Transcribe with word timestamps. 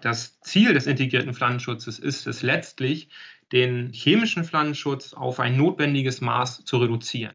Das 0.00 0.40
Ziel 0.40 0.74
des 0.74 0.86
integrierten 0.86 1.34
Pflanzenschutzes 1.34 1.98
ist 1.98 2.26
es 2.26 2.42
letztlich, 2.42 3.08
den 3.52 3.92
chemischen 3.92 4.44
Pflanzenschutz 4.44 5.12
auf 5.12 5.40
ein 5.40 5.56
notwendiges 5.56 6.20
Maß 6.20 6.64
zu 6.64 6.78
reduzieren. 6.78 7.34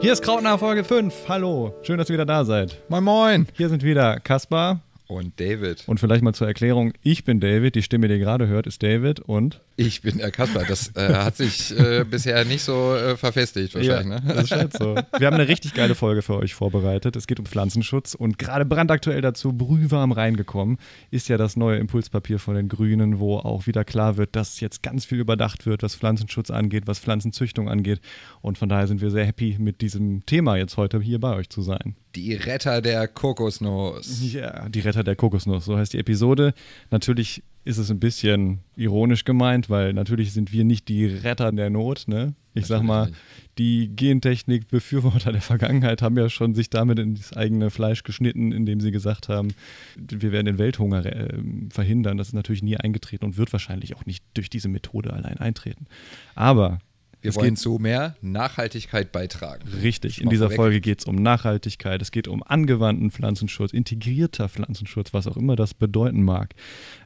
Hier 0.00 0.14
ist 0.14 0.22
Krautnah 0.22 0.56
Folge 0.56 0.82
5. 0.82 1.28
Hallo, 1.28 1.74
schön, 1.82 1.98
dass 1.98 2.08
ihr 2.08 2.14
wieder 2.14 2.24
da 2.24 2.42
seid. 2.42 2.78
Moin, 2.88 3.04
moin. 3.04 3.46
Hier 3.52 3.68
sind 3.68 3.82
wieder 3.82 4.18
Kaspar. 4.18 4.80
Und 5.10 5.40
David. 5.40 5.82
Und 5.88 5.98
vielleicht 5.98 6.22
mal 6.22 6.34
zur 6.34 6.46
Erklärung, 6.46 6.92
ich 7.02 7.24
bin 7.24 7.40
David, 7.40 7.74
die 7.74 7.82
Stimme, 7.82 8.06
die 8.06 8.14
ihr 8.14 8.20
gerade 8.20 8.46
hört, 8.46 8.68
ist 8.68 8.80
David 8.80 9.18
und 9.18 9.60
ich 9.74 10.02
bin 10.02 10.18
der 10.18 10.30
Kasper. 10.30 10.64
Das 10.68 10.94
äh, 10.94 11.14
hat 11.14 11.36
sich 11.36 11.76
äh, 11.76 12.04
bisher 12.08 12.44
nicht 12.44 12.62
so 12.62 12.94
äh, 12.94 13.16
verfestigt 13.16 13.74
wahrscheinlich. 13.74 14.20
Ja, 14.20 14.20
ne? 14.20 14.34
Das 14.34 14.48
scheint 14.48 14.72
so. 14.72 14.94
Wir 15.18 15.26
haben 15.26 15.34
eine 15.34 15.48
richtig 15.48 15.74
geile 15.74 15.96
Folge 15.96 16.22
für 16.22 16.36
euch 16.36 16.54
vorbereitet. 16.54 17.16
Es 17.16 17.26
geht 17.26 17.40
um 17.40 17.46
Pflanzenschutz 17.46 18.14
und 18.14 18.38
gerade 18.38 18.64
brandaktuell 18.64 19.20
dazu 19.20 19.52
brühwarm 19.52 20.12
reingekommen 20.12 20.78
ist 21.10 21.28
ja 21.28 21.36
das 21.36 21.56
neue 21.56 21.78
Impulspapier 21.78 22.38
von 22.38 22.54
den 22.54 22.68
Grünen, 22.68 23.18
wo 23.18 23.38
auch 23.38 23.66
wieder 23.66 23.84
klar 23.84 24.16
wird, 24.16 24.36
dass 24.36 24.60
jetzt 24.60 24.84
ganz 24.84 25.06
viel 25.06 25.18
überdacht 25.18 25.66
wird, 25.66 25.82
was 25.82 25.96
Pflanzenschutz 25.96 26.52
angeht, 26.52 26.84
was 26.86 27.00
Pflanzenzüchtung 27.00 27.68
angeht. 27.68 28.00
Und 28.42 28.58
von 28.58 28.68
daher 28.68 28.86
sind 28.86 29.00
wir 29.00 29.10
sehr 29.10 29.24
happy, 29.24 29.56
mit 29.58 29.80
diesem 29.80 30.24
Thema 30.24 30.56
jetzt 30.56 30.76
heute 30.76 31.00
hier 31.00 31.18
bei 31.18 31.34
euch 31.34 31.48
zu 31.48 31.62
sein. 31.62 31.96
Die 32.14 32.34
Retter 32.34 32.82
der 32.82 33.06
Kokosnuss. 33.08 34.32
Ja, 34.32 34.68
die 34.68 34.80
Retter 34.80 35.04
der 35.04 35.16
Kokosnuss, 35.16 35.64
so 35.64 35.76
heißt 35.76 35.92
die 35.92 35.98
Episode. 35.98 36.54
Natürlich 36.90 37.42
ist 37.64 37.78
es 37.78 37.90
ein 37.90 38.00
bisschen 38.00 38.60
ironisch 38.74 39.24
gemeint, 39.24 39.68
weil 39.68 39.92
natürlich 39.92 40.32
sind 40.32 40.52
wir 40.52 40.64
nicht 40.64 40.88
die 40.88 41.06
Retter 41.06 41.52
der 41.52 41.70
Not. 41.70 42.04
Ne? 42.08 42.34
Ich 42.54 42.66
sag 42.66 42.82
mal, 42.82 43.12
die 43.58 43.94
Gentechnik-Befürworter 43.94 45.30
der 45.30 45.42
Vergangenheit 45.42 46.02
haben 46.02 46.16
ja 46.16 46.28
schon 46.30 46.54
sich 46.54 46.70
damit 46.70 46.98
ins 46.98 47.32
eigene 47.36 47.70
Fleisch 47.70 48.02
geschnitten, 48.02 48.50
indem 48.52 48.80
sie 48.80 48.90
gesagt 48.90 49.28
haben, 49.28 49.52
wir 49.96 50.32
werden 50.32 50.46
den 50.46 50.58
Welthunger 50.58 51.04
äh, 51.04 51.38
verhindern. 51.70 52.16
Das 52.16 52.28
ist 52.28 52.34
natürlich 52.34 52.62
nie 52.62 52.76
eingetreten 52.76 53.24
und 53.24 53.36
wird 53.36 53.52
wahrscheinlich 53.52 53.94
auch 53.94 54.06
nicht 54.06 54.24
durch 54.34 54.48
diese 54.48 54.68
Methode 54.68 55.12
allein 55.12 55.36
eintreten. 55.36 55.86
Aber 56.34 56.78
wir 57.22 57.30
es 57.30 57.36
wollen 57.36 57.56
zu 57.56 57.78
mehr 57.78 58.16
Nachhaltigkeit 58.22 59.12
beitragen. 59.12 59.68
Richtig, 59.68 60.20
in 60.20 60.30
dieser 60.30 60.46
vorweg. 60.46 60.56
Folge 60.56 60.80
geht 60.80 61.00
es 61.00 61.04
um 61.04 61.16
Nachhaltigkeit, 61.16 62.00
es 62.00 62.10
geht 62.10 62.28
um 62.28 62.42
angewandten 62.42 63.10
Pflanzenschutz, 63.10 63.72
integrierter 63.72 64.48
Pflanzenschutz, 64.48 65.12
was 65.12 65.26
auch 65.26 65.36
immer 65.36 65.56
das 65.56 65.74
bedeuten 65.74 66.22
mag. 66.22 66.54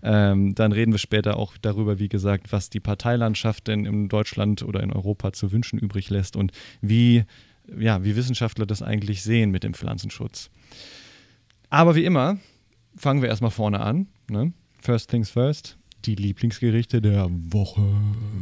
Ähm, 0.02 0.54
dann 0.54 0.72
reden 0.72 0.92
wir 0.92 0.98
später 0.98 1.36
auch 1.36 1.56
darüber, 1.60 1.98
wie 1.98 2.08
gesagt, 2.08 2.52
was 2.52 2.70
die 2.70 2.80
Parteilandschaft 2.80 3.66
denn 3.66 3.86
in 3.86 4.08
Deutschland 4.08 4.62
oder 4.62 4.82
in 4.82 4.92
Europa 4.92 5.32
zu 5.32 5.50
wünschen 5.50 5.78
übrig 5.78 6.10
lässt 6.10 6.36
und 6.36 6.52
wie, 6.80 7.24
ja, 7.76 8.04
wie 8.04 8.14
Wissenschaftler 8.14 8.66
das 8.66 8.82
eigentlich 8.82 9.22
sehen 9.22 9.50
mit 9.50 9.64
dem 9.64 9.74
Pflanzenschutz. 9.74 10.50
Aber 11.70 11.96
wie 11.96 12.04
immer, 12.04 12.38
fangen 12.96 13.20
wir 13.20 13.28
erstmal 13.28 13.50
vorne 13.50 13.80
an. 13.80 14.06
Ne? 14.28 14.52
First 14.80 15.10
things 15.10 15.30
first 15.30 15.76
die 16.06 16.14
Lieblingsgerichte 16.14 17.00
der 17.00 17.28
Woche. 17.30 17.80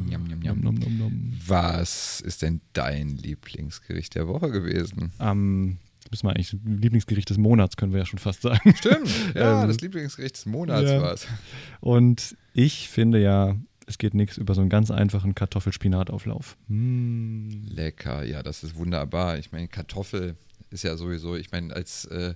Njam, 0.06 0.24
njam, 0.24 0.38
njam. 0.40 0.60
Nom, 0.60 0.74
nom, 0.74 0.98
nom, 0.98 1.32
Was 1.46 2.20
ist 2.20 2.42
denn 2.42 2.60
dein 2.72 3.16
Lieblingsgericht 3.16 4.14
der 4.14 4.28
Woche 4.28 4.50
gewesen? 4.50 5.12
Am 5.18 5.78
müssen 6.10 6.26
wir 6.26 6.30
eigentlich 6.30 6.54
Lieblingsgericht 6.64 7.30
des 7.30 7.38
Monats, 7.38 7.76
können 7.76 7.92
wir 7.92 8.00
ja 8.00 8.06
schon 8.06 8.18
fast 8.18 8.42
sagen. 8.42 8.74
Stimmt, 8.76 9.08
ja, 9.34 9.62
ähm, 9.62 9.68
das 9.68 9.80
Lieblingsgericht 9.80 10.36
des 10.36 10.46
Monats 10.46 10.90
ja. 10.90 11.00
war 11.00 11.14
es. 11.14 11.26
Und 11.80 12.36
ich 12.52 12.88
finde 12.88 13.20
ja, 13.20 13.56
es 13.86 13.98
geht 13.98 14.14
nichts 14.14 14.36
über 14.36 14.54
so 14.54 14.60
einen 14.60 14.70
ganz 14.70 14.90
einfachen 14.90 15.34
Kartoffelspinatauflauf. 15.34 16.56
Mm. 16.68 17.64
Lecker, 17.66 18.24
ja, 18.24 18.42
das 18.42 18.62
ist 18.62 18.76
wunderbar. 18.76 19.38
Ich 19.38 19.52
meine, 19.52 19.68
Kartoffel 19.68 20.36
ist 20.72 20.84
ja 20.84 20.96
sowieso, 20.96 21.36
ich 21.36 21.52
meine, 21.52 21.74
als 21.74 22.04
äh, 22.06 22.34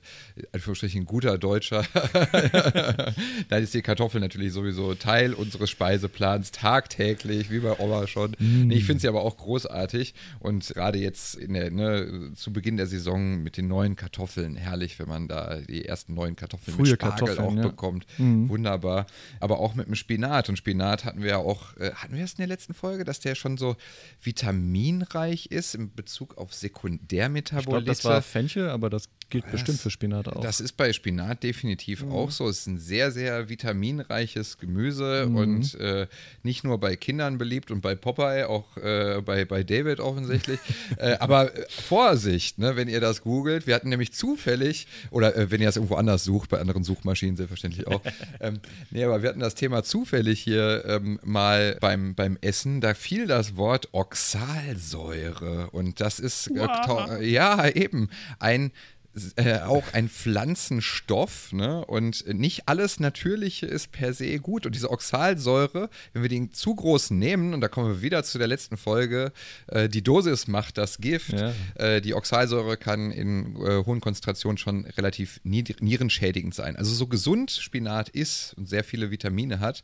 Anführungsstrichen 0.53 1.05
guter 1.05 1.39
Deutscher, 1.39 1.85
da 3.49 3.57
ist 3.57 3.75
die 3.75 3.83
Kartoffel 3.83 4.21
natürlich 4.21 4.53
sowieso 4.53 4.95
Teil 4.95 5.35
unseres 5.35 5.71
Speiseplans 5.71 6.53
tagtäglich, 6.53 7.51
wie 7.51 7.61
bei 7.61 7.79
Oma 7.79 8.07
schon. 8.07 8.37
Mm. 8.39 8.71
ich 8.71 8.85
finde 8.85 9.01
sie 9.01 9.09
aber 9.09 9.23
auch 9.23 9.37
großartig 9.37 10.15
und 10.41 10.69
gerade 10.69 10.99
jetzt 10.99 11.39
der, 11.41 11.71
ne, 11.71 12.33
zu 12.35 12.53
Beginn 12.53 12.77
der 12.77 12.87
Saison 12.87 13.43
mit 13.43 13.57
den 13.57 13.69
neuen 13.69 13.97
Kartoffeln, 13.97 14.57
herrlich, 14.57 14.99
wenn 14.99 15.09
man 15.09 15.29
da 15.29 15.57
die 15.57 15.85
ersten 15.85 16.15
neuen 16.15 16.37
Kartoffeln 16.37 16.77
Frühe 16.77 16.91
mit 16.91 17.01
Spargel 17.01 17.39
auch 17.39 17.55
ja. 17.55 17.63
bekommt. 17.63 18.07
Mm. 18.19 18.49
Wunderbar. 18.49 19.07
Aber 19.41 19.61
auch 19.61 19.75
mit 19.75 19.87
dem 19.87 19.95
Spinat 19.95 20.49
und 20.49 20.57
Spinat 20.57 21.05
hatten 21.05 21.23
wir 21.23 21.31
ja 21.31 21.39
auch, 21.39 21.77
äh, 21.77 21.93
hatten 21.93 22.17
wir 22.17 22.25
es 22.25 22.33
in 22.33 22.39
der 22.39 22.47
letzten 22.47 22.75
Folge, 22.75 23.05
dass 23.05 23.21
der 23.21 23.35
schon 23.35 23.57
so 23.57 23.77
vitaminreich 24.23 25.47
ist 25.47 25.75
in 25.75 25.95
Bezug 25.95 26.39
auf 26.39 26.55
Sekundärmetabolite. 26.55 27.87
Fenchel, 28.27 28.69
aber 28.69 28.91
das 28.91 29.09
gilt 29.31 29.45
das, 29.45 29.53
bestimmt 29.53 29.81
für 29.81 29.91
Spinat 29.91 30.29
auch. 30.29 30.41
Das 30.41 30.61
ist 30.61 30.73
bei 30.77 30.93
Spinat 30.93 31.43
definitiv 31.43 32.05
mhm. 32.05 32.13
auch 32.13 32.31
so. 32.31 32.49
Es 32.49 32.61
ist 32.61 32.67
ein 32.67 32.79
sehr, 32.79 33.11
sehr 33.11 33.49
vitaminreiches 33.49 34.59
Gemüse 34.59 35.27
mhm. 35.29 35.37
und 35.37 35.75
äh, 35.75 36.07
nicht 36.43 36.65
nur 36.65 36.79
bei 36.79 36.97
Kindern 36.97 37.39
beliebt 37.39 37.71
und 37.71 37.81
bei 37.81 37.95
Popeye, 37.95 38.49
auch 38.49 38.77
äh, 38.77 39.21
bei, 39.25 39.45
bei 39.45 39.65
David 39.65 40.01
offensichtlich. 40.01 40.61
äh, 40.99 41.17
aber 41.19 41.57
äh, 41.57 41.67
Vorsicht, 41.69 42.59
ne, 42.59 42.77
wenn 42.77 42.89
ihr 42.89 43.01
das 43.01 43.23
googelt. 43.23 43.67
Wir 43.67 43.75
hatten 43.75 43.89
nämlich 43.89 44.13
zufällig, 44.13 44.87
oder 45.11 45.37
äh, 45.37 45.51
wenn 45.51 45.61
ihr 45.61 45.67
das 45.67 45.77
irgendwo 45.77 45.97
anders 45.97 46.25
sucht, 46.25 46.51
bei 46.51 46.61
anderen 46.61 46.85
Suchmaschinen 46.85 47.37
selbstverständlich 47.37 47.87
auch. 47.89 48.03
ähm, 48.41 48.61
nee, 48.91 49.05
aber 49.05 49.23
wir 49.23 49.29
hatten 49.29 49.41
das 49.41 49.55
Thema 49.55 49.83
zufällig 49.83 50.41
hier 50.41 50.85
ähm, 50.87 51.19
mal 51.25 51.77
beim, 51.81 52.15
beim 52.15 52.39
Essen. 52.41 52.81
Da 52.81 52.95
fiel 52.95 53.27
das 53.27 53.57
Wort 53.57 53.89
Oxalsäure 53.93 55.71
und 55.71 56.01
das 56.01 56.21
ist, 56.21 56.49
äh, 56.49 57.25
ja, 57.25 57.69
eben 57.69 58.09
ein 58.39 58.71
äh, 59.37 59.61
auch 59.61 59.95
ein 59.95 60.11
Pflanzenstoff 60.11 61.53
ne? 61.53 61.85
und 61.87 62.27
nicht 62.27 62.69
alles 62.69 63.01
Natürliche 63.01 63.65
ist 63.65 63.91
per 63.91 64.13
se 64.13 64.39
gut. 64.39 64.67
Und 64.67 64.75
diese 64.75 64.91
Oxalsäure, 64.91 65.89
wenn 66.13 66.23
wir 66.23 66.29
den 66.29 66.53
zu 66.53 66.75
groß 66.75 67.11
nehmen, 67.13 67.55
und 67.55 67.63
da 67.63 67.69
kommen 67.69 67.89
wir 67.89 68.03
wieder 68.03 68.25
zu 68.25 68.37
der 68.39 68.47
letzten 68.47 68.77
Folge, 68.77 69.33
äh, 69.69 69.89
die 69.89 70.03
Dosis 70.03 70.49
macht 70.49 70.77
das 70.77 70.99
Gift. 70.99 71.33
Ja. 71.33 71.55
Äh, 71.77 72.01
die 72.03 72.15
Oxalsäure 72.15 72.77
kann 72.77 73.11
in 73.11 73.57
äh, 73.57 73.85
hohen 73.85 74.01
Konzentrationen 74.01 74.59
schon 74.59 74.85
relativ 74.85 75.41
nierenschädigend 75.45 76.55
sein. 76.55 76.77
Also 76.77 76.93
so 76.93 77.07
gesund 77.07 77.51
Spinat 77.51 78.11
ist 78.11 78.55
und 78.59 78.69
sehr 78.69 78.85
viele 78.85 79.11
Vitamine 79.11 79.61
hat, 79.61 79.83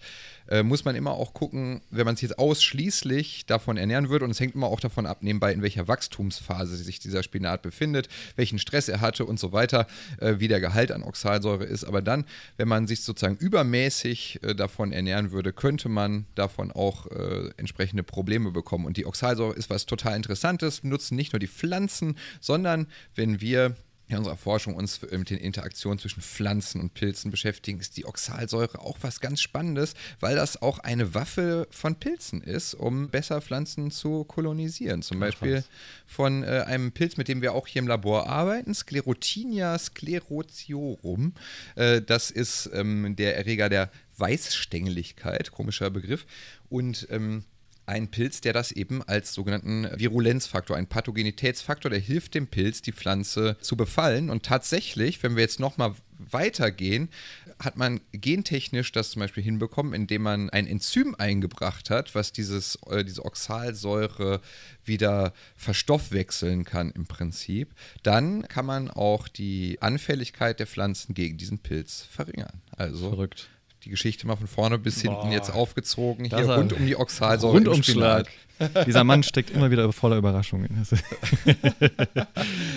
äh, 0.48 0.62
muss 0.62 0.84
man 0.84 0.94
immer 0.94 1.12
auch 1.12 1.32
gucken, 1.32 1.80
wenn 1.90 2.04
man 2.04 2.16
sich 2.16 2.28
jetzt 2.28 2.38
ausschließlich 2.38 3.46
davon 3.46 3.78
ernähren 3.78 4.10
würde, 4.10 4.26
und 4.26 4.30
es 4.30 4.40
hängt 4.40 4.54
immer 4.54 4.66
auch 4.66 4.80
davon 4.80 5.06
ab, 5.06 5.22
nebenbei 5.22 5.52
in 5.52 5.62
welcher 5.62 5.88
Wachstumsphase 5.88 6.76
sich 6.76 6.98
dieser 6.98 7.22
Spinat 7.22 7.62
befindet, 7.62 8.08
welchen 8.36 8.58
Stress 8.58 8.88
er 8.88 9.00
hatte 9.00 9.21
und 9.24 9.38
so 9.38 9.52
weiter, 9.52 9.86
äh, 10.20 10.34
wie 10.38 10.48
der 10.48 10.60
Gehalt 10.60 10.92
an 10.92 11.02
Oxalsäure 11.02 11.64
ist. 11.64 11.84
Aber 11.84 12.02
dann, 12.02 12.24
wenn 12.56 12.68
man 12.68 12.86
sich 12.86 13.02
sozusagen 13.02 13.36
übermäßig 13.36 14.40
äh, 14.42 14.54
davon 14.54 14.92
ernähren 14.92 15.32
würde, 15.32 15.52
könnte 15.52 15.88
man 15.88 16.26
davon 16.34 16.72
auch 16.72 17.06
äh, 17.06 17.50
entsprechende 17.56 18.02
Probleme 18.02 18.50
bekommen. 18.50 18.86
Und 18.86 18.96
die 18.96 19.06
Oxalsäure 19.06 19.54
ist 19.54 19.70
was 19.70 19.86
total 19.86 20.16
Interessantes, 20.16 20.84
nutzen 20.84 21.16
nicht 21.16 21.32
nur 21.32 21.40
die 21.40 21.48
Pflanzen, 21.48 22.16
sondern 22.40 22.86
wenn 23.14 23.40
wir 23.40 23.76
in 24.12 24.18
unserer 24.18 24.36
Forschung 24.36 24.74
uns 24.74 25.00
mit 25.02 25.30
den 25.30 25.38
Interaktionen 25.38 25.98
zwischen 25.98 26.22
Pflanzen 26.22 26.80
und 26.80 26.94
Pilzen 26.94 27.30
beschäftigen, 27.30 27.80
ist 27.80 27.96
die 27.96 28.06
Oxalsäure 28.06 28.80
auch 28.80 28.98
was 29.00 29.20
ganz 29.20 29.40
Spannendes, 29.40 29.94
weil 30.20 30.36
das 30.36 30.60
auch 30.60 30.78
eine 30.78 31.14
Waffe 31.14 31.66
von 31.70 31.96
Pilzen 31.96 32.42
ist, 32.42 32.74
um 32.74 33.08
besser 33.08 33.40
Pflanzen 33.40 33.90
zu 33.90 34.24
kolonisieren. 34.24 35.02
Zum 35.02 35.18
Beispiel 35.18 35.64
von 36.06 36.42
äh, 36.42 36.64
einem 36.66 36.92
Pilz, 36.92 37.16
mit 37.16 37.28
dem 37.28 37.42
wir 37.42 37.54
auch 37.54 37.66
hier 37.66 37.80
im 37.80 37.88
Labor 37.88 38.28
arbeiten, 38.28 38.74
Sclerotinia 38.74 39.78
sclerotiorum. 39.78 41.34
Äh, 41.74 42.02
das 42.02 42.30
ist 42.30 42.70
ähm, 42.72 43.16
der 43.16 43.36
Erreger 43.36 43.68
der 43.68 43.90
Weißstängeligkeit, 44.18 45.52
komischer 45.52 45.90
Begriff. 45.90 46.26
Und 46.68 47.06
ähm, 47.10 47.44
ein 47.86 48.08
Pilz, 48.08 48.40
der 48.40 48.52
das 48.52 48.72
eben 48.72 49.02
als 49.02 49.34
sogenannten 49.34 49.88
Virulenzfaktor, 49.94 50.76
ein 50.76 50.86
Pathogenitätsfaktor, 50.86 51.90
der 51.90 52.00
hilft 52.00 52.34
dem 52.34 52.46
Pilz, 52.46 52.82
die 52.82 52.92
Pflanze 52.92 53.56
zu 53.60 53.76
befallen. 53.76 54.30
Und 54.30 54.44
tatsächlich, 54.44 55.22
wenn 55.22 55.36
wir 55.36 55.42
jetzt 55.42 55.60
nochmal 55.60 55.94
weitergehen, 56.30 57.08
hat 57.58 57.76
man 57.76 58.00
gentechnisch 58.12 58.92
das 58.92 59.10
zum 59.10 59.20
Beispiel 59.20 59.42
hinbekommen, 59.42 59.92
indem 59.92 60.22
man 60.22 60.50
ein 60.50 60.66
Enzym 60.66 61.14
eingebracht 61.18 61.90
hat, 61.90 62.14
was 62.14 62.32
dieses, 62.32 62.78
äh, 62.86 63.04
diese 63.04 63.24
Oxalsäure 63.24 64.40
wieder 64.84 65.32
verstoffwechseln 65.56 66.64
kann 66.64 66.90
im 66.90 67.06
Prinzip. 67.06 67.74
Dann 68.02 68.46
kann 68.48 68.66
man 68.66 68.90
auch 68.90 69.28
die 69.28 69.78
Anfälligkeit 69.80 70.60
der 70.60 70.66
Pflanzen 70.66 71.14
gegen 71.14 71.36
diesen 71.36 71.58
Pilz 71.58 72.06
verringern. 72.10 72.62
Also 72.76 73.10
Verrückt 73.10 73.48
die 73.84 73.90
Geschichte 73.90 74.26
mal 74.26 74.36
von 74.36 74.46
vorne 74.46 74.78
bis 74.78 75.00
hinten 75.00 75.28
Boah, 75.28 75.32
jetzt 75.32 75.50
aufgezogen. 75.50 76.24
Hier 76.24 76.48
rund 76.48 76.72
um 76.72 76.86
die 76.86 76.96
Oxalsäure 76.96 77.54
Rundumschlag. 77.54 78.28
Dieser 78.86 79.04
Mann 79.04 79.22
steckt 79.22 79.50
immer 79.50 79.70
wieder 79.70 79.92
voller 79.92 80.16
Überraschungen. 80.16 80.68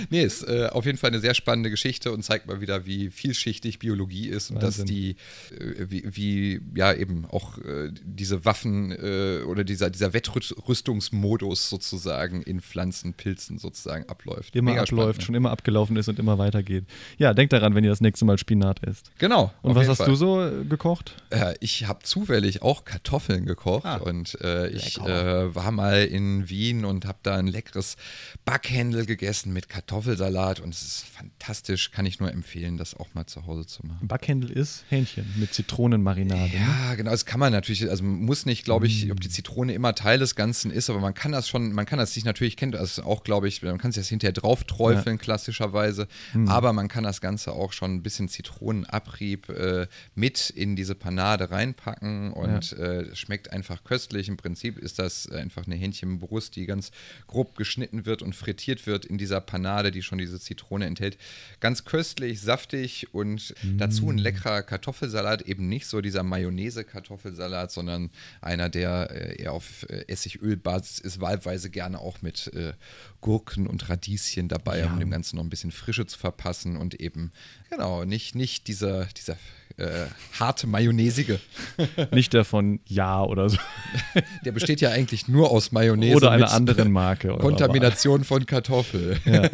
nee, 0.09 0.23
ist 0.23 0.43
äh, 0.47 0.67
auf 0.71 0.85
jeden 0.85 0.97
Fall 0.97 1.09
eine 1.09 1.19
sehr 1.19 1.33
spannende 1.33 1.69
Geschichte 1.69 2.11
und 2.11 2.23
zeigt 2.23 2.47
mal 2.47 2.61
wieder, 2.61 2.85
wie 2.85 3.09
vielschichtig 3.09 3.79
Biologie 3.79 4.27
ist 4.27 4.51
und 4.51 4.61
Wahnsinn. 4.61 4.85
dass 4.85 4.93
die, 4.93 5.11
äh, 5.51 5.85
wie, 5.89 6.03
wie, 6.15 6.61
ja, 6.75 6.93
eben 6.93 7.25
auch 7.25 7.57
äh, 7.59 7.91
diese 8.03 8.45
Waffen 8.45 8.91
äh, 8.91 9.43
oder 9.43 9.63
dieser, 9.63 9.89
dieser 9.89 10.13
Wettrüstungsmodus 10.13 11.69
sozusagen 11.69 12.41
in 12.41 12.61
Pflanzen, 12.61 13.13
Pilzen 13.13 13.57
sozusagen 13.57 14.07
abläuft. 14.09 14.55
Immer 14.55 14.71
Mega 14.71 14.83
abläuft, 14.83 15.15
spannend, 15.15 15.23
schon 15.23 15.35
immer 15.35 15.51
abgelaufen 15.51 15.95
ist 15.97 16.07
und 16.07 16.19
immer 16.19 16.37
weitergeht. 16.37 16.85
Ja, 17.17 17.33
denkt 17.33 17.53
daran, 17.53 17.75
wenn 17.75 17.83
ihr 17.83 17.89
das 17.89 18.01
nächste 18.01 18.25
Mal 18.25 18.37
Spinat 18.37 18.83
esst. 18.83 19.11
Genau. 19.17 19.51
Und 19.61 19.75
was 19.75 19.87
hast 19.87 19.97
Fall. 19.97 20.07
du 20.07 20.15
so 20.15 20.43
äh, 20.43 20.63
gekocht? 20.65 21.15
Äh, 21.29 21.55
ich 21.59 21.87
habe 21.87 22.03
zufällig 22.03 22.61
auch 22.61 22.85
Kartoffeln 22.85 23.45
gekocht 23.45 23.85
ah, 23.85 23.97
und 23.97 24.37
ich 24.71 24.99
war 24.99 25.71
mal 25.75 26.05
in 26.05 26.49
Wien 26.49 26.85
und 26.85 27.05
habe 27.05 27.19
da 27.23 27.35
ein 27.35 27.47
leckeres 27.47 27.97
Backhändel 28.45 29.05
gegessen 29.05 29.53
mit 29.53 29.69
Kartoffelsalat 29.69 30.59
und 30.59 30.73
es 30.73 30.81
ist 30.81 31.05
fantastisch. 31.05 31.91
Kann 31.91 32.05
ich 32.05 32.19
nur 32.19 32.31
empfehlen, 32.31 32.77
das 32.77 32.95
auch 32.95 33.13
mal 33.13 33.25
zu 33.25 33.45
Hause 33.45 33.65
zu 33.65 33.85
machen. 33.85 34.07
Backhändel 34.07 34.51
ist 34.51 34.85
Hähnchen 34.89 35.25
mit 35.37 35.53
Zitronenmarinade. 35.53 36.49
Ne? 36.49 36.55
Ja, 36.55 36.89
ne? 36.91 36.97
genau. 36.97 37.11
Das 37.11 37.25
kann 37.25 37.39
man 37.39 37.51
natürlich, 37.51 37.89
also 37.89 38.03
muss 38.03 38.45
nicht, 38.45 38.65
glaube 38.65 38.87
ich, 38.87 39.05
mm. 39.05 39.11
ob 39.11 39.19
die 39.19 39.29
Zitrone 39.29 39.73
immer 39.73 39.95
Teil 39.95 40.19
des 40.19 40.35
Ganzen 40.35 40.71
ist, 40.71 40.89
aber 40.89 40.99
man 40.99 41.13
kann 41.13 41.31
das 41.31 41.47
schon, 41.47 41.73
man 41.73 41.85
kann 41.85 41.99
das 41.99 42.13
sich 42.13 42.25
natürlich, 42.25 42.57
kennt 42.57 42.75
das 42.75 42.99
auch, 42.99 43.23
glaube 43.23 43.47
ich, 43.47 43.61
man 43.61 43.77
kann 43.77 43.89
es 43.89 43.95
jetzt 43.95 44.09
hinterher 44.09 44.33
drauf 44.33 44.63
träufeln, 44.63 45.17
ja. 45.17 45.21
klassischerweise, 45.21 46.07
mm. 46.33 46.47
aber 46.47 46.73
man 46.73 46.87
kann 46.87 47.03
das 47.03 47.21
Ganze 47.21 47.53
auch 47.53 47.73
schon 47.73 47.95
ein 47.95 48.03
bisschen 48.03 48.29
Zitronenabrieb 48.29 49.49
äh, 49.49 49.87
mit 50.13 50.49
in 50.49 50.75
diese 50.75 50.95
Panade 50.95 51.51
reinpacken 51.51 52.33
und 52.33 52.71
ja. 52.71 52.77
äh, 52.77 53.15
schmeckt 53.15 53.51
einfach 53.51 53.83
köstlich. 53.83 54.27
Im 54.27 54.37
Prinzip 54.37 54.77
ist 54.77 54.99
das 54.99 55.29
einfach 55.29 55.64
eine 55.67 55.75
Hähnchenbrust, 55.75 56.55
die 56.55 56.65
ganz 56.65 56.91
grob 57.27 57.55
geschnitten 57.55 58.05
wird 58.05 58.21
und 58.21 58.35
frittiert 58.35 58.87
wird 58.87 59.05
in 59.05 59.17
dieser 59.17 59.41
Panade, 59.41 59.91
die 59.91 60.01
schon 60.01 60.17
diese 60.17 60.39
Zitrone 60.39 60.85
enthält. 60.85 61.17
Ganz 61.59 61.85
köstlich, 61.85 62.41
saftig 62.41 63.13
und 63.13 63.53
mm. 63.63 63.77
dazu 63.77 64.09
ein 64.09 64.17
leckerer 64.17 64.63
Kartoffelsalat, 64.63 65.43
eben 65.43 65.67
nicht 65.69 65.87
so 65.87 66.01
dieser 66.01 66.23
Mayonnaise-Kartoffelsalat, 66.23 67.71
sondern 67.71 68.09
einer, 68.41 68.69
der 68.69 69.09
äh, 69.11 69.41
eher 69.41 69.53
auf 69.53 69.87
äh, 69.89 70.05
Essigölbasis 70.07 70.99
ist, 70.99 71.21
wahlweise 71.21 71.69
gerne 71.69 71.99
auch 71.99 72.21
mit 72.21 72.51
äh, 72.53 72.73
Gurken 73.21 73.67
und 73.67 73.89
Radieschen 73.89 74.47
dabei, 74.47 74.79
ja. 74.79 74.91
um 74.91 74.99
dem 74.99 75.09
Ganzen 75.09 75.37
noch 75.37 75.43
ein 75.43 75.49
bisschen 75.49 75.71
Frische 75.71 76.05
zu 76.05 76.17
verpassen 76.17 76.77
und 76.77 76.95
eben, 76.95 77.31
genau, 77.69 78.05
nicht, 78.05 78.35
nicht 78.35 78.67
dieser, 78.67 79.05
dieser 79.05 79.37
äh, 79.77 80.05
harte 80.39 80.67
Mayonnaisige. 80.67 81.39
Nicht 82.11 82.33
der 82.33 82.45
von 82.45 82.79
Ja 82.85 83.23
oder 83.23 83.49
so. 83.49 83.57
Der 84.45 84.51
besteht 84.51 84.81
ja 84.81 84.91
eigentlich 84.91 85.27
nur 85.27 85.51
aus 85.51 85.71
Mayonnaise. 85.71 86.15
Oder 86.15 86.31
einer 86.31 86.51
anderen 86.51 86.91
Marke. 86.91 87.29
Kontamination 87.37 88.23
von 88.23 88.45
Kartoffel. 88.45 89.17
Ja. 89.25 89.49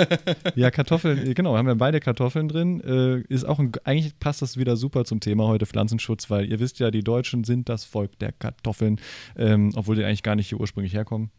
ja. 0.55 0.71
Kartoffeln, 0.71 1.33
genau, 1.33 1.57
haben 1.57 1.67
wir 1.67 1.75
beide 1.75 1.99
Kartoffeln 1.99 2.47
drin. 2.47 2.81
Äh, 2.81 3.33
ist 3.33 3.45
auch 3.45 3.59
ein, 3.59 3.71
eigentlich 3.83 4.17
passt 4.19 4.41
das 4.41 4.57
wieder 4.57 4.75
super 4.75 5.05
zum 5.05 5.19
Thema 5.19 5.47
heute 5.47 5.65
Pflanzenschutz, 5.65 6.29
weil 6.29 6.49
ihr 6.49 6.59
wisst 6.59 6.79
ja, 6.79 6.91
die 6.91 7.03
Deutschen 7.03 7.43
sind 7.43 7.69
das 7.69 7.83
Volk 7.83 8.19
der 8.19 8.31
Kartoffeln, 8.31 8.99
ähm, 9.37 9.71
obwohl 9.75 9.95
die 9.95 10.03
eigentlich 10.03 10.23
gar 10.23 10.35
nicht 10.35 10.49
hier 10.49 10.59
ursprünglich 10.59 10.93
herkommen 10.93 11.31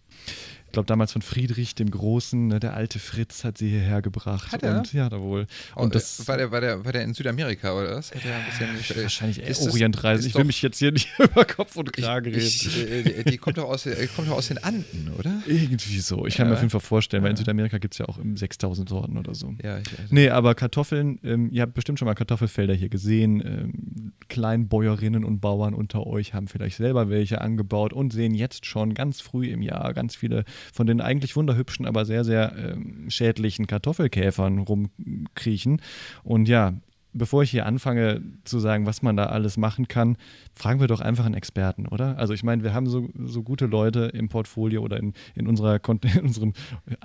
ich 0.73 0.75
glaube 0.75 0.87
damals 0.87 1.13
von 1.13 1.21
Friedrich 1.21 1.75
dem 1.75 1.91
Großen, 1.91 2.47
ne, 2.47 2.59
der 2.59 2.73
alte 2.73 2.99
Fritz 2.99 3.45
hat 3.45 3.59
sie 3.59 3.69
hierher 3.69 4.01
gebracht. 4.01 4.53
Hat 4.53 4.63
er? 4.63 4.79
Und, 4.79 4.93
ja, 4.95 5.11
da 5.11 5.21
wohl. 5.21 5.47
Und, 5.75 5.83
und 5.83 5.95
das, 5.95 6.27
war, 6.27 6.39
der, 6.39 6.51
war, 6.51 6.63
der, 6.63 6.83
war 6.83 6.93
der 6.93 7.03
in 7.03 7.13
Südamerika 7.13 7.75
oder 7.75 7.97
was? 7.97 8.11
Hat 8.15 8.25
ja, 8.25 8.39
ein 8.39 8.77
bisschen, 8.79 8.97
äh, 8.97 9.03
wahrscheinlich 9.03 9.43
eher 9.43 9.61
Orientreise. 9.61 10.27
Ich 10.27 10.35
will 10.35 10.45
mich 10.45 10.63
jetzt 10.63 10.79
hier 10.79 10.91
nicht 10.91 11.11
über 11.19 11.45
Kopf 11.45 11.77
und 11.77 11.93
Krage 11.93 12.31
reden. 12.31 12.39
Ich, 12.41 12.89
äh, 12.89 13.23
die 13.25 13.37
kommt 13.37 13.59
doch, 13.59 13.69
aus, 13.69 13.87
kommt 14.17 14.29
doch 14.29 14.37
aus 14.39 14.49
den 14.49 14.65
Anden, 14.65 15.13
oder? 15.19 15.43
Irgendwie 15.47 16.01
so. 16.01 16.25
Ich 16.25 16.37
kann 16.37 16.47
ja. 16.47 16.53
mir 16.53 16.55
auf 16.55 16.63
jeden 16.63 16.71
Fall 16.71 16.81
vorstellen, 16.81 17.23
weil 17.23 17.33
in 17.33 17.37
Südamerika 17.37 17.77
gibt 17.77 17.93
es 17.93 17.99
ja 17.99 18.07
auch 18.09 18.19
6000 18.35 18.89
Sorten 18.89 19.19
oder 19.19 19.35
so. 19.35 19.55
Ja, 19.63 19.77
ich, 19.77 19.91
also 19.91 20.09
nee, 20.09 20.31
aber 20.31 20.55
Kartoffeln, 20.55 21.19
ähm, 21.23 21.51
ihr 21.53 21.61
habt 21.61 21.75
bestimmt 21.75 21.99
schon 21.99 22.07
mal 22.07 22.15
Kartoffelfelder 22.15 22.73
hier 22.73 22.89
gesehen. 22.89 23.43
Ähm, 23.45 24.13
Kleinbäuerinnen 24.29 25.23
und 25.23 25.41
Bauern 25.41 25.75
unter 25.75 26.07
euch 26.07 26.33
haben 26.33 26.49
vielleicht 26.49 26.79
selber 26.79 27.11
welche 27.11 27.43
angebaut 27.43 27.93
und 27.93 28.15
sehen 28.15 28.33
jetzt 28.33 28.65
schon 28.65 28.95
ganz 28.95 29.21
früh 29.21 29.49
im 29.49 29.61
Jahr 29.61 29.93
ganz 29.93 30.17
viele 30.17 30.45
von 30.73 30.87
den 30.87 31.01
eigentlich 31.01 31.37
wunderhübschen, 31.37 31.87
aber 31.87 32.05
sehr, 32.05 32.25
sehr 32.25 32.55
ähm, 32.57 33.11
schädlichen 33.11 33.67
Kartoffelkäfern 33.67 34.59
rumkriechen. 34.59 35.81
Und 36.25 36.49
ja, 36.49 36.75
bevor 37.13 37.43
ich 37.43 37.51
hier 37.51 37.67
anfange 37.67 38.23
zu 38.45 38.59
sagen, 38.59 38.87
was 38.87 39.03
man 39.03 39.17
da 39.17 39.27
alles 39.27 39.57
machen 39.57 39.89
kann, 39.89 40.17
fragen 40.53 40.81
wir 40.81 40.87
doch 40.87 41.01
einfach 41.01 41.25
einen 41.25 41.35
Experten, 41.35 41.87
oder? 41.87 42.19
Also 42.19 42.33
ich 42.33 42.43
meine, 42.43 42.63
wir 42.63 42.75
haben 42.75 42.87
so, 42.87 43.09
so 43.25 43.43
gute 43.43 43.67
Leute 43.67 44.07
im 44.07 44.29
Portfolio 44.29 44.83
oder 44.83 44.99
in, 44.99 45.13
in, 45.35 45.47
unserer, 45.47 45.81
in 46.15 46.21
unserem, 46.23 46.53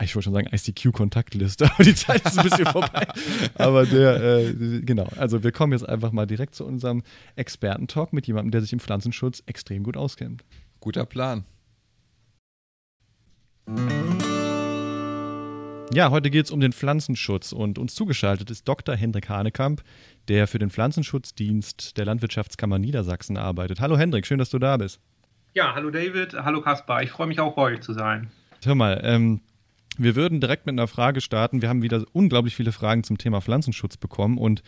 ich 0.01 0.15
wollte 0.15 0.25
schon 0.25 0.33
sagen 0.33 0.49
ICQ-Kontaktliste, 0.51 1.65
aber 1.73 1.83
die 1.83 1.95
Zeit 1.95 2.25
ist 2.25 2.37
ein 2.37 2.49
bisschen 2.49 2.65
vorbei. 2.65 3.07
Aber 3.55 3.85
der, 3.85 4.21
äh, 4.21 4.81
genau, 4.81 5.07
also 5.17 5.43
wir 5.43 5.51
kommen 5.51 5.73
jetzt 5.73 5.87
einfach 5.87 6.11
mal 6.11 6.25
direkt 6.25 6.55
zu 6.55 6.65
unserem 6.65 7.03
Experten-Talk 7.35 8.13
mit 8.13 8.27
jemandem, 8.27 8.51
der 8.51 8.61
sich 8.61 8.73
im 8.73 8.79
Pflanzenschutz 8.79 9.43
extrem 9.45 9.83
gut 9.83 9.97
auskennt. 9.97 10.43
Guter 10.79 11.05
Plan. 11.05 11.43
Ja, 15.91 16.09
heute 16.09 16.29
geht 16.29 16.45
es 16.45 16.51
um 16.51 16.61
den 16.61 16.71
Pflanzenschutz 16.71 17.51
und 17.51 17.77
uns 17.77 17.95
zugeschaltet 17.95 18.49
ist 18.49 18.65
Dr. 18.65 18.95
Hendrik 18.95 19.27
Hanekamp, 19.27 19.83
der 20.29 20.47
für 20.47 20.57
den 20.57 20.69
Pflanzenschutzdienst 20.69 21.97
der 21.97 22.05
Landwirtschaftskammer 22.05 22.79
Niedersachsen 22.79 23.35
arbeitet. 23.35 23.81
Hallo 23.81 23.97
Hendrik, 23.97 24.25
schön, 24.25 24.37
dass 24.37 24.49
du 24.49 24.59
da 24.59 24.77
bist. 24.77 25.01
Ja, 25.53 25.75
hallo 25.75 25.89
David, 25.89 26.33
hallo 26.33 26.61
Kaspar, 26.61 27.03
ich 27.03 27.09
freue 27.09 27.27
mich 27.27 27.41
auch 27.41 27.55
bei 27.55 27.63
euch 27.63 27.81
zu 27.81 27.91
sein. 27.91 28.31
Hör 28.63 28.75
mal, 28.75 29.01
ähm, 29.03 29.41
wir 29.97 30.15
würden 30.15 30.39
direkt 30.39 30.65
mit 30.65 30.73
einer 30.73 30.87
Frage 30.87 31.19
starten. 31.19 31.61
Wir 31.61 31.67
haben 31.67 31.81
wieder 31.81 32.05
unglaublich 32.13 32.55
viele 32.55 32.71
Fragen 32.71 33.03
zum 33.03 33.17
Thema 33.17 33.41
Pflanzenschutz 33.41 33.97
bekommen 33.97 34.37
und 34.37 34.63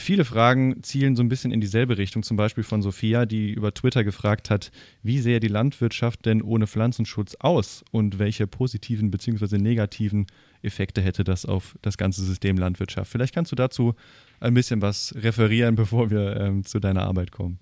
Viele 0.00 0.24
Fragen 0.24 0.82
zielen 0.82 1.14
so 1.14 1.22
ein 1.22 1.28
bisschen 1.28 1.52
in 1.52 1.60
dieselbe 1.60 1.98
Richtung, 1.98 2.22
zum 2.22 2.38
Beispiel 2.38 2.64
von 2.64 2.80
Sophia, 2.80 3.26
die 3.26 3.50
über 3.50 3.74
Twitter 3.74 4.02
gefragt 4.02 4.48
hat, 4.48 4.72
wie 5.02 5.18
sähe 5.18 5.40
die 5.40 5.48
Landwirtschaft 5.48 6.24
denn 6.24 6.40
ohne 6.40 6.66
Pflanzenschutz 6.66 7.36
aus 7.38 7.84
und 7.90 8.18
welche 8.18 8.46
positiven 8.46 9.10
bzw. 9.10 9.58
negativen 9.58 10.26
Effekte 10.62 11.02
hätte 11.02 11.22
das 11.22 11.44
auf 11.44 11.76
das 11.82 11.98
ganze 11.98 12.22
System 12.22 12.56
Landwirtschaft. 12.56 13.12
Vielleicht 13.12 13.34
kannst 13.34 13.52
du 13.52 13.56
dazu 13.56 13.94
ein 14.40 14.54
bisschen 14.54 14.80
was 14.80 15.14
referieren, 15.16 15.74
bevor 15.76 16.10
wir 16.10 16.34
ähm, 16.36 16.64
zu 16.64 16.80
deiner 16.80 17.02
Arbeit 17.02 17.30
kommen. 17.30 17.58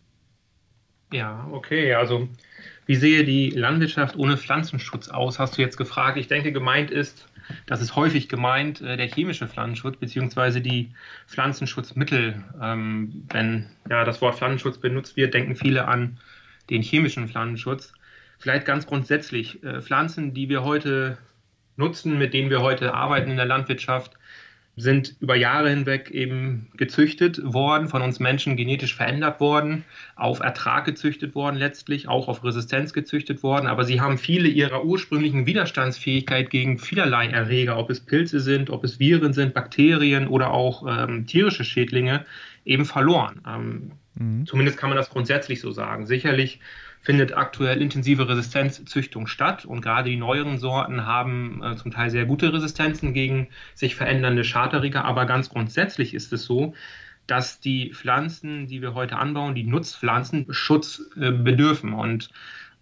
Ja, 1.12 1.48
okay. 1.50 1.94
Also, 1.94 2.28
wie 2.86 2.96
sehe 2.96 3.24
die 3.24 3.50
Landwirtschaft 3.50 4.16
ohne 4.16 4.36
Pflanzenschutz 4.36 5.08
aus, 5.08 5.38
hast 5.38 5.58
du 5.58 5.62
jetzt 5.62 5.76
gefragt. 5.76 6.16
Ich 6.18 6.28
denke, 6.28 6.52
gemeint 6.52 6.90
ist, 6.90 7.27
das 7.66 7.80
ist 7.80 7.96
häufig 7.96 8.28
gemeint, 8.28 8.80
äh, 8.80 8.96
der 8.96 9.08
chemische 9.08 9.48
Pflanzenschutz 9.48 9.96
bzw. 9.96 10.60
die 10.60 10.90
Pflanzenschutzmittel. 11.26 12.42
Ähm, 12.60 13.24
wenn 13.30 13.66
ja, 13.88 14.04
das 14.04 14.20
Wort 14.20 14.36
Pflanzenschutz 14.36 14.78
benutzt 14.78 15.16
wird, 15.16 15.34
denken 15.34 15.56
viele 15.56 15.86
an 15.86 16.18
den 16.70 16.82
chemischen 16.82 17.28
Pflanzenschutz. 17.28 17.92
Vielleicht 18.38 18.66
ganz 18.66 18.86
grundsätzlich, 18.86 19.62
äh, 19.62 19.80
Pflanzen, 19.80 20.34
die 20.34 20.48
wir 20.48 20.64
heute 20.64 21.18
nutzen, 21.76 22.18
mit 22.18 22.34
denen 22.34 22.50
wir 22.50 22.60
heute 22.60 22.94
arbeiten 22.94 23.30
in 23.30 23.36
der 23.36 23.46
Landwirtschaft, 23.46 24.17
sind 24.78 25.16
über 25.20 25.36
Jahre 25.36 25.70
hinweg 25.70 26.10
eben 26.10 26.68
gezüchtet 26.76 27.40
worden, 27.42 27.88
von 27.88 28.02
uns 28.02 28.20
Menschen 28.20 28.56
genetisch 28.56 28.94
verändert 28.94 29.40
worden, 29.40 29.84
auf 30.16 30.40
Ertrag 30.40 30.84
gezüchtet 30.84 31.34
worden 31.34 31.56
letztlich, 31.56 32.08
auch 32.08 32.28
auf 32.28 32.44
Resistenz 32.44 32.92
gezüchtet 32.92 33.42
worden. 33.42 33.66
Aber 33.66 33.84
sie 33.84 34.00
haben 34.00 34.18
viele 34.18 34.48
ihrer 34.48 34.84
ursprünglichen 34.84 35.46
Widerstandsfähigkeit 35.46 36.50
gegen 36.50 36.78
vielerlei 36.78 37.26
Erreger, 37.28 37.76
ob 37.78 37.90
es 37.90 38.00
Pilze 38.00 38.40
sind, 38.40 38.70
ob 38.70 38.84
es 38.84 38.98
Viren 38.98 39.32
sind, 39.32 39.54
Bakterien 39.54 40.28
oder 40.28 40.50
auch 40.50 40.86
ähm, 40.88 41.26
tierische 41.26 41.64
Schädlinge, 41.64 42.24
eben 42.64 42.84
verloren. 42.84 43.40
Ähm, 43.46 43.92
mhm. 44.14 44.46
Zumindest 44.46 44.78
kann 44.78 44.90
man 44.90 44.96
das 44.96 45.10
grundsätzlich 45.10 45.60
so 45.60 45.72
sagen. 45.72 46.06
Sicherlich 46.06 46.60
findet 47.08 47.34
aktuell 47.34 47.80
intensive 47.80 48.28
Resistenzzüchtung 48.28 49.28
statt. 49.28 49.64
Und 49.64 49.80
gerade 49.80 50.10
die 50.10 50.18
neueren 50.18 50.58
Sorten 50.58 51.06
haben 51.06 51.62
äh, 51.64 51.74
zum 51.74 51.90
Teil 51.90 52.10
sehr 52.10 52.26
gute 52.26 52.52
Resistenzen 52.52 53.14
gegen 53.14 53.48
sich 53.74 53.96
verändernde 53.96 54.44
Schadträger, 54.44 55.06
aber 55.06 55.24
ganz 55.24 55.48
grundsätzlich 55.48 56.12
ist 56.12 56.34
es 56.34 56.44
so, 56.44 56.74
dass 57.26 57.60
die 57.60 57.94
Pflanzen, 57.94 58.66
die 58.66 58.82
wir 58.82 58.92
heute 58.92 59.16
anbauen, 59.16 59.54
die 59.54 59.64
Nutzpflanzen 59.64 60.48
Schutz 60.50 61.00
äh, 61.18 61.30
bedürfen. 61.30 61.94
Und 61.94 62.28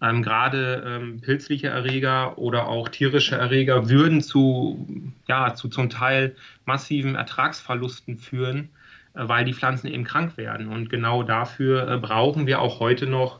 ähm, 0.01 0.21
gerade 0.23 0.83
ähm, 0.85 1.21
pilzliche 1.21 1.69
Erreger 1.69 2.37
oder 2.37 2.67
auch 2.67 2.89
tierische 2.89 3.37
Erreger 3.37 3.87
würden 3.87 4.19
zu, 4.19 4.85
ja, 5.29 5.53
zu 5.53 5.69
zum 5.69 5.89
Teil 5.89 6.35
massiven 6.65 7.15
Ertragsverlusten 7.15 8.17
führen, 8.17 8.67
äh, 9.13 9.25
weil 9.25 9.45
die 9.45 9.53
Pflanzen 9.53 9.87
eben 9.87 10.03
krank 10.03 10.35
werden. 10.35 10.67
Und 10.67 10.89
genau 10.89 11.23
dafür 11.23 11.89
äh, 11.89 11.97
brauchen 11.97 12.45
wir 12.45 12.59
auch 12.59 12.81
heute 12.81 13.07
noch 13.07 13.39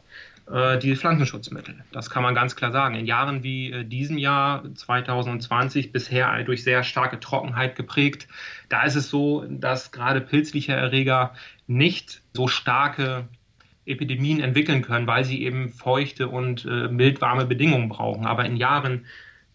die 0.80 0.96
Pflanzenschutzmittel. 0.96 1.84
Das 1.92 2.10
kann 2.10 2.24
man 2.24 2.34
ganz 2.34 2.56
klar 2.56 2.72
sagen. 2.72 2.96
In 2.96 3.06
Jahren 3.06 3.44
wie 3.44 3.72
äh, 3.72 3.84
diesem 3.84 4.18
Jahr 4.18 4.64
2020 4.74 5.92
bisher 5.92 6.42
durch 6.44 6.64
sehr 6.64 6.84
starke 6.84 7.20
Trockenheit 7.20 7.76
geprägt, 7.76 8.30
da 8.70 8.84
ist 8.84 8.96
es 8.96 9.10
so, 9.10 9.46
dass 9.50 9.92
gerade 9.92 10.22
pilzliche 10.22 10.72
Erreger 10.72 11.34
nicht 11.68 12.22
so 12.34 12.48
starke 12.48 13.28
Epidemien 13.86 14.40
entwickeln 14.40 14.82
können, 14.82 15.08
weil 15.08 15.26
sie 15.26 15.44
eben 15.44 15.70
feuchte 15.70 16.30
und 16.30 16.66
äh, 16.66 16.88
mildwarme 16.88 17.46
Bedingungen 17.46 17.90
brauchen. 17.90 18.26
Aber 18.26 18.46
in 18.46 18.56
Jahren 18.56 19.06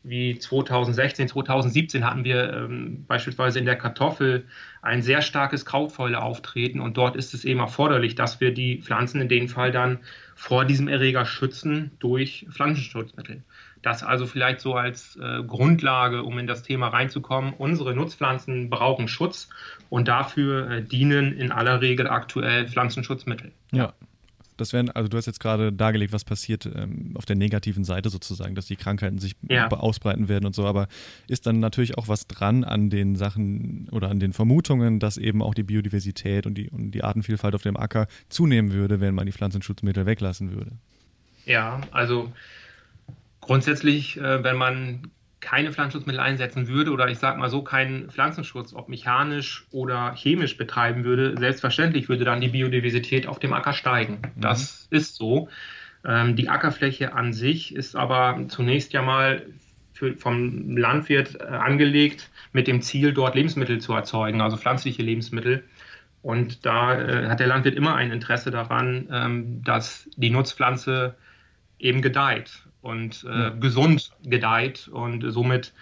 wie 0.04 0.38
2016, 0.38 1.28
2017 1.28 2.04
hatten 2.04 2.24
wir 2.24 2.52
ähm, 2.52 3.04
beispielsweise 3.06 3.58
in 3.58 3.64
der 3.64 3.76
Kartoffel 3.76 4.46
ein 4.80 5.02
sehr 5.02 5.22
starkes 5.22 5.64
Krautfäule-Auftreten 5.64 6.80
und 6.80 6.96
dort 6.96 7.14
ist 7.14 7.34
es 7.34 7.44
eben 7.44 7.60
erforderlich, 7.60 8.14
dass 8.14 8.40
wir 8.40 8.52
die 8.52 8.78
Pflanzen 8.82 9.20
in 9.20 9.28
dem 9.28 9.48
Fall 9.48 9.70
dann 9.70 10.00
vor 10.34 10.64
diesem 10.64 10.88
Erreger 10.88 11.24
schützen 11.24 11.92
durch 12.00 12.46
Pflanzenschutzmittel. 12.50 13.44
Das 13.82 14.02
also 14.02 14.26
vielleicht 14.26 14.60
so 14.60 14.74
als 14.74 15.16
äh, 15.16 15.42
Grundlage, 15.42 16.22
um 16.22 16.38
in 16.38 16.46
das 16.46 16.62
Thema 16.62 16.88
reinzukommen. 16.88 17.52
Unsere 17.52 17.94
Nutzpflanzen 17.94 18.70
brauchen 18.70 19.08
Schutz 19.08 19.48
und 19.88 20.08
dafür 20.08 20.70
äh, 20.70 20.82
dienen 20.82 21.36
in 21.36 21.50
aller 21.50 21.80
Regel 21.80 22.08
aktuell 22.08 22.68
Pflanzenschutzmittel. 22.68 23.52
Ja, 23.72 23.92
das 24.56 24.72
wären, 24.72 24.90
also 24.90 25.08
du 25.08 25.16
hast 25.16 25.26
jetzt 25.26 25.40
gerade 25.40 25.72
dargelegt, 25.72 26.12
was 26.12 26.24
passiert 26.24 26.66
ähm, 26.66 27.12
auf 27.14 27.24
der 27.24 27.36
negativen 27.36 27.84
Seite 27.84 28.10
sozusagen, 28.10 28.54
dass 28.54 28.66
die 28.66 28.76
Krankheiten 28.76 29.18
sich 29.18 29.34
ja. 29.48 29.68
ausbreiten 29.68 30.28
werden 30.28 30.46
und 30.46 30.54
so, 30.54 30.66
aber 30.66 30.88
ist 31.28 31.46
dann 31.46 31.60
natürlich 31.60 31.98
auch 31.98 32.08
was 32.08 32.26
dran 32.26 32.64
an 32.64 32.90
den 32.90 33.16
Sachen 33.16 33.88
oder 33.90 34.10
an 34.10 34.20
den 34.20 34.32
Vermutungen, 34.32 34.98
dass 35.00 35.16
eben 35.16 35.42
auch 35.42 35.54
die 35.54 35.62
Biodiversität 35.62 36.46
und 36.46 36.54
die, 36.54 36.70
und 36.70 36.92
die 36.92 37.02
Artenvielfalt 37.02 37.54
auf 37.54 37.62
dem 37.62 37.76
Acker 37.76 38.06
zunehmen 38.28 38.72
würde, 38.72 39.00
wenn 39.00 39.14
man 39.14 39.26
die 39.26 39.32
Pflanzenschutzmittel 39.32 40.06
weglassen 40.06 40.52
würde? 40.52 40.72
Ja, 41.44 41.80
also 41.90 42.32
grundsätzlich, 43.40 44.16
äh, 44.18 44.44
wenn 44.44 44.56
man 44.56 45.10
keine 45.42 45.72
Pflanzenschutzmittel 45.72 46.20
einsetzen 46.20 46.68
würde 46.68 46.92
oder 46.92 47.08
ich 47.08 47.18
sage 47.18 47.38
mal 47.38 47.50
so 47.50 47.62
keinen 47.62 48.08
Pflanzenschutz, 48.10 48.72
ob 48.72 48.88
mechanisch 48.88 49.66
oder 49.72 50.14
chemisch 50.14 50.56
betreiben 50.56 51.04
würde, 51.04 51.36
selbstverständlich 51.36 52.08
würde 52.08 52.24
dann 52.24 52.40
die 52.40 52.48
Biodiversität 52.48 53.26
auf 53.26 53.38
dem 53.38 53.52
Acker 53.52 53.74
steigen. 53.74 54.22
Mhm. 54.22 54.40
Das 54.40 54.86
ist 54.90 55.16
so. 55.16 55.48
Ähm, 56.06 56.36
die 56.36 56.48
Ackerfläche 56.48 57.12
an 57.12 57.32
sich 57.32 57.74
ist 57.74 57.96
aber 57.96 58.38
zunächst 58.48 58.92
ja 58.92 59.02
mal 59.02 59.44
für, 59.92 60.16
vom 60.16 60.76
Landwirt 60.76 61.40
äh, 61.40 61.44
angelegt 61.44 62.30
mit 62.52 62.68
dem 62.68 62.80
Ziel, 62.80 63.12
dort 63.12 63.34
Lebensmittel 63.34 63.80
zu 63.80 63.92
erzeugen, 63.92 64.40
also 64.40 64.56
pflanzliche 64.56 65.02
Lebensmittel. 65.02 65.64
Und 66.22 66.64
da 66.64 67.00
äh, 67.00 67.28
hat 67.28 67.40
der 67.40 67.48
Landwirt 67.48 67.74
immer 67.74 67.96
ein 67.96 68.12
Interesse 68.12 68.52
daran, 68.52 69.08
ähm, 69.10 69.64
dass 69.64 70.08
die 70.16 70.30
Nutzpflanze 70.30 71.16
eben 71.80 72.00
gedeiht 72.00 72.62
und 72.82 73.24
äh, 73.24 73.28
ja. 73.28 73.48
gesund 73.50 74.12
gedeiht. 74.24 74.88
Und 74.88 75.24
somit 75.32 75.72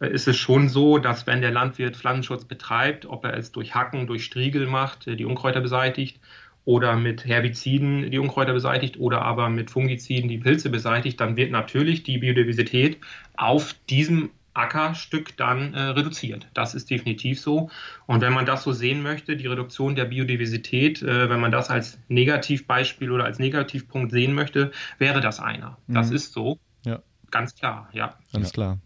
äh, 0.00 0.10
ist 0.10 0.28
es 0.28 0.36
schon 0.36 0.68
so, 0.68 0.98
dass 0.98 1.26
wenn 1.26 1.40
der 1.40 1.50
Landwirt 1.52 1.96
Pflanzenschutz 1.96 2.44
betreibt, 2.44 3.06
ob 3.06 3.24
er 3.24 3.36
es 3.36 3.52
durch 3.52 3.74
Hacken, 3.74 4.06
durch 4.06 4.24
Striegel 4.24 4.66
macht, 4.66 5.06
äh, 5.06 5.16
die 5.16 5.24
Unkräuter 5.24 5.60
beseitigt, 5.60 6.20
oder 6.64 6.94
mit 6.94 7.24
Herbiziden 7.24 8.10
die 8.10 8.18
Unkräuter 8.18 8.52
beseitigt 8.52 8.98
oder 9.00 9.22
aber 9.22 9.48
mit 9.48 9.70
Fungiziden 9.70 10.28
die 10.28 10.38
Pilze 10.38 10.70
beseitigt, 10.70 11.18
dann 11.18 11.36
wird 11.36 11.50
natürlich 11.50 12.02
die 12.02 12.18
Biodiversität 12.18 12.98
auf 13.36 13.74
diesem 13.88 14.30
Ackerstück 14.54 15.36
dann 15.36 15.74
äh, 15.74 15.80
reduziert. 15.80 16.48
Das 16.54 16.74
ist 16.74 16.90
definitiv 16.90 17.40
so. 17.40 17.70
Und 18.06 18.20
wenn 18.20 18.32
man 18.32 18.46
das 18.46 18.62
so 18.64 18.72
sehen 18.72 19.02
möchte, 19.02 19.36
die 19.36 19.46
Reduktion 19.46 19.94
der 19.94 20.06
Biodiversität, 20.06 21.02
äh, 21.02 21.28
wenn 21.30 21.40
man 21.40 21.52
das 21.52 21.70
als 21.70 21.98
Negativbeispiel 22.08 23.10
oder 23.10 23.24
als 23.24 23.38
Negativpunkt 23.38 24.10
sehen 24.10 24.34
möchte, 24.34 24.72
wäre 24.98 25.20
das 25.20 25.40
einer. 25.40 25.78
Das 25.86 26.10
mhm. 26.10 26.16
ist 26.16 26.32
so. 26.32 26.58
Ja. 26.84 27.00
Ganz 27.30 27.54
klar, 27.54 27.88
ja. 27.92 28.16
Ganz 28.32 28.48
ja. 28.48 28.52
klar. 28.52 28.78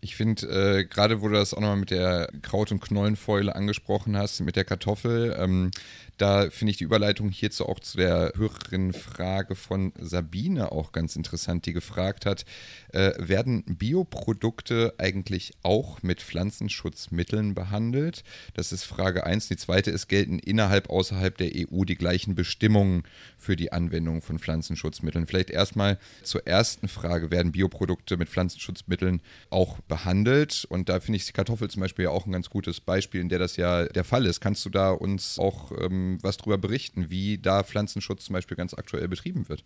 Ich 0.00 0.16
finde, 0.16 0.46
äh, 0.46 0.84
gerade 0.84 1.22
wo 1.22 1.28
du 1.28 1.34
das 1.34 1.54
auch 1.54 1.60
nochmal 1.60 1.78
mit 1.78 1.90
der 1.90 2.28
Kraut- 2.42 2.70
und 2.70 2.80
Knollenfäule 2.80 3.54
angesprochen 3.54 4.16
hast, 4.16 4.40
mit 4.40 4.54
der 4.54 4.64
Kartoffel, 4.64 5.34
ähm, 5.38 5.70
da 6.18 6.50
finde 6.50 6.70
ich 6.70 6.78
die 6.78 6.84
Überleitung 6.84 7.30
hierzu 7.30 7.66
auch 7.66 7.80
zu 7.80 7.98
der 7.98 8.32
höheren 8.36 8.92
Frage 8.92 9.54
von 9.54 9.92
Sabine 9.98 10.72
auch 10.72 10.92
ganz 10.92 11.16
interessant, 11.16 11.66
die 11.66 11.72
gefragt 11.72 12.24
hat, 12.24 12.44
äh, 12.92 13.12
werden 13.18 13.64
Bioprodukte 13.66 14.94
eigentlich 14.98 15.52
auch 15.62 16.02
mit 16.02 16.22
Pflanzenschutzmitteln 16.22 17.54
behandelt? 17.54 18.24
Das 18.54 18.72
ist 18.72 18.84
Frage 18.84 19.24
1. 19.24 19.48
Die 19.48 19.56
zweite 19.56 19.90
ist, 19.90 20.08
gelten 20.08 20.38
innerhalb, 20.38 20.88
außerhalb 20.88 21.36
der 21.36 21.50
EU 21.54 21.84
die 21.84 21.96
gleichen 21.96 22.34
Bestimmungen 22.34 23.02
für 23.36 23.56
die 23.56 23.72
Anwendung 23.72 24.22
von 24.22 24.38
Pflanzenschutzmitteln? 24.38 25.26
Vielleicht 25.26 25.50
erstmal 25.50 25.98
zur 26.22 26.46
ersten 26.46 26.88
Frage, 26.88 27.30
werden 27.30 27.52
Bioprodukte 27.52 28.16
mit 28.16 28.28
Pflanzenschutzmitteln 28.28 29.20
auch 29.50 29.80
behandelt? 29.80 30.66
Und 30.70 30.88
da 30.88 31.00
finde 31.00 31.16
ich 31.16 31.26
die 31.26 31.32
Kartoffel 31.32 31.68
zum 31.68 31.80
Beispiel 31.80 32.04
ja 32.04 32.10
auch 32.10 32.26
ein 32.26 32.32
ganz 32.32 32.48
gutes 32.48 32.80
Beispiel, 32.80 33.20
in 33.20 33.28
der 33.28 33.38
das 33.38 33.56
ja 33.56 33.84
der 33.84 34.04
Fall 34.04 34.24
ist. 34.24 34.40
Kannst 34.40 34.64
du 34.64 34.70
da 34.70 34.90
uns 34.90 35.38
auch 35.38 35.72
ähm, 35.78 36.05
was 36.22 36.36
darüber 36.36 36.58
berichten, 36.58 37.10
wie 37.10 37.38
da 37.38 37.62
Pflanzenschutz 37.62 38.24
zum 38.24 38.34
Beispiel 38.34 38.56
ganz 38.56 38.74
aktuell 38.74 39.08
betrieben 39.08 39.48
wird? 39.48 39.64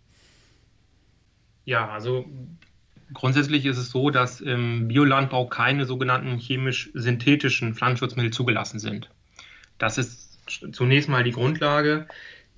Ja, 1.65 1.89
also 1.89 2.25
grundsätzlich 3.13 3.65
ist 3.65 3.77
es 3.77 3.89
so, 3.91 4.09
dass 4.09 4.41
im 4.41 4.87
Biolandbau 4.87 5.47
keine 5.47 5.85
sogenannten 5.85 6.37
chemisch-synthetischen 6.37 7.75
Pflanzenschutzmittel 7.75 8.31
zugelassen 8.31 8.79
sind. 8.79 9.09
Das 9.77 9.97
ist 9.97 10.39
zunächst 10.71 11.09
mal 11.09 11.23
die 11.23 11.31
Grundlage. 11.31 12.07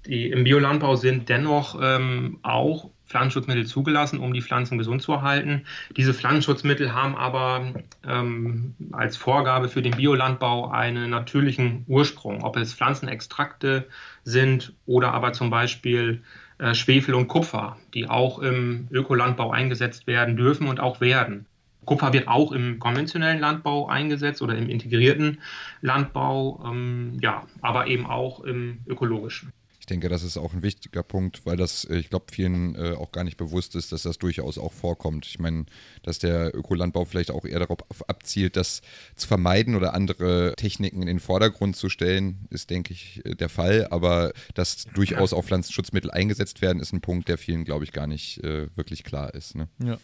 Die, 0.05 0.29
Im 0.29 0.43
Biolandbau 0.43 0.95
sind 0.95 1.29
dennoch 1.29 1.79
ähm, 1.81 2.39
auch 2.43 2.91
Pflanzenschutzmittel 3.13 3.67
zugelassen, 3.67 4.17
um 4.17 4.33
die 4.33 4.41
Pflanzen 4.41 4.79
gesund 4.79 5.03
zu 5.03 5.11
erhalten. 5.11 5.65
Diese 5.95 6.15
Pflanzenschutzmittel 6.15 6.93
haben 6.93 7.15
aber 7.15 7.73
ähm, 8.07 8.73
als 8.91 9.17
Vorgabe 9.17 9.69
für 9.69 9.83
den 9.83 9.95
Biolandbau 9.95 10.71
einen 10.71 11.11
natürlichen 11.11 11.85
Ursprung, 11.87 12.43
ob 12.43 12.57
es 12.57 12.73
Pflanzenextrakte 12.73 13.87
sind 14.23 14.73
oder 14.87 15.13
aber 15.13 15.31
zum 15.31 15.51
Beispiel 15.51 16.23
äh, 16.57 16.73
Schwefel 16.73 17.13
und 17.13 17.27
Kupfer, 17.27 17.77
die 17.93 18.09
auch 18.09 18.39
im 18.39 18.87
Ökolandbau 18.89 19.51
eingesetzt 19.51 20.07
werden 20.07 20.35
dürfen 20.35 20.67
und 20.67 20.79
auch 20.79 20.99
werden. 20.99 21.45
Kupfer 21.85 22.13
wird 22.13 22.27
auch 22.27 22.51
im 22.51 22.79
konventionellen 22.79 23.39
Landbau 23.39 23.87
eingesetzt 23.87 24.41
oder 24.41 24.57
im 24.57 24.69
integrierten 24.69 25.39
Landbau, 25.81 26.63
ähm, 26.65 27.19
ja, 27.21 27.43
aber 27.61 27.85
eben 27.85 28.07
auch 28.07 28.43
im 28.43 28.79
ökologischen. 28.87 29.52
Ich 29.83 29.87
denke, 29.87 30.07
das 30.07 30.23
ist 30.23 30.37
auch 30.37 30.53
ein 30.53 30.63
wichtiger 30.63 31.03
Punkt, 31.03 31.45
weil 31.45 31.57
das, 31.57 31.83
äh, 31.83 31.97
ich 31.97 32.09
glaube, 32.09 32.27
vielen 32.31 32.73
äh, 32.75 32.93
auch 32.93 33.11
gar 33.11 33.25
nicht 33.25 33.35
bewusst 33.35 33.75
ist, 33.75 33.91
dass 33.91 34.03
das 34.03 34.17
durchaus 34.17 34.57
auch 34.57 34.71
vorkommt. 34.71 35.25
Ich 35.25 35.39
meine, 35.39 35.65
dass 36.03 36.19
der 36.19 36.55
Ökolandbau 36.55 37.03
vielleicht 37.03 37.31
auch 37.31 37.43
eher 37.43 37.59
darauf 37.59 37.79
abzielt, 38.07 38.55
das 38.55 38.81
zu 39.17 39.27
vermeiden 39.27 39.75
oder 39.75 39.93
andere 39.93 40.53
Techniken 40.55 41.01
in 41.01 41.07
den 41.07 41.19
Vordergrund 41.19 41.75
zu 41.75 41.89
stellen, 41.89 42.47
ist, 42.49 42.69
denke 42.69 42.93
ich, 42.93 43.25
äh, 43.25 43.35
der 43.35 43.49
Fall. 43.49 43.85
Aber 43.89 44.31
dass 44.53 44.85
durchaus 44.85 45.33
auch 45.33 45.43
Pflanzenschutzmittel 45.43 46.11
eingesetzt 46.11 46.61
werden, 46.61 46.79
ist 46.79 46.93
ein 46.93 47.01
Punkt, 47.01 47.27
der 47.27 47.37
vielen, 47.37 47.65
glaube 47.65 47.83
ich, 47.83 47.91
gar 47.91 48.07
nicht 48.07 48.41
äh, 48.41 48.73
wirklich 48.77 49.03
klar 49.03 49.33
ist. 49.33 49.53
Ne? 49.55 49.67
Ja. 49.83 49.99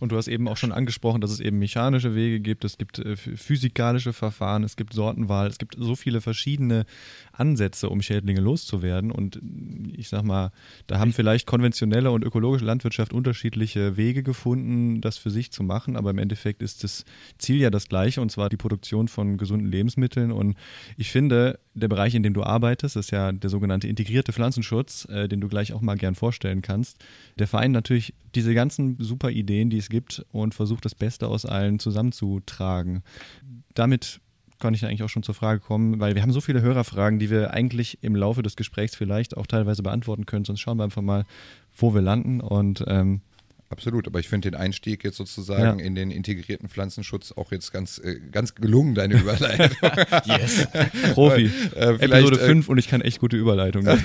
Und 0.00 0.12
du 0.12 0.16
hast 0.16 0.28
eben 0.28 0.48
auch 0.48 0.56
schon 0.56 0.72
angesprochen, 0.72 1.20
dass 1.20 1.30
es 1.30 1.40
eben 1.40 1.58
mechanische 1.58 2.14
Wege 2.14 2.40
gibt, 2.40 2.64
es 2.64 2.78
gibt 2.78 2.98
äh, 2.98 3.16
physikalische 3.16 4.12
Verfahren, 4.12 4.62
es 4.62 4.76
gibt 4.76 4.92
Sortenwahl, 4.92 5.48
es 5.48 5.58
gibt 5.58 5.76
so 5.78 5.96
viele 5.96 6.20
verschiedene 6.20 6.86
Ansätze, 7.32 7.88
um 7.88 8.00
Schädlinge 8.00 8.40
loszuwerden. 8.40 9.10
Und 9.10 9.40
ich 9.92 10.08
sag 10.08 10.22
mal, 10.22 10.52
da 10.86 10.98
haben 10.98 11.12
vielleicht 11.12 11.46
konventionelle 11.46 12.10
und 12.10 12.24
ökologische 12.24 12.64
Landwirtschaft 12.64 13.12
unterschiedliche 13.12 13.96
Wege 13.96 14.22
gefunden, 14.22 15.00
das 15.00 15.18
für 15.18 15.30
sich 15.30 15.50
zu 15.50 15.62
machen. 15.62 15.96
Aber 15.96 16.10
im 16.10 16.18
Endeffekt 16.18 16.62
ist 16.62 16.84
das 16.84 17.04
Ziel 17.38 17.56
ja 17.60 17.70
das 17.70 17.88
gleiche, 17.88 18.20
und 18.20 18.30
zwar 18.30 18.48
die 18.48 18.56
Produktion 18.56 19.08
von 19.08 19.36
gesunden 19.36 19.70
Lebensmitteln. 19.70 20.30
Und 20.30 20.56
ich 20.96 21.10
finde, 21.10 21.58
der 21.74 21.88
Bereich, 21.88 22.14
in 22.14 22.22
dem 22.22 22.34
du 22.34 22.42
arbeitest, 22.42 22.96
ist 22.96 23.10
ja 23.10 23.32
der 23.32 23.50
sogenannte 23.50 23.88
integrierte 23.88 24.32
Pflanzenschutz, 24.32 25.06
äh, 25.06 25.28
den 25.28 25.40
du 25.40 25.48
gleich 25.48 25.72
auch 25.72 25.80
mal 25.80 25.96
gern 25.96 26.14
vorstellen 26.14 26.62
kannst. 26.62 26.98
Der 27.38 27.46
vereint 27.46 27.72
natürlich 27.72 28.14
diese 28.38 28.54
ganzen 28.54 28.96
super 29.00 29.30
Ideen, 29.30 29.68
die 29.68 29.78
es 29.78 29.88
gibt 29.88 30.24
und 30.30 30.54
versucht 30.54 30.84
das 30.84 30.94
Beste 30.94 31.26
aus 31.26 31.44
allen 31.44 31.80
zusammenzutragen. 31.80 33.02
Damit 33.74 34.20
kann 34.60 34.74
ich 34.74 34.84
eigentlich 34.84 35.02
auch 35.02 35.08
schon 35.08 35.24
zur 35.24 35.34
Frage 35.34 35.58
kommen, 35.58 35.98
weil 35.98 36.14
wir 36.14 36.22
haben 36.22 36.32
so 36.32 36.40
viele 36.40 36.62
Hörerfragen, 36.62 37.18
die 37.18 37.30
wir 37.30 37.52
eigentlich 37.52 37.98
im 38.02 38.14
Laufe 38.14 38.42
des 38.42 38.54
Gesprächs 38.54 38.94
vielleicht 38.94 39.36
auch 39.36 39.46
teilweise 39.46 39.82
beantworten 39.82 40.24
können. 40.24 40.44
Sonst 40.44 40.60
schauen 40.60 40.78
wir 40.78 40.84
einfach 40.84 41.02
mal, 41.02 41.24
wo 41.76 41.94
wir 41.94 42.00
landen 42.00 42.40
und 42.40 42.84
ähm, 42.86 43.22
Absolut, 43.70 44.06
aber 44.06 44.18
ich 44.18 44.28
finde 44.28 44.50
den 44.50 44.58
Einstieg 44.58 45.04
jetzt 45.04 45.18
sozusagen 45.18 45.78
ja. 45.78 45.84
in 45.84 45.94
den 45.94 46.10
integrierten 46.10 46.70
Pflanzenschutz 46.70 47.32
auch 47.32 47.52
jetzt 47.52 47.70
ganz, 47.70 47.98
äh, 47.98 48.18
ganz 48.32 48.54
gelungen, 48.54 48.94
deine 48.94 49.20
Überleitung. 49.20 49.76
yes. 50.24 50.66
Profi. 51.12 51.50
äh, 51.76 51.96
Episode 51.98 52.38
5 52.38 52.66
äh, 52.66 52.70
und 52.70 52.78
ich 52.78 52.88
kann 52.88 53.02
echt 53.02 53.20
gute 53.20 53.36
Überleitungen. 53.36 53.86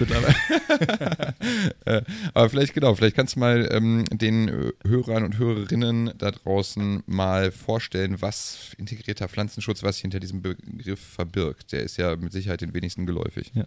äh, 1.85 2.01
aber 2.33 2.49
vielleicht, 2.49 2.73
genau, 2.73 2.93
vielleicht 2.93 3.15
kannst 3.15 3.37
du 3.37 3.39
mal 3.39 3.69
ähm, 3.71 4.03
den 4.11 4.73
Hörern 4.85 5.23
und 5.23 5.37
Hörerinnen 5.37 6.11
da 6.17 6.31
draußen 6.31 7.03
mal 7.05 7.51
vorstellen, 7.51 8.21
was 8.21 8.73
integrierter 8.77 9.29
Pflanzenschutz, 9.29 9.81
was 9.81 9.95
sich 9.95 10.01
hinter 10.01 10.19
diesem 10.19 10.41
Begriff 10.41 10.99
verbirgt. 10.99 11.71
Der 11.71 11.83
ist 11.83 11.95
ja 11.95 12.17
mit 12.17 12.33
Sicherheit 12.33 12.59
den 12.59 12.73
wenigsten 12.73 13.05
geläufig. 13.05 13.51
Ja. 13.53 13.63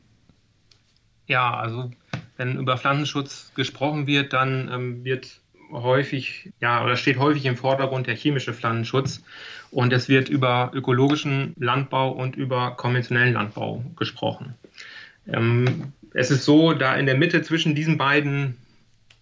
Ja, 1.28 1.54
also 1.56 1.90
wenn 2.36 2.58
über 2.58 2.76
Pflanzenschutz 2.76 3.52
gesprochen 3.54 4.06
wird, 4.06 4.32
dann 4.32 4.70
ähm, 4.72 5.04
wird 5.04 5.40
häufig, 5.72 6.52
ja, 6.60 6.84
oder 6.84 6.96
steht 6.96 7.18
häufig 7.18 7.44
im 7.46 7.56
Vordergrund 7.56 8.06
der 8.06 8.16
chemische 8.16 8.54
Pflanzenschutz. 8.54 9.22
Und 9.70 9.92
es 9.92 10.08
wird 10.08 10.28
über 10.28 10.70
ökologischen 10.74 11.54
Landbau 11.58 12.10
und 12.10 12.36
über 12.36 12.72
konventionellen 12.76 13.34
Landbau 13.34 13.84
gesprochen. 13.96 14.54
Ähm, 15.26 15.92
es 16.14 16.30
ist 16.30 16.44
so, 16.44 16.72
da 16.72 16.94
in 16.94 17.06
der 17.06 17.16
Mitte 17.16 17.42
zwischen 17.42 17.74
diesen 17.74 17.98
beiden, 17.98 18.56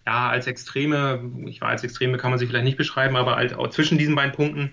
ja, 0.05 0.29
als 0.29 0.47
Extreme, 0.47 1.31
ich 1.47 1.61
war 1.61 1.69
als 1.69 1.83
Extreme 1.83 2.17
kann 2.17 2.29
man 2.29 2.39
sich 2.39 2.47
vielleicht 2.47 2.65
nicht 2.65 2.77
beschreiben, 2.77 3.15
aber 3.15 3.37
als, 3.37 3.53
zwischen 3.73 3.97
diesen 3.97 4.15
beiden 4.15 4.33
Punkten 4.33 4.71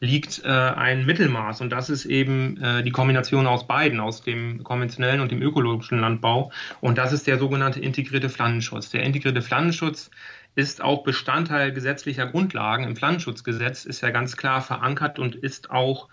liegt 0.00 0.42
äh, 0.44 0.48
ein 0.48 1.04
Mittelmaß 1.04 1.60
und 1.60 1.70
das 1.70 1.90
ist 1.90 2.06
eben 2.06 2.56
äh, 2.62 2.82
die 2.82 2.90
Kombination 2.90 3.46
aus 3.46 3.66
beiden, 3.66 4.00
aus 4.00 4.22
dem 4.22 4.64
konventionellen 4.64 5.20
und 5.20 5.30
dem 5.30 5.42
ökologischen 5.42 6.00
Landbau 6.00 6.50
und 6.80 6.96
das 6.96 7.12
ist 7.12 7.26
der 7.26 7.38
sogenannte 7.38 7.80
integrierte 7.80 8.30
Pflanzenschutz. 8.30 8.88
Der 8.90 9.02
integrierte 9.02 9.42
Pflanzenschutz 9.42 10.10
ist 10.54 10.82
auch 10.82 11.02
Bestandteil 11.04 11.72
gesetzlicher 11.72 12.26
Grundlagen. 12.26 12.84
Im 12.84 12.96
Pflanzenschutzgesetz 12.96 13.84
ist 13.84 14.00
ja 14.00 14.10
ganz 14.10 14.36
klar 14.36 14.62
verankert 14.62 15.18
und 15.18 15.34
ist 15.34 15.70
auch 15.70 16.08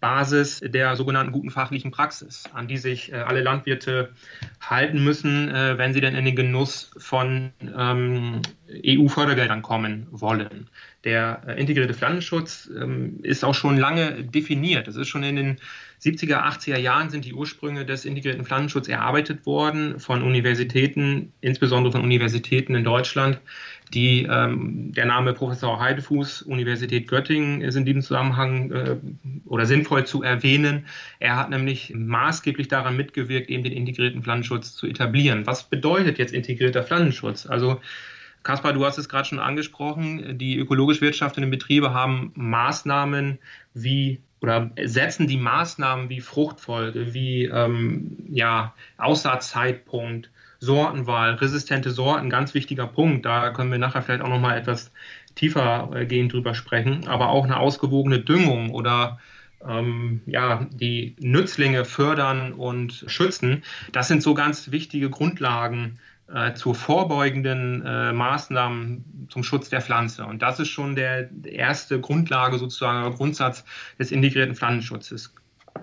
Basis 0.00 0.60
der 0.64 0.96
sogenannten 0.96 1.32
guten 1.32 1.50
fachlichen 1.50 1.90
Praxis, 1.90 2.44
an 2.54 2.66
die 2.66 2.78
sich 2.78 3.12
äh, 3.12 3.16
alle 3.16 3.42
Landwirte 3.42 4.12
halten 4.60 5.04
müssen, 5.04 5.50
äh, 5.50 5.76
wenn 5.76 5.92
sie 5.92 6.00
denn 6.00 6.14
in 6.14 6.24
den 6.24 6.36
Genuss 6.36 6.90
von 6.96 7.52
ähm, 7.76 8.40
EU-Fördergeldern 8.84 9.62
kommen 9.62 10.06
wollen. 10.10 10.68
Der 11.04 11.42
äh, 11.46 11.60
integrierte 11.60 11.94
Pflanzenschutz 11.94 12.70
ähm, 12.74 13.20
ist 13.22 13.44
auch 13.44 13.54
schon 13.54 13.76
lange 13.76 14.24
definiert. 14.24 14.88
Es 14.88 14.96
ist 14.96 15.08
schon 15.08 15.22
in 15.22 15.36
den 15.36 15.56
70er, 16.02 16.46
80er 16.46 16.78
Jahren 16.78 17.10
sind 17.10 17.26
die 17.26 17.34
Ursprünge 17.34 17.84
des 17.84 18.06
integrierten 18.06 18.46
Pflanzenschutzes 18.46 18.92
erarbeitet 18.92 19.44
worden 19.44 20.00
von 20.00 20.22
Universitäten, 20.22 21.34
insbesondere 21.42 21.92
von 21.92 22.00
Universitäten 22.00 22.74
in 22.74 22.84
Deutschland. 22.84 23.38
Die, 23.92 24.22
ähm, 24.22 24.92
der 24.92 25.06
Name 25.06 25.32
Professor 25.32 25.80
Heidefuß, 25.80 26.42
Universität 26.42 27.08
Göttingen, 27.08 27.60
ist 27.60 27.74
in 27.74 27.84
diesem 27.84 28.02
Zusammenhang 28.02 28.70
äh, 28.70 28.96
oder 29.46 29.66
sinnvoll 29.66 30.06
zu 30.06 30.22
erwähnen. 30.22 30.86
Er 31.18 31.36
hat 31.36 31.50
nämlich 31.50 31.92
maßgeblich 31.94 32.68
daran 32.68 32.96
mitgewirkt, 32.96 33.50
eben 33.50 33.64
den 33.64 33.72
integrierten 33.72 34.22
Pflanzenschutz 34.22 34.74
zu 34.74 34.86
etablieren. 34.86 35.46
Was 35.46 35.64
bedeutet 35.64 36.18
jetzt 36.18 36.32
integrierter 36.32 36.84
Pflanzenschutz? 36.84 37.46
Also 37.46 37.80
Kaspar, 38.42 38.72
du 38.72 38.84
hast 38.84 38.96
es 38.96 39.08
gerade 39.08 39.28
schon 39.28 39.38
angesprochen, 39.38 40.38
die 40.38 40.56
ökologisch 40.56 41.00
wirtschaftenden 41.00 41.50
Betriebe 41.50 41.92
haben 41.92 42.32
Maßnahmen 42.36 43.38
wie 43.74 44.20
oder 44.40 44.70
setzen 44.82 45.26
die 45.26 45.36
Maßnahmen 45.36 46.08
wie 46.08 46.20
Fruchtfolge, 46.20 47.12
wie 47.12 47.44
ähm, 47.44 48.16
ja, 48.30 48.74
Aussaatzeitpunkt, 48.96 50.30
Sortenwahl, 50.60 51.34
resistente 51.34 51.90
Sorten, 51.90 52.30
ganz 52.30 52.54
wichtiger 52.54 52.86
Punkt. 52.86 53.24
Da 53.24 53.50
können 53.50 53.72
wir 53.72 53.78
nachher 53.78 54.02
vielleicht 54.02 54.22
auch 54.22 54.28
nochmal 54.28 54.58
etwas 54.58 54.92
tiefer 55.34 55.90
äh, 55.94 56.06
gehend 56.06 56.32
drüber 56.32 56.54
sprechen. 56.54 57.08
Aber 57.08 57.30
auch 57.30 57.44
eine 57.44 57.56
ausgewogene 57.56 58.20
Düngung 58.20 58.70
oder 58.70 59.18
ähm, 59.66 60.20
ja, 60.26 60.66
die 60.70 61.16
Nützlinge 61.18 61.84
fördern 61.84 62.52
und 62.52 63.04
schützen. 63.06 63.62
Das 63.92 64.08
sind 64.08 64.22
so 64.22 64.34
ganz 64.34 64.70
wichtige 64.70 65.10
Grundlagen 65.10 65.98
äh, 66.32 66.54
zu 66.54 66.74
vorbeugenden 66.74 67.84
äh, 67.84 68.12
Maßnahmen 68.12 69.26
zum 69.30 69.42
Schutz 69.42 69.68
der 69.68 69.80
Pflanze. 69.80 70.26
Und 70.26 70.42
das 70.42 70.60
ist 70.60 70.68
schon 70.68 70.94
der 70.94 71.30
erste 71.44 72.00
Grundlage, 72.00 72.58
sozusagen 72.58 73.14
Grundsatz 73.14 73.64
des 73.98 74.12
integrierten 74.12 74.54
Pflanzenschutzes. 74.54 75.34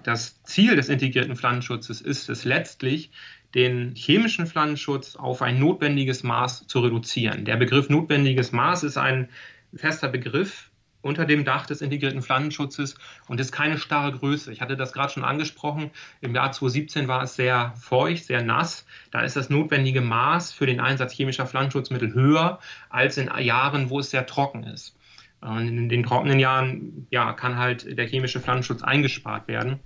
Das 0.03 0.41
Ziel 0.43 0.75
des 0.75 0.89
integrierten 0.89 1.35
Pflanzenschutzes 1.35 2.01
ist 2.01 2.29
es 2.29 2.45
letztlich, 2.45 3.11
den 3.55 3.95
chemischen 3.95 4.47
Pflanzenschutz 4.47 5.15
auf 5.15 5.41
ein 5.41 5.59
notwendiges 5.59 6.23
Maß 6.23 6.67
zu 6.67 6.79
reduzieren. 6.79 7.45
Der 7.45 7.55
Begriff 7.55 7.89
notwendiges 7.89 8.51
Maß 8.51 8.83
ist 8.83 8.97
ein 8.97 9.29
fester 9.73 10.09
Begriff, 10.09 10.69
unter 11.01 11.25
dem 11.25 11.45
Dach 11.45 11.65
des 11.65 11.81
integrierten 11.81 12.21
Pflanzenschutzes 12.21 12.95
und 13.27 13.39
ist 13.39 13.51
keine 13.51 13.77
starre 13.77 14.11
Größe. 14.11 14.51
Ich 14.51 14.61
hatte 14.61 14.75
das 14.75 14.93
gerade 14.93 15.13
schon 15.13 15.23
angesprochen. 15.23 15.91
Im 16.21 16.35
Jahr 16.35 16.51
2017 16.51 17.07
war 17.07 17.23
es 17.23 17.35
sehr 17.35 17.73
feucht, 17.79 18.25
sehr 18.25 18.43
nass. 18.43 18.85
Da 19.11 19.21
ist 19.21 19.35
das 19.35 19.49
notwendige 19.49 20.01
Maß 20.01 20.51
für 20.51 20.65
den 20.65 20.79
Einsatz 20.79 21.13
chemischer 21.13 21.47
Pflanzenschutzmittel 21.47 22.13
höher 22.13 22.59
als 22.89 23.17
in 23.17 23.29
Jahren, 23.39 23.89
wo 23.89 23.99
es 23.99 24.09
sehr 24.09 24.25
trocken 24.25 24.63
ist. 24.63 24.95
Und 25.39 25.67
in 25.67 25.89
den 25.89 26.03
trockenen 26.03 26.39
Jahren 26.39 27.07
ja, 27.09 27.33
kann 27.33 27.57
halt 27.57 27.97
der 27.97 28.07
chemische 28.07 28.39
Pflanzenschutz 28.39 28.81
eingespart 28.81 29.47
werden. 29.47 29.79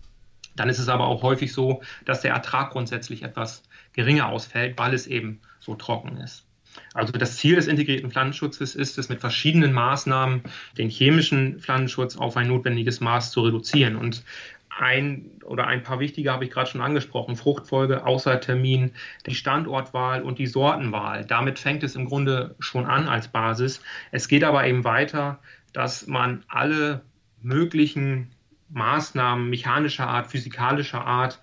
Dann 0.56 0.70
ist 0.70 0.80
es 0.80 0.90
aber 0.90 1.08
auch 1.08 1.24
häufig 1.24 1.54
so, 1.54 1.82
dass 2.06 2.22
der 2.22 2.34
Ertrag 2.34 2.72
grundsätzlich 2.72 3.24
etwas 3.24 3.64
geringer 3.94 4.30
ausfällt, 4.30 4.78
weil 4.78 4.94
es 4.94 5.08
eben 5.08 5.40
so 5.60 5.76
trocken 5.76 6.18
ist. 6.18 6.46
Also 6.94 7.12
das 7.14 7.38
Ziel 7.38 7.56
des 7.56 7.68
integrierten 7.68 8.12
Pflanzenschutzes 8.12 8.76
ist 8.76 8.98
es, 8.98 9.10
mit 9.10 9.20
verschiedenen 9.20 9.74
Maßnahmen 9.74 10.44
den 10.78 10.90
chemischen 10.90 11.60
Pflanzenschutz 11.60 12.18
auf 12.18 12.38
ein 12.38 12.48
notwendiges 12.48 13.02
Maß 13.02 13.32
zu 13.32 13.42
reduzieren. 13.42 13.96
Und 13.96 14.24
ein 14.70 15.30
oder 15.44 15.68
ein 15.68 15.84
paar 15.84 16.00
wichtige 16.00 16.32
habe 16.32 16.46
ich 16.46 16.52
gerade 16.52 16.70
schon 16.70 16.82
angesprochen. 16.82 17.36
Fruchtfolge, 17.36 18.06
Aussaattermin, 18.06 18.92
die 19.26 19.36
Standortwahl 19.36 20.22
und 20.22 20.40
die 20.40 20.48
Sortenwahl. 20.48 21.26
Damit 21.26 21.60
fängt 21.60 21.84
es 21.84 21.96
im 21.96 22.06
Grunde 22.06 22.56
schon 22.60 22.86
an 22.86 23.08
als 23.08 23.28
Basis. 23.28 23.82
Es 24.12 24.28
geht 24.28 24.44
aber 24.44 24.66
eben 24.66 24.84
weiter, 24.84 25.40
dass 25.74 26.08
man 26.08 26.44
alle 26.48 27.02
möglichen 27.42 28.32
Maßnahmen 28.74 29.50
mechanischer 29.50 30.08
Art, 30.08 30.28
physikalischer 30.28 31.06
Art 31.06 31.42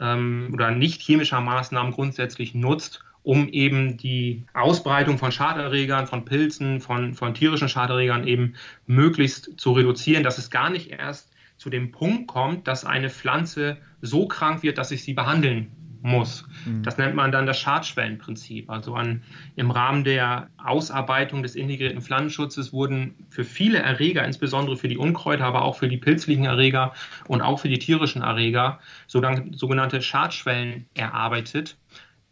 ähm, 0.00 0.50
oder 0.52 0.70
nicht 0.70 1.02
chemischer 1.02 1.40
Maßnahmen 1.40 1.92
grundsätzlich 1.92 2.54
nutzt, 2.54 3.04
um 3.22 3.48
eben 3.48 3.96
die 3.96 4.44
Ausbreitung 4.54 5.18
von 5.18 5.32
Schaderregern, 5.32 6.06
von 6.06 6.24
Pilzen, 6.24 6.80
von, 6.80 7.14
von 7.14 7.34
tierischen 7.34 7.68
Schaderregern 7.68 8.26
eben 8.26 8.54
möglichst 8.86 9.58
zu 9.58 9.72
reduzieren, 9.72 10.22
dass 10.22 10.38
es 10.38 10.50
gar 10.50 10.70
nicht 10.70 10.90
erst 10.90 11.32
zu 11.56 11.70
dem 11.70 11.90
Punkt 11.90 12.28
kommt, 12.28 12.68
dass 12.68 12.84
eine 12.84 13.10
Pflanze 13.10 13.78
so 14.00 14.28
krank 14.28 14.62
wird, 14.62 14.78
dass 14.78 14.90
ich 14.90 15.02
sie 15.02 15.14
behandeln 15.14 15.72
muss. 16.06 16.46
Mhm. 16.64 16.82
Das 16.82 16.98
nennt 16.98 17.14
man 17.14 17.32
dann 17.32 17.46
das 17.46 17.58
Schadschwellenprinzip. 17.58 18.70
Also 18.70 18.94
an, 18.94 19.22
im 19.56 19.70
Rahmen 19.70 20.04
der 20.04 20.48
Ausarbeitung 20.56 21.42
des 21.42 21.54
integrierten 21.54 22.00
Pflanzenschutzes 22.00 22.72
wurden 22.72 23.26
für 23.28 23.44
viele 23.44 23.78
Erreger, 23.78 24.24
insbesondere 24.24 24.76
für 24.76 24.88
die 24.88 24.98
Unkräuter, 24.98 25.44
aber 25.44 25.62
auch 25.62 25.76
für 25.76 25.88
die 25.88 25.98
pilzlichen 25.98 26.44
Erreger 26.44 26.92
und 27.28 27.42
auch 27.42 27.60
für 27.60 27.68
die 27.68 27.78
tierischen 27.78 28.22
Erreger, 28.22 28.80
sogenannte 29.06 30.02
Schadschwellen 30.02 30.86
erarbeitet 30.94 31.76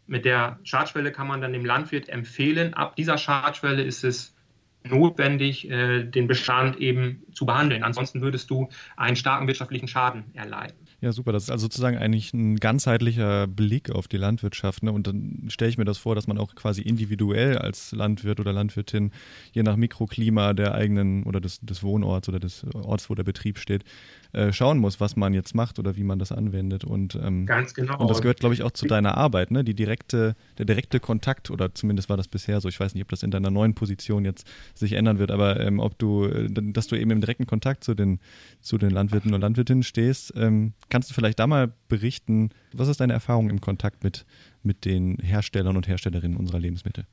mit 0.07 0.25
der 0.25 0.59
Schadschwelle 0.63 1.11
kann 1.11 1.27
man 1.27 1.41
dann 1.41 1.53
dem 1.53 1.65
Landwirt 1.65 2.09
empfehlen, 2.09 2.73
ab 2.73 2.95
dieser 2.95 3.17
Schadschwelle 3.17 3.83
ist 3.83 4.03
es 4.03 4.35
notwendig, 4.83 5.69
äh, 5.69 6.03
den 6.03 6.27
Bestand 6.27 6.77
eben 6.77 7.23
zu 7.33 7.45
behandeln. 7.45 7.83
Ansonsten 7.83 8.21
würdest 8.21 8.49
du 8.51 8.69
einen 8.97 9.15
starken 9.15 9.47
wirtschaftlichen 9.47 9.87
Schaden 9.87 10.25
erleiden. 10.35 10.77
Ja, 11.05 11.11
super. 11.11 11.31
Das 11.31 11.43
ist 11.43 11.51
also 11.51 11.65
sozusagen 11.65 11.99
eigentlich 11.99 12.33
ein 12.33 12.55
ganzheitlicher 12.55 13.45
Blick 13.45 13.91
auf 13.91 14.07
die 14.07 14.17
Landwirtschaft. 14.17 14.81
Ne? 14.81 14.91
Und 14.91 15.05
dann 15.05 15.43
stelle 15.49 15.69
ich 15.69 15.77
mir 15.77 15.85
das 15.85 15.99
vor, 15.99 16.15
dass 16.15 16.25
man 16.25 16.39
auch 16.39 16.55
quasi 16.55 16.81
individuell 16.81 17.59
als 17.59 17.91
Landwirt 17.91 18.39
oder 18.39 18.51
Landwirtin, 18.51 19.11
je 19.53 19.61
nach 19.61 19.75
Mikroklima 19.75 20.53
der 20.53 20.73
eigenen 20.73 21.21
oder 21.21 21.39
des, 21.39 21.59
des 21.59 21.83
Wohnorts 21.83 22.27
oder 22.27 22.39
des 22.39 22.65
Orts, 22.73 23.07
wo 23.11 23.13
der 23.13 23.23
Betrieb 23.23 23.59
steht, 23.59 23.83
äh, 24.35 24.51
schauen 24.51 24.79
muss, 24.79 24.99
was 24.99 25.15
man 25.15 25.33
jetzt 25.33 25.55
macht 25.55 25.79
oder 25.79 25.95
wie 25.95 26.03
man 26.03 26.19
das 26.19 26.31
anwendet. 26.31 26.83
Und, 26.83 27.15
ähm, 27.15 27.45
Ganz 27.45 27.73
genau. 27.73 27.99
Und 27.99 28.09
das 28.09 28.21
gehört, 28.21 28.39
glaube 28.39 28.55
ich, 28.55 28.63
auch 28.63 28.71
zu 28.71 28.87
deiner 28.87 29.15
Arbeit, 29.15 29.51
ne? 29.51 29.63
Die 29.63 29.75
direkte, 29.75 30.35
der 30.57 30.65
direkte 30.65 30.99
Kontakt, 30.99 31.51
oder 31.51 31.73
zumindest 31.73 32.09
war 32.09 32.17
das 32.17 32.27
bisher 32.27 32.59
so. 32.59 32.67
Ich 32.67 32.79
weiß 32.79 32.95
nicht, 32.95 33.03
ob 33.03 33.09
das 33.09 33.23
in 33.23 33.31
deiner 33.31 33.51
neuen 33.51 33.75
Position 33.75 34.25
jetzt 34.25 34.45
sich 34.73 34.93
ändern 34.93 35.19
wird, 35.19 35.31
aber 35.31 35.59
ähm, 35.59 35.79
ob 35.79 35.97
du, 35.99 36.25
äh, 36.25 36.49
dass 36.49 36.87
du 36.87 36.95
eben 36.95 37.11
im 37.11 37.21
direkten 37.21 37.45
Kontakt 37.45 37.83
zu 37.83 37.93
den, 37.93 38.19
zu 38.59 38.79
den 38.79 38.89
Landwirten 38.89 39.33
und 39.33 39.41
Landwirtinnen 39.41 39.83
stehst, 39.83 40.33
ähm, 40.35 40.73
Kannst 40.95 41.09
du 41.09 41.13
vielleicht 41.13 41.39
da 41.39 41.45
mal 41.45 41.73
berichten, 41.89 42.51
was 42.71 42.87
ist 42.87 43.01
deine 43.01 43.11
Erfahrung 43.11 43.49
im 43.49 43.59
Kontakt 43.59 44.05
mit, 44.05 44.25
mit 44.63 44.85
den 44.85 45.17
Herstellern 45.17 45.75
und 45.75 45.89
Herstellerinnen 45.89 46.37
unserer 46.37 46.57
Lebensmittel? 46.57 47.05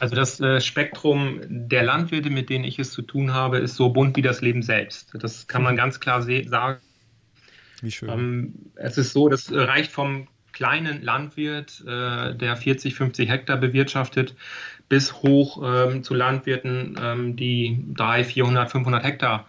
Also 0.00 0.14
das 0.14 0.38
äh, 0.40 0.60
Spektrum 0.60 1.40
der 1.48 1.82
Landwirte, 1.82 2.28
mit 2.28 2.50
denen 2.50 2.64
ich 2.64 2.78
es 2.78 2.90
zu 2.90 3.00
tun 3.00 3.32
habe, 3.32 3.56
ist 3.56 3.76
so 3.76 3.88
bunt 3.88 4.18
wie 4.18 4.20
das 4.20 4.42
Leben 4.42 4.60
selbst. 4.60 5.14
Das 5.18 5.46
kann 5.46 5.62
man 5.62 5.76
ganz 5.76 5.98
klar 5.98 6.20
sagen. 6.20 6.82
Wie 7.80 7.90
schön. 7.90 8.10
Ähm, 8.10 8.54
es 8.74 8.98
ist 8.98 9.14
so, 9.14 9.30
das 9.30 9.50
reicht 9.50 9.92
vom 9.92 10.28
kleinen 10.52 11.00
Landwirt, 11.00 11.82
äh, 11.86 12.34
der 12.34 12.54
40, 12.54 12.94
50 12.94 13.30
Hektar 13.30 13.56
bewirtschaftet, 13.56 14.36
bis 14.90 15.14
hoch 15.22 15.62
ähm, 15.64 16.02
zu 16.02 16.12
Landwirten, 16.12 16.96
ähm, 17.00 17.36
die 17.36 17.82
300, 17.94 18.26
400, 18.26 18.70
500 18.70 19.02
Hektar 19.02 19.46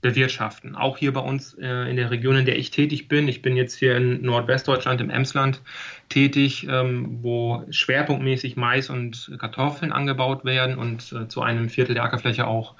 bewirtschaften. 0.00 0.76
Auch 0.76 0.98
hier 0.98 1.12
bei 1.12 1.20
uns 1.20 1.54
äh, 1.54 1.90
in 1.90 1.96
der 1.96 2.10
Region, 2.10 2.36
in 2.36 2.46
der 2.46 2.58
ich 2.58 2.70
tätig 2.70 3.08
bin. 3.08 3.28
Ich 3.28 3.42
bin 3.42 3.56
jetzt 3.56 3.74
hier 3.74 3.96
in 3.96 4.22
Nordwestdeutschland 4.22 5.00
im 5.00 5.10
Emsland 5.10 5.60
tätig, 6.08 6.66
ähm, 6.68 7.18
wo 7.22 7.64
schwerpunktmäßig 7.70 8.56
Mais 8.56 8.90
und 8.90 9.30
Kartoffeln 9.38 9.92
angebaut 9.92 10.44
werden 10.44 10.76
und 10.76 11.12
äh, 11.12 11.28
zu 11.28 11.42
einem 11.42 11.68
Viertel 11.68 11.94
der 11.94 12.04
Ackerfläche 12.04 12.46
auch 12.46 12.76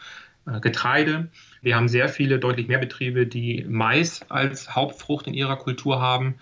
äh, 0.46 0.60
Getreide. 0.60 1.28
Wir 1.60 1.76
haben 1.76 1.88
sehr 1.88 2.08
viele, 2.08 2.38
deutlich 2.38 2.68
mehr 2.68 2.78
Betriebe, 2.78 3.26
die 3.26 3.66
Mais 3.68 4.22
als 4.30 4.74
Hauptfrucht 4.74 5.26
in 5.26 5.34
ihrer 5.34 5.56
Kultur 5.56 6.00
haben. 6.00 6.36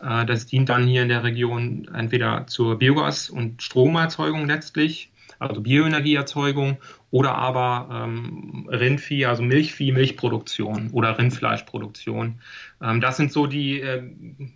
Äh, 0.00 0.26
das 0.26 0.46
dient 0.46 0.68
dann 0.68 0.86
hier 0.86 1.02
in 1.02 1.08
der 1.08 1.22
Region 1.22 1.88
entweder 1.94 2.46
zur 2.48 2.78
Biogas- 2.78 3.30
und 3.30 3.62
Stromerzeugung 3.62 4.48
letztlich 4.48 5.12
also 5.38 5.60
Bioenergieerzeugung 5.60 6.78
oder 7.10 7.34
aber 7.36 7.88
ähm, 7.90 8.68
Rindvieh, 8.70 9.26
also 9.26 9.42
Milchvieh, 9.42 9.92
Milchproduktion 9.92 10.90
oder 10.92 11.18
Rindfleischproduktion. 11.18 12.40
Ähm, 12.82 13.00
das 13.00 13.16
sind 13.16 13.32
so 13.32 13.46
die 13.46 13.80
äh, 13.80 14.02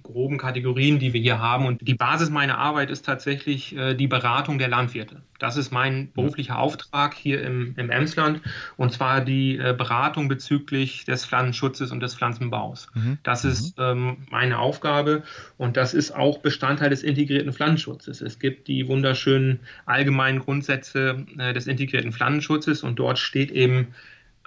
groben 0.03 0.37
Kategorien, 0.37 0.99
die 0.99 1.15
wir 1.15 1.21
hier 1.21 1.39
haben. 1.39 1.67
Und 1.67 1.87
die 1.87 1.95
Basis 1.95 2.29
meiner 2.29 2.59
Arbeit 2.59 2.91
ist 2.91 3.07
tatsächlich 3.07 3.75
äh, 3.75 3.95
die 3.95 4.07
Beratung 4.07 4.59
der 4.59 4.69
Landwirte. 4.69 5.23
Das 5.39 5.57
ist 5.57 5.73
mein 5.73 6.13
beruflicher 6.13 6.59
Auftrag 6.59 7.15
hier 7.15 7.43
im, 7.43 7.75
im 7.77 7.91
Emsland 7.91 8.41
und 8.77 8.93
zwar 8.93 9.23
die 9.23 9.57
äh, 9.57 9.75
Beratung 9.77 10.29
bezüglich 10.29 11.05
des 11.05 11.25
Pflanzenschutzes 11.25 11.91
und 11.91 12.01
des 12.01 12.15
Pflanzenbaus. 12.15 12.89
Mhm. 12.95 13.19
Das 13.25 13.45
ist 13.45 13.77
mhm. 13.77 13.85
ähm, 13.85 14.17
meine 14.31 14.59
Aufgabe 14.59 15.25
und 15.57 15.77
das 15.77 15.95
ist 15.95 16.13
auch 16.13 16.39
Bestandteil 16.39 16.91
des 16.91 17.03
integrierten 17.03 17.53
Pflanzenschutzes. 17.53 18.21
Es 18.21 18.39
gibt 18.39 18.69
die 18.69 18.87
wunderschönen 18.87 19.61
allgemeinen 19.85 20.39
Grundsätze 20.39 21.27
äh, 21.39 21.53
des 21.53 21.67
integrierten 21.67 22.13
Pflanzenschutzes 22.13 22.42
und 22.51 22.99
dort 22.99 23.19
steht 23.19 23.51
eben 23.51 23.95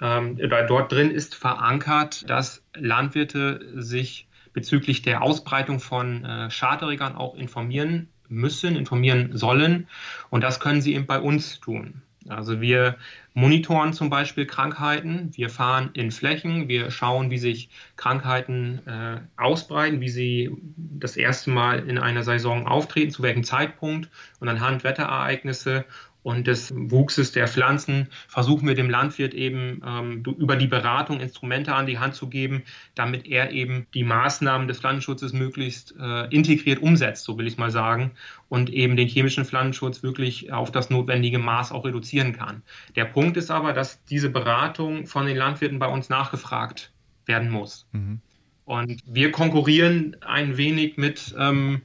ähm, 0.00 0.38
dort 0.68 0.92
drin 0.92 1.10
ist 1.10 1.34
verankert, 1.34 2.28
dass 2.28 2.62
Landwirte 2.74 3.66
sich 3.76 4.26
bezüglich 4.52 5.02
der 5.02 5.22
Ausbreitung 5.22 5.80
von 5.80 6.24
äh, 6.24 6.50
Schadträgern 6.50 7.14
auch 7.14 7.34
informieren 7.34 8.08
müssen, 8.28 8.76
informieren 8.76 9.36
sollen. 9.36 9.88
Und 10.30 10.42
das 10.42 10.60
können 10.60 10.80
sie 10.80 10.94
eben 10.94 11.06
bei 11.06 11.20
uns 11.20 11.60
tun. 11.60 12.02
Also 12.28 12.60
wir 12.60 12.96
monitoren 13.34 13.92
zum 13.92 14.10
Beispiel 14.10 14.46
Krankheiten, 14.46 15.30
wir 15.34 15.48
fahren 15.48 15.90
in 15.92 16.10
Flächen, 16.10 16.68
wir 16.68 16.90
schauen, 16.90 17.30
wie 17.30 17.38
sich 17.38 17.68
Krankheiten 17.96 18.80
äh, 18.86 19.20
ausbreiten, 19.36 20.00
wie 20.00 20.08
sie 20.08 20.50
das 20.76 21.16
erste 21.16 21.50
Mal 21.50 21.88
in 21.88 21.98
einer 21.98 22.24
Saison 22.24 22.66
auftreten, 22.66 23.10
zu 23.10 23.22
welchem 23.22 23.44
Zeitpunkt 23.44 24.10
und 24.40 24.48
anhand 24.48 24.82
Wetterereignisse 24.82 25.84
und 26.26 26.48
des 26.48 26.74
Wuchses 26.74 27.30
der 27.30 27.46
Pflanzen 27.46 28.08
versuchen 28.26 28.66
wir 28.66 28.74
dem 28.74 28.90
Landwirt 28.90 29.32
eben 29.32 29.80
ähm, 29.86 30.24
über 30.38 30.56
die 30.56 30.66
Beratung 30.66 31.20
Instrumente 31.20 31.72
an 31.72 31.86
die 31.86 32.00
Hand 32.00 32.16
zu 32.16 32.28
geben, 32.28 32.64
damit 32.96 33.28
er 33.28 33.52
eben 33.52 33.86
die 33.94 34.02
Maßnahmen 34.02 34.66
des 34.66 34.80
Pflanzenschutzes 34.80 35.32
möglichst 35.32 35.94
äh, 36.00 36.26
integriert 36.34 36.82
umsetzt, 36.82 37.22
so 37.22 37.38
will 37.38 37.46
ich 37.46 37.58
mal 37.58 37.70
sagen, 37.70 38.10
und 38.48 38.70
eben 38.70 38.96
den 38.96 39.06
chemischen 39.06 39.44
Pflanzenschutz 39.44 40.02
wirklich 40.02 40.52
auf 40.52 40.72
das 40.72 40.90
notwendige 40.90 41.38
Maß 41.38 41.70
auch 41.70 41.84
reduzieren 41.84 42.32
kann. 42.32 42.62
Der 42.96 43.04
Punkt 43.04 43.36
ist 43.36 43.52
aber, 43.52 43.72
dass 43.72 44.02
diese 44.06 44.28
Beratung 44.28 45.06
von 45.06 45.26
den 45.26 45.36
Landwirten 45.36 45.78
bei 45.78 45.86
uns 45.86 46.08
nachgefragt 46.08 46.90
werden 47.26 47.50
muss. 47.50 47.86
Mhm. 47.92 48.20
Und 48.64 49.00
wir 49.06 49.30
konkurrieren 49.30 50.16
ein 50.22 50.56
wenig 50.56 50.96
mit 50.96 51.36
ähm, 51.38 51.82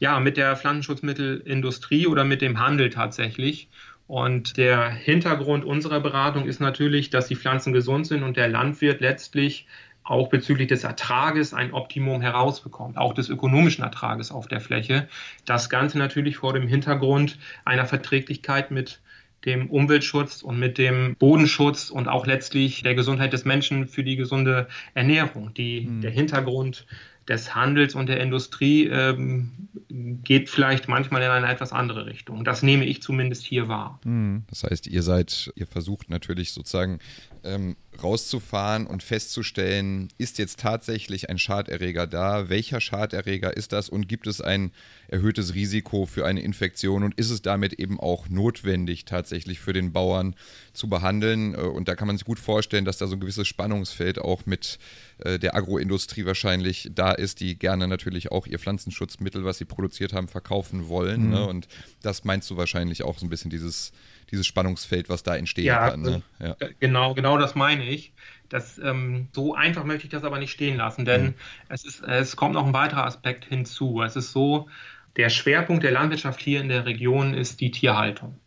ja, 0.00 0.18
mit 0.18 0.36
der 0.36 0.56
Pflanzenschutzmittelindustrie 0.56 2.06
oder 2.08 2.24
mit 2.24 2.42
dem 2.42 2.58
Handel 2.58 2.90
tatsächlich. 2.90 3.68
Und 4.08 4.56
der 4.56 4.90
Hintergrund 4.90 5.64
unserer 5.64 6.00
Beratung 6.00 6.46
ist 6.46 6.58
natürlich, 6.58 7.10
dass 7.10 7.28
die 7.28 7.36
Pflanzen 7.36 7.72
gesund 7.72 8.08
sind 8.08 8.24
und 8.24 8.36
der 8.36 8.48
Landwirt 8.48 9.00
letztlich 9.00 9.68
auch 10.02 10.28
bezüglich 10.28 10.66
des 10.66 10.82
Ertrages 10.82 11.54
ein 11.54 11.72
Optimum 11.72 12.20
herausbekommt, 12.20 12.96
auch 12.96 13.12
des 13.14 13.28
ökonomischen 13.28 13.84
Ertrages 13.84 14.32
auf 14.32 14.48
der 14.48 14.60
Fläche. 14.60 15.06
Das 15.44 15.70
Ganze 15.70 15.98
natürlich 15.98 16.38
vor 16.38 16.54
dem 16.54 16.66
Hintergrund 16.66 17.38
einer 17.64 17.86
Verträglichkeit 17.86 18.72
mit 18.72 19.00
dem 19.44 19.70
Umweltschutz 19.70 20.42
und 20.42 20.58
mit 20.58 20.78
dem 20.78 21.14
Bodenschutz 21.16 21.90
und 21.90 22.08
auch 22.08 22.26
letztlich 22.26 22.82
der 22.82 22.94
Gesundheit 22.94 23.32
des 23.32 23.44
Menschen 23.44 23.86
für 23.86 24.02
die 24.02 24.16
gesunde 24.16 24.66
Ernährung. 24.94 25.54
Die, 25.54 25.82
mhm. 25.82 26.00
Der 26.00 26.10
Hintergrund 26.10 26.86
des 27.30 27.54
Handels 27.54 27.94
und 27.94 28.08
der 28.08 28.20
Industrie 28.20 28.86
ähm, 28.88 29.52
geht 29.88 30.50
vielleicht 30.50 30.88
manchmal 30.88 31.22
in 31.22 31.30
eine 31.30 31.48
etwas 31.48 31.72
andere 31.72 32.06
Richtung. 32.06 32.44
Das 32.44 32.62
nehme 32.62 32.84
ich 32.84 33.02
zumindest 33.02 33.44
hier 33.44 33.68
wahr. 33.68 34.00
Hm. 34.02 34.42
Das 34.50 34.64
heißt, 34.64 34.88
ihr 34.88 35.02
seid, 35.02 35.52
ihr 35.54 35.68
versucht 35.68 36.10
natürlich 36.10 36.52
sozusagen 36.52 36.98
ähm, 37.44 37.76
rauszufahren 38.02 38.86
und 38.86 39.02
festzustellen, 39.02 40.08
ist 40.16 40.38
jetzt 40.38 40.60
tatsächlich 40.60 41.28
ein 41.28 41.38
Schaderreger 41.38 42.06
da? 42.06 42.48
Welcher 42.48 42.80
Schaderreger 42.80 43.56
ist 43.56 43.72
das 43.72 43.88
und 43.88 44.08
gibt 44.08 44.26
es 44.26 44.40
ein 44.40 44.72
erhöhtes 45.08 45.54
Risiko 45.54 46.06
für 46.06 46.24
eine 46.24 46.40
Infektion 46.40 47.02
und 47.02 47.14
ist 47.18 47.30
es 47.30 47.42
damit 47.42 47.74
eben 47.74 47.98
auch 47.98 48.28
notwendig, 48.28 49.04
tatsächlich 49.04 49.60
für 49.60 49.72
den 49.72 49.92
Bauern 49.92 50.34
zu 50.72 50.88
behandeln? 50.88 51.54
Äh, 51.54 51.58
und 51.58 51.88
da 51.88 51.94
kann 51.94 52.06
man 52.06 52.16
sich 52.16 52.24
gut 52.24 52.38
vorstellen, 52.38 52.84
dass 52.84 52.98
da 52.98 53.06
so 53.06 53.16
ein 53.16 53.20
gewisses 53.20 53.48
Spannungsfeld 53.48 54.18
auch 54.18 54.46
mit 54.46 54.78
äh, 55.18 55.38
der 55.38 55.54
Agroindustrie 55.54 56.24
wahrscheinlich 56.24 56.90
da 56.94 57.12
ist, 57.12 57.40
die 57.40 57.58
gerne 57.58 57.88
natürlich 57.88 58.32
auch 58.32 58.46
ihr 58.46 58.58
Pflanzenschutzmittel, 58.58 59.44
was 59.44 59.58
sie 59.58 59.64
produziert 59.64 60.12
haben, 60.12 60.28
verkaufen 60.28 60.88
wollen. 60.88 61.26
Mhm. 61.26 61.30
Ne? 61.30 61.46
Und 61.46 61.68
das 62.02 62.24
meinst 62.24 62.50
du 62.50 62.56
wahrscheinlich 62.56 63.02
auch 63.02 63.18
so 63.18 63.26
ein 63.26 63.30
bisschen 63.30 63.50
dieses 63.50 63.92
dieses 64.30 64.46
Spannungsfeld, 64.46 65.08
was 65.08 65.22
da 65.22 65.36
entstehen 65.36 65.66
ja, 65.66 65.90
kann. 65.90 66.02
Ne? 66.02 66.22
Ja. 66.38 66.56
Genau, 66.78 67.14
genau 67.14 67.38
das 67.38 67.54
meine 67.54 67.84
ich. 67.84 68.12
Das, 68.48 68.78
ähm, 68.78 69.28
so 69.32 69.54
einfach 69.54 69.84
möchte 69.84 70.04
ich 70.04 70.10
das 70.10 70.24
aber 70.24 70.38
nicht 70.38 70.50
stehen 70.50 70.76
lassen, 70.76 71.04
denn 71.04 71.24
mhm. 71.24 71.34
es, 71.68 71.84
ist, 71.84 72.02
es 72.02 72.36
kommt 72.36 72.54
noch 72.54 72.66
ein 72.66 72.72
weiterer 72.72 73.06
Aspekt 73.06 73.44
hinzu. 73.44 74.02
Es 74.02 74.16
ist 74.16 74.32
so, 74.32 74.68
der 75.16 75.28
Schwerpunkt 75.28 75.84
der 75.84 75.92
Landwirtschaft 75.92 76.40
hier 76.40 76.60
in 76.60 76.68
der 76.68 76.84
Region 76.84 77.34
ist 77.34 77.60
die 77.60 77.70
Tierhaltung. 77.70 78.38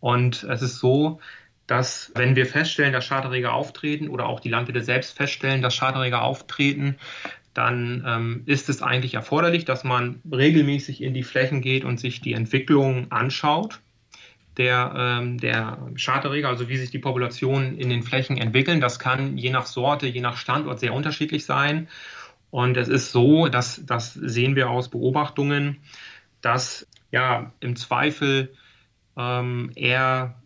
Und 0.00 0.44
es 0.44 0.62
ist 0.62 0.78
so, 0.78 1.20
dass 1.66 2.12
wenn 2.14 2.36
wir 2.36 2.46
feststellen, 2.46 2.92
dass 2.92 3.04
Schaderreger 3.04 3.52
auftreten 3.52 4.08
oder 4.08 4.26
auch 4.26 4.40
die 4.40 4.48
Landwirte 4.48 4.82
selbst 4.82 5.16
feststellen, 5.16 5.62
dass 5.62 5.74
Schaderreger 5.74 6.22
auftreten, 6.22 6.96
dann 7.54 8.04
ähm, 8.06 8.42
ist 8.46 8.68
es 8.68 8.82
eigentlich 8.82 9.14
erforderlich, 9.14 9.64
dass 9.64 9.82
man 9.82 10.20
regelmäßig 10.30 11.02
in 11.02 11.14
die 11.14 11.22
Flächen 11.22 11.62
geht 11.62 11.84
und 11.84 11.98
sich 11.98 12.20
die 12.20 12.34
Entwicklung 12.34 13.10
anschaut 13.10 13.80
der, 14.56 14.92
ähm, 14.96 15.38
der 15.38 15.78
Charterreger, 15.96 16.48
also 16.48 16.68
wie 16.68 16.76
sich 16.76 16.90
die 16.90 16.98
Populationen 16.98 17.78
in 17.78 17.90
den 17.90 18.02
Flächen 18.02 18.38
entwickeln. 18.38 18.80
Das 18.80 18.98
kann 18.98 19.36
je 19.36 19.50
nach 19.50 19.66
Sorte, 19.66 20.06
je 20.06 20.20
nach 20.20 20.36
Standort 20.36 20.80
sehr 20.80 20.94
unterschiedlich 20.94 21.44
sein. 21.44 21.88
Und 22.50 22.76
es 22.76 22.88
ist 22.88 23.12
so, 23.12 23.48
dass 23.48 23.84
das 23.84 24.14
sehen 24.14 24.56
wir 24.56 24.70
aus 24.70 24.88
Beobachtungen, 24.88 25.78
dass 26.40 26.86
ja 27.10 27.52
im 27.60 27.76
Zweifel 27.76 28.54
ähm, 29.16 29.72
eher, 29.74 30.36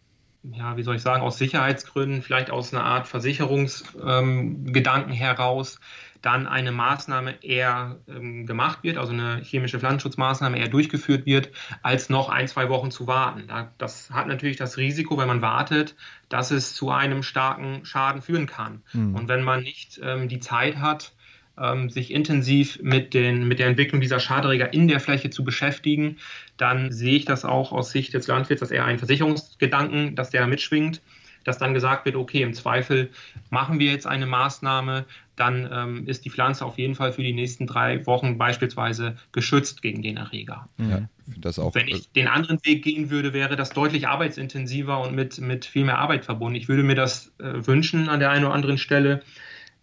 ja, 0.42 0.76
wie 0.76 0.82
soll 0.82 0.96
ich 0.96 1.02
sagen, 1.02 1.22
aus 1.22 1.38
Sicherheitsgründen, 1.38 2.22
vielleicht 2.22 2.50
aus 2.50 2.74
einer 2.74 2.84
Art 2.84 3.06
Versicherungsgedanken 3.06 5.12
ähm, 5.12 5.16
heraus, 5.16 5.78
dann 6.22 6.46
eine 6.46 6.72
Maßnahme 6.72 7.42
eher 7.42 7.98
ähm, 8.08 8.46
gemacht 8.46 8.80
wird, 8.82 8.98
also 8.98 9.12
eine 9.12 9.40
chemische 9.42 9.78
Pflanzenschutzmaßnahme 9.78 10.58
eher 10.58 10.68
durchgeführt 10.68 11.26
wird, 11.26 11.50
als 11.82 12.10
noch 12.10 12.28
ein, 12.28 12.48
zwei 12.48 12.68
Wochen 12.68 12.90
zu 12.90 13.06
warten. 13.06 13.48
Das 13.78 14.10
hat 14.10 14.26
natürlich 14.26 14.56
das 14.56 14.76
Risiko, 14.76 15.16
wenn 15.18 15.28
man 15.28 15.42
wartet, 15.42 15.96
dass 16.28 16.50
es 16.50 16.74
zu 16.74 16.90
einem 16.90 17.22
starken 17.22 17.84
Schaden 17.84 18.22
führen 18.22 18.46
kann. 18.46 18.82
Mhm. 18.92 19.14
Und 19.14 19.28
wenn 19.28 19.42
man 19.42 19.62
nicht 19.62 20.00
ähm, 20.02 20.28
die 20.28 20.40
Zeit 20.40 20.76
hat, 20.76 21.12
ähm, 21.58 21.90
sich 21.90 22.10
intensiv 22.12 22.80
mit, 22.82 23.14
den, 23.14 23.46
mit 23.48 23.58
der 23.58 23.66
Entwicklung 23.66 24.00
dieser 24.00 24.20
Schadträger 24.20 24.72
in 24.72 24.88
der 24.88 25.00
Fläche 25.00 25.30
zu 25.30 25.44
beschäftigen, 25.44 26.16
dann 26.56 26.92
sehe 26.92 27.16
ich 27.16 27.24
das 27.24 27.44
auch 27.44 27.72
aus 27.72 27.90
Sicht 27.90 28.14
des 28.14 28.26
Landwirts, 28.26 28.60
dass 28.60 28.70
er 28.70 28.84
einen 28.84 28.98
Versicherungsgedanken, 28.98 30.14
dass 30.14 30.30
der 30.30 30.46
mitschwingt 30.46 31.00
dass 31.44 31.58
dann 31.58 31.74
gesagt 31.74 32.04
wird, 32.04 32.16
okay, 32.16 32.42
im 32.42 32.54
Zweifel 32.54 33.10
machen 33.50 33.78
wir 33.78 33.90
jetzt 33.90 34.06
eine 34.06 34.26
Maßnahme, 34.26 35.06
dann 35.36 35.68
ähm, 35.72 36.06
ist 36.06 36.24
die 36.24 36.30
Pflanze 36.30 36.64
auf 36.66 36.78
jeden 36.78 36.94
Fall 36.94 37.12
für 37.12 37.22
die 37.22 37.32
nächsten 37.32 37.66
drei 37.66 38.06
Wochen 38.06 38.36
beispielsweise 38.36 39.16
geschützt 39.32 39.80
gegen 39.80 40.02
den 40.02 40.18
Erreger. 40.18 40.68
Ja, 40.76 41.08
das 41.26 41.58
auch, 41.58 41.74
Wenn 41.74 41.88
ich 41.88 42.10
den 42.12 42.28
anderen 42.28 42.58
Weg 42.64 42.84
gehen 42.84 43.10
würde, 43.10 43.32
wäre 43.32 43.56
das 43.56 43.70
deutlich 43.70 44.06
arbeitsintensiver 44.06 45.00
und 45.00 45.14
mit, 45.14 45.40
mit 45.40 45.64
viel 45.64 45.84
mehr 45.84 45.98
Arbeit 45.98 46.26
verbunden. 46.26 46.56
Ich 46.56 46.68
würde 46.68 46.82
mir 46.82 46.94
das 46.94 47.32
äh, 47.38 47.66
wünschen 47.66 48.08
an 48.08 48.20
der 48.20 48.30
einen 48.30 48.44
oder 48.44 48.54
anderen 48.54 48.78
Stelle. 48.78 49.22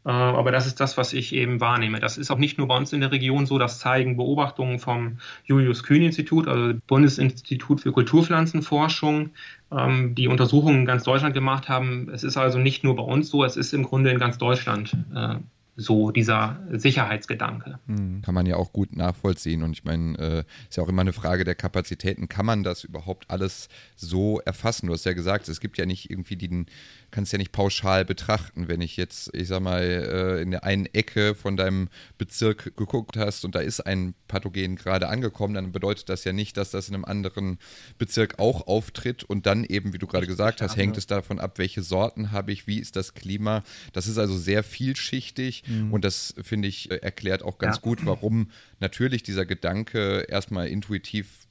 Äh, 0.07 0.11
aber 0.11 0.53
das 0.53 0.65
ist 0.65 0.79
das, 0.79 0.95
was 0.95 1.11
ich 1.11 1.35
eben 1.35 1.59
wahrnehme. 1.59 1.99
Das 1.99 2.17
ist 2.17 2.31
auch 2.31 2.37
nicht 2.37 2.57
nur 2.57 2.69
bei 2.69 2.77
uns 2.77 2.93
in 2.93 3.01
der 3.01 3.11
Region 3.11 3.45
so, 3.45 3.59
das 3.59 3.79
zeigen 3.79 4.15
Beobachtungen 4.15 4.79
vom 4.79 5.17
Julius-Kühn-Institut, 5.43 6.47
also 6.47 6.79
Bundesinstitut 6.87 7.81
für 7.81 7.91
Kulturpflanzenforschung, 7.91 9.31
ähm, 9.69 10.15
die 10.15 10.29
Untersuchungen 10.29 10.79
in 10.79 10.85
ganz 10.85 11.03
Deutschland 11.03 11.33
gemacht 11.33 11.67
haben. 11.67 12.09
Es 12.13 12.23
ist 12.23 12.37
also 12.37 12.57
nicht 12.57 12.85
nur 12.85 12.95
bei 12.95 13.03
uns 13.03 13.29
so, 13.29 13.43
es 13.43 13.57
ist 13.57 13.73
im 13.73 13.83
Grunde 13.83 14.09
in 14.09 14.17
ganz 14.17 14.37
Deutschland 14.37 14.95
äh, 15.13 15.35
so 15.77 16.09
dieser 16.09 16.59
Sicherheitsgedanke. 16.71 17.77
Hm, 17.85 18.23
kann 18.23 18.33
man 18.33 18.47
ja 18.47 18.55
auch 18.55 18.73
gut 18.73 18.95
nachvollziehen. 18.95 19.61
Und 19.61 19.73
ich 19.73 19.83
meine, 19.83 20.17
äh, 20.17 20.43
ist 20.67 20.77
ja 20.77 20.83
auch 20.83 20.89
immer 20.89 21.01
eine 21.01 21.13
Frage 21.13 21.43
der 21.43 21.53
Kapazitäten. 21.53 22.27
Kann 22.27 22.47
man 22.47 22.63
das 22.63 22.83
überhaupt 22.83 23.29
alles 23.29 23.69
so 23.95 24.39
erfassen? 24.39 24.87
Du 24.87 24.93
hast 24.93 25.05
ja 25.05 25.13
gesagt, 25.13 25.47
es 25.47 25.59
gibt 25.59 25.77
ja 25.77 25.85
nicht 25.85 26.09
irgendwie 26.09 26.35
den, 26.35 26.65
kannst 27.11 27.31
ja 27.31 27.37
nicht 27.37 27.51
pauschal 27.51 28.05
betrachten. 28.05 28.67
Wenn 28.67 28.81
ich 28.81 28.97
jetzt, 28.97 29.33
ich 29.33 29.47
sag 29.47 29.61
mal, 29.61 29.81
äh, 29.81 30.41
in 30.41 30.51
der 30.51 30.63
einen 30.63 30.85
Ecke 30.87 31.35
von 31.35 31.57
deinem 31.57 31.89
Bezirk 32.17 32.75
geguckt 32.75 33.17
hast 33.17 33.45
und 33.45 33.55
da 33.55 33.59
ist 33.59 33.81
ein 33.81 34.13
Pathogen 34.27 34.75
gerade 34.75 35.07
angekommen, 35.07 35.53
dann 35.53 35.71
bedeutet 35.71 36.09
das 36.09 36.23
ja 36.23 36.33
nicht, 36.33 36.57
dass 36.57 36.71
das 36.71 36.89
in 36.89 36.95
einem 36.95 37.05
anderen 37.05 37.59
Bezirk 37.97 38.39
auch 38.39 38.67
auftritt. 38.67 39.23
Und 39.23 39.45
dann 39.45 39.63
eben, 39.63 39.93
wie 39.93 39.97
du 39.97 40.07
gerade 40.07 40.27
gesagt 40.27 40.61
hast, 40.61 40.75
hängt 40.75 40.97
es 40.97 41.07
davon 41.07 41.39
ab, 41.39 41.57
welche 41.57 41.81
Sorten 41.81 42.31
habe 42.31 42.51
ich, 42.51 42.67
wie 42.67 42.79
ist 42.79 42.95
das 42.95 43.13
Klima. 43.13 43.63
Das 43.93 44.07
ist 44.07 44.17
also 44.17 44.37
sehr 44.37 44.63
vielschichtig. 44.63 45.63
Mhm. 45.67 45.93
Und 45.93 46.03
das, 46.03 46.35
finde 46.41 46.67
ich, 46.67 46.91
äh, 46.91 46.97
erklärt 46.97 47.43
auch 47.43 47.57
ganz 47.57 47.77
ja. 47.77 47.81
gut, 47.81 48.05
warum 48.05 48.51
natürlich 48.79 49.23
dieser 49.23 49.45
Gedanke 49.45 50.25
erstmal 50.27 50.67
intuitiv 50.67 51.46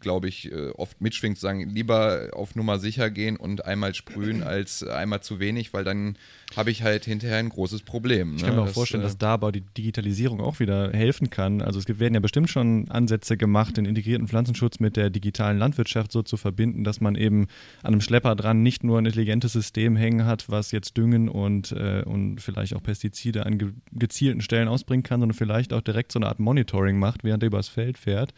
glaube 0.00 0.28
ich, 0.28 0.52
äh, 0.52 0.70
oft 0.70 1.00
mitschwingt, 1.00 1.36
zu 1.36 1.42
sagen, 1.42 1.68
lieber 1.68 2.30
auf 2.32 2.54
Nummer 2.54 2.78
sicher 2.78 3.10
gehen 3.10 3.36
und 3.36 3.64
einmal 3.64 3.94
sprühen 3.94 4.42
als 4.44 4.82
einmal 4.82 5.22
zu 5.22 5.40
wenig, 5.40 5.72
weil 5.72 5.84
dann 5.84 6.16
habe 6.56 6.70
ich 6.70 6.82
halt 6.82 7.04
hinterher 7.04 7.38
ein 7.38 7.48
großes 7.48 7.82
Problem. 7.82 8.30
Ne? 8.30 8.36
Ich 8.36 8.42
kann 8.44 8.56
mir 8.56 8.62
auch 8.62 8.66
das, 8.66 8.74
vorstellen, 8.74 9.02
dass 9.02 9.14
äh, 9.14 9.18
da 9.18 9.34
aber 9.34 9.52
die 9.52 9.62
Digitalisierung 9.62 10.40
auch 10.40 10.60
wieder 10.60 10.92
helfen 10.92 11.30
kann. 11.30 11.62
Also 11.62 11.78
es 11.78 11.88
werden 11.88 12.14
ja 12.14 12.20
bestimmt 12.20 12.50
schon 12.50 12.88
Ansätze 12.90 13.36
gemacht, 13.36 13.76
den 13.76 13.84
integrierten 13.84 14.28
Pflanzenschutz 14.28 14.80
mit 14.80 14.96
der 14.96 15.10
digitalen 15.10 15.58
Landwirtschaft 15.58 16.12
so 16.12 16.22
zu 16.22 16.36
verbinden, 16.36 16.84
dass 16.84 17.00
man 17.00 17.14
eben 17.14 17.46
an 17.82 17.92
einem 17.92 18.00
Schlepper 18.00 18.36
dran 18.36 18.62
nicht 18.62 18.84
nur 18.84 18.98
ein 18.98 19.06
intelligentes 19.06 19.52
System 19.52 19.96
hängen 19.96 20.26
hat, 20.26 20.48
was 20.48 20.72
jetzt 20.72 20.96
Düngen 20.96 21.28
und, 21.28 21.72
äh, 21.72 22.02
und 22.04 22.40
vielleicht 22.40 22.74
auch 22.74 22.82
Pestizide 22.82 23.46
an 23.46 23.58
ge 23.58 23.70
gezielten 23.92 24.40
Stellen 24.40 24.68
ausbringen 24.68 25.02
kann, 25.02 25.20
sondern 25.20 25.36
vielleicht 25.36 25.72
auch 25.72 25.80
direkt 25.80 26.12
so 26.12 26.18
eine 26.18 26.26
Art 26.26 26.40
Monitoring 26.40 26.98
macht, 26.98 27.24
während 27.24 27.42
er 27.42 27.48
übers 27.48 27.68
Feld 27.68 27.98
fährt 27.98 28.34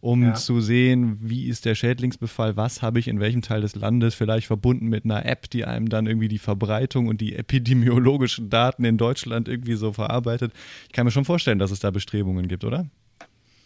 um 0.00 0.22
ja. 0.22 0.34
zu 0.34 0.60
sehen, 0.60 1.18
wie 1.20 1.48
ist 1.48 1.64
der 1.64 1.74
Schädlingsbefall, 1.74 2.56
was 2.56 2.82
habe 2.82 2.98
ich 2.98 3.08
in 3.08 3.20
welchem 3.20 3.42
Teil 3.42 3.60
des 3.60 3.74
Landes, 3.74 4.14
vielleicht 4.14 4.46
verbunden 4.46 4.86
mit 4.86 5.04
einer 5.04 5.26
App, 5.26 5.50
die 5.50 5.64
einem 5.64 5.88
dann 5.88 6.06
irgendwie 6.06 6.28
die 6.28 6.38
Verbreitung 6.38 7.08
und 7.08 7.20
die 7.20 7.34
epidemiologischen 7.34 8.50
Daten 8.50 8.84
in 8.84 8.96
Deutschland 8.96 9.48
irgendwie 9.48 9.74
so 9.74 9.92
verarbeitet. 9.92 10.52
Ich 10.86 10.92
kann 10.92 11.04
mir 11.04 11.10
schon 11.10 11.24
vorstellen, 11.24 11.58
dass 11.58 11.70
es 11.70 11.80
da 11.80 11.90
Bestrebungen 11.90 12.48
gibt, 12.48 12.64
oder? 12.64 12.86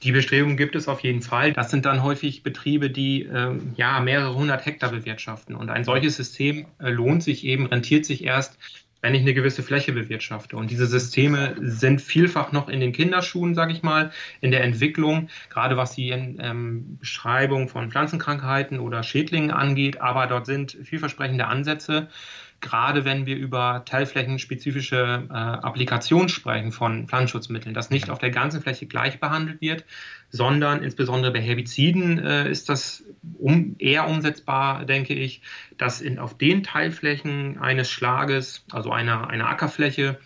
Die 0.03 0.11
Bestrebungen 0.11 0.57
gibt 0.57 0.75
es 0.75 0.89
auf 0.89 1.01
jeden 1.01 1.23
Fall. 1.23 1.53
Das 1.53 1.71
sind 1.71 1.85
dann 1.85 2.03
häufig 2.03 2.43
Betriebe, 2.43 2.91
die 2.91 3.23
äh, 3.23 3.57
ja 3.77 4.01
mehrere 4.01 4.35
hundert 4.35 4.67
Hektar 4.67 4.91
bewirtschaften. 4.91 5.55
Und 5.55 5.71
ein 5.71 5.85
solches 5.85 6.17
System 6.17 6.67
äh, 6.81 6.91
lohnt 6.91 7.23
sich 7.23 7.45
eben, 7.45 7.67
rentiert 7.67 8.05
sich 8.05 8.25
erst, 8.25 8.59
wenn 9.03 9.15
ich 9.15 9.21
eine 9.21 9.35
gewisse 9.35 9.63
Fläche 9.63 9.93
bewirtschafte. 9.93 10.57
Und 10.57 10.71
diese 10.71 10.87
Systeme 10.87 11.57
sind 11.61 12.01
vielfach 12.01 12.53
noch 12.53 12.69
in 12.69 12.81
den 12.81 12.93
Kinderschuhen, 12.93 13.55
sage 13.55 13.73
ich 13.73 13.83
mal, 13.83 14.13
in 14.41 14.53
der 14.53 14.63
Entwicklung, 14.63 15.29
gerade 15.51 15.77
was 15.77 15.95
die 15.95 16.11
ähm, 16.11 16.99
Beschreibung 16.99 17.69
von 17.69 17.91
Pflanzenkrankheiten 17.91 18.79
oder 18.79 19.03
Schädlingen 19.03 19.51
angeht. 19.51 20.01
Aber 20.01 20.27
dort 20.29 20.47
sind 20.47 20.79
vielversprechende 20.85 21.47
Ansätze 21.47 22.09
gerade 22.63 23.05
wenn 23.05 23.27
wir 23.27 23.37
über 23.37 23.83
teilflächenspezifische 23.85 25.27
äh, 25.29 25.33
Applikationen 25.33 26.31
sprechen 26.31 26.73
von 26.73 27.07
Pflanzenschutzmitteln, 27.09 27.75
dass 27.75 27.91
nicht 27.91 28.09
auf 28.09 28.19
der 28.19 28.31
ganzen 28.31 28.63
Fläche 28.63 28.87
gleich 28.87 29.21
behandelt 29.21 29.61
wird, 29.61 29.85
sondern 30.31 30.83
insbesondere 30.83 31.33
bei 31.33 31.41
Herbiziden 31.41 32.19
äh, 32.19 32.49
ist 32.49 32.71
das 32.71 33.05
um, 33.39 33.77
eher 33.79 34.09
umsetzbar, 34.09 34.87
denke 34.87 35.13
ich, 35.13 35.43
dass 35.77 36.01
in, 36.01 36.19
auf 36.19 36.39
den 36.39 36.63
Teilflächen 36.63 37.59
eines 37.59 37.91
Schlages, 37.91 38.65
also 38.71 38.91
einer, 38.93 39.29
einer 39.29 39.49
Ackerfläche, 39.49 40.19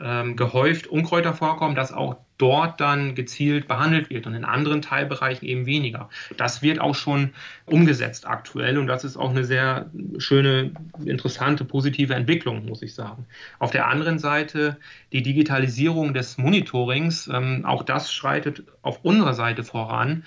ähm, 0.00 0.36
gehäuft 0.36 0.86
Unkräuter 0.86 1.34
vorkommen, 1.34 1.74
dass 1.74 1.92
auch 1.92 2.16
dort 2.38 2.80
dann 2.80 3.16
gezielt 3.16 3.66
behandelt 3.66 4.10
wird 4.10 4.26
und 4.26 4.34
in 4.34 4.44
anderen 4.44 4.80
Teilbereichen 4.80 5.46
eben 5.46 5.66
weniger. 5.66 6.08
Das 6.36 6.62
wird 6.62 6.80
auch 6.80 6.94
schon 6.94 7.30
umgesetzt 7.66 8.28
aktuell 8.28 8.78
und 8.78 8.86
das 8.86 9.02
ist 9.04 9.16
auch 9.16 9.30
eine 9.30 9.44
sehr 9.44 9.90
schöne, 10.18 10.70
interessante, 11.04 11.64
positive 11.64 12.14
Entwicklung, 12.14 12.64
muss 12.64 12.82
ich 12.82 12.94
sagen. 12.94 13.26
Auf 13.58 13.72
der 13.72 13.88
anderen 13.88 14.20
Seite 14.20 14.76
die 15.12 15.22
Digitalisierung 15.22 16.14
des 16.14 16.38
Monitorings, 16.38 17.28
ähm, 17.32 17.64
auch 17.64 17.82
das 17.82 18.12
schreitet 18.12 18.62
auf 18.82 19.00
unserer 19.04 19.34
Seite 19.34 19.64
voran 19.64 20.24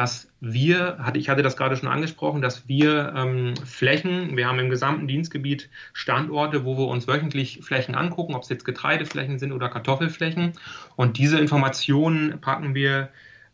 dass 0.00 0.28
wir, 0.40 0.96
ich 1.12 1.28
hatte 1.28 1.42
das 1.42 1.58
gerade 1.58 1.76
schon 1.76 1.90
angesprochen, 1.90 2.40
dass 2.40 2.66
wir 2.66 3.12
ähm, 3.14 3.54
Flächen, 3.66 4.34
wir 4.34 4.48
haben 4.48 4.58
im 4.58 4.70
gesamten 4.70 5.06
Dienstgebiet 5.06 5.68
Standorte, 5.92 6.64
wo 6.64 6.78
wir 6.78 6.86
uns 6.88 7.06
wöchentlich 7.06 7.60
Flächen 7.62 7.94
angucken, 7.94 8.34
ob 8.34 8.42
es 8.42 8.48
jetzt 8.48 8.64
Getreideflächen 8.64 9.38
sind 9.38 9.52
oder 9.52 9.68
Kartoffelflächen. 9.68 10.54
Und 10.96 11.18
diese 11.18 11.38
Informationen 11.38 12.40
packen 12.40 12.74
wir 12.74 13.10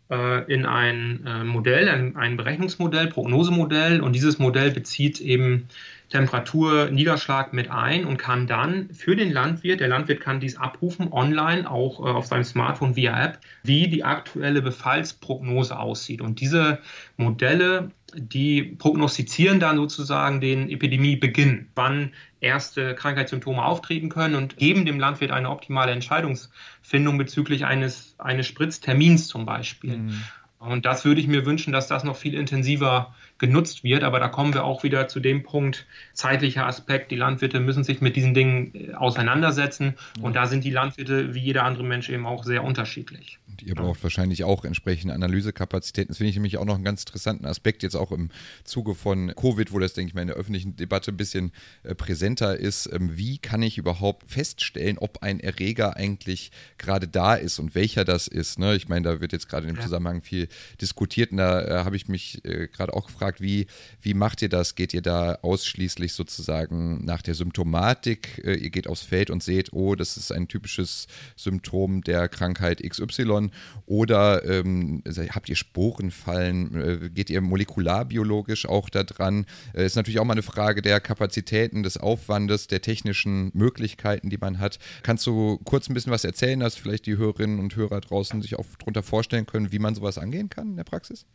äh, 0.08 0.44
in 0.44 0.66
ein 0.66 1.26
äh, 1.26 1.42
Modell, 1.42 1.88
ein, 1.88 2.14
ein 2.14 2.36
Berechnungsmodell, 2.36 3.08
Prognosemodell. 3.08 4.00
Und 4.00 4.12
dieses 4.12 4.38
Modell 4.38 4.70
bezieht 4.70 5.20
eben 5.20 5.66
Temperatur, 6.08 6.90
Niederschlag 6.90 7.52
mit 7.52 7.70
ein 7.70 8.04
und 8.04 8.16
kann 8.16 8.46
dann 8.46 8.90
für 8.90 9.16
den 9.16 9.32
Landwirt, 9.32 9.80
der 9.80 9.88
Landwirt 9.88 10.20
kann 10.20 10.38
dies 10.38 10.56
abrufen 10.56 11.12
online, 11.12 11.68
auch 11.68 11.98
äh, 12.00 12.10
auf 12.10 12.26
seinem 12.26 12.44
Smartphone 12.44 12.94
via 12.94 13.24
App, 13.24 13.40
wie 13.64 13.88
die 13.88 14.04
aktuelle 14.04 14.62
Befallsprognose 14.62 15.76
aussieht. 15.76 16.20
Und 16.20 16.40
diese 16.40 16.78
Modelle, 17.16 17.90
die 18.14 18.62
prognostizieren 18.62 19.58
dann 19.58 19.76
sozusagen 19.76 20.40
den 20.40 20.70
Epidemiebeginn, 20.70 21.68
wann 21.74 22.12
erste 22.40 22.94
Krankheitssymptome 22.94 23.64
auftreten 23.64 24.08
können 24.08 24.36
und 24.36 24.58
geben 24.58 24.86
dem 24.86 25.00
Landwirt 25.00 25.32
eine 25.32 25.50
optimale 25.50 25.90
Entscheidungsfindung 25.90 27.18
bezüglich 27.18 27.64
eines, 27.64 28.14
eines 28.18 28.46
Spritztermins 28.46 29.26
zum 29.26 29.44
Beispiel. 29.44 29.98
Mhm. 29.98 30.22
Und 30.58 30.86
das 30.86 31.04
würde 31.04 31.20
ich 31.20 31.26
mir 31.26 31.44
wünschen, 31.44 31.72
dass 31.72 31.88
das 31.88 32.04
noch 32.04 32.16
viel 32.16 32.34
intensiver 32.34 33.14
genutzt 33.38 33.84
wird. 33.84 34.02
Aber 34.02 34.20
da 34.20 34.28
kommen 34.28 34.54
wir 34.54 34.64
auch 34.64 34.82
wieder 34.82 35.08
zu 35.08 35.20
dem 35.20 35.42
Punkt, 35.42 35.86
zeitlicher 36.12 36.66
Aspekt. 36.66 37.10
Die 37.10 37.16
Landwirte 37.16 37.60
müssen 37.60 37.84
sich 37.84 38.00
mit 38.00 38.16
diesen 38.16 38.34
Dingen 38.34 38.72
äh, 38.74 38.94
auseinandersetzen. 38.94 39.94
Und 40.20 40.36
da 40.36 40.46
sind 40.46 40.64
die 40.64 40.70
Landwirte 40.70 41.34
wie 41.34 41.40
jeder 41.40 41.64
andere 41.64 41.84
Mensch 41.84 42.08
eben 42.08 42.26
auch 42.26 42.44
sehr 42.44 42.64
unterschiedlich. 42.64 43.38
Und 43.48 43.62
ihr 43.62 43.74
braucht 43.74 43.98
ja. 43.98 44.02
wahrscheinlich 44.04 44.44
auch 44.44 44.64
entsprechende 44.64 45.14
Analysekapazitäten. 45.14 46.08
Das 46.08 46.18
finde 46.18 46.30
ich 46.30 46.36
nämlich 46.36 46.58
auch 46.58 46.64
noch 46.64 46.74
einen 46.74 46.84
ganz 46.84 47.02
interessanten 47.02 47.46
Aspekt, 47.46 47.82
jetzt 47.82 47.96
auch 47.96 48.12
im 48.12 48.30
Zuge 48.64 48.94
von 48.94 49.32
Covid, 49.34 49.72
wo 49.72 49.78
das, 49.78 49.94
denke 49.94 50.10
ich 50.10 50.14
mal, 50.14 50.22
in 50.22 50.28
der 50.28 50.36
öffentlichen 50.36 50.76
Debatte 50.76 51.12
ein 51.12 51.16
bisschen 51.16 51.52
äh, 51.82 51.94
präsenter 51.94 52.56
ist. 52.56 52.90
Ähm, 52.92 53.16
wie 53.16 53.38
kann 53.38 53.62
ich 53.62 53.78
überhaupt 53.78 54.30
feststellen, 54.30 54.98
ob 54.98 55.22
ein 55.22 55.40
Erreger 55.40 55.96
eigentlich 55.96 56.50
gerade 56.78 57.08
da 57.08 57.34
ist 57.34 57.58
und 57.58 57.74
welcher 57.74 58.04
das 58.04 58.28
ist? 58.28 58.58
Ne? 58.58 58.74
Ich 58.76 58.88
meine, 58.88 59.02
da 59.02 59.20
wird 59.20 59.32
jetzt 59.32 59.48
gerade 59.48 59.66
in 59.66 59.74
dem. 59.74 59.86
Zusammenhang 59.86 60.22
viel 60.22 60.48
diskutiert 60.80 61.30
und 61.30 61.38
da 61.38 61.62
äh, 61.62 61.84
habe 61.84 61.96
ich 61.96 62.08
mich 62.08 62.42
gerade 62.42 62.92
auch 62.94 63.06
gefragt, 63.06 63.25
gefragt, 63.26 63.40
wie, 63.40 63.66
wie 64.00 64.14
macht 64.14 64.42
ihr 64.42 64.48
das? 64.48 64.74
Geht 64.74 64.94
ihr 64.94 65.02
da 65.02 65.38
ausschließlich 65.42 66.12
sozusagen 66.12 67.04
nach 67.04 67.22
der 67.22 67.34
Symptomatik? 67.34 68.42
Äh, 68.44 68.54
ihr 68.54 68.70
geht 68.70 68.88
aufs 68.88 69.02
Feld 69.02 69.30
und 69.30 69.42
seht, 69.42 69.72
oh, 69.72 69.94
das 69.94 70.16
ist 70.16 70.32
ein 70.32 70.48
typisches 70.48 71.06
Symptom 71.36 72.02
der 72.02 72.28
Krankheit 72.28 72.82
XY. 72.82 73.50
Oder 73.86 74.44
ähm, 74.44 75.02
habt 75.30 75.48
ihr 75.48 75.56
Sporenfallen? 75.56 77.04
Äh, 77.04 77.10
geht 77.10 77.30
ihr 77.30 77.40
molekularbiologisch 77.40 78.66
auch 78.66 78.88
da 78.88 79.02
dran? 79.02 79.46
Äh, 79.74 79.86
ist 79.86 79.96
natürlich 79.96 80.20
auch 80.20 80.24
mal 80.24 80.34
eine 80.34 80.42
Frage 80.42 80.82
der 80.82 81.00
Kapazitäten, 81.00 81.82
des 81.82 81.96
Aufwandes, 81.96 82.68
der 82.68 82.80
technischen 82.80 83.50
Möglichkeiten, 83.54 84.30
die 84.30 84.38
man 84.38 84.58
hat. 84.58 84.78
Kannst 85.02 85.26
du 85.26 85.58
kurz 85.64 85.88
ein 85.88 85.94
bisschen 85.94 86.12
was 86.12 86.24
erzählen, 86.24 86.60
dass 86.60 86.76
vielleicht 86.76 87.06
die 87.06 87.16
Hörerinnen 87.16 87.58
und 87.58 87.74
Hörer 87.76 88.00
draußen 88.00 88.40
sich 88.42 88.56
auch 88.58 88.66
darunter 88.78 89.02
vorstellen 89.02 89.46
können, 89.46 89.72
wie 89.72 89.78
man 89.78 89.94
sowas 89.94 90.18
angehen 90.18 90.48
kann 90.48 90.70
in 90.70 90.76
der 90.76 90.84
Praxis? 90.84 91.26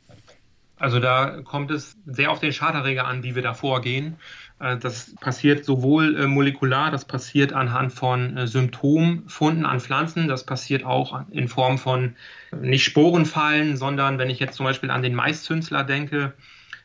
Also 0.82 1.00
da 1.00 1.42
kommt 1.44 1.70
es 1.70 1.96
sehr 2.08 2.32
auf 2.32 2.40
den 2.40 2.52
Schaderreger 2.52 3.06
an, 3.06 3.22
wie 3.22 3.36
wir 3.36 3.44
da 3.44 3.54
vorgehen. 3.54 4.18
Äh, 4.60 4.78
das 4.78 5.14
passiert 5.22 5.64
sowohl 5.64 6.18
äh, 6.18 6.26
molekular, 6.26 6.90
das 6.90 7.06
passiert 7.06 7.54
anhand 7.54 7.94
von 7.94 8.36
äh, 8.36 8.48
Symptomfunden 8.48 9.66
an 9.68 9.80
Pflanzen, 9.80 10.28
das 10.28 10.44
passiert 10.44 10.84
auch 10.84 11.22
in 11.30 11.48
Form 11.48 11.78
von 11.78 12.16
nicht 12.60 12.84
Sporenfallen, 12.84 13.78
sondern 13.78 14.18
wenn 14.18 14.32
ich 14.32 14.40
jetzt 14.40 14.56
zum 14.56 14.66
Beispiel 14.66 14.90
an 14.90 15.04
den 15.04 15.14
Maiszünsler 15.14 15.84
denke, 15.84 16.34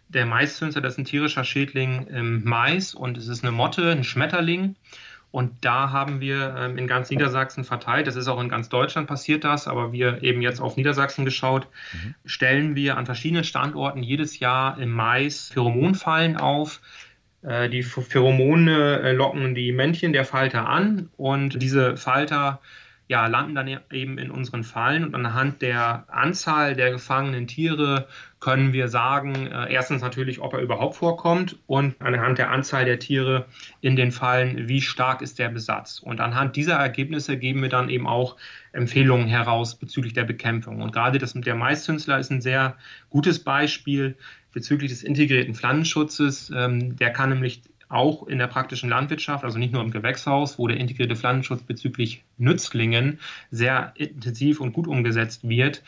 der 0.09 0.27
Maiszünsler, 0.27 0.83
das 0.83 0.93
ist 0.93 0.99
ein 0.99 1.05
tierischer 1.07 1.45
Schädling 1.45 2.07
im 2.09 2.45
Mais 2.45 2.95
und 2.95 3.17
es 3.17 3.29
ist 3.29 3.43
eine 3.43 3.53
Motte, 3.53 3.91
ein 3.91 4.05
Schmetterling. 4.05 4.77
Und 5.37 5.67
da 5.67 5.91
haben 5.91 6.23
wir 6.23 6.57
ähm, 6.59 6.79
in 6.79 6.87
ganz 6.87 7.11
Niedersachsen 7.11 7.63
verteilt, 7.63 8.07
das 8.07 8.17
ist 8.17 8.27
auch 8.27 8.41
in 8.41 8.49
ganz 8.49 8.71
Deutschland 8.71 9.07
passiert 9.07 9.45
das, 9.45 9.69
aber 9.69 9.93
wir 9.93 10.23
eben 10.23 10.41
jetzt 10.41 10.63
auf 10.63 10.79
Niedersachsen 10.79 11.27
geschaut, 11.27 11.69
mhm. 11.93 12.15
stellen 12.25 12.75
wir 12.75 12.97
an 12.97 13.05
verschiedenen 13.05 13.45
Standorten 13.45 14.03
jedes 14.03 14.39
Jahr 14.39 14.79
im 14.79 14.93
Mais 14.93 15.51
Pheromonfallen 15.51 16.39
auf. 16.39 16.81
Äh, 17.43 17.69
die 17.69 17.83
Pheromone 17.83 19.01
äh, 19.01 19.13
locken 19.13 19.55
die 19.55 19.73
Männchen 19.73 20.15
der 20.15 20.25
Falter 20.25 20.71
an 20.71 21.11
und 21.19 21.61
diese 21.61 21.99
Falter 21.99 22.63
ja, 23.09 23.27
landen 23.29 23.55
dann 23.55 23.69
eben 23.93 24.19
in 24.19 24.31
unseren 24.31 24.65
Fallen 24.65 25.05
und 25.05 25.15
anhand 25.15 25.63
der 25.63 26.05
Anzahl 26.09 26.75
der 26.75 26.91
gefangenen 26.91 27.47
Tiere 27.47 28.09
können 28.41 28.73
wir 28.73 28.89
sagen, 28.89 29.47
äh, 29.47 29.73
erstens 29.73 30.03
natürlich, 30.03 30.41
ob 30.41 30.55
er 30.55 30.61
überhaupt 30.61 30.97
vorkommt 30.97 31.57
und 31.67 31.95
anhand 32.01 32.39
der 32.39 32.51
Anzahl 32.51 32.85
der 32.85 32.99
Tiere 32.99 33.47
in 33.81 33.95
den 33.95 34.11
Fallen, 34.11 34.69
wie 34.69 34.81
stark 34.81 35.23
ist 35.23 35.39
der 35.39 35.49
Besatz. 35.49 36.01
Und 36.01 36.21
anhand 36.21 36.57
dieser 36.57 36.75
Ergebnisse 36.75 37.39
geben 37.39 37.63
wir 37.63 37.69
dann 37.69 37.89
eben 37.89 38.09
auch 38.09 38.37
Empfehlungen 38.73 39.29
heraus 39.29 39.77
bezüglich 39.77 40.13
der 40.13 40.25
Bekämpfung. 40.25 40.83
Und 40.83 40.93
gerade 40.93 41.19
das 41.19 41.35
mit 41.35 41.47
der 41.47 41.55
Maiszünsler 41.55 42.19
ist 42.19 42.31
ein 42.31 42.41
sehr 42.41 42.77
gutes 43.09 43.43
Beispiel 43.43 44.17
bezüglich 44.53 44.91
des 44.91 45.03
integrierten 45.03 45.55
Pflanzenschutzes. 45.55 46.51
Ähm, 46.55 46.97
der 46.97 47.13
kann 47.13 47.31
nämlich 47.31 47.63
auch 47.89 48.27
in 48.27 48.39
der 48.39 48.49
praktischen 48.49 48.91
Landwirtschaft, 48.91 49.45
also 49.45 49.59
nicht 49.59 49.73
nur 49.73 49.83
im 49.83 49.91
Gewächshaus, 49.91 50.59
wo 50.59 50.67
der 50.67 50.79
integrierte 50.79 51.17
Pflanzenschutz 51.17 51.63
bezüglich 51.63 52.25
Nützlingen 52.37 53.21
sehr 53.51 53.93
intensiv 53.97 54.61
und 54.61 54.73
gut 54.73 54.87
umgesetzt 54.87 55.49
wird. 55.49 55.83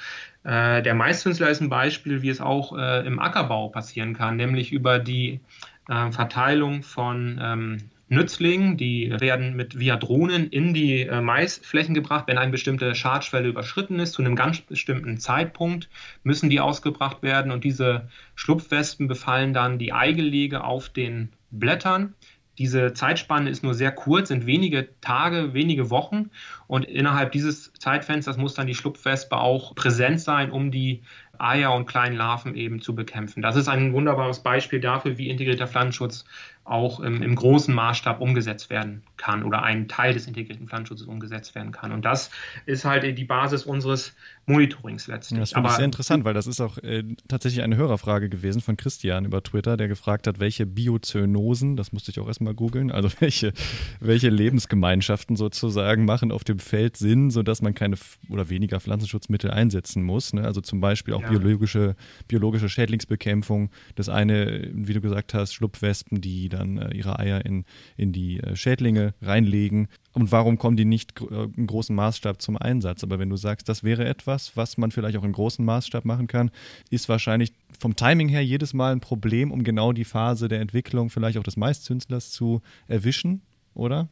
Äh, 0.45 0.83
der 0.83 0.95
Maiszünsler 0.95 1.51
ist 1.51 1.61
ein 1.61 1.69
Beispiel, 1.69 2.23
wie 2.23 2.29
es 2.29 2.41
auch 2.41 2.77
äh, 2.77 3.07
im 3.07 3.19
Ackerbau 3.19 3.69
passieren 3.69 4.15
kann, 4.15 4.37
nämlich 4.37 4.73
über 4.73 4.99
die 4.99 5.41
äh, 5.89 6.13
Verteilung 6.13 6.83
von 6.83 7.41
ähm, 7.43 7.79
Nützlingen, 8.11 8.79
die 8.79 9.15
werden 9.19 9.55
mit 9.55 9.79
via 9.79 9.97
Drohnen 9.97 10.49
in 10.49 10.73
die 10.73 11.03
äh, 11.03 11.21
Maisflächen 11.21 11.95
gebracht. 11.95 12.25
Wenn 12.27 12.39
eine 12.39 12.51
bestimmte 12.51 12.95
Schadschwelle 12.95 13.49
überschritten 13.49 13.99
ist, 13.99 14.13
zu 14.13 14.23
einem 14.23 14.35
ganz 14.35 14.61
bestimmten 14.63 15.19
Zeitpunkt, 15.19 15.91
müssen 16.23 16.49
die 16.49 16.61
ausgebracht 16.61 17.23
werden. 17.23 17.53
Und 17.53 17.65
diese 17.65 18.09
Schlupfwespen 18.35 19.09
befallen 19.09 19.53
dann 19.53 19.79
die 19.79 19.93
Eigelege 19.93 20.65
auf 20.65 20.89
den 20.89 21.29
Blättern. 21.51 22.15
Diese 22.59 22.93
Zeitspanne 22.93 23.51
ist 23.51 23.63
nur 23.63 23.75
sehr 23.75 23.93
kurz, 23.93 24.29
sind 24.29 24.45
wenige 24.45 24.89
Tage, 25.01 25.55
wenige 25.55 25.91
Wochen. 25.91 26.31
Und 26.67 26.85
innerhalb 26.85 27.31
dieses 27.31 27.73
Zeitfensters 27.75 28.37
muss 28.37 28.55
dann 28.55 28.67
die 28.67 28.75
Schlupfwespe 28.75 29.37
auch 29.37 29.77
präsent 29.77 30.21
sein, 30.21 30.51
um 30.51 30.73
die 30.73 31.03
Eier 31.39 31.73
und 31.73 31.87
kleinen 31.87 32.17
Larven 32.17 32.57
eben 32.57 32.81
zu 32.81 32.97
bekämpfen. 32.97 33.43
Das 33.43 33.55
ist 33.55 33.69
ein 33.69 33.93
wunderbares 33.93 34.41
Beispiel 34.41 34.81
dafür, 34.81 35.19
wie 35.19 35.31
integrierter 35.31 35.69
Pflanzenschutz 35.69 36.25
auch 36.65 36.99
im, 36.99 37.23
im, 37.23 37.37
großen 37.37 37.73
Maßstab 37.73 38.21
umgesetzt 38.21 38.71
werden 38.71 39.03
kann 39.19 39.43
oder 39.43 39.63
ein 39.63 39.89
Teil 39.89 40.15
des 40.15 40.27
integrierten 40.27 40.69
Pflanzenschutzes 40.69 41.07
umgesetzt 41.07 41.55
werden 41.55 41.73
kann. 41.73 41.93
Und 41.93 42.05
das 42.05 42.31
ist 42.67 42.85
halt 42.85 43.19
die 43.19 43.25
Basis 43.25 43.65
unseres 43.65 44.15
Monitorings 44.47 45.07
letztlich. 45.07 45.39
das 45.41 45.53
finde 45.53 45.69
ich 45.69 45.75
sehr 45.75 45.85
interessant, 45.85 46.25
weil 46.25 46.33
das 46.33 46.47
ist 46.47 46.61
auch 46.61 46.79
äh, 46.79 47.05
tatsächlich 47.29 47.63
eine 47.63 47.77
Hörerfrage 47.77 48.31
gewesen 48.31 48.63
von 48.63 48.77
Christian 48.77 49.27
über 49.27 49.43
Twitter, 49.43 49.77
der 49.77 49.89
gefragt 49.89 50.27
hat, 50.27 50.41
welche 50.41 50.65
Biozönosen, 50.65 51.77
das 51.77 51.93
musste 51.93 52.11
ich 52.11 52.19
auch 52.19 52.27
erstmal 52.27 52.55
googeln, 52.55 52.91
also 52.91 53.11
welche, 53.21 53.53
welche 54.01 54.31
Lebensgemeinschaften 54.31 55.37
sozusagen 55.37 56.07
machen 56.07 56.33
auf 56.33 56.45
dem 56.45 56.59
Feld 56.59 56.97
Sinn, 56.97 57.31
sodass 57.31 57.61
man 57.61 57.75
keine 57.75 57.97
oder 58.31 58.49
weniger 58.49 58.81
Pflanzenschutzmittel 58.81 59.51
einsetzen 59.51 60.03
muss. 60.03 60.33
Ne? 60.33 60.45
Also 60.45 60.61
zum 60.63 60.81
Beispiel 60.81 61.13
auch 61.13 61.23
ja. 61.23 61.29
biologische, 61.29 61.95
biologische 62.27 62.69
Schädlingsbekämpfung. 62.69 63.71
Das 63.97 64.09
eine, 64.09 64.71
wie 64.73 64.95
du 64.95 65.01
gesagt 65.01 65.35
hast, 65.35 65.53
Schlupfwespen, 65.53 66.21
die 66.21 66.49
dann 66.49 66.79
äh, 66.79 66.95
ihre 66.95 67.19
Eier 67.19 67.45
in, 67.45 67.65
in 67.97 68.13
die 68.13 68.41
äh, 68.41 68.57
Schädlinge 68.57 69.08
reinlegen. 69.23 69.89
Und 70.13 70.33
warum 70.33 70.59
kommen 70.59 70.77
die 70.77 70.85
nicht 70.85 71.21
äh, 71.21 71.45
im 71.57 71.67
großen 71.67 71.95
Maßstab 71.95 72.41
zum 72.43 72.57
Einsatz? 72.57 73.03
Aber 73.05 73.19
wenn 73.19 73.31
du 73.31 73.37
sagst, 73.37 73.69
das 73.69 73.85
wäre 73.85 74.05
etwas, 74.07 74.57
was 74.57 74.79
man 74.79 74.91
vielleicht 74.91 75.17
auch 75.17 75.25
im 75.25 75.33
großen 75.33 75.65
Maßstab 75.65 76.05
machen 76.05 76.27
kann, 76.27 76.51
ist 76.91 77.09
wahrscheinlich 77.09 77.53
vom 77.79 77.97
Timing 77.97 78.29
her 78.29 78.45
jedes 78.45 78.75
Mal 78.75 78.93
ein 78.93 79.01
Problem, 79.01 79.53
um 79.53 79.63
genau 79.65 79.93
die 79.93 80.05
Phase 80.05 80.49
der 80.49 80.61
Entwicklung 80.61 81.11
vielleicht 81.11 81.39
auch 81.39 81.43
des 81.43 81.57
Maiszündlers 81.57 82.31
zu 82.31 82.63
erwischen, 82.89 83.43
oder? 83.75 84.09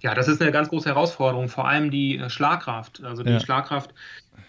Ja, 0.00 0.14
das 0.14 0.28
ist 0.28 0.40
eine 0.40 0.52
ganz 0.52 0.68
große 0.68 0.88
Herausforderung, 0.88 1.48
vor 1.48 1.68
allem 1.68 1.90
die 1.90 2.18
äh, 2.18 2.30
Schlagkraft. 2.30 3.02
Also 3.04 3.22
die 3.22 3.30
ja. 3.30 3.40
Schlagkraft, 3.40 3.92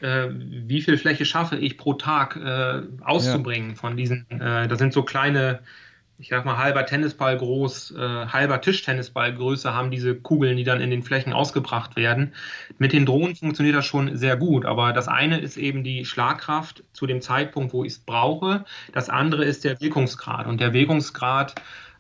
äh, 0.02 0.28
wie 0.32 0.82
viel 0.82 0.98
Fläche 0.98 1.26
schaffe 1.26 1.58
ich 1.58 1.78
pro 1.78 1.94
Tag 1.94 2.36
äh, 2.36 2.82
auszubringen 3.04 3.72
ja. 3.72 3.76
von 3.76 3.98
diesen, 3.98 4.26
äh, 4.30 4.68
das 4.68 4.80
sind 4.80 4.94
so 4.94 5.04
kleine 5.04 5.60
ich 6.20 6.30
sag 6.30 6.46
mal, 6.46 6.58
halber 6.58 6.86
Tennisball 6.86 7.38
groß, 7.38 7.92
äh, 7.92 8.26
halber 8.28 8.60
Tischtennisball 8.62 9.34
Größe 9.34 9.74
haben 9.74 9.92
diese 9.92 10.16
Kugeln, 10.16 10.58
die 10.58 10.64
dann 10.64 10.82
in 10.82 10.90
den 10.90 11.04
Flächen 11.04 11.32
ausgebracht 11.32 11.96
werden. 11.96 12.34
Mit 12.80 12.92
den 12.92 13.06
Drohnen 13.06 13.36
funktioniert 13.36 13.76
das 13.76 13.86
schon 13.86 14.18
sehr 14.18 14.36
gut, 14.36 14.66
aber 14.66 14.94
das 14.94 15.08
eine 15.08 15.40
ist 15.40 15.58
eben 15.58 15.84
die 15.84 16.06
Schlagkraft 16.06 16.84
zu 16.92 17.06
dem 17.06 17.22
Zeitpunkt, 17.22 17.72
wo 17.74 17.84
ich 17.84 17.94
es 17.94 18.00
brauche. 18.00 18.66
Das 18.94 19.10
andere 19.10 19.46
ist 19.46 19.64
der 19.64 19.80
Wirkungsgrad 19.80 20.48
und 20.48 20.60
der 20.60 20.74
Wirkungsgrad 20.74 21.56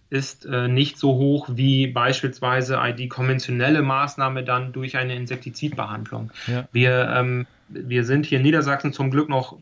ist 0.09 0.45
äh, 0.45 0.67
nicht 0.67 0.97
so 0.97 1.15
hoch 1.15 1.49
wie 1.51 1.87
beispielsweise 1.87 2.79
die 2.97 3.09
konventionelle 3.09 3.81
Maßnahme 3.81 4.43
dann 4.43 4.71
durch 4.71 4.97
eine 4.97 5.15
Insektizidbehandlung. 5.15 6.31
Ja. 6.47 6.67
Wir, 6.71 7.13
ähm, 7.15 7.45
wir 7.67 8.03
sind 8.05 8.25
hier 8.25 8.37
in 8.37 8.43
Niedersachsen 8.43 8.93
zum 8.93 9.11
Glück 9.11 9.29
noch 9.29 9.57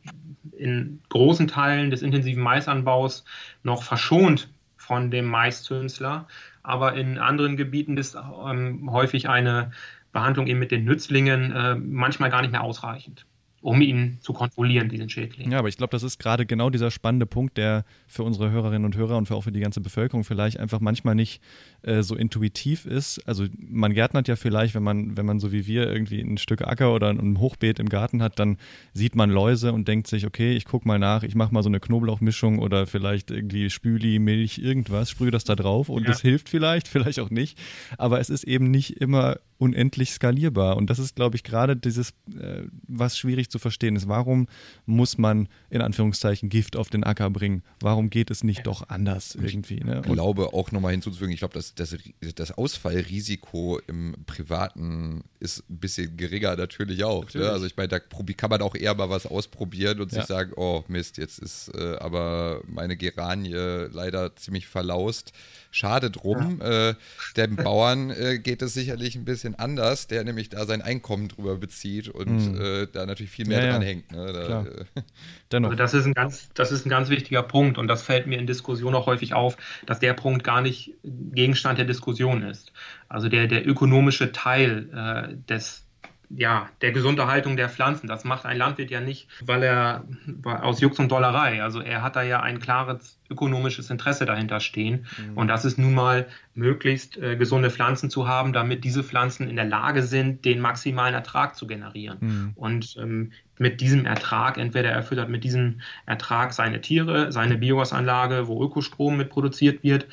in 0.57 1.01
großen 1.09 1.47
Teilen 1.47 1.89
des 1.89 2.01
intensiven 2.01 2.43
Maisanbaus 2.43 3.25
noch 3.63 3.83
verschont 3.83 4.49
von 4.77 5.11
dem 5.11 5.25
Maiszünsler. 5.25 6.27
Aber 6.63 6.95
in 6.95 7.17
anderen 7.17 7.57
Gebieten 7.57 7.97
ist 7.97 8.15
ähm, 8.15 8.91
häufig 8.91 9.29
eine 9.29 9.71
Behandlung 10.11 10.47
eben 10.47 10.59
mit 10.59 10.71
den 10.71 10.85
Nützlingen 10.85 11.51
äh, 11.51 11.75
manchmal 11.75 12.29
gar 12.29 12.41
nicht 12.41 12.51
mehr 12.51 12.63
ausreichend 12.63 13.25
um 13.65 13.81
ihn 13.81 14.19
zu 14.21 14.31
kontrollieren, 14.31 14.89
diesen 14.89 15.09
Schädling. 15.09 15.51
Ja, 15.51 15.57
aber 15.57 15.69
ich 15.69 15.77
glaube, 15.77 15.89
das 15.89 16.03
ist 16.03 16.19
gerade 16.19 16.45
genau 16.45 16.69
dieser 16.69 16.91
spannende 16.91 17.25
Punkt, 17.25 17.57
der 17.57 17.83
für 18.05 18.21
unsere 18.21 18.51
Hörerinnen 18.51 18.85
und 18.85 18.95
Hörer 18.95 19.17
und 19.17 19.25
für 19.25 19.33
auch 19.33 19.41
für 19.41 19.51
die 19.51 19.59
ganze 19.59 19.81
Bevölkerung 19.81 20.23
vielleicht 20.23 20.59
einfach 20.59 20.79
manchmal 20.79 21.15
nicht 21.15 21.41
äh, 21.81 22.03
so 22.03 22.15
intuitiv 22.15 22.85
ist. 22.85 23.27
Also 23.27 23.47
man 23.57 23.95
gärtnert 23.95 24.27
ja 24.27 24.35
vielleicht, 24.35 24.75
wenn 24.75 24.83
man, 24.83 25.17
wenn 25.17 25.25
man 25.25 25.39
so 25.39 25.51
wie 25.51 25.65
wir 25.65 25.91
irgendwie 25.91 26.21
ein 26.21 26.37
Stück 26.37 26.61
Acker 26.61 26.93
oder 26.93 27.09
ein 27.09 27.39
Hochbeet 27.39 27.79
im 27.79 27.89
Garten 27.89 28.21
hat, 28.21 28.37
dann 28.37 28.57
sieht 28.93 29.15
man 29.15 29.31
Läuse 29.31 29.73
und 29.73 29.87
denkt 29.87 30.05
sich, 30.05 30.27
okay, 30.27 30.55
ich 30.55 30.65
gucke 30.65 30.87
mal 30.87 30.99
nach, 30.99 31.23
ich 31.23 31.33
mache 31.33 31.51
mal 31.51 31.63
so 31.63 31.69
eine 31.69 31.79
Knoblauchmischung 31.79 32.59
oder 32.59 32.85
vielleicht 32.85 33.31
irgendwie 33.31 33.71
Spüli, 33.71 34.19
Milch, 34.19 34.59
irgendwas, 34.59 35.09
sprühe 35.09 35.31
das 35.31 35.43
da 35.43 35.55
drauf 35.55 35.89
und 35.89 36.07
es 36.07 36.21
ja. 36.21 36.29
hilft 36.29 36.49
vielleicht, 36.49 36.87
vielleicht 36.87 37.19
auch 37.19 37.31
nicht. 37.31 37.57
Aber 37.97 38.19
es 38.19 38.29
ist 38.29 38.43
eben 38.43 38.69
nicht 38.69 39.01
immer 39.01 39.37
unendlich 39.57 40.11
skalierbar. 40.11 40.77
Und 40.77 40.89
das 40.89 40.99
ist, 40.99 41.15
glaube 41.15 41.35
ich, 41.37 41.43
gerade 41.43 41.75
dieses, 41.75 42.09
äh, 42.39 42.63
was 42.87 43.17
schwierig 43.17 43.49
zu 43.49 43.59
verstehen 43.59 43.95
ist. 43.95 44.07
Warum 44.07 44.47
muss 44.85 45.17
man 45.17 45.47
in 45.69 45.81
Anführungszeichen 45.81 46.49
Gift 46.49 46.75
auf 46.75 46.89
den 46.89 47.03
Acker 47.03 47.29
bringen? 47.29 47.63
Warum 47.79 48.09
geht 48.09 48.31
es 48.31 48.43
nicht 48.43 48.67
doch 48.67 48.89
anders 48.89 49.35
irgendwie? 49.35 49.79
Ne? 49.79 50.01
Ich 50.05 50.11
glaube 50.11 50.53
auch 50.53 50.71
nochmal 50.71 50.91
hinzuzufügen, 50.91 51.33
ich 51.33 51.39
glaube, 51.39 51.53
das, 51.53 51.73
das, 51.75 51.95
das 52.35 52.51
Ausfallrisiko 52.51 53.79
im 53.87 54.15
Privaten 54.25 55.23
ist 55.39 55.63
ein 55.69 55.77
bisschen 55.77 56.17
geringer 56.17 56.55
natürlich 56.55 57.03
auch. 57.03 57.21
Ne? 57.21 57.25
Natürlich. 57.25 57.47
Ne? 57.47 57.53
Also 57.53 57.65
ich 57.65 57.77
meine, 57.77 57.87
da 57.87 57.99
kann 57.99 58.49
man 58.49 58.61
auch 58.61 58.75
eher 58.75 58.93
mal 58.93 59.09
was 59.09 59.25
ausprobieren 59.25 60.01
und 60.01 60.11
ja. 60.11 60.19
sich 60.19 60.27
sagen, 60.27 60.51
oh 60.57 60.83
Mist, 60.87 61.17
jetzt 61.17 61.39
ist 61.39 61.71
äh, 61.73 61.95
aber 61.97 62.61
meine 62.67 62.97
Geranie 62.97 63.53
leider 63.53 64.35
ziemlich 64.35 64.67
verlaust. 64.67 65.31
Schade 65.75 66.09
drum. 66.09 66.61
Ja. 66.61 66.91
Äh, 66.91 66.95
dem 67.35 67.57
Bauern 67.57 68.09
äh, 68.09 68.39
geht 68.39 68.61
es 68.61 68.73
sicherlich 68.73 69.17
ein 69.17 69.25
bisschen 69.25 69.55
anders, 69.55 70.07
der 70.07 70.23
nämlich 70.23 70.47
da 70.47 70.65
sein 70.65 70.81
Einkommen 70.81 71.27
drüber 71.27 71.57
bezieht 71.57 72.07
und 72.07 72.53
mhm. 72.53 72.61
äh, 72.61 72.87
da 72.87 73.05
natürlich 73.05 73.31
viel 73.31 73.45
mehr 73.45 73.61
ja, 73.61 73.71
dran 73.71 73.81
ja. 73.81 73.87
hängt. 73.89 74.09
Ne? 74.09 74.31
Da, 74.31 74.61
äh, 74.61 74.85
Dennoch. 75.51 75.71
Also 75.71 75.77
das 75.77 75.93
ist, 75.93 76.05
ein 76.05 76.13
ganz, 76.13 76.47
das 76.53 76.71
ist 76.71 76.85
ein 76.85 76.89
ganz 76.89 77.09
wichtiger 77.09 77.43
Punkt 77.43 77.77
und 77.77 77.89
das 77.89 78.03
fällt 78.03 78.25
mir 78.25 78.39
in 78.39 78.47
Diskussionen 78.47 78.95
auch 78.95 79.05
häufig 79.05 79.33
auf, 79.33 79.57
dass 79.85 79.99
der 79.99 80.13
Punkt 80.13 80.45
gar 80.45 80.61
nicht 80.61 80.93
Gegenstand 81.03 81.77
der 81.77 81.85
Diskussion 81.85 82.43
ist. 82.43 82.71
Also 83.09 83.27
der, 83.27 83.47
der 83.47 83.67
ökonomische 83.67 84.31
Teil 84.31 84.89
äh, 84.93 85.35
des, 85.51 85.84
ja, 86.29 86.69
der 86.81 86.91
Gesunderhaltung 86.91 87.57
der 87.57 87.69
Pflanzen. 87.69 88.07
Das 88.07 88.23
macht 88.23 88.45
ein 88.45 88.57
Landwirt 88.57 88.91
ja 88.91 89.01
nicht, 89.01 89.27
weil 89.41 89.63
er 89.63 90.05
aus 90.43 90.81
Jux 90.81 90.99
und 90.99 91.11
Dollerei. 91.11 91.63
Also 91.63 91.81
er 91.81 92.01
hat 92.01 92.15
da 92.15 92.23
ja 92.23 92.41
ein 92.41 92.59
klares 92.59 93.17
ökonomisches 93.29 93.89
Interesse 93.89 94.25
dahinter 94.25 94.59
stehen. 94.59 95.05
Mhm. 95.17 95.37
Und 95.37 95.47
das 95.47 95.65
ist 95.65 95.77
nun 95.77 95.93
mal 95.93 96.27
möglichst 96.53 97.17
äh, 97.17 97.35
gesunde 97.35 97.69
Pflanzen 97.69 98.09
zu 98.09 98.27
haben, 98.27 98.53
damit 98.53 98.83
diese 98.83 99.03
Pflanzen 99.03 99.49
in 99.49 99.55
der 99.55 99.65
Lage 99.65 100.03
sind, 100.03 100.45
den 100.45 100.59
maximalen 100.59 101.13
Ertrag 101.13 101.55
zu 101.55 101.67
generieren. 101.67 102.17
Mhm. 102.19 102.51
Und 102.55 102.95
ähm, 102.99 103.31
mit 103.57 103.81
diesem 103.81 104.05
Ertrag, 104.05 104.57
entweder 104.57 104.89
er 104.89 105.03
füttert 105.03 105.29
mit 105.29 105.43
diesem 105.43 105.81
Ertrag 106.05 106.53
seine 106.53 106.81
Tiere, 106.81 107.31
seine 107.31 107.57
Biogasanlage, 107.57 108.47
wo 108.47 108.63
Ökostrom 108.63 109.17
mit 109.17 109.29
produziert 109.29 109.83
wird, 109.83 110.07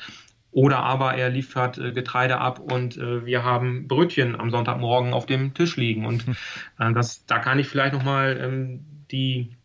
oder 0.53 0.79
aber 0.79 1.15
er 1.15 1.29
liefert 1.29 1.77
äh, 1.77 1.91
Getreide 1.91 2.37
ab 2.37 2.59
und 2.59 2.97
äh, 2.97 3.25
wir 3.25 3.43
haben 3.43 3.87
Brötchen 3.87 4.39
am 4.39 4.51
Sonntagmorgen 4.51 5.13
auf 5.13 5.25
dem 5.25 5.53
Tisch 5.53 5.75
liegen. 5.77 6.05
Und 6.05 6.25
äh, 6.79 6.93
das, 6.93 7.25
da 7.25 7.39
kann 7.39 7.59
ich 7.59 7.67
vielleicht 7.67 7.93
nochmal 7.93 8.39
ähm, 8.39 8.85
die, 9.11 9.55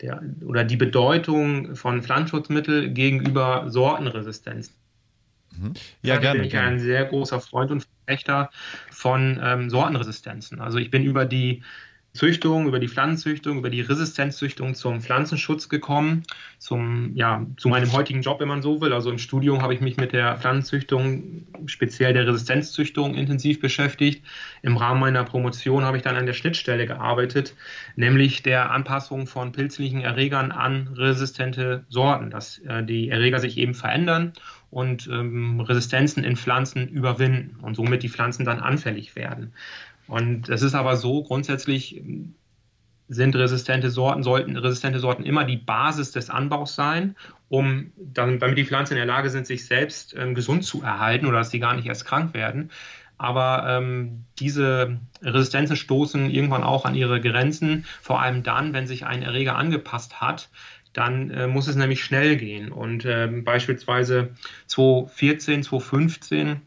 der, 0.00 0.22
oder 0.44 0.64
die 0.64 0.76
Bedeutung 0.76 1.76
von 1.76 2.02
Pflanzenschutzmitteln 2.02 2.94
gegenüber 2.94 3.66
Sortenresistenz. 3.68 4.72
Mhm. 5.56 5.74
Ja, 6.02 6.14
da 6.14 6.20
gerne. 6.20 6.38
bin 6.38 6.46
ich 6.46 6.52
gerne. 6.52 6.68
ein 6.68 6.80
sehr 6.80 7.04
großer 7.04 7.40
Freund 7.40 7.70
und 7.70 7.86
Verfechter 8.06 8.50
von 8.90 9.38
ähm, 9.42 9.68
Sortenresistenzen. 9.68 10.60
Also 10.60 10.78
ich 10.78 10.90
bin 10.90 11.04
über 11.04 11.26
die 11.26 11.62
Züchtung, 12.14 12.66
über 12.66 12.80
die 12.80 12.88
Pflanzenzüchtung, 12.88 13.58
über 13.58 13.70
die 13.70 13.80
Resistenzzüchtung 13.80 14.74
zum 14.74 15.00
Pflanzenschutz 15.00 15.68
gekommen, 15.68 16.24
zum, 16.58 17.12
ja, 17.14 17.46
zu 17.58 17.68
meinem 17.68 17.92
heutigen 17.92 18.22
Job, 18.22 18.40
wenn 18.40 18.48
man 18.48 18.62
so 18.62 18.80
will. 18.80 18.92
Also 18.92 19.10
im 19.10 19.18
Studium 19.18 19.62
habe 19.62 19.74
ich 19.74 19.80
mich 19.80 19.98
mit 19.98 20.12
der 20.12 20.36
Pflanzenzüchtung, 20.36 21.46
speziell 21.66 22.14
der 22.14 22.26
Resistenzzüchtung, 22.26 23.14
intensiv 23.14 23.60
beschäftigt. 23.60 24.24
Im 24.62 24.76
Rahmen 24.76 25.00
meiner 25.00 25.22
Promotion 25.22 25.84
habe 25.84 25.98
ich 25.98 26.02
dann 26.02 26.16
an 26.16 26.26
der 26.26 26.32
Schnittstelle 26.32 26.86
gearbeitet, 26.86 27.54
nämlich 27.94 28.42
der 28.42 28.70
Anpassung 28.72 29.26
von 29.26 29.52
pilzlichen 29.52 30.00
Erregern 30.00 30.50
an 30.50 30.88
resistente 30.96 31.84
Sorten, 31.88 32.30
dass 32.30 32.58
äh, 32.60 32.82
die 32.82 33.10
Erreger 33.10 33.38
sich 33.38 33.58
eben 33.58 33.74
verändern 33.74 34.32
und 34.70 35.06
ähm, 35.06 35.60
Resistenzen 35.60 36.24
in 36.24 36.36
Pflanzen 36.36 36.88
überwinden 36.88 37.56
und 37.62 37.74
somit 37.74 38.02
die 38.02 38.08
Pflanzen 38.08 38.44
dann 38.44 38.60
anfällig 38.60 39.16
werden. 39.16 39.52
Und 40.08 40.48
es 40.48 40.62
ist 40.62 40.74
aber 40.74 40.96
so, 40.96 41.22
grundsätzlich 41.22 42.02
sind 43.08 43.36
resistente 43.36 43.90
Sorten, 43.90 44.22
sollten 44.22 44.56
resistente 44.56 45.00
Sorten 45.00 45.24
immer 45.24 45.44
die 45.44 45.56
Basis 45.56 46.12
des 46.12 46.28
Anbaus 46.28 46.74
sein, 46.74 47.16
um 47.48 47.92
dann, 47.96 48.38
damit 48.38 48.58
die 48.58 48.66
Pflanzen 48.66 48.94
in 48.94 48.98
der 48.98 49.06
Lage 49.06 49.30
sind, 49.30 49.46
sich 49.46 49.66
selbst 49.66 50.14
ähm, 50.16 50.34
gesund 50.34 50.64
zu 50.64 50.82
erhalten 50.82 51.26
oder 51.26 51.38
dass 51.38 51.50
sie 51.50 51.60
gar 51.60 51.74
nicht 51.74 51.86
erst 51.86 52.04
krank 52.04 52.34
werden. 52.34 52.70
Aber 53.16 53.64
ähm, 53.66 54.24
diese 54.38 54.98
Resistenzen 55.22 55.76
stoßen 55.76 56.30
irgendwann 56.30 56.62
auch 56.62 56.84
an 56.84 56.94
ihre 56.94 57.20
Grenzen, 57.20 57.84
vor 58.00 58.20
allem 58.20 58.42
dann, 58.42 58.72
wenn 58.74 58.86
sich 58.86 59.06
ein 59.06 59.22
Erreger 59.22 59.56
angepasst 59.56 60.20
hat, 60.20 60.50
dann 60.92 61.30
äh, 61.30 61.46
muss 61.46 61.66
es 61.66 61.76
nämlich 61.76 62.04
schnell 62.04 62.36
gehen. 62.36 62.70
Und 62.70 63.04
äh, 63.04 63.26
beispielsweise 63.26 64.30
2014, 64.66 65.62
2015 65.64 66.60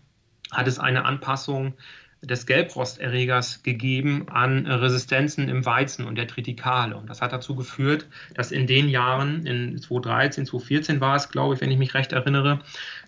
hat 0.52 0.68
es 0.68 0.80
eine 0.80 1.06
Anpassung 1.06 1.74
des 2.22 2.46
Gelbrosterregers 2.46 3.64
gegeben 3.64 4.28
an 4.30 4.68
Resistenzen 4.68 5.50
im 5.50 5.66
Weizen 5.66 6.06
und 6.06 6.16
der 6.16 6.28
Tritikale. 6.28 6.96
Und 6.96 7.10
das 7.10 7.22
hat 7.22 7.34
dazu 7.34 7.56
geführt, 7.56 8.08
dass 8.36 8.52
in 8.52 8.68
den 8.68 8.90
Jahren, 8.90 9.46
in 9.48 9.78
2013, 9.80 10.46
2014 10.46 11.02
war 11.02 11.16
es, 11.16 11.30
glaube 11.30 11.56
ich, 11.56 11.62
wenn 11.62 11.72
ich 11.72 11.80
mich 11.80 11.96
recht 11.96 12.12
erinnere, 12.12 12.60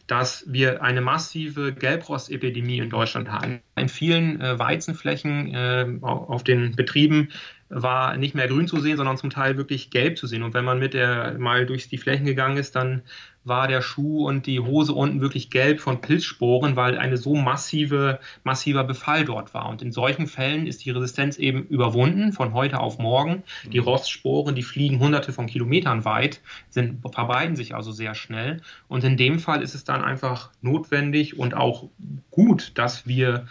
dass 0.07 0.45
wir 0.47 0.81
eine 0.81 1.01
massive 1.01 1.73
Gelbrostepidemie 1.73 2.79
in 2.79 2.89
Deutschland 2.89 3.31
haben. 3.31 3.61
In 3.75 3.87
vielen 3.87 4.41
äh, 4.41 4.57
Weizenflächen 4.57 5.53
äh, 5.53 5.85
auf 6.01 6.43
den 6.43 6.75
Betrieben 6.75 7.29
war 7.69 8.17
nicht 8.17 8.35
mehr 8.35 8.47
grün 8.47 8.67
zu 8.67 8.79
sehen, 8.79 8.97
sondern 8.97 9.17
zum 9.17 9.29
Teil 9.29 9.57
wirklich 9.57 9.89
gelb 9.91 10.17
zu 10.17 10.27
sehen. 10.27 10.43
Und 10.43 10.53
wenn 10.53 10.65
man 10.65 10.79
mit 10.79 10.93
der 10.93 11.37
mal 11.39 11.65
durch 11.65 11.87
die 11.87 11.97
Flächen 11.97 12.25
gegangen 12.25 12.57
ist, 12.57 12.75
dann 12.75 13.03
war 13.45 13.67
der 13.67 13.81
Schuh 13.81 14.27
und 14.27 14.45
die 14.45 14.59
Hose 14.59 14.93
unten 14.93 15.21
wirklich 15.21 15.49
gelb 15.49 15.79
von 15.79 16.01
Pilzsporen, 16.01 16.75
weil 16.75 16.97
eine 16.97 17.17
so 17.17 17.35
massive, 17.35 18.19
massiver 18.43 18.83
Befall 18.83 19.25
dort 19.25 19.53
war. 19.53 19.69
Und 19.69 19.81
in 19.81 19.91
solchen 19.91 20.27
Fällen 20.27 20.65
ist 20.65 20.85
die 20.85 20.91
Resistenz 20.91 21.37
eben 21.37 21.63
überwunden 21.63 22.31
von 22.31 22.53
heute 22.53 22.79
auf 22.79 22.99
morgen. 22.99 23.43
Die 23.71 23.79
mhm. 23.79 23.87
Rostsporen, 23.87 24.55
die 24.55 24.63
fliegen 24.63 24.99
hunderte 24.99 25.33
von 25.33 25.47
Kilometern 25.47 26.05
weit, 26.05 26.41
sind, 26.69 27.01
verbreiten 27.01 27.55
sich 27.55 27.75
also 27.75 27.91
sehr 27.91 28.15
schnell. 28.15 28.61
Und 28.87 29.03
in 29.03 29.17
dem 29.17 29.39
Fall 29.39 29.61
ist 29.61 29.75
es 29.75 29.83
dann 29.83 30.03
einfach 30.03 30.51
notwendig 30.61 31.37
und 31.37 31.53
auch 31.53 31.89
gut, 32.31 32.71
dass 32.75 33.07
wir 33.07 33.45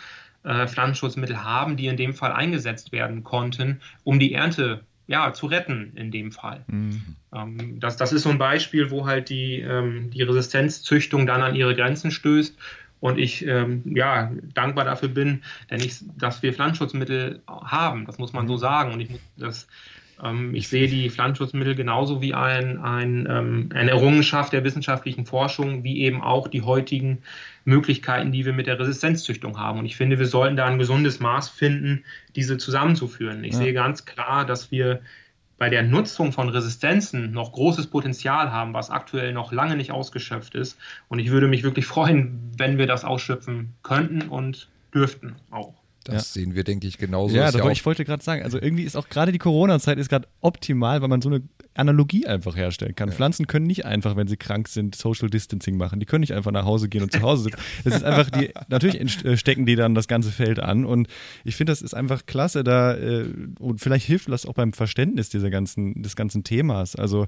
äh, 0.45 0.66
Pflanzenschutzmittel 0.66 1.45
haben, 1.45 1.76
die 1.76 1.86
in 1.86 1.97
dem 1.97 2.14
Fall 2.14 2.32
eingesetzt 2.32 2.93
werden 2.93 3.22
konnten, 3.22 3.80
um 4.05 4.18
die 4.18 4.32
Ernte 4.32 4.84
ja, 5.12 5.34
zu 5.34 5.44
retten 5.44 5.92
in 5.94 6.10
dem 6.10 6.32
Fall. 6.32 6.64
Mhm. 6.68 7.02
Ähm, 7.34 7.80
das, 7.80 7.98
das 7.98 8.14
ist 8.14 8.22
so 8.22 8.30
ein 8.30 8.38
Beispiel, 8.38 8.90
wo 8.90 9.06
halt 9.06 9.28
die, 9.28 9.60
ähm, 9.60 10.10
die 10.10 10.22
Resistenzzüchtung 10.22 11.26
dann 11.26 11.42
an 11.42 11.54
ihre 11.54 11.76
Grenzen 11.76 12.10
stößt 12.10 12.56
und 12.98 13.18
ich 13.18 13.46
ähm, 13.46 13.82
ja, 13.84 14.32
dankbar 14.54 14.86
dafür 14.86 15.10
bin, 15.10 15.42
denn 15.70 15.80
ich, 15.80 15.98
dass 16.16 16.42
wir 16.42 16.54
Pflanzenschutzmittel 16.54 17.42
haben, 17.46 18.06
das 18.06 18.16
muss 18.16 18.32
man 18.32 18.48
so 18.48 18.56
sagen 18.56 18.94
und 18.94 19.00
ich 19.00 19.10
muss 19.10 19.20
das 19.36 19.68
ich 20.52 20.68
sehe 20.68 20.86
die 20.86 21.10
Pflanzenschutzmittel 21.10 21.74
genauso 21.74 22.22
wie 22.22 22.32
ein, 22.32 22.78
ein, 22.78 23.26
ähm, 23.28 23.70
eine 23.74 23.90
Errungenschaft 23.90 24.52
der 24.52 24.62
wissenschaftlichen 24.62 25.26
Forschung, 25.26 25.82
wie 25.82 26.00
eben 26.00 26.22
auch 26.22 26.46
die 26.46 26.62
heutigen 26.62 27.22
Möglichkeiten, 27.64 28.30
die 28.30 28.44
wir 28.44 28.52
mit 28.52 28.68
der 28.68 28.78
Resistenzzüchtung 28.78 29.58
haben. 29.58 29.80
Und 29.80 29.86
ich 29.86 29.96
finde, 29.96 30.20
wir 30.20 30.26
sollten 30.26 30.56
da 30.56 30.66
ein 30.66 30.78
gesundes 30.78 31.18
Maß 31.18 31.48
finden, 31.48 32.04
diese 32.36 32.56
zusammenzuführen. 32.56 33.42
Ich 33.42 33.54
ja. 33.54 33.58
sehe 33.58 33.72
ganz 33.72 34.04
klar, 34.04 34.46
dass 34.46 34.70
wir 34.70 35.00
bei 35.58 35.68
der 35.68 35.82
Nutzung 35.82 36.32
von 36.32 36.48
Resistenzen 36.48 37.32
noch 37.32 37.52
großes 37.52 37.88
Potenzial 37.88 38.52
haben, 38.52 38.74
was 38.74 38.90
aktuell 38.90 39.32
noch 39.32 39.52
lange 39.52 39.76
nicht 39.76 39.90
ausgeschöpft 39.90 40.54
ist. 40.54 40.78
Und 41.08 41.18
ich 41.18 41.30
würde 41.30 41.48
mich 41.48 41.64
wirklich 41.64 41.86
freuen, 41.86 42.52
wenn 42.56 42.78
wir 42.78 42.86
das 42.86 43.04
ausschöpfen 43.04 43.74
könnten 43.82 44.22
und 44.28 44.68
dürften 44.94 45.34
auch. 45.50 45.82
Das 46.05 46.14
ja. 46.14 46.20
sehen 46.20 46.55
wir, 46.55 46.64
denke 46.64 46.86
ich, 46.86 46.98
genauso. 46.98 47.34
Ja, 47.34 47.50
ja 47.50 47.70
ich 47.70 47.84
wollte 47.84 48.05
gerade 48.05 48.22
sagen, 48.22 48.42
also 48.42 48.61
irgendwie 48.61 48.82
ist 48.82 48.96
auch 48.96 49.09
gerade 49.09 49.32
die 49.32 49.38
Corona-Zeit 49.38 49.98
ist 49.98 50.09
gerade 50.09 50.28
optimal, 50.40 51.03
weil 51.03 51.09
man 51.09 51.22
so 51.22 51.28
eine 51.28 51.42
Analogie 51.74 52.26
einfach 52.26 52.57
herstellen 52.57 52.94
kann. 52.94 53.09
Ja. 53.09 53.14
Pflanzen 53.14 53.46
können 53.46 53.66
nicht 53.66 53.86
einfach, 53.86 54.16
wenn 54.16 54.28
sie 54.28 54.36
krank 54.36 54.68
sind, 54.68 54.94
Social 54.94 55.30
Distancing 55.30 55.76
machen. 55.76 56.00
Die 56.00 56.07
können 56.07 56.20
nicht 56.20 56.34
einfach 56.34 56.50
nach 56.50 56.64
Hause 56.64 56.88
gehen 56.88 57.03
und 57.03 57.12
zu 57.12 57.22
Hause 57.22 57.44
sitzen. 57.44 57.59
Das 57.84 57.96
ist 57.96 58.05
einfach 58.05 58.30
die, 58.30 58.50
natürlich 58.68 59.24
äh, 59.24 59.36
stecken 59.36 59.64
die 59.64 59.76
dann 59.76 59.94
das 59.94 60.09
ganze 60.09 60.30
Feld 60.30 60.61
an. 60.61 60.84
Und 60.84 61.09
ich 61.44 61.57
finde, 61.57 61.72
das 61.72 61.80
ist 61.80 61.94
einfach 61.94 62.26
klasse 62.26 62.62
da, 62.64 62.94
äh, 62.96 63.26
und 63.59 63.80
vielleicht 63.80 64.07
hilft 64.07 64.30
das 64.30 64.46
auch 64.46 64.55
beim 64.55 64.72
Verständnis 64.72 65.28
dieser 65.30 65.50
ganzen, 65.50 66.03
des 66.03 66.16
ganzen 66.16 66.44
Themas. 66.44 66.96
Also, 66.96 67.26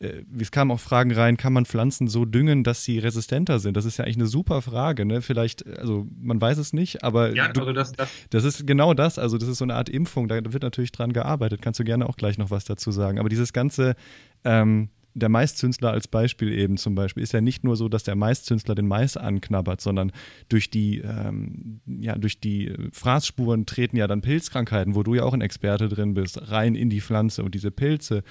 äh, 0.00 0.22
es 0.38 0.50
kamen 0.50 0.70
auch 0.70 0.80
Fragen 0.80 1.12
rein, 1.12 1.36
kann 1.36 1.52
man 1.52 1.66
Pflanzen 1.66 2.08
so 2.08 2.24
düngen, 2.24 2.64
dass 2.64 2.84
sie 2.84 2.98
resistenter 2.98 3.58
sind? 3.58 3.76
Das 3.76 3.84
ist 3.84 3.98
ja 3.98 4.04
eigentlich 4.04 4.16
eine 4.16 4.26
super 4.26 4.62
Frage, 4.62 5.04
ne? 5.04 5.22
Vielleicht, 5.22 5.66
also 5.78 6.06
man 6.20 6.40
weiß 6.40 6.58
es 6.58 6.72
nicht, 6.72 7.04
aber 7.04 7.34
ja, 7.34 7.46
also 7.46 7.72
das, 7.72 7.92
das, 7.92 8.08
das 8.30 8.44
ist 8.44 8.66
genau 8.66 8.94
das. 8.94 9.18
Also, 9.18 9.38
das 9.38 9.48
ist 9.48 9.58
so 9.58 9.64
eine 9.64 9.74
Art 9.74 9.88
Impfung, 9.88 10.28
da 10.28 10.36
wird 10.36 10.62
natürlich 10.62 10.92
dran 10.92 11.12
gearbeitet. 11.12 11.62
Kannst 11.62 11.80
du 11.80 11.84
gerne 11.84 12.08
auch 12.08 12.16
gleich 12.16 12.38
noch 12.38 12.50
was 12.50 12.64
dazu 12.64 12.90
sagen. 12.90 13.18
Aber 13.18 13.28
dieses 13.28 13.52
ganze 13.52 13.96
ähm, 14.44 14.88
der 15.14 15.28
Maiszünsler 15.28 15.92
als 15.92 16.08
Beispiel 16.08 16.52
eben 16.52 16.76
zum 16.76 16.94
Beispiel, 16.94 17.22
ist 17.22 17.32
ja 17.32 17.40
nicht 17.40 17.64
nur 17.64 17.76
so, 17.76 17.88
dass 17.88 18.02
der 18.02 18.16
Maiszünsler 18.16 18.74
den 18.74 18.88
Mais 18.88 19.16
anknabbert, 19.16 19.80
sondern 19.80 20.12
durch 20.48 20.70
die, 20.70 20.98
ähm, 20.98 21.80
ja, 21.86 22.16
durch 22.16 22.40
die 22.40 22.74
Fraßspuren 22.92 23.64
treten 23.64 23.96
ja 23.96 24.08
dann 24.08 24.22
Pilzkrankheiten, 24.22 24.94
wo 24.94 25.02
du 25.02 25.14
ja 25.14 25.22
auch 25.22 25.32
ein 25.32 25.40
Experte 25.40 25.88
drin 25.88 26.14
bist, 26.14 26.50
rein 26.50 26.74
in 26.74 26.90
die 26.90 27.00
Pflanze 27.00 27.44
und 27.44 27.54
diese 27.54 27.70
Pilze 27.70 28.24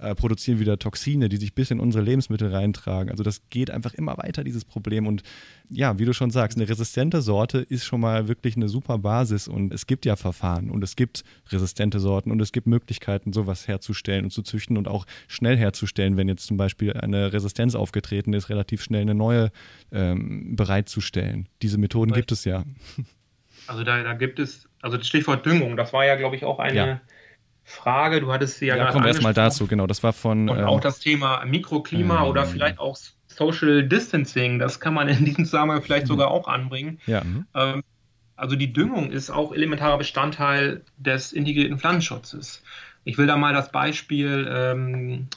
äh, 0.00 0.14
produzieren 0.14 0.58
wieder 0.60 0.78
Toxine, 0.78 1.28
die 1.28 1.36
sich 1.36 1.54
bis 1.54 1.70
in 1.70 1.80
unsere 1.80 2.02
Lebensmittel 2.02 2.52
reintragen. 2.52 3.10
Also 3.10 3.22
das 3.22 3.42
geht 3.50 3.70
einfach 3.70 3.94
immer 3.94 4.16
weiter, 4.18 4.44
dieses 4.44 4.64
Problem. 4.64 5.06
Und 5.06 5.22
ja, 5.68 5.98
wie 5.98 6.04
du 6.04 6.12
schon 6.12 6.30
sagst, 6.30 6.56
eine 6.58 6.68
resistente 6.68 7.22
Sorte 7.22 7.58
ist 7.58 7.84
schon 7.84 8.00
mal 8.00 8.28
wirklich 8.28 8.56
eine 8.56 8.68
super 8.68 8.98
Basis 8.98 9.48
und 9.48 9.72
es 9.72 9.86
gibt 9.86 10.06
ja 10.06 10.16
Verfahren 10.16 10.70
und 10.70 10.82
es 10.82 10.96
gibt 10.96 11.22
resistente 11.50 12.00
Sorten 12.00 12.30
und 12.30 12.40
es 12.40 12.52
gibt 12.52 12.66
Möglichkeiten, 12.66 13.32
sowas 13.32 13.68
herzustellen 13.68 14.24
und 14.24 14.30
zu 14.30 14.42
züchten 14.42 14.76
und 14.76 14.88
auch 14.88 15.06
schnell 15.28 15.56
herzustellen, 15.56 16.16
wenn 16.16 16.28
jetzt 16.28 16.46
zum 16.46 16.56
Beispiel 16.56 16.94
eine 16.94 17.32
Resistenz 17.32 17.74
aufgetreten 17.74 18.32
ist, 18.32 18.48
relativ 18.48 18.82
schnell 18.82 19.02
eine 19.02 19.14
neue 19.14 19.50
ähm, 19.92 20.56
bereitzustellen. 20.56 21.48
Diese 21.62 21.78
Methoden 21.78 22.12
gibt 22.12 22.32
es 22.32 22.44
ja. 22.44 22.64
Also 23.66 23.84
da, 23.84 24.02
da 24.02 24.14
gibt 24.14 24.38
es, 24.38 24.68
also 24.80 24.96
das 24.96 25.06
Stichwort 25.06 25.44
Düngung, 25.46 25.76
das 25.76 25.92
war 25.92 26.04
ja, 26.04 26.16
glaube 26.16 26.34
ich, 26.34 26.44
auch 26.44 26.58
eine, 26.58 26.76
ja. 26.76 27.00
Frage. 27.70 28.20
Du 28.20 28.32
hattest 28.32 28.58
sie 28.58 28.66
ja, 28.66 28.76
ja 28.76 28.82
gerade. 28.82 28.92
Kommen 28.92 29.04
wir 29.04 29.10
erstmal 29.10 29.34
dazu, 29.34 29.66
genau. 29.66 29.86
Das 29.86 30.02
war 30.02 30.12
von. 30.12 30.48
Und 30.48 30.58
ähm, 30.58 30.64
auch 30.64 30.80
das 30.80 30.98
Thema 30.98 31.44
Mikroklima 31.44 32.22
ähm, 32.22 32.28
oder 32.28 32.46
vielleicht 32.46 32.78
auch 32.78 32.96
Social 33.28 33.86
Distancing. 33.86 34.58
Das 34.58 34.80
kann 34.80 34.94
man 34.94 35.08
in 35.08 35.24
diesem 35.24 35.44
Zusammenhang 35.44 35.82
vielleicht 35.82 36.04
mhm. 36.04 36.08
sogar 36.08 36.30
auch 36.30 36.48
anbringen. 36.48 37.00
Ja. 37.06 37.22
Ähm, 37.54 37.82
also 38.36 38.56
die 38.56 38.72
Düngung 38.72 39.12
ist 39.12 39.30
auch 39.30 39.52
elementarer 39.52 39.98
Bestandteil 39.98 40.82
des 40.96 41.32
integrierten 41.32 41.78
Pflanzenschutzes. 41.78 42.62
Ich 43.04 43.18
will 43.18 43.26
da 43.26 43.36
mal 43.36 43.52
das 43.52 43.70
Beispiel 43.70 44.50
ähm, 44.50 45.28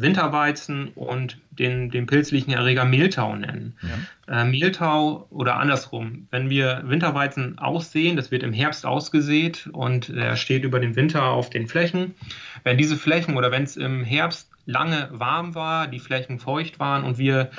Winterweizen 0.00 0.88
und 0.94 1.38
den, 1.50 1.90
den 1.90 2.06
pilzlichen 2.06 2.52
Erreger 2.52 2.84
Mehltau 2.84 3.34
nennen. 3.34 3.76
Ja. 3.82 4.42
Äh, 4.42 4.44
Mehltau 4.44 5.26
oder 5.30 5.56
andersrum, 5.56 6.28
wenn 6.30 6.50
wir 6.50 6.82
Winterweizen 6.84 7.58
aussehen, 7.58 8.16
das 8.16 8.30
wird 8.30 8.44
im 8.44 8.52
Herbst 8.52 8.86
ausgesät 8.86 9.68
und 9.72 10.10
er 10.10 10.36
steht 10.36 10.64
über 10.64 10.78
den 10.78 10.94
Winter 10.94 11.24
auf 11.24 11.50
den 11.50 11.66
Flächen. 11.66 12.14
Wenn 12.62 12.78
diese 12.78 12.96
Flächen 12.96 13.36
oder 13.36 13.50
wenn 13.50 13.64
es 13.64 13.76
im 13.76 14.04
Herbst 14.04 14.50
lange 14.66 15.08
warm 15.10 15.54
war, 15.54 15.88
die 15.88 15.98
Flächen 15.98 16.38
feucht 16.38 16.78
waren 16.78 17.02
und 17.02 17.18
wir 17.18 17.50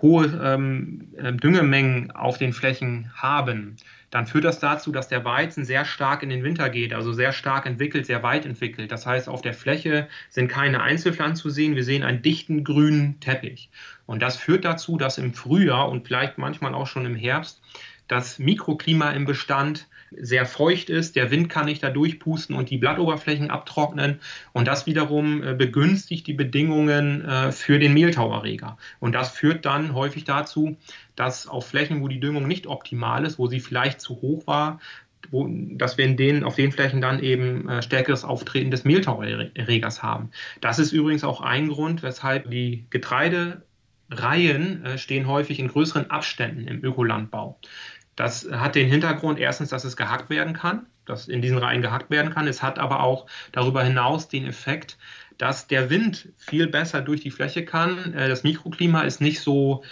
hohe 0.00 0.26
ähm, 0.42 1.08
äh, 1.16 1.32
Düngemengen 1.32 2.10
auf 2.10 2.38
den 2.38 2.52
Flächen 2.52 3.10
haben, 3.14 3.76
dann 4.12 4.26
führt 4.26 4.44
das 4.44 4.60
dazu, 4.60 4.92
dass 4.92 5.08
der 5.08 5.24
Weizen 5.24 5.64
sehr 5.64 5.86
stark 5.86 6.22
in 6.22 6.28
den 6.28 6.44
Winter 6.44 6.68
geht, 6.68 6.92
also 6.92 7.14
sehr 7.14 7.32
stark 7.32 7.64
entwickelt, 7.64 8.04
sehr 8.04 8.22
weit 8.22 8.44
entwickelt. 8.44 8.92
Das 8.92 9.06
heißt, 9.06 9.26
auf 9.26 9.40
der 9.40 9.54
Fläche 9.54 10.06
sind 10.28 10.48
keine 10.48 10.82
Einzelpflanzen 10.82 11.42
zu 11.42 11.48
sehen, 11.48 11.76
wir 11.76 11.82
sehen 11.82 12.02
einen 12.02 12.20
dichten 12.20 12.62
grünen 12.62 13.20
Teppich. 13.20 13.70
Und 14.04 14.20
das 14.20 14.36
führt 14.36 14.66
dazu, 14.66 14.98
dass 14.98 15.16
im 15.16 15.32
Frühjahr 15.32 15.88
und 15.88 16.06
vielleicht 16.06 16.36
manchmal 16.36 16.74
auch 16.74 16.86
schon 16.86 17.06
im 17.06 17.14
Herbst 17.14 17.62
das 18.06 18.38
Mikroklima 18.38 19.12
im 19.12 19.24
Bestand 19.24 19.88
sehr 20.20 20.46
feucht 20.46 20.90
ist, 20.90 21.16
der 21.16 21.30
Wind 21.30 21.48
kann 21.48 21.66
nicht 21.66 21.82
da 21.82 21.90
durchpusten 21.90 22.54
und 22.56 22.70
die 22.70 22.78
Blattoberflächen 22.78 23.50
abtrocknen 23.50 24.20
und 24.52 24.66
das 24.68 24.86
wiederum 24.86 25.42
äh, 25.42 25.54
begünstigt 25.54 26.26
die 26.26 26.32
Bedingungen 26.32 27.24
äh, 27.24 27.52
für 27.52 27.78
den 27.78 27.94
Mehltauerreger. 27.94 28.76
Und 29.00 29.12
das 29.12 29.30
führt 29.30 29.64
dann 29.64 29.94
häufig 29.94 30.24
dazu, 30.24 30.76
dass 31.16 31.46
auf 31.46 31.66
Flächen, 31.66 32.02
wo 32.02 32.08
die 32.08 32.20
Düngung 32.20 32.46
nicht 32.46 32.66
optimal 32.66 33.24
ist, 33.24 33.38
wo 33.38 33.46
sie 33.46 33.60
vielleicht 33.60 34.00
zu 34.00 34.20
hoch 34.22 34.46
war, 34.46 34.80
wo, 35.30 35.48
dass 35.48 35.98
wir 35.98 36.04
in 36.04 36.16
denen, 36.16 36.44
auf 36.44 36.56
den 36.56 36.72
Flächen 36.72 37.00
dann 37.00 37.20
eben 37.20 37.68
äh, 37.68 37.82
stärkeres 37.82 38.24
Auftreten 38.24 38.70
des 38.70 38.84
Mehltauerregers 38.84 40.02
haben. 40.02 40.30
Das 40.60 40.78
ist 40.78 40.92
übrigens 40.92 41.24
auch 41.24 41.40
ein 41.40 41.68
Grund, 41.68 42.02
weshalb 42.02 42.50
die 42.50 42.86
Getreidereihen 42.90 44.84
äh, 44.84 44.98
stehen 44.98 45.26
häufig 45.26 45.58
in 45.58 45.68
größeren 45.68 46.10
Abständen 46.10 46.66
im 46.66 46.84
Ökolandbau. 46.84 47.58
Das 48.16 48.46
hat 48.50 48.74
den 48.74 48.88
Hintergrund 48.88 49.38
erstens, 49.38 49.70
dass 49.70 49.84
es 49.84 49.96
gehackt 49.96 50.28
werden 50.28 50.54
kann, 50.54 50.86
dass 51.06 51.28
in 51.28 51.40
diesen 51.40 51.58
Reihen 51.58 51.82
gehackt 51.82 52.10
werden 52.10 52.32
kann. 52.32 52.46
Es 52.46 52.62
hat 52.62 52.78
aber 52.78 53.02
auch 53.02 53.26
darüber 53.52 53.82
hinaus 53.82 54.28
den 54.28 54.46
Effekt, 54.46 54.98
dass 55.38 55.66
der 55.66 55.90
Wind 55.90 56.28
viel 56.36 56.66
besser 56.66 57.00
durch 57.00 57.20
die 57.20 57.30
Fläche 57.30 57.64
kann. 57.64 58.14
Äh, 58.14 58.28
das 58.28 58.42
Mikroklima 58.42 59.02
ist 59.02 59.20
nicht 59.20 59.40
so 59.40 59.82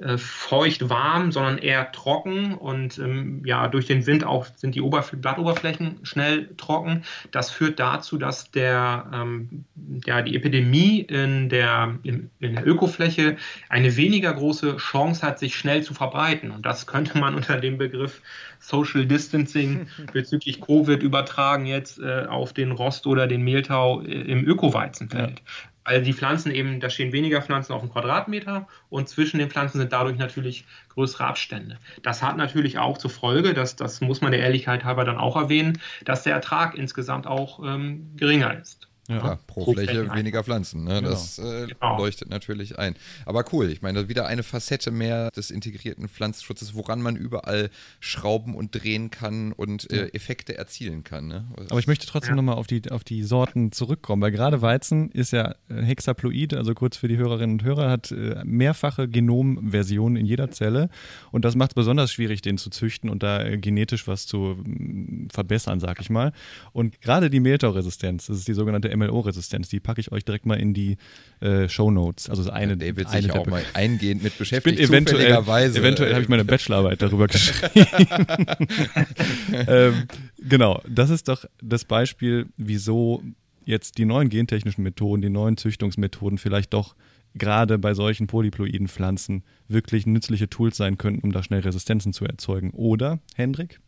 äh, 0.00 0.16
feucht 0.16 0.88
warm, 0.88 1.30
sondern 1.30 1.58
eher 1.58 1.92
trocken 1.92 2.54
und 2.54 2.98
ähm, 2.98 3.42
ja, 3.44 3.68
durch 3.68 3.86
den 3.86 4.06
Wind 4.06 4.24
auch 4.24 4.46
sind 4.56 4.74
die 4.74 4.80
Oberf 4.80 5.10
Blattoberflächen 5.10 5.98
schnell 6.04 6.48
trocken. 6.56 7.02
Das 7.32 7.50
führt 7.50 7.78
dazu, 7.78 8.16
dass 8.16 8.50
der, 8.50 9.10
ähm, 9.12 9.64
ja, 10.06 10.22
die 10.22 10.36
Epidemie 10.36 11.00
in 11.00 11.50
der, 11.50 11.98
in, 12.02 12.30
in, 12.40 12.54
der 12.54 12.66
Ökofläche 12.66 13.36
eine 13.68 13.96
weniger 13.96 14.32
große 14.32 14.78
Chance 14.78 15.26
hat, 15.26 15.38
sich 15.38 15.54
schnell 15.54 15.82
zu 15.82 15.92
verbreiten. 15.92 16.50
Und 16.50 16.64
das 16.64 16.86
könnte 16.86 17.18
man 17.18 17.34
unter 17.40 17.58
dem 17.60 17.76
Begriff 17.76 18.22
Social 18.58 19.04
Distancing 19.04 19.86
bezüglich 20.12 20.60
Covid 20.60 21.02
übertragen 21.02 21.66
jetzt 21.66 21.98
äh, 21.98 22.26
auf 22.26 22.52
den 22.52 22.72
Rost 22.72 23.06
oder 23.06 23.26
den 23.26 23.42
Mehltau 23.42 24.00
äh, 24.02 24.12
im 24.12 24.46
Ökoweizenfeld. 24.46 25.40
Ja. 25.40 25.69
Weil 25.84 26.02
die 26.02 26.12
Pflanzen 26.12 26.52
eben, 26.52 26.80
da 26.80 26.90
stehen 26.90 27.12
weniger 27.12 27.40
Pflanzen 27.42 27.72
auf 27.72 27.80
dem 27.80 27.90
Quadratmeter 27.90 28.68
und 28.90 29.08
zwischen 29.08 29.38
den 29.38 29.50
Pflanzen 29.50 29.78
sind 29.78 29.92
dadurch 29.92 30.18
natürlich 30.18 30.66
größere 30.90 31.24
Abstände. 31.24 31.78
Das 32.02 32.22
hat 32.22 32.36
natürlich 32.36 32.78
auch 32.78 32.98
zur 32.98 33.10
Folge, 33.10 33.54
dass, 33.54 33.76
das 33.76 34.00
muss 34.00 34.20
man 34.20 34.32
der 34.32 34.40
Ehrlichkeit 34.40 34.84
halber 34.84 35.04
dann 35.04 35.18
auch 35.18 35.36
erwähnen, 35.36 35.80
dass 36.04 36.22
der 36.22 36.34
Ertrag 36.34 36.74
insgesamt 36.74 37.26
auch 37.26 37.60
ähm, 37.64 38.14
geringer 38.16 38.58
ist. 38.60 38.89
Ja, 39.10 39.16
ja 39.16 39.38
pro, 39.46 39.64
pro, 39.64 39.72
Fläche, 39.72 40.04
Fläche 40.04 40.14
weniger 40.14 40.44
Pflanzen. 40.44 40.84
Ne? 40.84 41.00
Genau. 41.00 41.10
Das 41.10 41.38
äh, 41.38 41.66
genau. 41.66 41.98
leuchtet 41.98 42.30
natürlich 42.30 42.78
ein. 42.78 42.94
Aber 43.26 43.44
cool, 43.52 43.70
ich 43.70 43.82
meine, 43.82 44.08
wieder 44.08 44.26
eine 44.26 44.42
Facette 44.42 44.90
mehr 44.90 45.30
des 45.32 45.50
integrierten 45.50 46.08
Pflanzenschutzes, 46.08 46.74
woran 46.74 47.02
man 47.02 47.16
überall 47.16 47.70
schrauben 47.98 48.54
und 48.54 48.74
drehen 48.74 49.10
kann 49.10 49.52
und 49.52 49.90
äh, 49.90 50.08
Effekte 50.12 50.56
erzielen 50.56 51.02
kann. 51.02 51.26
Ne? 51.26 51.44
Aber 51.68 51.80
ich 51.80 51.86
möchte 51.86 52.06
trotzdem 52.06 52.32
ja. 52.32 52.36
nochmal 52.36 52.56
auf 52.56 52.66
die, 52.66 52.90
auf 52.90 53.04
die 53.04 53.24
Sorten 53.24 53.72
zurückkommen, 53.72 54.22
weil 54.22 54.30
gerade 54.30 54.62
Weizen 54.62 55.10
ist 55.10 55.32
ja 55.32 55.54
Hexaploid, 55.68 56.54
also 56.54 56.74
kurz 56.74 56.96
für 56.96 57.08
die 57.08 57.16
Hörerinnen 57.16 57.58
und 57.58 57.64
Hörer, 57.64 57.90
hat 57.90 58.12
äh, 58.12 58.42
mehrfache 58.44 59.08
Genomversionen 59.08 60.16
in 60.16 60.26
jeder 60.26 60.50
Zelle 60.50 60.88
und 61.32 61.44
das 61.44 61.56
macht 61.56 61.72
es 61.72 61.74
besonders 61.74 62.12
schwierig, 62.12 62.42
den 62.42 62.58
zu 62.58 62.70
züchten 62.70 63.10
und 63.10 63.22
da 63.22 63.42
äh, 63.42 63.58
genetisch 63.58 64.06
was 64.06 64.26
zu 64.26 64.56
mm, 64.62 65.28
verbessern, 65.32 65.80
sag 65.80 66.00
ich 66.00 66.10
mal. 66.10 66.32
Und 66.72 67.00
gerade 67.00 67.30
die 67.30 67.40
Mehltauresistenz, 67.40 68.26
das 68.26 68.38
ist 68.38 68.48
die 68.48 68.54
sogenannte 68.54 68.88
MLO-Resistenz. 69.00 69.68
Die 69.68 69.80
packe 69.80 70.00
ich 70.00 70.12
euch 70.12 70.24
direkt 70.24 70.46
mal 70.46 70.58
in 70.58 70.74
die 70.74 70.96
äh, 71.40 71.68
Show 71.68 71.90
Notes. 71.90 72.30
Also 72.30 72.48
eine, 72.50 72.72
ja, 72.72 72.76
David 72.76 73.08
eine 73.08 73.22
sich 73.22 73.32
auch 73.32 73.46
mal 73.46 73.64
eingehend 73.74 74.22
mit 74.22 74.38
beschäftigt. 74.38 74.78
Ich 74.78 74.88
bin 74.88 75.06
eventuell, 75.06 75.32
eventuell 75.32 76.12
habe 76.12 76.22
ich 76.22 76.28
meine 76.28 76.44
Bachelorarbeit 76.44 77.02
darüber 77.02 77.26
geschrieben. 77.28 77.86
ähm, 79.66 80.04
genau, 80.38 80.80
das 80.88 81.10
ist 81.10 81.28
doch 81.28 81.44
das 81.62 81.84
Beispiel, 81.84 82.46
wieso 82.56 83.22
jetzt 83.64 83.98
die 83.98 84.04
neuen 84.04 84.28
gentechnischen 84.28 84.82
Methoden, 84.84 85.22
die 85.22 85.30
neuen 85.30 85.56
Züchtungsmethoden 85.56 86.38
vielleicht 86.38 86.72
doch 86.74 86.94
gerade 87.34 87.78
bei 87.78 87.94
solchen 87.94 88.26
polyploiden 88.26 88.88
Pflanzen 88.88 89.44
wirklich 89.68 90.06
nützliche 90.06 90.50
Tools 90.50 90.76
sein 90.76 90.98
könnten, 90.98 91.22
um 91.22 91.32
da 91.32 91.42
schnell 91.42 91.60
Resistenzen 91.60 92.12
zu 92.12 92.24
erzeugen. 92.24 92.70
Oder, 92.70 93.20
Hendrik? 93.36 93.80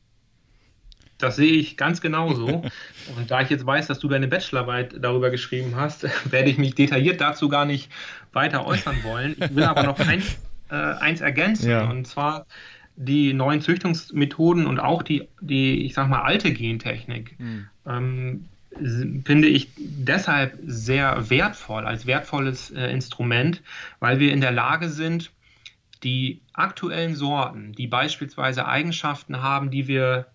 Das 1.22 1.36
sehe 1.36 1.52
ich 1.52 1.76
ganz 1.76 2.00
genauso. 2.00 2.46
Und 3.16 3.30
da 3.30 3.40
ich 3.40 3.50
jetzt 3.50 3.64
weiß, 3.64 3.86
dass 3.86 3.98
du 3.98 4.08
deine 4.08 4.28
Bachelorarbeit 4.28 4.96
darüber 5.00 5.30
geschrieben 5.30 5.74
hast, 5.76 6.06
werde 6.30 6.50
ich 6.50 6.58
mich 6.58 6.74
detailliert 6.74 7.20
dazu 7.20 7.48
gar 7.48 7.64
nicht 7.64 7.90
weiter 8.32 8.66
äußern 8.66 9.04
wollen. 9.04 9.36
Ich 9.38 9.54
will 9.54 9.64
aber 9.64 9.84
noch 9.84 10.00
eins, 10.00 10.38
äh, 10.70 10.74
eins 10.74 11.20
ergänzen. 11.20 11.70
Ja. 11.70 11.88
Und 11.88 12.06
zwar 12.06 12.46
die 12.96 13.32
neuen 13.32 13.60
Züchtungsmethoden 13.60 14.66
und 14.66 14.78
auch 14.80 15.02
die, 15.02 15.28
die 15.40 15.84
ich 15.86 15.94
sag 15.94 16.08
mal, 16.08 16.22
alte 16.22 16.52
Gentechnik. 16.52 17.38
Mhm. 17.38 17.68
Ähm, 17.86 18.44
finde 19.24 19.48
ich 19.48 19.68
deshalb 19.76 20.58
sehr 20.64 21.30
wertvoll, 21.30 21.86
als 21.86 22.06
wertvolles 22.06 22.70
äh, 22.70 22.86
Instrument, 22.86 23.62
weil 24.00 24.18
wir 24.18 24.32
in 24.32 24.40
der 24.40 24.52
Lage 24.52 24.88
sind, 24.88 25.30
die 26.02 26.40
aktuellen 26.52 27.14
Sorten, 27.14 27.72
die 27.72 27.86
beispielsweise 27.86 28.66
Eigenschaften 28.66 29.42
haben, 29.42 29.70
die 29.70 29.86
wir 29.88 30.26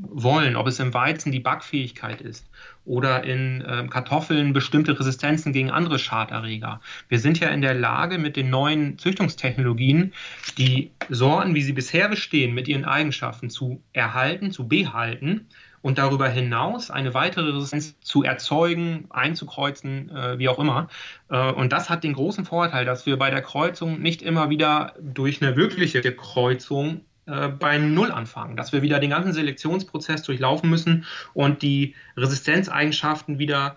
wollen, 0.00 0.56
ob 0.56 0.66
es 0.66 0.78
im 0.80 0.94
Weizen 0.94 1.32
die 1.32 1.40
Backfähigkeit 1.40 2.20
ist 2.20 2.48
oder 2.84 3.24
in 3.24 3.60
äh, 3.62 3.86
Kartoffeln 3.88 4.52
bestimmte 4.52 4.98
Resistenzen 4.98 5.52
gegen 5.52 5.70
andere 5.70 5.98
Schaderreger. 5.98 6.80
Wir 7.08 7.18
sind 7.18 7.40
ja 7.40 7.48
in 7.48 7.62
der 7.62 7.74
Lage, 7.74 8.18
mit 8.18 8.36
den 8.36 8.50
neuen 8.50 8.98
Züchtungstechnologien 8.98 10.12
die 10.56 10.90
Sorten, 11.08 11.54
wie 11.54 11.62
sie 11.62 11.72
bisher 11.72 12.08
bestehen, 12.08 12.54
mit 12.54 12.68
ihren 12.68 12.84
Eigenschaften 12.84 13.50
zu 13.50 13.82
erhalten, 13.92 14.50
zu 14.50 14.68
behalten 14.68 15.46
und 15.82 15.98
darüber 15.98 16.28
hinaus 16.28 16.90
eine 16.90 17.14
weitere 17.14 17.50
Resistenz 17.50 17.98
zu 18.00 18.22
erzeugen, 18.22 19.06
einzukreuzen, 19.10 20.10
äh, 20.10 20.38
wie 20.38 20.48
auch 20.48 20.58
immer. 20.58 20.88
Äh, 21.28 21.52
und 21.52 21.72
das 21.72 21.90
hat 21.90 22.04
den 22.04 22.14
großen 22.14 22.44
Vorteil, 22.44 22.84
dass 22.84 23.06
wir 23.06 23.16
bei 23.16 23.30
der 23.30 23.42
Kreuzung 23.42 24.00
nicht 24.00 24.22
immer 24.22 24.50
wieder 24.50 24.94
durch 25.00 25.42
eine 25.42 25.56
wirkliche 25.56 26.00
Kreuzung 26.12 27.02
äh, 27.28 27.48
bei 27.48 27.78
Null 27.78 28.10
anfangen, 28.10 28.56
dass 28.56 28.72
wir 28.72 28.82
wieder 28.82 28.98
den 28.98 29.10
ganzen 29.10 29.32
Selektionsprozess 29.32 30.22
durchlaufen 30.22 30.70
müssen 30.70 31.04
und 31.34 31.62
die 31.62 31.94
Resistenzeigenschaften 32.16 33.38
wieder 33.38 33.76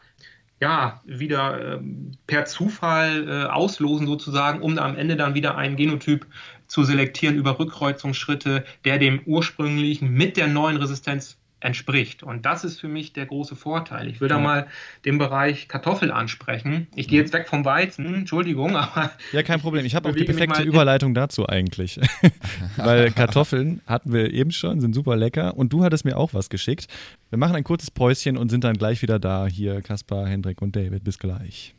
ja, 0.61 1.01
wieder 1.05 1.59
äh, 1.59 1.79
per 2.27 2.45
Zufall 2.45 3.27
äh, 3.27 3.45
auslosen 3.45 4.05
sozusagen, 4.05 4.61
um 4.61 4.77
am 4.77 4.95
Ende 4.95 5.15
dann 5.15 5.33
wieder 5.33 5.57
einen 5.57 5.75
Genotyp 5.75 6.27
zu 6.67 6.83
selektieren 6.83 7.35
über 7.35 7.57
Rückkreuzungsschritte, 7.57 8.63
der 8.85 8.99
dem 8.99 9.21
ursprünglichen 9.25 10.13
mit 10.13 10.37
der 10.37 10.47
neuen 10.47 10.77
Resistenz 10.77 11.40
entspricht. 11.61 12.23
Und 12.23 12.45
das 12.45 12.63
ist 12.63 12.79
für 12.79 12.87
mich 12.87 13.13
der 13.13 13.25
große 13.25 13.55
Vorteil. 13.55 14.07
Ich 14.07 14.19
will 14.19 14.27
da 14.27 14.39
mal 14.39 14.67
den 15.05 15.17
Bereich 15.17 15.67
Kartoffel 15.67 16.11
ansprechen. 16.11 16.87
Ich 16.95 17.07
gehe 17.07 17.19
jetzt 17.19 17.33
weg 17.33 17.47
vom 17.47 17.63
Weizen, 17.63 18.13
Entschuldigung, 18.13 18.75
aber. 18.75 19.11
Ja, 19.31 19.43
kein 19.43 19.61
Problem. 19.61 19.85
Ich 19.85 19.95
habe 19.95 20.09
auch 20.09 20.15
die 20.15 20.23
perfekte 20.23 20.63
Überleitung 20.63 21.13
dazu 21.13 21.47
eigentlich. 21.47 21.99
Weil 22.77 23.11
Kartoffeln 23.15 23.81
hatten 23.85 24.11
wir 24.11 24.33
eben 24.33 24.51
schon, 24.51 24.81
sind 24.81 24.93
super 24.93 25.15
lecker. 25.15 25.55
Und 25.55 25.71
du 25.71 25.83
hattest 25.83 26.03
mir 26.03 26.17
auch 26.17 26.33
was 26.33 26.49
geschickt. 26.49 26.87
Wir 27.29 27.37
machen 27.37 27.55
ein 27.55 27.63
kurzes 27.63 27.91
Päuschen 27.91 28.37
und 28.37 28.49
sind 28.49 28.63
dann 28.63 28.75
gleich 28.77 29.01
wieder 29.01 29.19
da. 29.19 29.47
Hier 29.47 29.81
Kaspar, 29.81 30.27
Hendrik 30.27 30.61
und 30.61 30.75
David. 30.75 31.03
Bis 31.03 31.19
gleich. 31.19 31.75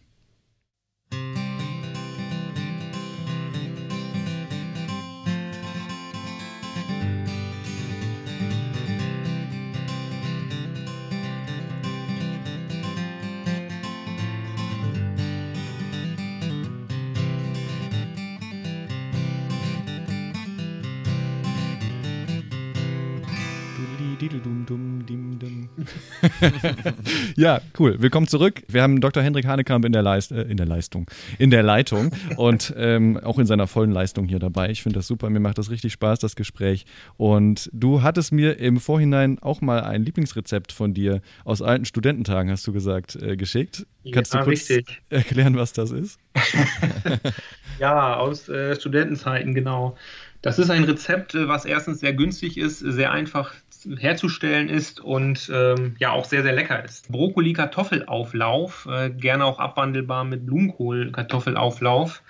ja, 27.37 27.61
cool. 27.79 28.01
Willkommen 28.01 28.27
zurück. 28.27 28.62
Wir 28.68 28.83
haben 28.83 29.01
Dr. 29.01 29.23
Hendrik 29.23 29.47
Hanekamp 29.47 29.85
in 29.85 29.93
der, 29.93 30.03
Leist 30.03 30.33
äh, 30.33 30.43
in 30.43 30.57
der 30.57 30.66
Leistung, 30.66 31.11
in 31.39 31.51
der 31.51 31.62
Leitung 31.62 32.12
und 32.37 32.73
ähm, 32.77 33.18
auch 33.18 33.39
in 33.39 33.47
seiner 33.47 33.66
vollen 33.66 33.91
Leistung 33.91 34.29
hier 34.29 34.39
dabei. 34.39 34.70
Ich 34.70 34.83
finde 34.83 34.99
das 34.99 35.07
super. 35.07 35.31
Mir 35.31 35.41
macht 35.41 35.59
das 35.59 35.70
richtig 35.70 35.93
Spaß, 35.93 36.20
das 36.20 36.37
Gespräch. 36.37 36.87
Und 37.16 37.70
du 37.73 38.03
hattest 38.03 38.33
mir 38.33 38.59
im 38.59 38.79
Vorhinein 38.79 39.39
auch 39.41 39.61
mal 39.61 39.83
ein 39.83 40.05
Lieblingsrezept 40.05 40.73
von 40.73 40.95
dir 40.95 41.20
aus 41.45 41.62
alten 41.62 41.85
Studententagen, 41.85 42.51
hast 42.51 42.66
du 42.66 42.73
gesagt, 42.73 43.16
äh, 43.16 43.37
geschickt. 43.37 43.87
Kannst 44.12 44.35
ja, 44.35 44.41
du 44.41 44.47
kurz 44.47 44.70
richtig. 44.70 45.03
erklären, 45.11 45.57
was 45.57 45.73
das 45.73 45.91
ist? 45.91 46.18
ja, 47.79 48.16
aus 48.16 48.49
äh, 48.49 48.77
Studentenzeiten, 48.77 49.55
genau. 49.55 49.97
Das 50.41 50.59
ist 50.59 50.70
ein 50.70 50.85
Rezept, 50.85 51.35
äh, 51.35 51.49
was 51.49 51.64
erstens 51.64 52.01
sehr 52.01 52.12
günstig 52.12 52.59
ist, 52.59 52.81
sehr 52.81 53.12
einfach 53.12 53.55
herzustellen 53.99 54.68
ist 54.68 55.01
und 55.01 55.51
ähm, 55.53 55.97
ja 55.99 56.11
auch 56.11 56.24
sehr, 56.24 56.43
sehr 56.43 56.53
lecker 56.53 56.85
ist. 56.85 57.11
Brokkoli-Kartoffelauflauf, 57.11 58.89
äh, 58.91 59.11
gerne 59.11 59.45
auch 59.45 59.59
abwandelbar 59.59 60.24
mit 60.24 60.47
Blumenkohl-Kartoffelauflauf. 60.47 62.22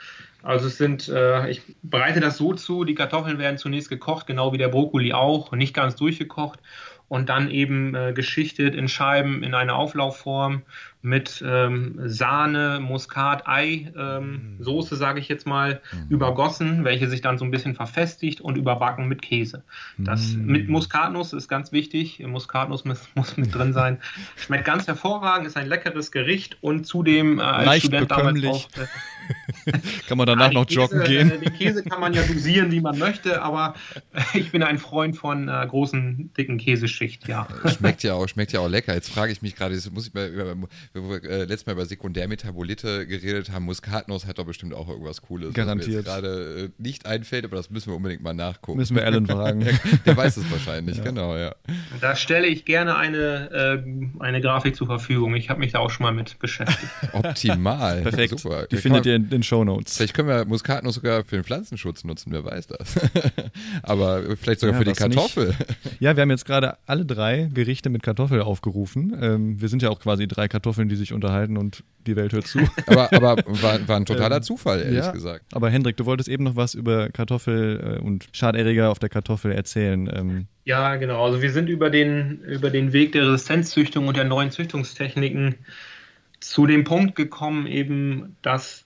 Also 0.42 0.66
es 0.66 0.78
sind, 0.78 1.08
äh, 1.08 1.48
ich 1.50 1.62
bereite 1.82 2.20
das 2.20 2.36
so 2.36 2.54
zu, 2.54 2.84
die 2.84 2.94
Kartoffeln 2.94 3.38
werden 3.38 3.58
zunächst 3.58 3.88
gekocht, 3.88 4.26
genau 4.26 4.52
wie 4.52 4.58
der 4.58 4.68
Brokkoli 4.68 5.12
auch, 5.12 5.52
nicht 5.52 5.74
ganz 5.74 5.94
durchgekocht 5.94 6.58
und 7.08 7.28
dann 7.28 7.50
eben 7.50 7.94
äh, 7.94 8.12
geschichtet 8.12 8.74
in 8.74 8.88
Scheiben 8.88 9.42
in 9.42 9.54
eine 9.54 9.74
Auflaufform 9.74 10.62
mit 11.02 11.42
ähm, 11.44 12.00
Sahne, 12.04 12.78
Muskat, 12.80 13.46
Ei, 13.48 13.92
ähm, 13.96 14.56
mm. 14.58 14.62
Soße, 14.62 14.94
sage 14.96 15.18
ich 15.18 15.28
jetzt 15.28 15.46
mal, 15.46 15.80
mm. 15.92 16.12
übergossen, 16.12 16.84
welche 16.84 17.08
sich 17.08 17.20
dann 17.20 17.38
so 17.38 17.44
ein 17.44 17.50
bisschen 17.50 17.74
verfestigt 17.74 18.40
und 18.40 18.56
überbacken 18.56 19.08
mit 19.08 19.20
Käse. 19.20 19.64
Das 19.98 20.34
mm. 20.34 20.46
mit 20.46 20.68
Muskatnuss 20.68 21.32
ist 21.32 21.48
ganz 21.48 21.72
wichtig. 21.72 22.20
Muskatnuss 22.20 22.84
muss, 22.84 23.08
muss, 23.16 23.36
mit 23.36 23.52
drin 23.52 23.72
sein. 23.72 23.98
Schmeckt 24.36 24.64
ganz 24.64 24.86
hervorragend, 24.86 25.48
ist 25.48 25.56
ein 25.56 25.66
leckeres 25.66 26.12
Gericht 26.12 26.56
und 26.60 26.86
zudem 26.86 27.40
äh, 27.40 27.42
als 27.42 27.66
Leicht 27.66 27.86
Student 27.86 28.10
damals 28.10 28.44
auch, 28.44 28.68
äh, 28.78 28.86
kann 30.08 30.18
man 30.18 30.26
danach 30.26 30.52
noch 30.52 30.68
joggen 30.68 31.00
Käse, 31.00 31.12
gehen? 31.12 31.30
Äh, 31.30 31.38
den 31.38 31.54
Käse 31.54 31.82
kann 31.82 32.00
man 32.00 32.14
ja 32.14 32.22
dosieren, 32.22 32.70
wie 32.70 32.80
man 32.80 32.98
möchte, 32.98 33.42
aber 33.42 33.74
ich 34.34 34.50
bin 34.50 34.62
ein 34.62 34.78
Freund 34.78 35.16
von 35.16 35.48
äh, 35.48 35.66
großen, 35.68 36.32
dicken 36.36 36.58
Käseschicht, 36.58 37.28
ja. 37.28 37.46
Schmeckt 37.76 38.02
ja 38.02 38.14
auch, 38.14 38.28
schmeckt 38.28 38.52
ja 38.52 38.60
auch 38.60 38.68
lecker. 38.68 38.94
Jetzt 38.94 39.10
frage 39.10 39.32
ich 39.32 39.42
mich 39.42 39.56
gerade, 39.56 39.78
muss 39.92 40.06
ich 40.06 40.14
mal 40.14 40.28
über 40.28 40.56
wo 40.94 41.10
wir 41.10 41.24
äh, 41.24 41.44
letztes 41.44 41.66
Mal 41.66 41.72
über 41.72 41.86
Sekundärmetabolite 41.86 43.06
geredet 43.06 43.50
haben, 43.50 43.64
Muskatnuss 43.64 44.26
hat 44.26 44.38
doch 44.38 44.44
bestimmt 44.44 44.74
auch 44.74 44.88
irgendwas 44.88 45.22
Cooles. 45.22 45.54
Garantiert. 45.54 45.88
Was 45.88 45.94
mir 45.94 46.02
gerade 46.02 46.64
äh, 46.64 46.82
nicht 46.82 47.06
einfällt, 47.06 47.44
aber 47.44 47.56
das 47.56 47.70
müssen 47.70 47.90
wir 47.90 47.96
unbedingt 47.96 48.22
mal 48.22 48.34
nachgucken. 48.34 48.78
Müssen 48.78 48.96
wir 48.96 49.04
Alan 49.04 49.26
fragen. 49.26 49.60
der, 49.60 49.78
der, 50.06 50.16
weiß 50.16 50.36
es 50.36 50.50
wahrscheinlich, 50.50 50.98
ja. 50.98 51.04
genau, 51.04 51.36
ja. 51.36 51.54
Da 52.00 52.16
stelle 52.16 52.46
ich 52.46 52.64
gerne 52.64 52.96
eine, 52.96 53.82
äh, 54.18 54.22
eine 54.22 54.40
Grafik 54.40 54.76
zur 54.76 54.86
Verfügung. 54.86 55.34
Ich 55.34 55.50
habe 55.50 55.60
mich 55.60 55.72
da 55.72 55.78
auch 55.78 55.90
schon 55.90 56.04
mal 56.04 56.12
mit 56.12 56.38
beschäftigt. 56.38 56.92
Optimal. 57.12 58.02
Perfekt. 58.02 58.38
Super. 58.38 58.66
Die 58.66 58.76
findet 58.76 59.06
ihr 59.06 59.16
in 59.16 59.28
den 59.28 59.42
Show 59.42 59.51
Notes. 59.52 59.96
Vielleicht 59.96 60.14
können 60.14 60.28
wir 60.28 60.44
Muskatnuss 60.44 60.96
sogar 60.96 61.24
für 61.24 61.36
den 61.36 61.44
Pflanzenschutz 61.44 62.04
nutzen, 62.04 62.32
wer 62.32 62.44
weiß 62.44 62.66
das. 62.68 62.98
Aber 63.82 64.22
vielleicht 64.36 64.60
sogar 64.60 64.74
ja, 64.74 64.78
für 64.78 64.84
die 64.84 64.92
Kartoffel. 64.92 65.48
Nicht. 65.48 66.00
Ja, 66.00 66.16
wir 66.16 66.22
haben 66.22 66.30
jetzt 66.30 66.44
gerade 66.44 66.78
alle 66.86 67.04
drei 67.04 67.48
Gerichte 67.52 67.90
mit 67.90 68.02
Kartoffel 68.02 68.40
aufgerufen. 68.40 69.16
Ähm, 69.20 69.60
wir 69.60 69.68
sind 69.68 69.82
ja 69.82 69.90
auch 69.90 70.00
quasi 70.00 70.26
drei 70.26 70.48
Kartoffeln, 70.48 70.88
die 70.88 70.96
sich 70.96 71.12
unterhalten 71.12 71.56
und 71.56 71.84
die 72.06 72.16
Welt 72.16 72.32
hört 72.32 72.46
zu. 72.46 72.58
aber, 72.86 73.12
aber 73.12 73.36
war, 73.46 73.88
war, 73.88 73.96
ein 73.96 74.06
totaler 74.06 74.36
ähm, 74.36 74.42
Zufall, 74.42 74.80
ehrlich 74.82 75.04
ja, 75.04 75.12
gesagt. 75.12 75.44
Aber 75.52 75.70
Hendrik, 75.70 75.96
du 75.96 76.06
wolltest 76.06 76.28
eben 76.28 76.44
noch 76.44 76.56
was 76.56 76.74
über 76.74 77.10
Kartoffel 77.10 77.98
äh, 77.98 78.02
und 78.02 78.28
Schaderreger 78.32 78.90
auf 78.90 78.98
der 78.98 79.08
Kartoffel 79.08 79.52
erzählen. 79.52 80.10
Ähm, 80.12 80.46
ja, 80.64 80.96
genau. 80.96 81.24
Also 81.24 81.42
wir 81.42 81.52
sind 81.52 81.68
über 81.68 81.90
den, 81.90 82.40
über 82.40 82.70
den 82.70 82.92
Weg 82.92 83.12
der 83.12 83.26
Resistenzzüchtung 83.26 84.08
und 84.08 84.16
der 84.16 84.24
neuen 84.24 84.50
Züchtungstechniken 84.50 85.56
zu 86.42 86.66
dem 86.66 86.84
Punkt 86.84 87.14
gekommen, 87.14 87.66
eben, 87.66 88.36
dass 88.42 88.84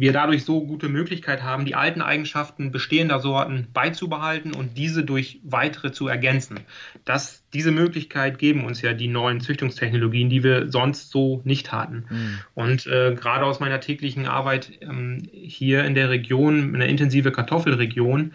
wir 0.00 0.14
dadurch 0.14 0.46
so 0.46 0.64
gute 0.64 0.88
Möglichkeit 0.88 1.42
haben, 1.42 1.66
die 1.66 1.74
alten 1.74 2.00
Eigenschaften 2.00 2.72
bestehender 2.72 3.20
Sorten 3.20 3.66
beizubehalten 3.74 4.54
und 4.54 4.78
diese 4.78 5.04
durch 5.04 5.40
weitere 5.44 5.92
zu 5.92 6.08
ergänzen. 6.08 6.60
Das, 7.04 7.44
diese 7.52 7.70
Möglichkeit 7.70 8.38
geben 8.38 8.64
uns 8.64 8.80
ja 8.80 8.94
die 8.94 9.08
neuen 9.08 9.42
Züchtungstechnologien, 9.42 10.30
die 10.30 10.42
wir 10.42 10.70
sonst 10.70 11.10
so 11.10 11.42
nicht 11.44 11.70
hatten. 11.70 12.06
Mhm. 12.08 12.38
Und 12.54 12.86
äh, 12.86 13.14
gerade 13.14 13.44
aus 13.44 13.60
meiner 13.60 13.80
täglichen 13.80 14.24
Arbeit 14.24 14.72
ähm, 14.80 15.28
hier 15.30 15.84
in 15.84 15.94
der 15.94 16.08
Region, 16.08 16.72
in 16.72 16.80
der 16.80 16.88
intensive 16.88 17.30
Kartoffelregion, 17.30 18.32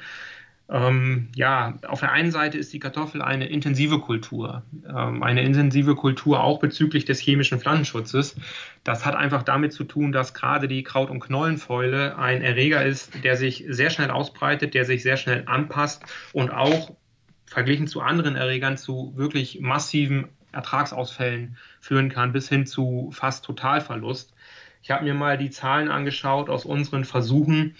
ähm, 0.67 1.29
ja, 1.35 1.77
auf 1.87 1.99
der 1.99 2.11
einen 2.11 2.31
Seite 2.31 2.57
ist 2.57 2.73
die 2.73 2.79
Kartoffel 2.79 3.21
eine 3.21 3.47
intensive 3.47 3.99
Kultur, 3.99 4.63
ähm, 4.87 5.21
eine 5.21 5.43
intensive 5.43 5.95
Kultur 5.95 6.43
auch 6.43 6.59
bezüglich 6.59 7.05
des 7.05 7.19
chemischen 7.19 7.59
Pflanzenschutzes. 7.59 8.35
Das 8.83 9.05
hat 9.05 9.15
einfach 9.15 9.43
damit 9.43 9.73
zu 9.73 9.83
tun, 9.83 10.11
dass 10.11 10.33
gerade 10.33 10.67
die 10.67 10.81
Kraut- 10.83 11.11
und 11.11 11.19
Knollenfäule 11.19 12.17
ein 12.17 12.41
Erreger 12.41 12.83
ist, 12.83 13.23
der 13.23 13.37
sich 13.37 13.65
sehr 13.69 13.91
schnell 13.91 14.09
ausbreitet, 14.09 14.73
der 14.73 14.85
sich 14.85 15.03
sehr 15.03 15.17
schnell 15.17 15.43
anpasst 15.45 16.03
und 16.33 16.51
auch 16.51 16.95
verglichen 17.45 17.85
zu 17.85 18.01
anderen 18.01 18.35
Erregern 18.35 18.75
zu 18.75 19.13
wirklich 19.15 19.59
massiven 19.61 20.29
Ertragsausfällen 20.51 21.57
führen 21.79 22.09
kann, 22.09 22.31
bis 22.31 22.49
hin 22.49 22.65
zu 22.65 23.11
fast 23.13 23.45
Totalverlust. 23.45 24.33
Ich 24.81 24.91
habe 24.91 25.03
mir 25.03 25.13
mal 25.13 25.37
die 25.37 25.49
Zahlen 25.49 25.89
angeschaut 25.89 26.49
aus 26.49 26.65
unseren 26.65 27.05
Versuchen 27.05 27.75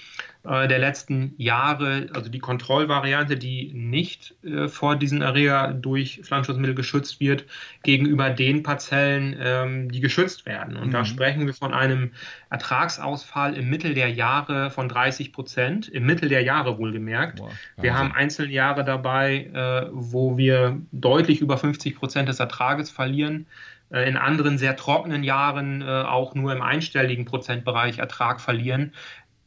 der 0.46 0.80
letzten 0.80 1.34
Jahre, 1.38 2.08
also 2.14 2.30
die 2.30 2.40
Kontrollvariante, 2.40 3.36
die 3.38 3.74
nicht 3.74 4.36
äh, 4.44 4.68
vor 4.68 4.96
diesen 4.96 5.22
Erreger 5.22 5.74
durch 5.74 6.22
Pflanzenschutzmittel 6.24 6.76
geschützt 6.76 7.20
wird, 7.20 7.46
gegenüber 7.84 8.30
den 8.30 8.64
Parzellen, 8.64 9.36
ähm, 9.40 9.92
die 9.92 10.00
geschützt 10.00 10.46
werden. 10.46 10.78
Und 10.78 10.88
mhm. 10.88 10.92
da 10.92 11.06
sprechen 11.06 11.46
wir 11.46 11.54
von 11.54 11.74
einem 11.74 12.12
Ertragsausfall 12.50 13.56
im 13.56 13.70
Mittel 13.70 13.94
der 13.94 14.10
Jahre 14.10 14.70
von 14.70 14.88
30 14.88 15.34
Prozent, 15.34 15.88
im 15.88 16.06
Mittel 16.06 16.30
der 16.30 16.44
Jahre 16.44 16.78
wohlgemerkt. 16.78 17.40
Boah, 17.40 17.52
wir 17.78 17.98
haben 17.98 18.12
einzelne 18.12 18.52
Jahre 18.52 18.84
dabei, 18.84 19.50
äh, 19.54 19.90
wo 19.92 20.38
wir 20.38 20.80
deutlich 20.92 21.42
über 21.42 21.58
50 21.58 21.96
Prozent 21.96 22.30
des 22.30 22.40
Ertrages 22.40 22.92
verlieren 22.92 23.48
äh, 23.92 24.08
in 24.10 24.18
anderen 24.18 24.58
sehr 24.58 24.76
trockenen 24.76 25.24
Jahren 25.24 25.82
äh, 25.82 25.86
auch 25.86 26.36
nur 26.36 26.52
im 26.52 26.62
einstelligen 26.62 27.26
Prozentbereich 27.26 28.00
Ertrag 28.00 28.42
verlieren. 28.42 28.94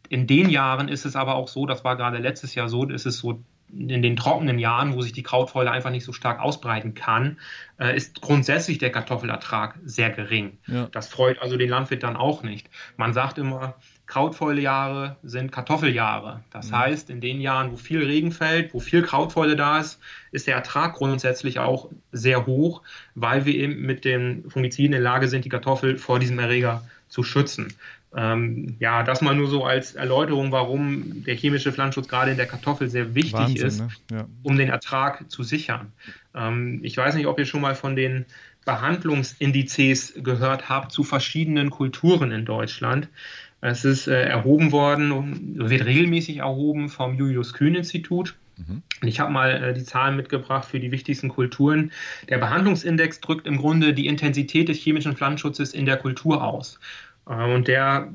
In 0.08 0.26
den 0.26 0.48
Jahren 0.48 0.88
ist 0.88 1.04
es 1.04 1.16
aber 1.16 1.34
auch 1.34 1.48
so, 1.48 1.66
das 1.66 1.84
war 1.84 1.96
gerade 1.96 2.18
letztes 2.18 2.54
Jahr 2.54 2.68
so, 2.68 2.84
ist 2.84 3.06
es 3.06 3.18
so, 3.18 3.42
in 3.70 4.02
den 4.02 4.16
trockenen 4.16 4.58
Jahren, 4.58 4.94
wo 4.94 5.02
sich 5.02 5.12
die 5.12 5.22
Krautfäule 5.22 5.70
einfach 5.70 5.90
nicht 5.90 6.04
so 6.04 6.12
stark 6.12 6.40
ausbreiten 6.40 6.94
kann, 6.94 7.38
äh, 7.78 7.94
ist 7.94 8.20
grundsätzlich 8.22 8.78
der 8.78 8.90
Kartoffelertrag 8.90 9.78
sehr 9.84 10.10
gering. 10.10 10.56
Ja. 10.66 10.88
Das 10.90 11.08
freut 11.08 11.40
also 11.42 11.56
den 11.56 11.68
Landwirt 11.68 12.02
dann 12.02 12.16
auch 12.16 12.42
nicht. 12.42 12.70
Man 12.96 13.12
sagt 13.12 13.36
immer, 13.36 13.74
Krautfäulejahre 14.06 15.16
sind 15.22 15.52
Kartoffeljahre. 15.52 16.42
Das 16.50 16.70
mhm. 16.70 16.78
heißt, 16.78 17.10
in 17.10 17.20
den 17.20 17.42
Jahren, 17.42 17.72
wo 17.72 17.76
viel 17.76 18.02
Regen 18.02 18.32
fällt, 18.32 18.72
wo 18.72 18.80
viel 18.80 19.02
Krautfäule 19.02 19.54
da 19.54 19.78
ist, 19.80 20.00
ist 20.32 20.46
der 20.46 20.54
Ertrag 20.54 20.94
grundsätzlich 20.94 21.58
auch 21.58 21.90
sehr 22.10 22.46
hoch, 22.46 22.82
weil 23.14 23.44
wir 23.44 23.54
eben 23.54 23.82
mit 23.82 24.06
den 24.06 24.48
Fungiziden 24.48 24.86
in 24.86 24.92
der 24.92 25.00
Lage 25.02 25.28
sind, 25.28 25.44
die 25.44 25.50
Kartoffel 25.50 25.98
vor 25.98 26.18
diesem 26.18 26.38
Erreger 26.38 26.82
zu 27.08 27.22
schützen. 27.22 27.74
Ähm, 28.16 28.76
ja, 28.78 29.02
das 29.02 29.20
mal 29.20 29.34
nur 29.34 29.48
so 29.48 29.64
als 29.64 29.94
Erläuterung, 29.94 30.50
warum 30.50 31.24
der 31.24 31.34
chemische 31.34 31.72
Pflanzenschutz 31.72 32.08
gerade 32.08 32.30
in 32.30 32.38
der 32.38 32.46
Kartoffel 32.46 32.88
sehr 32.88 33.14
wichtig 33.14 33.34
Wahnsinn, 33.34 33.66
ist, 33.66 33.80
ne? 33.80 33.88
ja. 34.10 34.26
um 34.42 34.56
den 34.56 34.70
Ertrag 34.70 35.30
zu 35.30 35.42
sichern. 35.42 35.92
Ähm, 36.34 36.80
ich 36.82 36.96
weiß 36.96 37.14
nicht, 37.14 37.26
ob 37.26 37.38
ihr 37.38 37.44
schon 37.44 37.60
mal 37.60 37.74
von 37.74 37.96
den 37.96 38.24
Behandlungsindizes 38.64 40.14
gehört 40.22 40.68
habt 40.68 40.92
zu 40.92 41.04
verschiedenen 41.04 41.70
Kulturen 41.70 42.32
in 42.32 42.44
Deutschland. 42.44 43.08
Es 43.60 43.84
ist 43.84 44.06
äh, 44.06 44.22
erhoben 44.22 44.72
worden, 44.72 45.58
wird 45.58 45.84
regelmäßig 45.84 46.38
erhoben 46.38 46.88
vom 46.88 47.16
Julius 47.16 47.52
Kühn 47.52 47.74
Institut. 47.74 48.36
Mhm. 48.56 48.82
Ich 49.02 49.20
habe 49.20 49.32
mal 49.32 49.50
äh, 49.50 49.74
die 49.74 49.84
Zahlen 49.84 50.16
mitgebracht 50.16 50.66
für 50.66 50.80
die 50.80 50.90
wichtigsten 50.90 51.28
Kulturen. 51.28 51.92
Der 52.28 52.38
Behandlungsindex 52.38 53.20
drückt 53.20 53.46
im 53.46 53.58
Grunde 53.58 53.94
die 53.94 54.06
Intensität 54.06 54.68
des 54.68 54.78
chemischen 54.78 55.16
Pflanzenschutzes 55.16 55.72
in 55.72 55.86
der 55.86 55.96
Kultur 55.96 56.44
aus. 56.44 56.78
Äh, 57.28 57.54
und 57.54 57.68
der 57.68 58.12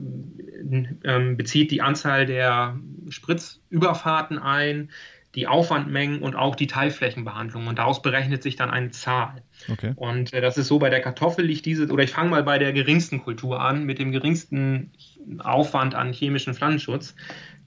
ähm, 1.04 1.38
bezieht 1.38 1.72
die 1.72 1.82
Anzahl 1.82 2.26
der 2.26 2.80
Spritzüberfahrten 3.10 4.40
ein, 4.40 4.90
die 5.36 5.48
Aufwandmengen 5.48 6.22
und 6.22 6.36
auch 6.36 6.56
die 6.56 6.68
Teilflächenbehandlung. 6.68 7.68
Und 7.68 7.80
daraus 7.80 8.02
berechnet 8.02 8.44
sich 8.44 8.56
dann 8.56 8.70
eine 8.70 8.92
Zahl. 8.92 9.42
Okay. 9.72 9.94
Und 9.96 10.34
äh, 10.34 10.42
das 10.42 10.58
ist 10.58 10.68
so, 10.68 10.80
bei 10.80 10.90
der 10.90 11.02
Kartoffel 11.02 11.46
liegt 11.46 11.66
diese, 11.66 11.88
oder 11.88 12.04
ich 12.04 12.12
fange 12.12 12.30
mal 12.30 12.44
bei 12.44 12.60
der 12.60 12.72
geringsten 12.72 13.24
Kultur 13.24 13.60
an, 13.60 13.84
mit 13.86 14.00
dem 14.00 14.12
geringsten 14.12 14.92
Aufwand 15.40 15.96
an 15.96 16.14
chemischen 16.14 16.54
Pflanzenschutz. 16.54 17.16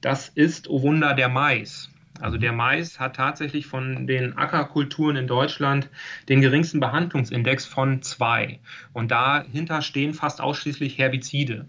Das 0.00 0.28
ist, 0.28 0.68
oh 0.68 0.82
Wunder, 0.82 1.14
der 1.14 1.28
Mais. 1.28 1.90
Also 2.20 2.38
der 2.38 2.52
Mais 2.52 2.98
hat 2.98 3.16
tatsächlich 3.16 3.66
von 3.66 4.06
den 4.06 4.36
Ackerkulturen 4.36 5.16
in 5.16 5.26
Deutschland 5.26 5.88
den 6.28 6.40
geringsten 6.40 6.80
Behandlungsindex 6.80 7.66
von 7.66 8.02
zwei. 8.02 8.60
Und 8.92 9.10
dahinter 9.10 9.82
stehen 9.82 10.14
fast 10.14 10.40
ausschließlich 10.40 10.98
Herbizide. 10.98 11.66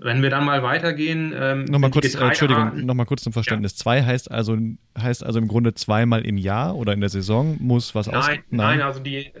Wenn 0.00 0.22
wir 0.22 0.30
dann 0.30 0.44
mal 0.44 0.62
weitergehen. 0.62 1.34
Ähm, 1.36 1.64
nochmal 1.64 1.90
kurz, 1.90 2.14
äh, 2.14 2.24
Entschuldigung, 2.24 2.86
nochmal 2.86 3.06
kurz 3.06 3.22
zum 3.24 3.32
Verständnis. 3.32 3.72
Ja. 3.72 3.78
Zwei 3.78 4.04
heißt 4.04 4.30
also, 4.30 4.56
heißt 4.96 5.24
also 5.24 5.40
im 5.40 5.48
Grunde 5.48 5.74
zweimal 5.74 6.24
im 6.24 6.38
Jahr 6.38 6.76
oder 6.76 6.92
in 6.92 7.00
der 7.00 7.08
Saison 7.08 7.56
muss 7.58 7.96
was 7.96 8.06
nein, 8.06 8.16
aus. 8.16 8.26
Nein, 8.26 8.42
nein, 8.50 8.82
also 8.82 9.00
die, 9.00 9.32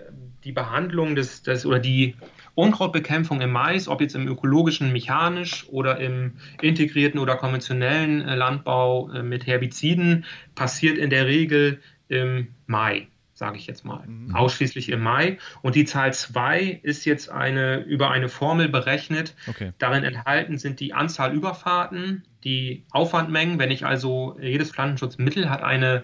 die 0.42 0.52
Behandlung 0.52 1.14
des, 1.14 1.42
des 1.42 1.64
oder 1.64 1.78
die 1.78 2.16
Unkrautbekämpfung 2.58 3.40
im 3.40 3.52
Mais, 3.52 3.86
ob 3.86 4.00
jetzt 4.00 4.16
im 4.16 4.26
ökologischen, 4.26 4.92
mechanisch 4.92 5.68
oder 5.68 5.98
im 5.98 6.32
integrierten 6.60 7.20
oder 7.20 7.36
konventionellen 7.36 8.20
äh, 8.20 8.34
Landbau 8.34 9.12
äh, 9.12 9.22
mit 9.22 9.46
Herbiziden, 9.46 10.24
passiert 10.56 10.98
in 10.98 11.08
der 11.08 11.26
Regel 11.26 11.80
im 12.08 12.48
Mai 12.66 13.06
sage 13.32 13.56
ich 13.56 13.68
jetzt 13.68 13.84
mal. 13.84 14.04
Mhm. 14.04 14.34
Ausschließlich 14.34 14.88
im 14.88 15.00
Mai. 15.00 15.38
Und 15.62 15.76
die 15.76 15.84
Zahl 15.84 16.12
2 16.12 16.80
ist 16.82 17.04
jetzt 17.04 17.30
eine, 17.30 17.76
über 17.84 18.10
eine 18.10 18.28
Formel 18.28 18.68
berechnet. 18.68 19.36
Okay. 19.46 19.72
Darin 19.78 20.02
enthalten 20.02 20.58
sind 20.58 20.80
die 20.80 20.92
Anzahl 20.92 21.32
Überfahrten, 21.32 22.24
die 22.42 22.84
Aufwandmengen. 22.90 23.60
Wenn 23.60 23.70
ich 23.70 23.86
also, 23.86 24.36
jedes 24.40 24.72
Pflanzenschutzmittel 24.72 25.48
hat 25.48 25.62
eine 25.62 26.02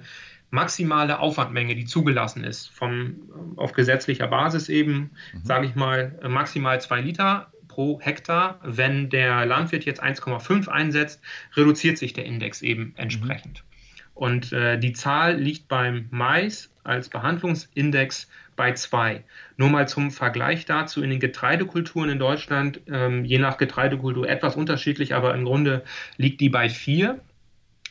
maximale 0.55 1.19
Aufwandmenge, 1.19 1.75
die 1.75 1.85
zugelassen 1.85 2.45
ist, 2.45 2.69
vom, 2.69 3.55
auf 3.57 3.73
gesetzlicher 3.73 4.29
Basis 4.29 4.69
eben, 4.69 5.11
mhm. 5.33 5.41
sage 5.43 5.67
ich 5.67 5.75
mal, 5.75 6.19
maximal 6.29 6.81
2 6.81 7.01
Liter 7.01 7.53
pro 7.67 8.01
Hektar. 8.01 8.61
Wenn 8.63 9.11
der 9.11 9.45
Landwirt 9.47 9.85
jetzt 9.85 10.03
1,5 10.03 10.69
einsetzt, 10.69 11.21
reduziert 11.57 11.99
sich 11.99 12.13
der 12.13 12.25
Index 12.25 12.63
eben 12.63 12.95
entsprechend. 12.97 13.65
Mhm. 13.65 13.75
Und 14.15 14.53
äh, 14.53 14.79
die 14.79 14.93
Zahl 14.93 15.37
liegt 15.37 15.67
beim 15.67 16.07
Mais 16.11 16.71
als 16.85 17.09
Behandlungsindex 17.09 18.29
bei 18.55 18.73
2. 18.73 19.25
Nur 19.57 19.71
mal 19.71 19.89
zum 19.89 20.13
Vergleich 20.13 20.67
dazu 20.67 21.03
in 21.03 21.11
den 21.11 21.19
Getreidekulturen 21.19 22.11
in 22.11 22.21
Deutschland, 22.21 22.81
ähm, 22.87 23.25
je 23.25 23.39
nach 23.39 23.57
Getreidekultur 23.57 24.29
etwas 24.29 24.55
unterschiedlich, 24.55 25.17
aber 25.17 25.35
im 25.35 25.45
Grunde 25.45 25.83
liegt 26.17 26.41
die 26.41 26.49
bei 26.49 26.69
4, 26.69 27.19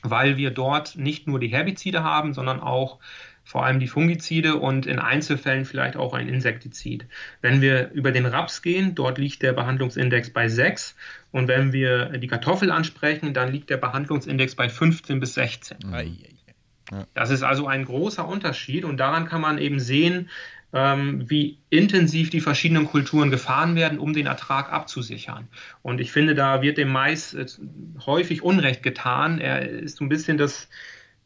weil 0.03 0.37
wir 0.37 0.51
dort 0.51 0.95
nicht 0.97 1.27
nur 1.27 1.39
die 1.39 1.47
Herbizide 1.47 2.03
haben, 2.03 2.33
sondern 2.33 2.59
auch 2.59 2.99
vor 3.45 3.65
allem 3.65 3.79
die 3.79 3.87
Fungizide 3.87 4.55
und 4.55 4.85
in 4.85 4.99
Einzelfällen 4.99 5.65
vielleicht 5.65 5.97
auch 5.97 6.13
ein 6.13 6.29
Insektizid. 6.29 7.05
Wenn 7.41 7.61
wir 7.61 7.91
über 7.91 8.11
den 8.11 8.25
Raps 8.25 8.61
gehen, 8.61 8.95
dort 8.95 9.17
liegt 9.17 9.41
der 9.41 9.53
Behandlungsindex 9.53 10.29
bei 10.31 10.47
6 10.47 10.95
und 11.31 11.47
wenn 11.47 11.73
wir 11.73 12.17
die 12.17 12.27
Kartoffel 12.27 12.71
ansprechen, 12.71 13.33
dann 13.33 13.51
liegt 13.51 13.69
der 13.69 13.77
Behandlungsindex 13.77 14.55
bei 14.55 14.69
15 14.69 15.19
bis 15.19 15.33
16. 15.33 15.77
Mhm. 16.91 17.05
Das 17.13 17.31
ist 17.31 17.43
also 17.43 17.67
ein 17.67 17.85
großer 17.85 18.27
Unterschied 18.27 18.85
und 18.85 18.97
daran 18.97 19.25
kann 19.25 19.41
man 19.41 19.57
eben 19.57 19.79
sehen, 19.79 20.29
wie 21.29 21.59
intensiv 21.69 22.31
die 22.31 22.41
verschiedenen 22.41 22.87
Kulturen 22.87 23.29
gefahren 23.29 23.75
werden, 23.75 23.99
um 23.99 24.13
den 24.13 24.25
Ertrag 24.25 24.73
abzusichern. 24.73 25.47
Und 25.83 26.01
ich 26.01 26.11
finde, 26.11 26.33
da 26.33 26.63
wird 26.63 26.77
dem 26.77 26.91
Mais 26.91 27.35
äh, 27.35 27.45
häufig 28.05 28.41
Unrecht 28.41 28.81
getan. 28.81 29.39
Er 29.39 29.69
ist 29.69 29.97
so 29.97 30.05
ein 30.05 30.09
bisschen 30.09 30.37
das, 30.39 30.67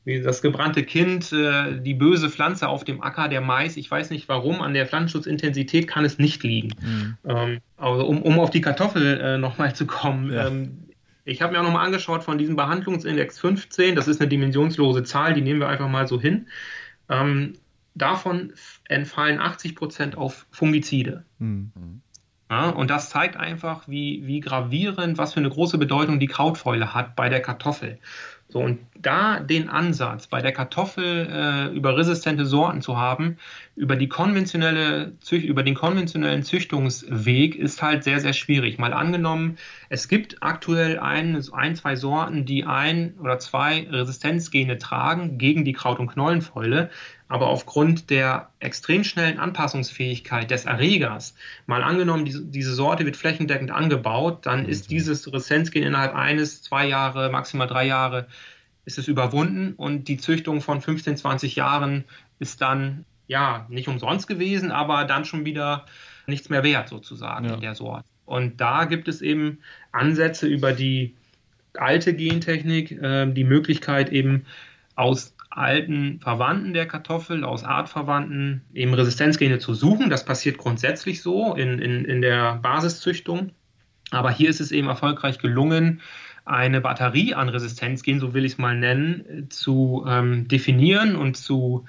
das 0.06 0.42
gebrannte 0.42 0.84
Kind, 0.84 1.32
äh, 1.32 1.80
die 1.80 1.94
böse 1.94 2.30
Pflanze 2.30 2.68
auf 2.68 2.84
dem 2.84 3.02
Acker, 3.02 3.30
der 3.30 3.42
Mais. 3.42 3.78
Ich 3.78 3.90
weiß 3.90 4.10
nicht 4.10 4.28
warum, 4.28 4.62
an 4.62 4.74
der 4.74 4.86
Pflanzenschutzintensität 4.86 5.88
kann 5.88 6.04
es 6.04 6.18
nicht 6.20 6.44
liegen. 6.44 6.74
Mhm. 6.82 7.18
Ähm, 7.26 7.60
also 7.78 8.06
um, 8.06 8.22
um 8.24 8.40
auf 8.40 8.50
die 8.50 8.62
Kartoffel 8.62 9.20
äh, 9.22 9.38
nochmal 9.38 9.74
zu 9.74 9.86
kommen. 9.86 10.32
Ja. 10.34 10.48
Ähm, 10.48 10.84
Ich 11.30 11.42
habe 11.42 11.52
mir 11.54 11.60
auch 11.60 11.66
nochmal 11.66 11.86
angeschaut 11.86 12.24
von 12.24 12.38
diesem 12.38 12.56
Behandlungsindex 12.56 13.40
15, 13.40 13.96
das 13.96 14.08
ist 14.08 14.22
eine 14.22 14.30
dimensionslose 14.30 15.04
Zahl, 15.04 15.34
die 15.34 15.42
nehmen 15.42 15.60
wir 15.60 15.68
einfach 15.68 15.90
mal 15.90 16.08
so 16.08 16.22
hin. 16.22 16.48
Ähm, 17.10 17.54
davon 17.98 18.54
entfallen 18.88 19.40
80 19.40 19.76
Prozent 19.76 20.18
auf 20.18 20.46
Fungizide. 20.52 21.26
Mhm. 21.40 22.02
Ja, 22.50 22.70
und 22.70 22.90
das 22.90 23.10
zeigt 23.10 23.36
einfach, 23.36 23.90
wie, 23.90 24.26
wie 24.26 24.40
gravierend, 24.40 25.18
was 25.18 25.34
für 25.34 25.42
eine 25.42 25.50
große 25.50 25.78
Bedeutung 25.78 26.20
die 26.20 26.28
Krautfäule 26.28 26.94
hat 26.94 27.16
bei 27.18 27.28
der 27.28 27.42
Kartoffel. 27.42 28.00
So, 28.50 28.60
und 28.60 28.80
da 28.98 29.42
den 29.42 29.68
Ansatz 29.68 30.28
bei 30.28 30.42
der 30.42 30.54
Kartoffel 30.54 31.28
äh, 31.30 31.76
über 31.76 31.98
resistente 31.98 32.46
Sorten 32.46 32.82
zu 32.82 32.96
haben, 32.96 33.38
über, 33.76 33.98
die 33.98 34.08
konventionelle 34.08 35.12
über 35.30 35.64
den 35.64 35.76
konventionellen 35.76 36.44
Züchtungsweg 36.44 37.56
ist 37.56 37.82
halt 37.82 38.06
sehr, 38.06 38.22
sehr 38.22 38.32
schwierig. 38.32 38.80
Mal 38.80 38.94
angenommen, 38.94 39.58
es 39.90 40.08
gibt 40.08 40.42
aktuell 40.42 40.98
ein, 41.00 41.44
ein 41.52 41.76
zwei 41.76 41.98
Sorten, 41.98 42.46
die 42.46 42.64
ein 42.64 43.16
oder 43.20 43.38
zwei 43.40 43.86
Resistenzgene 43.92 44.78
tragen 44.78 45.38
gegen 45.38 45.66
die 45.66 45.74
Kraut- 45.74 46.00
und 46.00 46.08
Knollenfäule 46.08 46.90
aber 47.30 47.48
aufgrund 47.48 48.10
der 48.10 48.50
extrem 48.60 49.04
schnellen 49.04 49.40
Anpassungsfähigkeit 49.40 50.50
des 50.50 50.66
Erregers, 50.66 51.36
mal 51.66 51.84
angenommen, 51.84 52.26
diese, 52.26 52.46
diese 52.46 52.74
Sorte 52.74 53.06
wird 53.06 53.18
flächendeckend 53.18 53.72
angebaut, 53.72 54.46
dann 54.46 54.64
mhm. 54.64 54.70
ist 54.70 54.90
dieses 54.92 55.32
Resistenzgen 55.32 55.84
innerhalb 55.84 56.16
eines, 56.16 56.62
zwei 56.62 56.88
Jahre, 56.88 57.30
maximal 57.30 57.68
drei 57.68 57.86
Jahre, 57.86 58.28
ist 58.86 58.98
es 58.98 59.08
überwunden 59.08 59.74
und 59.74 60.08
die 60.08 60.18
Züchtung 60.18 60.62
von 60.62 60.82
15, 60.82 61.18
20 61.18 61.56
Jahren 61.58 62.06
ist 62.40 62.62
dann 62.62 63.04
ja 63.28 63.66
nicht 63.70 63.90
umsonst 63.90 64.28
gewesen, 64.28 64.72
aber 64.72 65.04
dann 65.04 65.26
schon 65.26 65.44
wieder 65.44 65.86
nichts 66.26 66.50
mehr 66.50 66.64
wert 66.64 66.88
sozusagen 66.88 67.46
ja. 67.46 67.56
in 67.56 67.62
der 67.62 67.76
Sorte. 67.76 68.06
Und 68.26 68.62
da 68.62 68.86
gibt 68.86 69.08
es 69.08 69.22
eben 69.22 69.60
Ansätze 69.92 70.48
über 70.48 70.74
die 70.74 71.16
alte 71.74 72.14
Gentechnik, 72.14 72.92
äh, 72.92 73.26
die 73.32 73.44
Möglichkeit 73.44 74.10
eben 74.12 74.46
aus 74.96 75.37
alten 75.50 76.20
Verwandten 76.20 76.74
der 76.74 76.88
Kartoffel, 76.88 77.44
aus 77.44 77.64
Artverwandten, 77.64 78.62
eben 78.74 78.94
Resistenzgene 78.94 79.60
zu 79.60 79.74
suchen. 79.74 80.10
Das 80.10 80.26
passiert 80.26 80.58
grundsätzlich 80.58 81.22
so 81.22 81.56
in, 81.56 81.80
in, 81.80 82.06
in 82.06 82.22
der 82.22 82.56
Basiszüchtung. 82.56 83.52
Aber 84.12 84.32
hier 84.32 84.50
ist 84.50 84.62
es 84.62 84.72
eben 84.72 84.88
erfolgreich 84.88 85.40
gelungen, 85.40 86.02
eine 86.46 86.80
Batterie 86.80 87.34
an 87.34 87.50
Resistenzgenen, 87.50 88.22
so 88.22 88.34
will 88.34 88.46
ich 88.46 88.54
es 88.54 88.58
mal 88.58 88.78
nennen, 88.78 89.48
zu 89.50 90.06
ähm, 90.08 90.48
definieren 90.48 91.16
und 91.16 91.36
zu, 91.36 91.86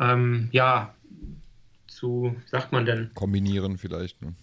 ähm, 0.00 0.48
ja, 0.50 0.94
zu, 1.86 2.34
wie 2.42 2.48
sagt 2.48 2.72
man 2.72 2.86
denn? 2.86 3.10
Kombinieren 3.14 3.76
vielleicht. 3.76 4.22
Ne? 4.22 4.34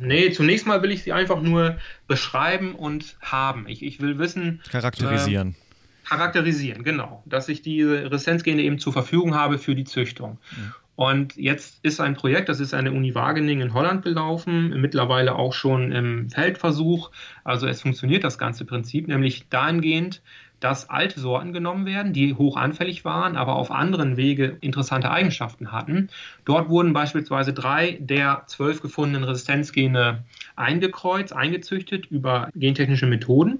Nee, 0.00 0.30
zunächst 0.32 0.66
mal 0.66 0.82
will 0.82 0.90
ich 0.90 1.02
sie 1.02 1.12
einfach 1.12 1.40
nur 1.40 1.78
beschreiben 2.08 2.74
und 2.74 3.16
haben. 3.20 3.68
Ich, 3.68 3.82
ich 3.82 4.00
will 4.00 4.18
wissen. 4.18 4.60
Charakterisieren. 4.70 5.50
Äh, 5.50 5.65
charakterisieren, 6.06 6.84
genau. 6.84 7.22
Dass 7.26 7.48
ich 7.48 7.62
diese 7.62 8.10
Resistenzgene 8.10 8.62
eben 8.62 8.78
zur 8.78 8.92
Verfügung 8.92 9.34
habe 9.34 9.58
für 9.58 9.74
die 9.74 9.84
Züchtung. 9.84 10.38
Mhm. 10.56 10.74
Und 10.96 11.36
jetzt 11.36 11.78
ist 11.82 12.00
ein 12.00 12.14
Projekt, 12.14 12.48
das 12.48 12.58
ist 12.58 12.72
eine 12.72 12.90
Uni 12.90 13.14
Wageningen 13.14 13.68
in 13.68 13.74
Holland 13.74 14.02
gelaufen, 14.02 14.80
mittlerweile 14.80 15.34
auch 15.34 15.52
schon 15.52 15.92
im 15.92 16.30
Feldversuch. 16.30 17.10
Also 17.44 17.66
es 17.66 17.82
funktioniert 17.82 18.24
das 18.24 18.38
ganze 18.38 18.64
Prinzip, 18.64 19.06
nämlich 19.06 19.46
dahingehend, 19.50 20.22
dass 20.58 20.88
alte 20.88 21.20
Sorten 21.20 21.52
genommen 21.52 21.84
werden, 21.84 22.14
die 22.14 22.32
hoch 22.34 22.56
anfällig 22.56 23.04
waren, 23.04 23.36
aber 23.36 23.56
auf 23.56 23.70
anderen 23.70 24.16
Wege 24.16 24.56
interessante 24.62 25.10
Eigenschaften 25.10 25.70
hatten. 25.70 26.08
Dort 26.46 26.70
wurden 26.70 26.94
beispielsweise 26.94 27.52
drei 27.52 27.98
der 28.00 28.44
zwölf 28.46 28.80
gefundenen 28.80 29.24
Resistenzgene 29.24 30.24
eingekreuzt, 30.56 31.34
eingezüchtet 31.34 32.06
über 32.06 32.48
gentechnische 32.54 33.06
Methoden. 33.06 33.58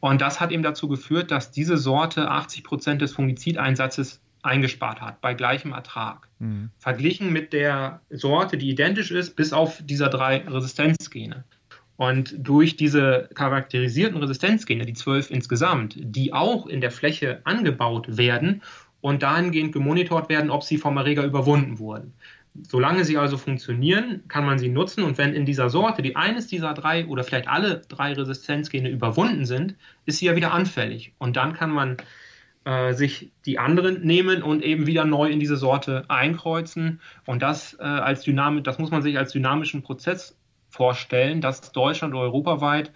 Und 0.00 0.20
das 0.20 0.40
hat 0.40 0.50
eben 0.50 0.62
dazu 0.62 0.88
geführt, 0.88 1.30
dass 1.30 1.50
diese 1.50 1.76
Sorte 1.76 2.30
80 2.30 2.64
Prozent 2.64 3.02
des 3.02 3.12
Fungizideinsatzes 3.12 4.20
eingespart 4.42 5.00
hat, 5.00 5.20
bei 5.20 5.34
gleichem 5.34 5.72
Ertrag. 5.72 6.26
Mhm. 6.38 6.70
Verglichen 6.78 7.32
mit 7.32 7.52
der 7.52 8.00
Sorte, 8.08 8.56
die 8.56 8.70
identisch 8.70 9.10
ist, 9.10 9.36
bis 9.36 9.52
auf 9.52 9.82
dieser 9.84 10.08
drei 10.08 10.38
Resistenzgene. 10.38 11.44
Und 11.96 12.34
durch 12.38 12.76
diese 12.76 13.28
charakterisierten 13.34 14.16
Resistenzgene, 14.16 14.86
die 14.86 14.94
zwölf 14.94 15.30
insgesamt, 15.30 15.96
die 15.98 16.32
auch 16.32 16.66
in 16.66 16.80
der 16.80 16.90
Fläche 16.90 17.42
angebaut 17.44 18.16
werden 18.16 18.62
und 19.02 19.22
dahingehend 19.22 19.72
gemonitort 19.72 20.30
werden, 20.30 20.50
ob 20.50 20.62
sie 20.62 20.78
vom 20.78 20.96
Erreger 20.96 21.24
überwunden 21.24 21.78
wurden. 21.78 22.14
Solange 22.62 23.04
sie 23.04 23.16
also 23.16 23.36
funktionieren, 23.36 24.22
kann 24.28 24.44
man 24.44 24.58
sie 24.58 24.68
nutzen. 24.68 25.04
Und 25.04 25.18
wenn 25.18 25.34
in 25.34 25.46
dieser 25.46 25.70
Sorte 25.70 26.02
die 26.02 26.16
eines 26.16 26.46
dieser 26.46 26.74
drei 26.74 27.06
oder 27.06 27.24
vielleicht 27.24 27.48
alle 27.48 27.82
drei 27.88 28.12
Resistenzgene 28.12 28.88
überwunden 28.88 29.44
sind, 29.44 29.76
ist 30.04 30.18
sie 30.18 30.26
ja 30.26 30.36
wieder 30.36 30.52
anfällig. 30.52 31.12
Und 31.18 31.36
dann 31.36 31.52
kann 31.52 31.70
man 31.70 31.96
äh, 32.64 32.92
sich 32.92 33.30
die 33.46 33.58
anderen 33.58 34.02
nehmen 34.02 34.42
und 34.42 34.62
eben 34.62 34.86
wieder 34.86 35.04
neu 35.04 35.30
in 35.30 35.40
diese 35.40 35.56
Sorte 35.56 36.04
einkreuzen. 36.08 37.00
Und 37.24 37.42
das 37.42 37.74
äh, 37.78 37.82
als 37.82 38.22
Dynamik, 38.22 38.64
das 38.64 38.78
muss 38.78 38.90
man 38.90 39.02
sich 39.02 39.16
als 39.16 39.32
dynamischen 39.32 39.82
Prozess 39.82 40.36
vorstellen, 40.70 41.40
dass 41.40 41.72
Deutschland 41.72 42.14
europaweit 42.14 42.92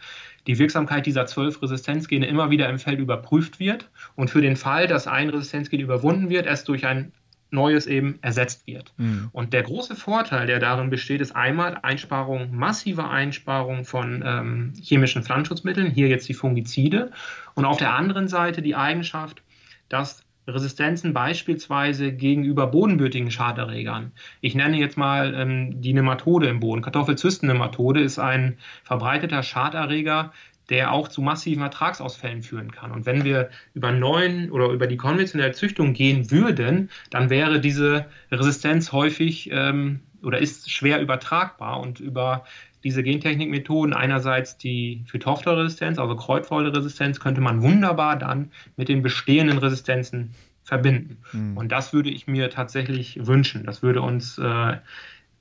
die 0.46 0.58
Wirksamkeit 0.58 1.06
dieser 1.06 1.26
zwölf 1.26 1.60
Resistenzgene 1.62 2.26
immer 2.26 2.50
wieder 2.50 2.68
im 2.68 2.78
Feld 2.78 2.98
überprüft 2.98 3.58
wird 3.58 3.90
und 4.14 4.30
für 4.30 4.42
den 4.42 4.56
Fall, 4.56 4.86
dass 4.86 5.06
ein 5.06 5.30
Resistenzgen 5.30 5.80
überwunden 5.80 6.28
wird, 6.28 6.46
es 6.46 6.64
durch 6.64 6.86
ein 6.86 7.12
Neues 7.54 7.86
eben 7.86 8.18
ersetzt 8.20 8.66
wird. 8.66 8.92
Mhm. 8.96 9.30
Und 9.32 9.52
der 9.52 9.62
große 9.62 9.96
Vorteil, 9.96 10.46
der 10.46 10.58
darin 10.58 10.90
besteht, 10.90 11.20
ist 11.20 11.34
einmal 11.34 11.78
Einsparung, 11.82 12.54
massive 12.54 13.08
Einsparung 13.08 13.84
von 13.84 14.22
ähm, 14.26 14.72
chemischen 14.82 15.22
Pflanzenschutzmitteln, 15.22 15.90
hier 15.90 16.08
jetzt 16.08 16.28
die 16.28 16.34
Fungizide, 16.34 17.10
und 17.54 17.64
auf 17.64 17.78
der 17.78 17.94
anderen 17.94 18.28
Seite 18.28 18.60
die 18.60 18.74
Eigenschaft, 18.74 19.42
dass 19.88 20.24
Resistenzen 20.46 21.14
beispielsweise 21.14 22.12
gegenüber 22.12 22.66
bodenbürtigen 22.66 23.30
Schaderregern. 23.30 24.12
Ich 24.42 24.54
nenne 24.54 24.76
jetzt 24.76 24.98
mal 24.98 25.34
ähm, 25.34 25.80
die 25.80 25.94
Nematode 25.94 26.48
im 26.48 26.60
Boden. 26.60 26.82
Kartoffelzystennematode 26.82 28.02
ist 28.02 28.18
ein 28.18 28.58
verbreiteter 28.82 29.42
Schaderreger, 29.42 30.32
der 30.70 30.92
auch 30.92 31.08
zu 31.08 31.20
massiven 31.20 31.62
Ertragsausfällen 31.62 32.42
führen 32.42 32.72
kann. 32.72 32.92
Und 32.92 33.06
wenn 33.06 33.24
wir 33.24 33.50
über 33.74 33.92
neuen 33.92 34.50
oder 34.50 34.68
über 34.68 34.86
die 34.86 34.96
konventionelle 34.96 35.52
Züchtung 35.52 35.92
gehen 35.92 36.30
würden, 36.30 36.90
dann 37.10 37.30
wäre 37.30 37.60
diese 37.60 38.06
Resistenz 38.30 38.92
häufig 38.92 39.50
ähm, 39.52 40.00
oder 40.22 40.38
ist 40.38 40.70
schwer 40.70 41.00
übertragbar 41.00 41.80
und 41.80 42.00
über 42.00 42.44
diese 42.82 43.02
Gentechnikmethoden, 43.02 43.94
einerseits 43.94 44.58
die 44.58 45.04
Phytophthora-Resistenz, 45.06 45.98
also 45.98 46.16
Kreuzfäule-Resistenz, 46.16 47.18
könnte 47.18 47.40
man 47.40 47.62
wunderbar 47.62 48.16
dann 48.16 48.50
mit 48.76 48.88
den 48.88 49.02
bestehenden 49.02 49.56
Resistenzen 49.58 50.34
verbinden. 50.64 51.18
Mhm. 51.32 51.56
Und 51.56 51.72
das 51.72 51.92
würde 51.92 52.10
ich 52.10 52.26
mir 52.26 52.50
tatsächlich 52.50 53.26
wünschen. 53.26 53.64
Das 53.64 53.82
würde 53.82 54.02
uns 54.02 54.38
äh, 54.38 54.76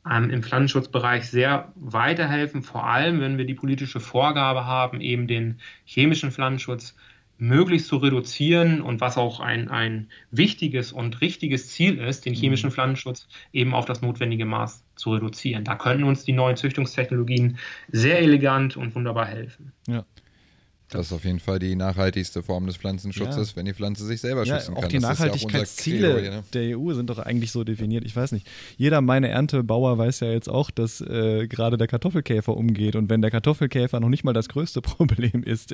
ähm, 0.09 0.29
im 0.29 0.43
Pflanzenschutzbereich 0.43 1.29
sehr 1.29 1.71
weiterhelfen, 1.75 2.61
vor 2.61 2.85
allem 2.85 3.21
wenn 3.21 3.37
wir 3.37 3.45
die 3.45 3.53
politische 3.53 3.99
Vorgabe 3.99 4.65
haben, 4.65 5.01
eben 5.01 5.27
den 5.27 5.59
chemischen 5.85 6.31
Pflanzenschutz 6.31 6.95
möglichst 7.37 7.87
zu 7.87 7.97
reduzieren 7.97 8.81
und 8.81 9.01
was 9.01 9.17
auch 9.17 9.39
ein, 9.39 9.69
ein 9.69 10.07
wichtiges 10.31 10.91
und 10.91 11.19
richtiges 11.19 11.69
Ziel 11.69 11.97
ist, 11.97 12.25
den 12.25 12.33
chemischen 12.33 12.69
mhm. 12.69 12.73
Pflanzenschutz 12.73 13.27
eben 13.51 13.73
auf 13.73 13.85
das 13.85 14.01
notwendige 14.01 14.45
Maß 14.45 14.83
zu 14.95 15.13
reduzieren. 15.13 15.63
Da 15.63 15.75
könnten 15.75 16.03
uns 16.03 16.23
die 16.23 16.33
neuen 16.33 16.55
Züchtungstechnologien 16.55 17.57
sehr 17.91 18.19
elegant 18.19 18.77
und 18.77 18.95
wunderbar 18.95 19.25
helfen. 19.25 19.73
Ja. 19.87 20.05
Das 20.93 21.07
ist 21.07 21.13
auf 21.13 21.25
jeden 21.25 21.39
Fall 21.39 21.59
die 21.59 21.75
nachhaltigste 21.75 22.43
Form 22.43 22.65
des 22.67 22.77
Pflanzenschutzes, 22.77 23.51
ja. 23.51 23.55
wenn 23.55 23.65
die 23.65 23.73
Pflanze 23.73 24.05
sich 24.05 24.21
selber 24.21 24.45
ja, 24.45 24.55
schützen 24.57 24.75
kann. 24.75 24.83
Auch 24.85 24.87
die 24.87 24.99
Nachhaltigkeitsziele 24.99 26.23
ja 26.23 26.31
ne? 26.31 26.43
der 26.53 26.77
EU 26.77 26.93
sind 26.93 27.09
doch 27.09 27.19
eigentlich 27.19 27.51
so 27.51 27.63
definiert. 27.63 28.05
Ich 28.05 28.15
weiß 28.15 28.31
nicht. 28.31 28.47
Jeder 28.77 29.01
meine 29.01 29.29
Erntebauer 29.29 29.97
weiß 29.97 30.21
ja 30.21 30.31
jetzt 30.31 30.49
auch, 30.49 30.71
dass 30.71 31.01
äh, 31.01 31.47
gerade 31.47 31.77
der 31.77 31.87
Kartoffelkäfer 31.87 32.55
umgeht. 32.55 32.95
Und 32.95 33.09
wenn 33.09 33.21
der 33.21 33.31
Kartoffelkäfer 33.31 33.99
noch 33.99 34.09
nicht 34.09 34.23
mal 34.23 34.33
das 34.33 34.49
größte 34.49 34.81
Problem 34.93 35.43
ist 35.43 35.73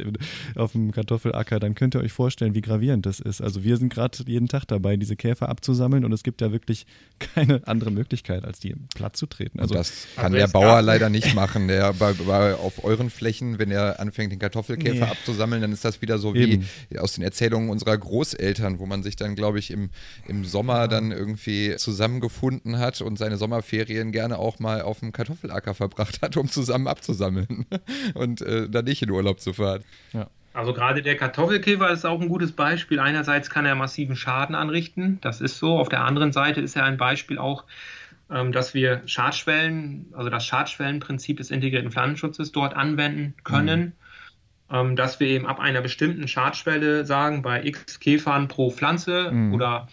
auf 0.56 0.72
dem 0.74 0.92
Kartoffelacker, 0.92 1.60
dann 1.60 1.76
könnt 1.76 1.96
ihr 1.96 2.02
euch 2.02 2.12
vorstellen, 2.12 2.56
wie 2.56 2.62
gravierend 2.62 3.06
das 3.06 3.20
ist. 3.20 3.42
Also 3.42 3.64
wir 3.64 3.78
sind 3.78 3.94
gerade 3.94 4.18
jeden 4.26 4.48
Tag 4.48 4.66
dabei, 4.66 4.98
diese 4.98 5.16
Käfer 5.16 5.50
abzusammeln 5.50 6.06
und 6.06 6.14
es 6.14 6.24
gibt 6.24 6.42
ja 6.42 6.52
wirklich 6.52 6.86
keine 7.20 7.68
andere 7.68 7.92
Möglichkeit, 7.92 8.46
als 8.46 8.60
die 8.60 8.76
platt 8.96 9.16
zu 9.16 9.26
treten. 9.26 9.60
Also, 9.60 9.74
das 9.74 10.08
kann 10.16 10.26
also 10.26 10.38
der 10.38 10.48
Bauer 10.48 10.82
leider 10.82 11.10
nicht 11.10 11.34
machen. 11.36 11.68
Der 11.68 11.94
bei, 11.94 12.14
bei, 12.14 12.56
auf 12.56 12.84
euren 12.84 13.10
Flächen, 13.10 13.60
wenn 13.60 13.72
er 13.72 14.00
anfängt, 14.00 14.32
den 14.32 14.40
Kartoffelkäfer 14.40 15.06
nee. 15.06 15.09
Abzusammeln, 15.10 15.62
dann 15.62 15.72
ist 15.72 15.86
das 15.86 16.02
wieder 16.02 16.18
so 16.18 16.34
Eben. 16.36 16.68
wie 16.90 17.00
aus 17.00 17.14
den 17.14 17.24
Erzählungen 17.24 17.70
unserer 17.70 17.98
Großeltern, 17.98 18.80
wo 18.80 18.86
man 18.86 19.04
sich 19.04 19.16
dann, 19.16 19.36
glaube 19.36 19.60
ich, 19.60 19.72
im, 19.72 19.90
im 20.28 20.46
Sommer 20.46 20.88
dann 20.88 21.12
irgendwie 21.12 21.76
zusammengefunden 21.78 22.80
hat 22.80 23.02
und 23.02 23.18
seine 23.18 23.38
Sommerferien 23.38 24.12
gerne 24.12 24.38
auch 24.38 24.60
mal 24.60 24.82
auf 24.82 25.00
dem 25.00 25.12
Kartoffelacker 25.12 25.74
verbracht 25.74 26.22
hat, 26.22 26.38
um 26.38 26.50
zusammen 26.50 26.88
abzusammeln 26.88 27.66
und 28.14 28.42
äh, 28.42 28.70
dann 28.70 28.86
nicht 28.86 29.02
in 29.02 29.12
Urlaub 29.12 29.40
zu 29.40 29.54
fahren. 29.54 29.84
Ja. 30.14 30.30
Also 30.54 30.74
gerade 30.74 31.02
der 31.02 31.16
Kartoffelkäfer 31.16 31.90
ist 31.92 32.06
auch 32.06 32.20
ein 32.20 32.28
gutes 32.28 32.52
Beispiel. 32.52 33.00
Einerseits 33.00 33.50
kann 33.50 33.66
er 33.66 33.76
massiven 33.76 34.16
Schaden 34.16 34.56
anrichten, 34.56 35.20
das 35.22 35.42
ist 35.42 35.60
so. 35.60 35.78
Auf 35.78 35.90
der 35.90 36.04
anderen 36.04 36.32
Seite 36.32 36.60
ist 36.60 36.76
er 36.76 36.86
ein 36.86 36.98
Beispiel 36.98 37.38
auch, 37.38 37.66
ähm, 38.32 38.52
dass 38.52 38.74
wir 38.74 39.02
Schadschwellen, 39.06 40.08
also 40.14 40.30
das 40.30 40.46
Schadschwellenprinzip 40.46 41.38
des 41.38 41.52
integrierten 41.52 41.92
Pflanzenschutzes 41.92 42.52
dort 42.52 42.76
anwenden 42.76 43.36
können. 43.44 43.80
Mhm 43.80 43.92
ähm, 44.72 44.96
dass 44.96 45.20
wir 45.20 45.28
eben 45.28 45.46
ab 45.46 45.60
einer 45.60 45.82
bestimmten 45.82 46.28
Schadschwelle 46.28 47.06
sagen, 47.06 47.42
bei 47.42 47.64
x 47.64 48.00
Käfern 48.00 48.48
pro 48.48 48.70
Pflanze 48.70 49.32
mhm. 49.32 49.54
oder 49.54 49.88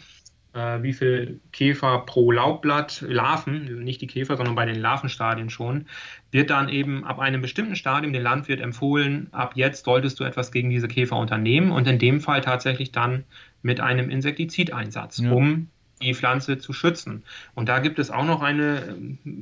äh, 0.57 0.83
wie 0.83 0.93
viel 0.93 1.41
Käfer 1.53 2.01
pro 2.07 2.33
Laubblatt, 2.33 3.05
Larven, 3.07 3.85
nicht 3.85 4.01
die 4.01 4.07
Käfer, 4.07 4.37
sondern 4.37 4.55
bei 4.55 4.65
den 4.65 4.81
Larvenstadien 4.81 5.51
schon, 5.51 5.87
wird 6.31 6.51
dann 6.51 6.69
eben 6.69 7.05
ab 7.05 7.19
einem 7.19 7.43
bestimmten 7.43 7.77
Stadium 7.77 8.13
dem 8.13 8.23
Landwirt 8.23 8.61
empfohlen, 8.61 9.29
ab 9.33 9.53
jetzt 9.55 9.85
solltest 9.85 10.19
du 10.19 10.25
etwas 10.25 10.53
gegen 10.53 10.71
diese 10.71 10.89
Käfer 10.89 11.17
unternehmen 11.17 11.71
und 11.71 11.87
in 11.87 11.99
dem 11.99 12.21
Fall 12.21 12.41
tatsächlich 12.41 12.93
dann 12.93 13.25
mit 13.63 13.81
einem 13.81 14.11
Insektizideinsatz, 14.11 15.19
ja. 15.19 15.31
um 15.31 15.69
die 16.03 16.15
Pflanze 16.15 16.59
zu 16.59 16.73
schützen. 16.73 17.23
Und 17.55 17.69
da 17.69 17.79
gibt 17.79 17.99
es 17.99 18.11
auch 18.11 18.25
noch 18.25 18.43
eine, 18.43 18.97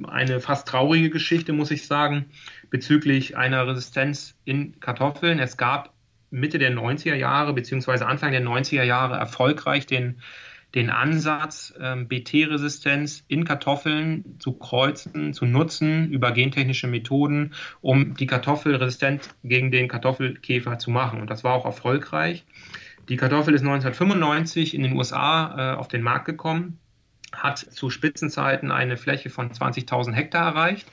eine 0.06 0.40
fast 0.40 0.68
traurige 0.68 1.10
Geschichte, 1.10 1.52
muss 1.52 1.70
ich 1.70 1.86
sagen, 1.86 2.26
bezüglich 2.70 3.36
einer 3.36 3.66
Resistenz 3.66 4.36
in 4.44 4.80
Kartoffeln. 4.80 5.38
Es 5.38 5.56
gab 5.56 5.92
Mitte 6.30 6.58
der 6.58 6.72
90er 6.72 7.14
Jahre 7.14 7.52
beziehungsweise 7.52 8.06
Anfang 8.06 8.32
der 8.32 8.42
90er 8.42 8.82
Jahre 8.82 9.16
erfolgreich 9.16 9.86
den, 9.86 10.20
den 10.74 10.90
Ansatz, 10.90 11.72
ähm, 11.80 12.08
BT-Resistenz 12.08 13.24
in 13.28 13.44
Kartoffeln 13.44 14.36
zu 14.40 14.54
kreuzen, 14.54 15.32
zu 15.32 15.46
nutzen 15.46 16.10
über 16.10 16.32
gentechnische 16.32 16.88
Methoden, 16.88 17.52
um 17.80 18.14
die 18.14 18.26
Kartoffel 18.26 18.74
resistent 18.74 19.30
gegen 19.44 19.70
den 19.70 19.88
Kartoffelkäfer 19.88 20.78
zu 20.78 20.90
machen. 20.90 21.20
Und 21.20 21.30
das 21.30 21.44
war 21.44 21.54
auch 21.54 21.64
erfolgreich. 21.64 22.44
Die 23.08 23.16
Kartoffel 23.16 23.54
ist 23.54 23.60
1995 23.60 24.74
in 24.74 24.82
den 24.82 24.96
USA 24.96 25.74
äh, 25.74 25.76
auf 25.76 25.88
den 25.88 26.02
Markt 26.02 26.24
gekommen, 26.24 26.78
hat 27.32 27.58
zu 27.58 27.90
Spitzenzeiten 27.90 28.72
eine 28.72 28.96
Fläche 28.96 29.30
von 29.30 29.50
20.000 29.50 30.12
Hektar 30.12 30.46
erreicht. 30.46 30.86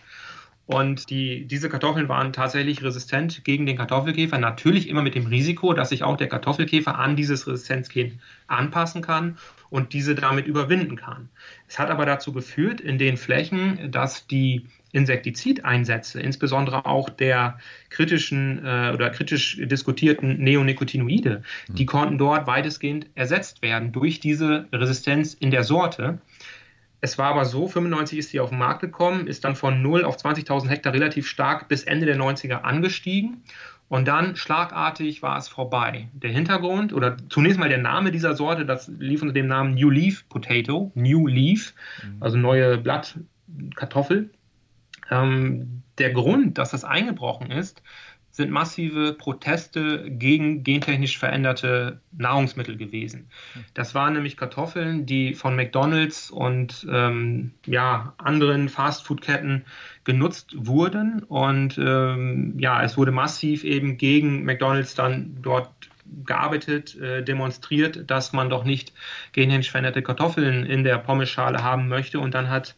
Und 0.68 1.10
die, 1.10 1.46
diese 1.48 1.70
Kartoffeln 1.70 2.08
waren 2.08 2.32
tatsächlich 2.34 2.82
resistent 2.84 3.44
gegen 3.44 3.66
den 3.66 3.78
Kartoffelkäfer. 3.78 4.38
Natürlich 4.38 4.88
immer 4.88 5.02
mit 5.02 5.16
dem 5.16 5.26
Risiko, 5.26 5.74
dass 5.74 5.90
sich 5.90 6.04
auch 6.04 6.18
der 6.18 6.30
Kartoffelkäfer 6.30 6.98
an 6.98 7.16
dieses 7.16 7.48
Resistenzgen 7.48 8.20
anpassen 8.48 9.02
kann 9.02 9.38
und 9.70 9.94
diese 9.94 10.16
damit 10.16 10.48
überwinden 10.48 10.96
kann. 10.96 11.30
Es 11.68 11.80
hat 11.80 11.90
aber 11.90 12.06
dazu 12.06 12.32
geführt, 12.32 12.80
in 12.80 12.98
den 12.98 13.18
Flächen, 13.18 13.92
dass 13.92 14.28
die 14.28 14.68
Insektizideinsätze, 14.92 16.20
insbesondere 16.20 16.86
auch 16.86 17.10
der 17.10 17.60
kritischen 17.90 18.64
äh, 18.66 18.92
oder 18.94 19.10
kritisch 19.10 19.58
diskutierten 19.62 20.38
Neonicotinoide, 20.40 21.44
mhm. 21.68 21.76
die 21.76 21.86
konnten 21.86 22.18
dort 22.18 22.48
weitestgehend 22.48 23.08
ersetzt 23.16 23.62
werden 23.62 23.92
durch 23.92 24.20
diese 24.20 24.68
Resistenz 24.74 25.34
in 25.34 25.52
der 25.52 25.64
Sorte. 25.64 26.20
Es 27.02 27.18
war 27.18 27.32
aber 27.32 27.46
so, 27.46 27.68
95 27.68 28.20
ist 28.20 28.30
sie 28.30 28.40
auf 28.40 28.50
den 28.50 28.60
Markt 28.60 28.82
gekommen, 28.82 29.26
ist 29.26 29.44
dann 29.44 29.56
von 29.56 29.82
0 29.82 30.06
auf 30.06 30.18
20.000 30.18 30.70
Hektar 30.70 30.94
relativ 30.94 31.28
stark 31.28 31.68
bis 31.68 31.84
Ende 31.84 32.06
der 32.06 32.16
90er 32.16 32.62
angestiegen 32.62 33.44
und 33.92 34.08
dann 34.08 34.38
schlagartig 34.38 35.22
war 35.22 35.38
es 35.38 35.50
vorbei. 35.50 36.08
Der 36.14 36.30
Hintergrund 36.30 36.94
oder 36.94 37.18
zunächst 37.30 37.60
mal 37.60 37.68
der 37.68 37.80
Name 37.80 38.12
dieser 38.12 38.36
Sorte, 38.36 38.66
das 38.66 38.88
lief 38.88 39.22
unter 39.22 39.34
dem 39.34 39.48
Namen 39.48 39.74
New 39.74 39.90
Leaf 39.90 40.30
Potato, 40.30 40.92
New 40.96 41.28
Leaf, 41.28 41.74
mhm. 42.02 42.18
also 42.22 42.38
neue 42.38 42.78
Blattkartoffel. 42.78 44.30
Ähm, 45.10 45.82
der 45.98 46.14
Grund, 46.14 46.58
dass 46.58 46.72
das 46.72 46.86
eingebrochen 46.86 47.52
ist, 47.52 47.84
sind 48.42 48.52
massive 48.52 49.14
Proteste 49.14 50.10
gegen 50.10 50.64
gentechnisch 50.64 51.20
veränderte 51.20 52.00
Nahrungsmittel 52.12 52.76
gewesen. 52.76 53.30
Das 53.76 53.94
waren 53.94 54.14
nämlich 54.14 54.36
Kartoffeln, 54.36 55.06
die 55.06 55.36
von 55.36 55.56
McDonald's 55.56 56.32
und 56.32 56.88
ähm, 56.92 57.52
ja, 57.68 58.14
anderen 58.18 58.68
Fastfood-Ketten 58.68 59.64
genutzt 60.04 60.54
wurden. 60.56 61.22
Und 61.24 61.78
ähm, 61.78 62.56
ja, 62.58 62.82
es 62.84 62.98
wurde 62.98 63.12
massiv 63.12 63.64
eben 63.64 63.98
gegen 63.98 64.44
McDonald's 64.44 64.96
dann 64.96 65.38
dort 65.44 65.70
gearbeitet, 66.26 67.00
äh, 67.00 67.24
demonstriert, 67.24 68.10
dass 68.10 68.34
man 68.34 68.50
doch 68.50 68.64
nicht 68.64 68.92
gentechnisch 69.34 69.70
veränderte 69.70 70.02
Kartoffeln 70.02 70.66
in 70.66 70.84
der 70.84 70.98
Pommeschale 70.98 71.64
haben 71.64 71.88
möchte. 71.88 72.20
Und 72.20 72.34
dann 72.34 72.50
hat 72.50 72.76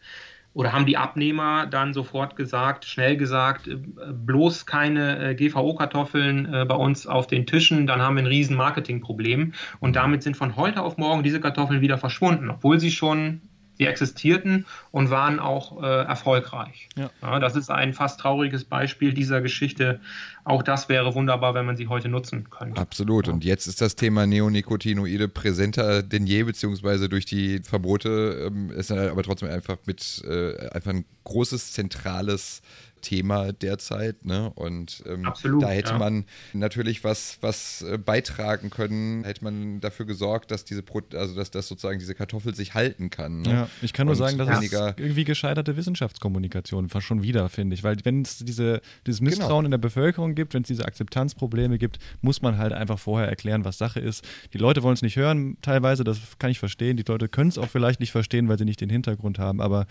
oder 0.54 0.72
haben 0.72 0.86
die 0.86 0.96
Abnehmer 0.96 1.66
dann 1.66 1.92
sofort 1.92 2.36
gesagt, 2.36 2.84
schnell 2.84 3.16
gesagt, 3.16 3.68
äh, 3.68 3.76
bloß 4.12 4.66
keine 4.66 5.30
äh, 5.30 5.34
GVO-Kartoffeln 5.34 6.52
äh, 6.52 6.64
bei 6.64 6.76
uns 6.76 7.06
auf 7.06 7.26
den 7.26 7.46
Tischen, 7.46 7.86
dann 7.86 8.00
haben 8.00 8.16
wir 8.16 8.22
ein 8.22 8.28
riesen 8.28 8.56
Marketingproblem. 8.56 9.52
Und 9.80 9.96
damit 9.96 10.22
sind 10.22 10.36
von 10.36 10.56
heute 10.56 10.82
auf 10.82 10.96
morgen 10.96 11.22
diese 11.22 11.40
Kartoffeln 11.40 11.80
wieder 11.80 11.98
verschwunden, 11.98 12.48
obwohl 12.50 12.80
sie 12.80 12.92
schon 12.92 13.42
sie 13.78 13.86
existierten 13.86 14.66
und 14.90 15.10
waren 15.10 15.40
auch 15.40 15.82
äh, 15.82 15.86
erfolgreich. 15.86 16.88
Ja. 16.96 17.10
ja. 17.22 17.38
das 17.40 17.56
ist 17.56 17.70
ein 17.70 17.92
fast 17.92 18.20
trauriges 18.20 18.64
Beispiel 18.64 19.12
dieser 19.12 19.40
Geschichte. 19.40 20.00
Auch 20.44 20.62
das 20.62 20.88
wäre 20.88 21.14
wunderbar, 21.14 21.54
wenn 21.54 21.66
man 21.66 21.76
sie 21.76 21.88
heute 21.88 22.08
nutzen 22.08 22.50
könnte. 22.50 22.80
Absolut. 22.80 23.26
Ja. 23.26 23.32
Und 23.32 23.44
jetzt 23.44 23.66
ist 23.66 23.80
das 23.80 23.96
Thema 23.96 24.26
Neonicotinoide 24.26 25.28
präsenter 25.28 26.02
denn 26.02 26.26
je, 26.26 26.44
beziehungsweise 26.44 27.08
durch 27.08 27.26
die 27.26 27.60
Verbote 27.60 28.46
ähm, 28.46 28.70
ist 28.70 28.90
aber 28.90 29.22
trotzdem 29.22 29.48
einfach 29.50 29.78
mit 29.86 30.22
äh, 30.24 30.68
einfach 30.68 30.90
ein 30.90 31.04
großes 31.24 31.72
zentrales 31.72 32.62
Thema 33.04 33.52
derzeit. 33.52 34.24
Ne? 34.24 34.50
Und 34.54 35.04
ähm, 35.06 35.26
Absolut, 35.26 35.62
da 35.62 35.68
hätte 35.68 35.92
ja. 35.92 35.98
man 35.98 36.24
natürlich 36.52 37.04
was, 37.04 37.38
was 37.40 37.82
äh, 37.82 37.98
beitragen 37.98 38.70
können, 38.70 39.22
hätte 39.22 39.44
man 39.44 39.80
dafür 39.80 40.06
gesorgt, 40.06 40.50
dass 40.50 40.64
diese 40.64 40.82
Pro 40.82 41.02
also 41.14 41.36
dass 41.36 41.50
das 41.50 41.68
sozusagen 41.68 41.98
diese 41.98 42.14
Kartoffel 42.14 42.54
sich 42.54 42.74
halten 42.74 43.10
kann. 43.10 43.42
Ne? 43.42 43.50
Ja, 43.50 43.68
ich 43.82 43.92
kann 43.92 44.06
nur 44.06 44.12
Und 44.12 44.18
sagen, 44.18 44.38
das 44.38 44.64
ist 44.64 44.72
irgendwie 44.72 45.24
gescheiterte 45.24 45.76
Wissenschaftskommunikation, 45.76 46.88
schon 47.00 47.22
wieder, 47.22 47.48
finde 47.48 47.74
ich. 47.74 47.84
Weil 47.84 47.96
wenn 48.04 48.22
es 48.22 48.38
diese, 48.38 48.80
dieses 49.06 49.20
genau. 49.20 49.30
Misstrauen 49.30 49.48
genau. 49.48 49.64
in 49.66 49.70
der 49.72 49.78
Bevölkerung 49.78 50.34
gibt, 50.34 50.54
wenn 50.54 50.62
es 50.62 50.68
diese 50.68 50.86
Akzeptanzprobleme 50.86 51.78
gibt, 51.78 51.98
muss 52.22 52.42
man 52.42 52.58
halt 52.58 52.72
einfach 52.72 52.98
vorher 52.98 53.28
erklären, 53.28 53.64
was 53.64 53.78
Sache 53.78 54.00
ist. 54.00 54.26
Die 54.52 54.58
Leute 54.58 54.82
wollen 54.82 54.94
es 54.94 55.02
nicht 55.02 55.16
hören, 55.16 55.58
teilweise, 55.60 56.04
das 56.04 56.18
kann 56.38 56.50
ich 56.50 56.58
verstehen. 56.58 56.96
Die 56.96 57.04
Leute 57.06 57.28
können 57.28 57.50
es 57.50 57.58
auch 57.58 57.68
vielleicht 57.68 58.00
nicht 58.00 58.12
verstehen, 58.12 58.48
weil 58.48 58.58
sie 58.58 58.64
nicht 58.64 58.80
den 58.80 58.90
Hintergrund 58.90 59.38
haben. 59.38 59.60
Aber 59.60 59.86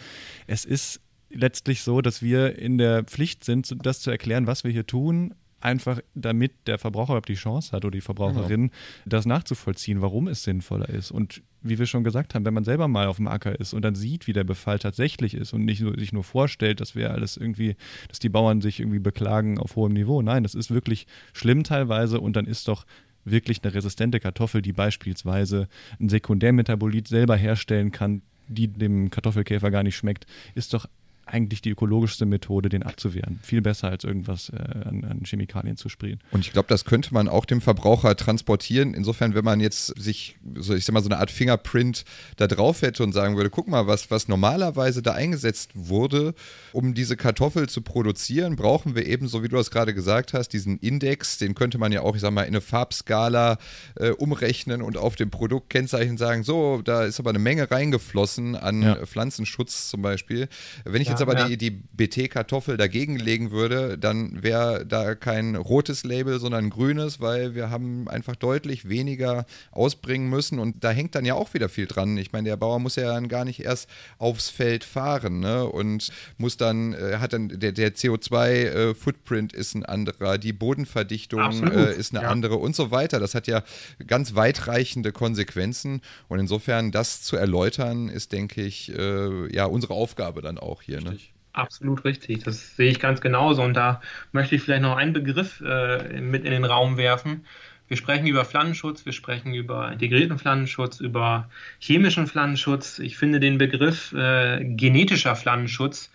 es 0.47 0.65
ist 0.65 0.99
letztlich 1.33 1.81
so, 1.81 2.01
dass 2.01 2.21
wir 2.21 2.57
in 2.57 2.77
der 2.77 3.03
Pflicht 3.03 3.43
sind, 3.43 3.73
das 3.83 4.01
zu 4.01 4.11
erklären, 4.11 4.47
was 4.47 4.63
wir 4.63 4.71
hier 4.71 4.85
tun, 4.85 5.33
einfach 5.63 5.99
damit 6.13 6.51
der 6.67 6.77
Verbraucher 6.77 7.13
überhaupt 7.13 7.29
die 7.29 7.35
Chance 7.35 7.71
hat 7.71 7.85
oder 7.85 7.91
die 7.91 8.01
Verbraucherin, 8.01 8.67
genau. 8.67 8.73
das 9.05 9.25
nachzuvollziehen, 9.25 10.01
warum 10.01 10.27
es 10.27 10.43
sinnvoller 10.43 10.89
ist. 10.89 11.11
Und 11.11 11.41
wie 11.61 11.79
wir 11.79 11.85
schon 11.85 12.03
gesagt 12.03 12.35
haben, 12.35 12.45
wenn 12.45 12.53
man 12.53 12.65
selber 12.65 12.89
mal 12.89 13.07
auf 13.07 13.15
dem 13.15 13.27
Acker 13.27 13.57
ist 13.57 13.73
und 13.73 13.83
dann 13.83 13.95
sieht, 13.95 14.27
wie 14.27 14.33
der 14.33 14.43
Befall 14.43 14.79
tatsächlich 14.79 15.33
ist 15.33 15.53
und 15.53 15.63
nicht 15.63 15.81
nur, 15.81 15.97
sich 15.97 16.11
nur 16.11 16.25
vorstellt, 16.25 16.81
dass 16.81 16.95
wir 16.95 17.11
alles 17.11 17.37
irgendwie, 17.37 17.77
dass 18.09 18.19
die 18.19 18.29
Bauern 18.29 18.59
sich 18.59 18.81
irgendwie 18.81 18.99
beklagen 18.99 19.57
auf 19.57 19.77
hohem 19.77 19.93
Niveau. 19.93 20.21
Nein, 20.21 20.43
das 20.43 20.55
ist 20.55 20.71
wirklich 20.71 21.07
schlimm 21.31 21.63
teilweise 21.63 22.19
und 22.19 22.35
dann 22.35 22.45
ist 22.45 22.67
doch 22.67 22.85
wirklich 23.23 23.63
eine 23.63 23.73
resistente 23.73 24.19
Kartoffel, 24.19 24.61
die 24.61 24.73
beispielsweise 24.73 25.69
ein 25.99 26.09
Sekundärmetabolit 26.09 27.07
selber 27.07 27.37
herstellen 27.37 27.93
kann, 27.93 28.21
die 28.49 28.67
dem 28.67 29.09
Kartoffelkäfer 29.09 29.71
gar 29.71 29.83
nicht 29.83 29.95
schmeckt, 29.95 30.25
ist 30.55 30.73
doch 30.73 30.87
eigentlich 31.25 31.61
die 31.61 31.69
ökologischste 31.69 32.25
Methode, 32.25 32.69
den 32.69 32.83
abzuwehren. 32.83 33.39
Viel 33.43 33.61
besser 33.61 33.89
als 33.89 34.03
irgendwas 34.03 34.49
äh, 34.49 34.57
an, 34.57 35.05
an, 35.05 35.21
Chemikalien 35.23 35.77
zu 35.77 35.87
sprühen. 35.87 36.19
Und 36.31 36.41
ich 36.41 36.51
glaube, 36.51 36.67
das 36.67 36.83
könnte 36.83 37.13
man 37.13 37.29
auch 37.29 37.45
dem 37.45 37.61
Verbraucher 37.61 38.15
transportieren. 38.15 38.93
Insofern, 38.93 39.33
wenn 39.33 39.45
man 39.45 39.59
jetzt 39.59 39.87
sich, 39.99 40.35
so, 40.55 40.73
ich 40.75 40.83
sag 40.83 40.93
mal, 40.93 41.01
so 41.01 41.09
eine 41.09 41.19
Art 41.19 41.31
Fingerprint 41.31 42.03
da 42.35 42.47
drauf 42.47 42.81
hätte 42.81 43.03
und 43.03 43.13
sagen 43.13 43.37
würde, 43.37 43.49
guck 43.49 43.67
mal, 43.67 43.87
was, 43.87 44.11
was 44.11 44.27
normalerweise 44.27 45.01
da 45.01 45.13
eingesetzt 45.13 45.71
wurde, 45.73 46.33
um 46.73 46.93
diese 46.93 47.15
Kartoffel 47.15 47.69
zu 47.69 47.81
produzieren, 47.81 48.57
brauchen 48.57 48.95
wir 48.95 49.05
eben, 49.05 49.27
so 49.29 49.43
wie 49.43 49.47
du 49.47 49.55
das 49.55 49.71
gerade 49.71 49.93
gesagt 49.93 50.33
hast, 50.33 50.49
diesen 50.49 50.77
Index, 50.79 51.37
den 51.37 51.55
könnte 51.55 51.77
man 51.77 51.93
ja 51.93 52.01
auch, 52.01 52.15
ich 52.15 52.21
sag 52.21 52.31
mal, 52.31 52.43
in 52.43 52.49
eine 52.49 52.61
Farbskala 52.61 53.59
äh, 53.95 54.09
umrechnen 54.09 54.81
und 54.81 54.97
auf 54.97 55.15
dem 55.15 55.29
Produktkennzeichen 55.29 56.17
sagen, 56.17 56.43
so, 56.43 56.81
da 56.83 57.05
ist 57.05 57.19
aber 57.19 57.29
eine 57.29 57.39
Menge 57.39 57.71
reingeflossen 57.71 58.55
an 58.57 58.81
ja. 58.81 59.05
Pflanzenschutz 59.05 59.89
zum 59.89 60.01
Beispiel. 60.01 60.49
Wenn 60.83 61.01
ich 61.01 61.12
jetzt 61.13 61.21
aber 61.21 61.37
ja. 61.37 61.47
die, 61.47 61.57
die 61.57 61.71
BT-Kartoffel 61.71 62.77
dagegen 62.77 63.17
legen 63.17 63.51
würde, 63.51 63.97
dann 63.97 64.43
wäre 64.43 64.85
da 64.85 65.15
kein 65.15 65.55
rotes 65.55 66.03
Label, 66.03 66.39
sondern 66.39 66.65
ein 66.65 66.69
grünes, 66.69 67.19
weil 67.19 67.55
wir 67.55 67.69
haben 67.69 68.07
einfach 68.07 68.35
deutlich 68.35 68.89
weniger 68.89 69.45
ausbringen 69.71 70.29
müssen 70.29 70.59
und 70.59 70.83
da 70.83 70.91
hängt 70.91 71.15
dann 71.15 71.25
ja 71.25 71.35
auch 71.35 71.53
wieder 71.53 71.69
viel 71.69 71.87
dran. 71.87 72.17
Ich 72.17 72.31
meine, 72.31 72.49
der 72.49 72.57
Bauer 72.57 72.79
muss 72.79 72.95
ja 72.95 73.13
dann 73.13 73.27
gar 73.27 73.45
nicht 73.45 73.61
erst 73.63 73.89
aufs 74.17 74.49
Feld 74.49 74.83
fahren 74.83 75.39
ne? 75.39 75.65
und 75.65 76.09
muss 76.37 76.57
dann, 76.57 76.93
äh, 76.93 77.17
hat 77.19 77.33
dann, 77.33 77.49
der, 77.49 77.71
der 77.71 77.93
CO2-Footprint 77.95 79.53
äh, 79.53 79.57
ist 79.57 79.75
ein 79.75 79.85
anderer, 79.85 80.37
die 80.37 80.53
Bodenverdichtung 80.53 81.67
äh, 81.67 81.93
ist 81.93 82.15
eine 82.15 82.23
ja. 82.25 82.31
andere 82.31 82.55
und 82.55 82.75
so 82.75 82.91
weiter. 82.91 83.19
Das 83.19 83.35
hat 83.35 83.47
ja 83.47 83.63
ganz 84.05 84.35
weitreichende 84.35 85.11
Konsequenzen 85.11 86.01
und 86.27 86.39
insofern 86.39 86.91
das 86.91 87.21
zu 87.21 87.35
erläutern, 87.35 88.09
ist, 88.09 88.31
denke 88.31 88.61
ich, 88.61 88.91
äh, 88.97 89.53
ja 89.53 89.65
unsere 89.65 89.93
Aufgabe 89.93 90.41
dann 90.41 90.57
auch 90.57 90.81
hier. 90.81 91.01
Ne? 91.03 91.17
Absolut 91.53 92.03
richtig. 92.03 92.43
Das 92.43 92.75
sehe 92.75 92.89
ich 92.89 92.99
ganz 92.99 93.21
genauso. 93.21 93.61
Und 93.61 93.75
da 93.75 94.01
möchte 94.31 94.55
ich 94.55 94.61
vielleicht 94.63 94.81
noch 94.81 94.97
einen 94.97 95.13
Begriff 95.13 95.61
äh, 95.61 96.19
mit 96.19 96.45
in 96.45 96.51
den 96.51 96.65
Raum 96.65 96.97
werfen. 96.97 97.45
Wir 97.87 97.97
sprechen 97.97 98.25
über 98.25 98.43
Pflanzenschutz, 98.43 99.05
wir 99.05 99.13
sprechen 99.13 99.53
über 99.53 99.91
integrierten 99.91 100.39
Pflanzenschutz, 100.39 100.99
über 100.99 101.49
chemischen 101.79 102.25
Pflanzenschutz. 102.25 102.97
Ich 102.97 103.17
finde 103.17 103.39
den 103.39 103.59
Begriff 103.59 104.13
äh, 104.13 104.63
genetischer 104.63 105.35
Pflanzenschutz 105.35 106.09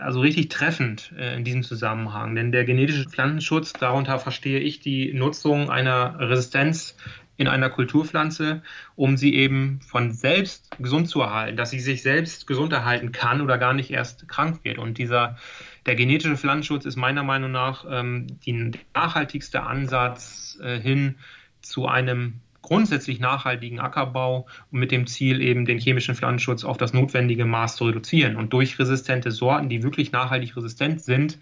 also 0.00 0.20
richtig 0.20 0.48
treffend 0.48 1.12
äh, 1.18 1.36
in 1.36 1.44
diesem 1.44 1.62
Zusammenhang. 1.62 2.34
Denn 2.34 2.52
der 2.52 2.64
genetische 2.64 3.08
Pflanzenschutz, 3.08 3.72
darunter 3.72 4.18
verstehe 4.18 4.60
ich 4.60 4.80
die 4.80 5.12
Nutzung 5.12 5.70
einer 5.70 6.18
Resistenz 6.18 6.96
in 7.40 7.48
einer 7.48 7.70
Kulturpflanze, 7.70 8.60
um 8.96 9.16
sie 9.16 9.34
eben 9.34 9.80
von 9.80 10.12
selbst 10.12 10.76
gesund 10.78 11.08
zu 11.08 11.22
erhalten, 11.22 11.56
dass 11.56 11.70
sie 11.70 11.80
sich 11.80 12.02
selbst 12.02 12.46
gesund 12.46 12.70
erhalten 12.70 13.12
kann 13.12 13.40
oder 13.40 13.56
gar 13.56 13.72
nicht 13.72 13.90
erst 13.90 14.28
krank 14.28 14.60
wird. 14.62 14.76
Und 14.76 14.98
dieser, 14.98 15.38
der 15.86 15.94
genetische 15.94 16.36
Pflanzenschutz 16.36 16.84
ist 16.84 16.96
meiner 16.96 17.22
Meinung 17.22 17.50
nach 17.50 17.86
ähm, 17.90 18.26
die 18.44 18.72
nachhaltigste 18.94 19.62
Ansatz 19.62 20.58
äh, 20.62 20.78
hin 20.78 21.14
zu 21.62 21.88
einem 21.88 22.34
grundsätzlich 22.60 23.20
nachhaltigen 23.20 23.80
Ackerbau 23.80 24.46
und 24.70 24.78
mit 24.78 24.90
dem 24.90 25.06
Ziel 25.06 25.40
eben 25.40 25.64
den 25.64 25.78
chemischen 25.78 26.14
Pflanzenschutz 26.14 26.62
auf 26.62 26.76
das 26.76 26.92
notwendige 26.92 27.46
Maß 27.46 27.76
zu 27.76 27.86
reduzieren. 27.86 28.36
Und 28.36 28.52
durch 28.52 28.78
resistente 28.78 29.30
Sorten, 29.30 29.70
die 29.70 29.82
wirklich 29.82 30.12
nachhaltig 30.12 30.54
resistent 30.58 31.00
sind, 31.00 31.38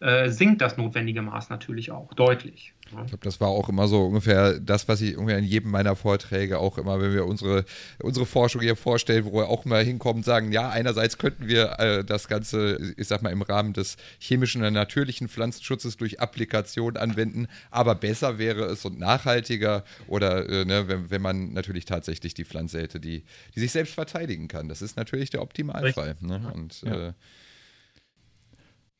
äh, 0.00 0.30
sinkt 0.30 0.60
das 0.60 0.76
notwendige 0.76 1.22
Maß 1.22 1.50
natürlich 1.50 1.90
auch 1.90 2.14
deutlich. 2.14 2.72
Ich 2.86 2.90
glaube, 2.90 3.18
das 3.20 3.40
war 3.40 3.48
auch 3.48 3.68
immer 3.68 3.86
so 3.88 4.06
ungefähr 4.06 4.60
das, 4.60 4.88
was 4.88 5.00
ich 5.00 5.16
ungefähr 5.16 5.38
in 5.38 5.44
jedem 5.44 5.70
meiner 5.70 5.96
Vorträge 5.96 6.58
auch 6.58 6.78
immer, 6.78 7.00
wenn 7.00 7.12
wir 7.12 7.26
unsere, 7.26 7.64
unsere 8.02 8.24
Forschung 8.24 8.62
hier 8.62 8.76
vorstellen, 8.76 9.24
wo 9.24 9.34
wir 9.34 9.48
auch 9.48 9.64
mal 9.64 9.84
hinkommen, 9.84 10.22
sagen, 10.22 10.52
ja, 10.52 10.70
einerseits 10.70 11.18
könnten 11.18 11.48
wir 11.48 11.78
äh, 11.78 12.04
das 12.04 12.28
Ganze, 12.28 12.94
ich 12.96 13.08
sag 13.08 13.22
mal, 13.22 13.30
im 13.30 13.42
Rahmen 13.42 13.72
des 13.72 13.96
chemischen 14.18 14.62
und 14.62 14.72
natürlichen 14.72 15.28
Pflanzenschutzes 15.28 15.96
durch 15.96 16.20
Applikation 16.20 16.96
anwenden, 16.96 17.48
aber 17.70 17.94
besser 17.94 18.38
wäre 18.38 18.64
es 18.66 18.84
und 18.84 18.98
nachhaltiger 18.98 19.84
oder 20.06 20.48
äh, 20.48 20.64
ne, 20.64 20.88
wenn, 20.88 21.10
wenn 21.10 21.22
man 21.22 21.52
natürlich 21.52 21.84
tatsächlich 21.84 22.34
die 22.34 22.44
Pflanze 22.44 22.80
hätte, 22.80 23.00
die, 23.00 23.24
die 23.54 23.60
sich 23.60 23.72
selbst 23.72 23.94
verteidigen 23.94 24.48
kann. 24.48 24.68
Das 24.68 24.80
ist 24.80 24.96
natürlich 24.96 25.30
der 25.30 25.42
Optimalfall. 25.42 26.16
Ne? 26.20 26.50
Und 26.54 26.82
ja. 26.82 27.08
äh, 27.08 27.12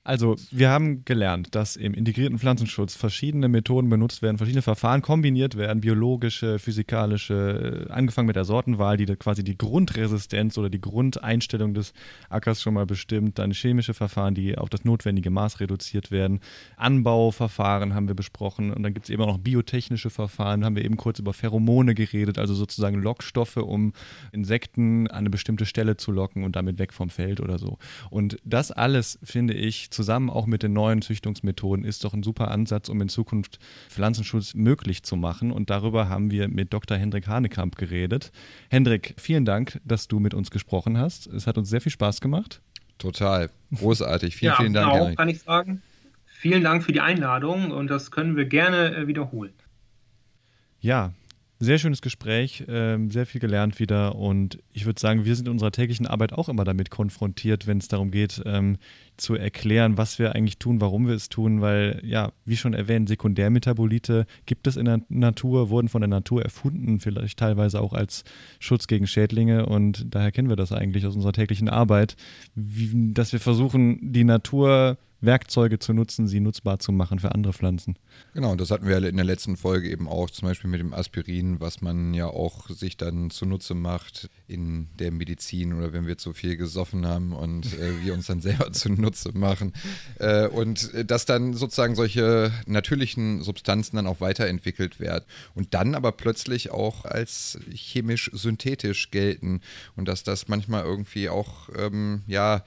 also, 0.09 0.36
wir 0.50 0.70
haben 0.70 1.04
gelernt, 1.04 1.54
dass 1.54 1.76
im 1.76 1.92
integrierten 1.92 2.38
Pflanzenschutz 2.38 2.94
verschiedene 2.94 3.46
Methoden 3.46 3.90
benutzt 3.90 4.22
werden, 4.22 4.38
verschiedene 4.38 4.62
Verfahren 4.62 5.02
kombiniert 5.02 5.59
werden, 5.59 5.82
biologische, 5.82 6.59
physikalische, 6.59 7.86
äh, 7.90 7.92
angefangen 7.92 8.26
mit 8.26 8.34
der 8.34 8.46
Sortenwahl, 8.46 8.96
die 8.96 9.04
quasi 9.16 9.44
die 9.44 9.59
Grundresistenz 9.59 10.56
oder 10.56 10.70
die 10.70 10.80
Grundeinstellung 10.80 11.74
des 11.74 11.92
Ackers 12.30 12.62
schon 12.62 12.72
mal 12.72 12.86
bestimmt, 12.86 13.38
dann 13.38 13.52
chemische 13.52 13.92
Verfahren, 13.92 14.34
die 14.34 14.56
auf 14.56 14.70
das 14.70 14.82
notwendige 14.82 15.28
Maß 15.28 15.61
reduziert 15.61 16.11
werden, 16.11 16.40
Anbauverfahren 16.78 17.92
haben 17.92 18.09
wir 18.09 18.14
besprochen 18.14 18.72
und 18.72 18.82
dann 18.82 18.94
gibt 18.94 19.04
es 19.04 19.11
eben 19.11 19.20
auch 19.20 19.26
noch 19.26 19.38
biotechnische 19.38 20.09
Verfahren, 20.09 20.64
haben 20.64 20.74
wir 20.74 20.86
eben 20.86 20.96
kurz 20.96 21.18
über 21.18 21.34
Pheromone 21.34 21.94
geredet, 21.94 22.38
also 22.38 22.54
sozusagen 22.54 23.02
Lockstoffe, 23.02 23.59
um 23.59 23.92
Insekten 24.32 25.06
an 25.09 25.18
eine 25.18 25.28
bestimmte 25.28 25.66
Stelle 25.66 25.98
zu 25.98 26.12
locken 26.12 26.44
und 26.44 26.56
damit 26.56 26.78
weg 26.78 26.94
vom 26.94 27.11
Feld 27.11 27.40
oder 27.40 27.59
so. 27.59 27.76
Und 28.09 28.38
das 28.42 28.72
alles, 28.72 29.18
finde 29.22 29.52
ich, 29.52 29.90
zusammen 29.99 30.30
auch 30.30 30.46
mit 30.46 30.62
den 30.62 30.72
neuen 30.72 31.03
Züchtungsmethoden 31.03 31.84
ist 31.84 32.05
doch 32.05 32.14
ein 32.14 32.22
super 32.22 32.53
Ansatz, 32.53 32.88
um 32.88 33.01
in 33.01 33.09
Zukunft 33.09 33.59
Pflanzenschutz 33.88 34.55
möglich 34.55 35.03
zu 35.03 35.16
machen. 35.16 35.51
Und 35.51 35.70
darüber 35.70 36.09
haben 36.09 36.30
wir 36.30 36.46
mit 36.46 36.72
Dr. 36.72 36.96
Hendrik 36.96 37.26
Hanekamp 37.26 37.74
geredet. 37.74 38.30
Hendrik, 38.70 39.16
vielen 39.18 39.44
Dank, 39.44 39.80
dass 39.84 40.07
du 40.07 40.20
mit 40.20 40.34
uns 40.34 40.53
gesprochen 40.53 40.99
hast. 40.99 41.26
Es 41.26 41.49
hat 41.49 41.59
uns 41.59 41.68
sehr 41.68 41.80
viel 41.80 41.90
Spaß 41.90 42.20
gemacht. 42.20 42.62
Total. 42.99 43.51
Großartig. 43.74 44.36
Vielen, 44.36 44.53
ja, 44.53 44.57
vielen 44.57 44.72
Dank. 44.72 44.88
Auch, 44.92 45.16
kann 45.16 45.28
ich 45.28 45.42
sagen. 45.42 45.82
Vielen 46.26 46.62
Dank 46.62 46.84
für 46.84 46.92
die 46.92 47.01
Einladung 47.01 47.72
und 47.72 47.88
das 47.88 48.12
können 48.12 48.36
wir 48.36 48.44
gerne 48.44 48.94
äh, 48.94 49.07
wiederholen. 49.09 49.53
Ja, 50.78 51.12
sehr 51.61 51.78
schönes 51.78 52.03
Gespräch, 52.03 52.64
ähm, 52.68 53.11
sehr 53.11 53.26
viel 53.26 53.40
gelernt 53.40 53.80
wieder 53.80 54.14
und 54.14 54.59
ich 54.72 54.86
würde 54.86 55.01
sagen, 55.01 55.24
wir 55.24 55.34
sind 55.34 55.46
in 55.46 55.53
unserer 55.53 55.72
täglichen 55.72 56.07
Arbeit 56.07 56.32
auch 56.32 56.49
immer 56.49 56.64
damit 56.64 56.90
konfrontiert, 56.90 57.66
wenn 57.66 57.78
es 57.78 57.88
darum 57.88 58.12
geht, 58.12 58.40
ähm, 58.46 58.78
zu 59.18 59.34
erklären, 59.34 59.98
was 59.98 60.18
wir 60.18 60.34
eigentlich 60.34 60.58
tun, 60.58 60.80
warum 60.80 61.06
wir 61.06 61.14
es 61.14 61.28
tun, 61.28 61.60
weil 61.60 62.00
ja, 62.04 62.32
wie 62.44 62.56
schon 62.56 62.74
erwähnt, 62.74 63.08
Sekundärmetabolite 63.08 64.26
gibt 64.46 64.66
es 64.66 64.76
in 64.76 64.86
der 64.86 65.00
Natur, 65.08 65.70
wurden 65.70 65.88
von 65.88 66.00
der 66.00 66.08
Natur 66.08 66.42
erfunden, 66.42 67.00
vielleicht 67.00 67.38
teilweise 67.38 67.80
auch 67.80 67.92
als 67.92 68.24
Schutz 68.58 68.86
gegen 68.86 69.06
Schädlinge 69.06 69.66
und 69.66 70.06
daher 70.14 70.32
kennen 70.32 70.48
wir 70.48 70.56
das 70.56 70.72
eigentlich 70.72 71.06
aus 71.06 71.14
unserer 71.14 71.32
täglichen 71.32 71.68
Arbeit, 71.68 72.16
wie, 72.54 73.12
dass 73.12 73.32
wir 73.32 73.40
versuchen, 73.40 74.12
die 74.12 74.24
Natur 74.24 74.98
Werkzeuge 75.20 75.78
zu 75.78 75.92
nutzen, 75.92 76.28
sie 76.28 76.40
nutzbar 76.40 76.78
zu 76.78 76.92
machen 76.92 77.18
für 77.18 77.32
andere 77.32 77.52
Pflanzen. 77.52 77.96
Genau, 78.34 78.54
das 78.54 78.70
hatten 78.70 78.86
wir 78.86 79.02
in 79.02 79.16
der 79.16 79.24
letzten 79.24 79.56
Folge 79.56 79.90
eben 79.90 80.06
auch, 80.08 80.30
zum 80.30 80.48
Beispiel 80.48 80.70
mit 80.70 80.80
dem 80.80 80.94
Aspirin, 80.94 81.60
was 81.60 81.80
man 81.80 82.14
ja 82.14 82.26
auch 82.26 82.68
sich 82.68 82.96
dann 82.96 83.30
zunutze 83.30 83.74
macht 83.74 84.30
in 84.46 84.88
der 84.98 85.10
Medizin 85.10 85.74
oder 85.74 85.92
wenn 85.92 86.06
wir 86.06 86.18
zu 86.18 86.32
viel 86.32 86.56
gesoffen 86.56 87.06
haben 87.06 87.32
und 87.32 87.66
äh, 87.74 88.04
wir 88.04 88.14
uns 88.14 88.26
dann 88.26 88.40
selber 88.40 88.72
zunutze 88.72 89.07
machen. 89.34 89.72
Äh, 90.18 90.46
und 90.48 90.90
dass 91.11 91.24
dann 91.24 91.54
sozusagen 91.54 91.94
solche 91.94 92.52
natürlichen 92.66 93.42
Substanzen 93.42 93.96
dann 93.96 94.06
auch 94.06 94.20
weiterentwickelt 94.20 95.00
werden 95.00 95.24
und 95.54 95.74
dann 95.74 95.94
aber 95.94 96.12
plötzlich 96.12 96.70
auch 96.70 97.04
als 97.04 97.59
chemisch 97.72 98.30
synthetisch 98.32 99.11
gelten 99.11 99.61
und 99.96 100.06
dass 100.06 100.22
das 100.22 100.48
manchmal 100.48 100.84
irgendwie 100.84 101.28
auch, 101.28 101.68
ähm, 101.76 102.22
ja, 102.26 102.64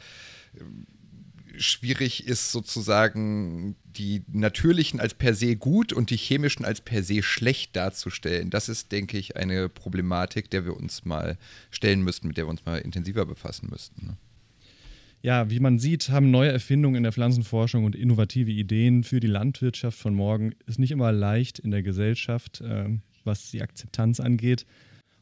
schwierig 1.58 2.28
ist 2.28 2.52
sozusagen 2.52 3.76
die 3.84 4.24
natürlichen 4.32 5.00
als 5.00 5.14
per 5.14 5.34
se 5.34 5.56
gut 5.56 5.94
und 5.94 6.10
die 6.10 6.18
chemischen 6.18 6.66
als 6.66 6.82
per 6.82 7.04
se 7.04 7.24
schlecht 7.24 7.76
darzustellen. 7.76 8.50
Das 8.50 8.70
ist, 8.70 8.92
denke 8.92 9.18
ich, 9.18 9.36
eine 9.36 9.70
Problematik, 9.70 10.50
der 10.50 10.66
wir 10.66 10.76
uns 10.76 11.06
mal 11.06 11.38
stellen 11.70 12.02
müssten, 12.02 12.28
mit 12.28 12.38
der 12.38 12.46
wir 12.46 12.50
uns 12.50 12.66
mal 12.66 12.78
intensiver 12.78 13.26
befassen 13.26 13.70
müssten. 13.70 14.08
Ne? 14.08 14.18
Ja, 15.24 15.52
wie 15.52 15.60
man 15.60 15.78
sieht, 15.78 16.10
haben 16.10 16.32
neue 16.32 16.52
Erfindungen 16.52 16.96
in 16.96 17.04
der 17.04 17.12
Pflanzenforschung 17.12 17.86
und 17.86 17.96
innovative 17.96 18.52
Ideen 18.52 19.04
für 19.04 19.20
die 19.20 19.28
Landwirtschaft 19.28 19.98
von 19.98 20.16
morgen 20.16 20.54
ist 20.66 20.80
nicht 20.80 20.92
immer 20.92 21.12
leicht 21.12 21.60
in 21.60 21.70
der 21.70 21.84
Gesellschaft, 21.84 22.62
äh, 22.62 22.90
was 23.24 23.52
die 23.52 23.62
Akzeptanz 23.62 24.20
angeht. 24.20 24.66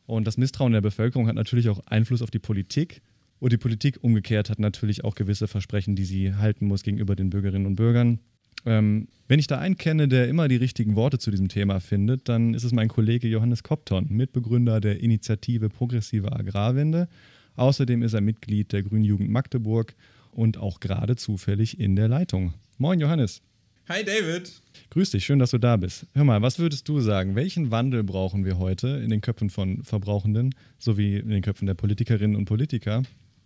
Und 0.06 0.26
das 0.26 0.38
Misstrauen 0.38 0.72
der 0.72 0.82
Bevölkerung 0.82 1.28
hat 1.28 1.36
natürlich 1.36 1.70
auch 1.70 1.82
Einfluss 1.86 2.22
auf 2.22 2.32
die 2.32 2.40
Politik. 2.40 3.02
Und 3.40 3.54
die 3.54 3.58
Politik 3.58 4.00
umgekehrt 4.02 4.50
hat 4.50 4.60
natürlich 4.60 5.04
auch 5.04 5.16
gewisse 5.16 5.48
Versprechen, 5.48 5.96
die 5.96 6.06
sie 6.06 6.34
halten 6.34 6.66
muss 6.66 6.84
gegenüber 6.84 7.16
den 7.16 7.30
Bürgerinnen 7.30 7.66
und 7.66 7.76
Bürgern. 7.76 8.20
Ähm, 8.66 9.08
wenn 9.28 9.40
ich 9.40 9.48
da 9.48 9.60
einen 9.60 9.78
kenne, 9.78 10.08
der 10.08 10.28
immer 10.28 10.48
die 10.48 10.56
richtigen 10.56 10.96
Worte 10.96 11.20
zu 11.20 11.32
diesem 11.32 11.48
Thema 11.48 11.80
findet, 11.80 12.28
dann 12.28 12.54
ist 12.54 12.64
es 12.64 12.72
mein 12.72 12.88
Kollege 12.88 13.28
Johannes 13.28 13.64
Kopton, 13.64 14.08
Mitbegründer 14.10 14.82
der 14.82 15.02
Initiative 15.02 15.70
Progressive 15.70 16.32
Agrarwende. 16.32 17.08
Außerdem 17.56 18.04
ist 18.04 18.14
er 18.14 18.22
Mitglied 18.22 18.72
der 18.72 18.84
Grünen 18.84 19.04
Jugend 19.04 19.30
Magdeburg 19.30 19.96
und 20.32 20.58
auch 20.58 20.80
gerade 20.80 21.16
zufällig 21.16 21.80
in 21.80 21.96
der 21.96 22.08
Leitung. 22.08 22.54
Moin 22.78 23.00
Johannes. 23.00 23.42
Hi 23.90 24.04
David. 24.04 24.52
Grüß 24.92 25.12
dich, 25.12 25.26
schön, 25.26 25.40
dass 25.40 25.52
du 25.52 25.58
da 25.58 25.76
bist. 25.76 26.06
Hör 26.14 26.24
mal, 26.24 26.42
was 26.42 26.60
würdest 26.60 26.88
du 26.88 27.00
sagen? 27.00 27.36
Welchen 27.36 27.72
Wandel 27.72 28.04
brauchen 28.04 28.46
wir 28.46 28.60
heute 28.60 28.88
in 28.88 29.10
den 29.10 29.22
Köpfen 29.22 29.50
von 29.50 29.84
Verbrauchenden 29.84 30.54
sowie 30.78 31.18
in 31.18 31.30
den 31.30 31.42
Köpfen 31.42 31.66
der 31.66 31.74
Politikerinnen 31.74 32.36
und 32.36 32.46
Politiker, 32.46 33.02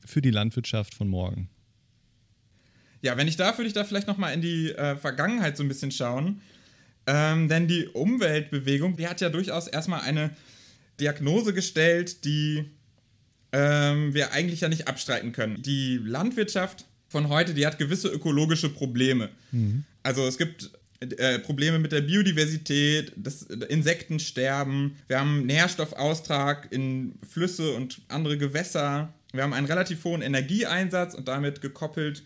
für 0.06 0.22
die 0.22 0.32
Landwirtschaft 0.32 0.94
von 0.94 1.08
morgen? 1.08 1.50
Ja, 3.02 3.18
wenn 3.18 3.28
ich 3.28 3.38
darf, 3.38 3.58
würde 3.58 3.68
ich 3.68 3.74
da 3.74 3.84
vielleicht 3.84 4.08
nochmal 4.08 4.34
in 4.34 4.42
die 4.42 4.72
äh, 4.72 4.96
Vergangenheit 4.96 5.58
so 5.58 5.64
ein 5.64 5.70
bisschen 5.70 5.92
schauen. 5.92 6.42
Ähm, 7.06 7.50
denn 7.50 7.68
die 7.68 7.88
Umweltbewegung, 7.88 8.96
die 8.96 9.08
hat 9.08 9.22
ja 9.22 9.30
durchaus 9.30 9.68
erstmal 9.68 10.02
eine 10.02 10.32
Diagnose 11.00 11.54
gestellt, 11.54 12.24
die 12.24 12.66
ähm, 13.54 14.14
wir 14.14 14.34
eigentlich 14.34 14.62
ja 14.62 14.68
nicht 14.68 14.88
abstreiten 14.88 15.32
können. 15.32 15.62
Die 15.62 15.98
Landwirtschaft 16.04 16.86
von 17.08 17.30
heute, 17.30 17.54
die 17.54 17.66
hat 17.66 17.78
gewisse 17.78 18.10
ökologische 18.10 18.70
Probleme. 18.70 19.30
Mhm. 19.52 19.86
Also 20.02 20.28
es 20.28 20.38
gibt 20.38 20.72
äh, 21.00 21.40
Probleme 21.40 21.80
mit 21.80 21.92
der 21.92 22.02
Biodiversität, 22.02 23.14
das 23.16 23.44
Insektensterben, 23.44 24.98
wir 25.08 25.20
haben 25.20 25.46
Nährstoffaustrag 25.46 26.72
in 26.72 27.14
Flüsse 27.30 27.74
und 27.74 28.02
andere 28.08 28.38
Gewässer, 28.38 29.14
wir 29.32 29.44
haben 29.44 29.54
einen 29.54 29.68
relativ 29.68 30.04
hohen 30.04 30.22
Energieeinsatz 30.22 31.14
und 31.14 31.28
damit 31.28 31.62
gekoppelt 31.62 32.24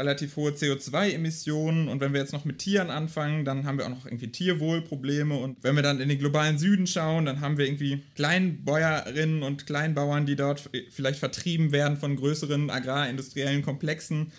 relativ 0.00 0.36
hohe 0.36 0.52
CO2-Emissionen. 0.52 1.88
Und 1.88 2.00
wenn 2.00 2.12
wir 2.12 2.20
jetzt 2.20 2.32
noch 2.32 2.44
mit 2.44 2.58
Tieren 2.58 2.90
anfangen, 2.90 3.44
dann 3.44 3.66
haben 3.66 3.78
wir 3.78 3.84
auch 3.84 3.90
noch 3.90 4.06
irgendwie 4.06 4.28
Tierwohlprobleme. 4.28 5.36
Und 5.36 5.58
wenn 5.62 5.76
wir 5.76 5.82
dann 5.82 6.00
in 6.00 6.08
den 6.08 6.18
globalen 6.18 6.58
Süden 6.58 6.86
schauen, 6.86 7.26
dann 7.26 7.40
haben 7.40 7.58
wir 7.58 7.66
irgendwie 7.66 8.02
Kleinbäuerinnen 8.16 9.42
und 9.42 9.66
Kleinbauern, 9.66 10.26
die 10.26 10.36
dort 10.36 10.68
vielleicht 10.90 11.18
vertrieben 11.18 11.70
werden 11.70 11.96
von 11.96 12.16
größeren 12.16 12.70
agrarindustriellen 12.70 13.62
Komplexen. 13.62 14.32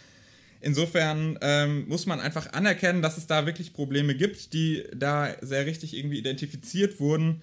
Insofern 0.60 1.40
ähm, 1.42 1.88
muss 1.88 2.06
man 2.06 2.20
einfach 2.20 2.54
anerkennen, 2.54 3.02
dass 3.02 3.18
es 3.18 3.28
da 3.28 3.46
wirklich 3.46 3.74
Probleme 3.74 4.16
gibt, 4.16 4.54
die 4.54 4.84
da 4.96 5.36
sehr 5.42 5.66
richtig 5.66 5.96
irgendwie 5.96 6.20
identifiziert 6.20 7.00
wurden 7.00 7.42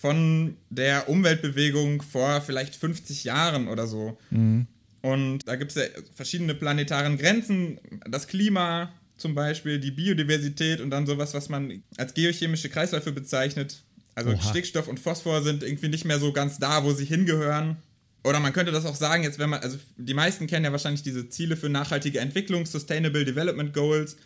von 0.00 0.56
der 0.70 1.08
Umweltbewegung 1.10 2.00
vor 2.00 2.40
vielleicht 2.40 2.74
50 2.74 3.24
Jahren 3.24 3.68
oder 3.68 3.86
so. 3.86 4.16
Mhm. 4.30 4.66
Und 5.02 5.48
da 5.48 5.56
gibt 5.56 5.70
es 5.70 5.76
ja 5.76 5.84
verschiedene 6.14 6.54
planetaren 6.54 7.16
Grenzen, 7.16 7.78
das 8.08 8.26
Klima 8.26 8.92
zum 9.16 9.34
Beispiel, 9.34 9.78
die 9.78 9.90
Biodiversität 9.90 10.80
und 10.80 10.90
dann 10.90 11.06
sowas, 11.06 11.34
was 11.34 11.48
man 11.48 11.82
als 11.96 12.14
geochemische 12.14 12.68
Kreisläufe 12.68 13.12
bezeichnet. 13.12 13.82
Also 14.14 14.30
Oha. 14.30 14.42
Stickstoff 14.42 14.88
und 14.88 14.98
Phosphor 15.00 15.42
sind 15.42 15.62
irgendwie 15.62 15.88
nicht 15.88 16.04
mehr 16.04 16.18
so 16.18 16.32
ganz 16.32 16.58
da, 16.58 16.84
wo 16.84 16.92
sie 16.92 17.04
hingehören. 17.04 17.76
oder 18.24 18.40
man 18.40 18.52
könnte 18.52 18.72
das 18.72 18.84
auch 18.84 18.94
sagen, 18.94 19.22
jetzt 19.22 19.38
wenn 19.38 19.48
man, 19.48 19.60
also 19.60 19.78
die 19.96 20.14
meisten 20.14 20.46
kennen 20.46 20.64
ja 20.64 20.72
wahrscheinlich 20.72 21.02
diese 21.02 21.28
Ziele 21.30 21.56
für 21.56 21.70
nachhaltige 21.70 22.20
Entwicklung, 22.20 22.66
Sustainable 22.66 23.24
Development 23.24 23.72
Goals. 23.72 24.16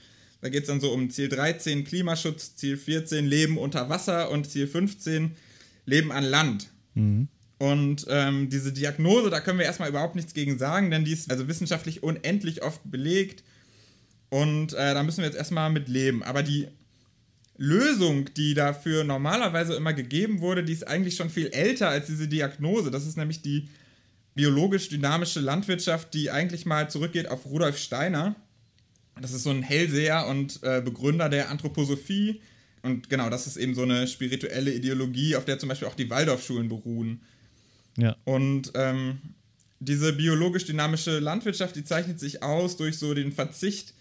Da 0.40 0.48
geht 0.48 0.62
es 0.62 0.66
dann 0.66 0.80
so 0.80 0.92
um 0.92 1.10
Ziel 1.10 1.28
13 1.28 1.84
Klimaschutz, 1.84 2.56
Ziel 2.56 2.76
14 2.76 3.24
Leben 3.24 3.56
unter 3.56 3.88
Wasser 3.88 4.30
und 4.30 4.50
Ziel 4.50 4.66
15 4.66 5.36
Leben 5.86 6.10
an 6.10 6.24
Land. 6.24 6.68
Mhm. 6.94 7.28
Und 7.64 8.04
ähm, 8.10 8.50
diese 8.50 8.74
Diagnose, 8.74 9.30
da 9.30 9.40
können 9.40 9.58
wir 9.58 9.64
erstmal 9.64 9.88
überhaupt 9.88 10.16
nichts 10.16 10.34
gegen 10.34 10.58
sagen, 10.58 10.90
denn 10.90 11.06
die 11.06 11.12
ist 11.12 11.30
also 11.30 11.48
wissenschaftlich 11.48 12.02
unendlich 12.02 12.62
oft 12.62 12.82
belegt. 12.84 13.42
Und 14.28 14.74
äh, 14.74 14.92
da 14.92 15.02
müssen 15.02 15.20
wir 15.20 15.24
jetzt 15.24 15.38
erstmal 15.38 15.70
mit 15.70 15.88
leben. 15.88 16.22
Aber 16.22 16.42
die 16.42 16.68
Lösung, 17.56 18.28
die 18.34 18.52
dafür 18.52 19.02
normalerweise 19.02 19.72
immer 19.76 19.94
gegeben 19.94 20.42
wurde, 20.42 20.62
die 20.62 20.74
ist 20.74 20.86
eigentlich 20.86 21.16
schon 21.16 21.30
viel 21.30 21.46
älter 21.46 21.88
als 21.88 22.04
diese 22.04 22.28
Diagnose. 22.28 22.90
Das 22.90 23.06
ist 23.06 23.16
nämlich 23.16 23.40
die 23.40 23.70
biologisch-dynamische 24.34 25.40
Landwirtschaft, 25.40 26.12
die 26.12 26.30
eigentlich 26.30 26.66
mal 26.66 26.90
zurückgeht 26.90 27.30
auf 27.30 27.46
Rudolf 27.46 27.78
Steiner. 27.78 28.36
Das 29.18 29.32
ist 29.32 29.44
so 29.44 29.50
ein 29.50 29.62
Hellseher 29.62 30.26
und 30.26 30.62
äh, 30.64 30.82
Begründer 30.84 31.30
der 31.30 31.48
Anthroposophie. 31.48 32.42
Und 32.82 33.08
genau, 33.08 33.30
das 33.30 33.46
ist 33.46 33.56
eben 33.56 33.74
so 33.74 33.84
eine 33.84 34.06
spirituelle 34.06 34.74
Ideologie, 34.74 35.34
auf 35.34 35.46
der 35.46 35.58
zum 35.58 35.70
Beispiel 35.70 35.88
auch 35.88 35.94
die 35.94 36.10
Waldorfschulen 36.10 36.68
beruhen. 36.68 37.22
Ja. 37.96 38.16
Und 38.24 38.72
ähm, 38.74 39.18
diese 39.80 40.12
biologisch-dynamische 40.12 41.18
Landwirtschaft, 41.18 41.76
die 41.76 41.84
zeichnet 41.84 42.18
sich 42.18 42.42
aus 42.42 42.76
durch 42.76 42.98
so 42.98 43.14
den 43.14 43.32
Verzicht 43.32 43.94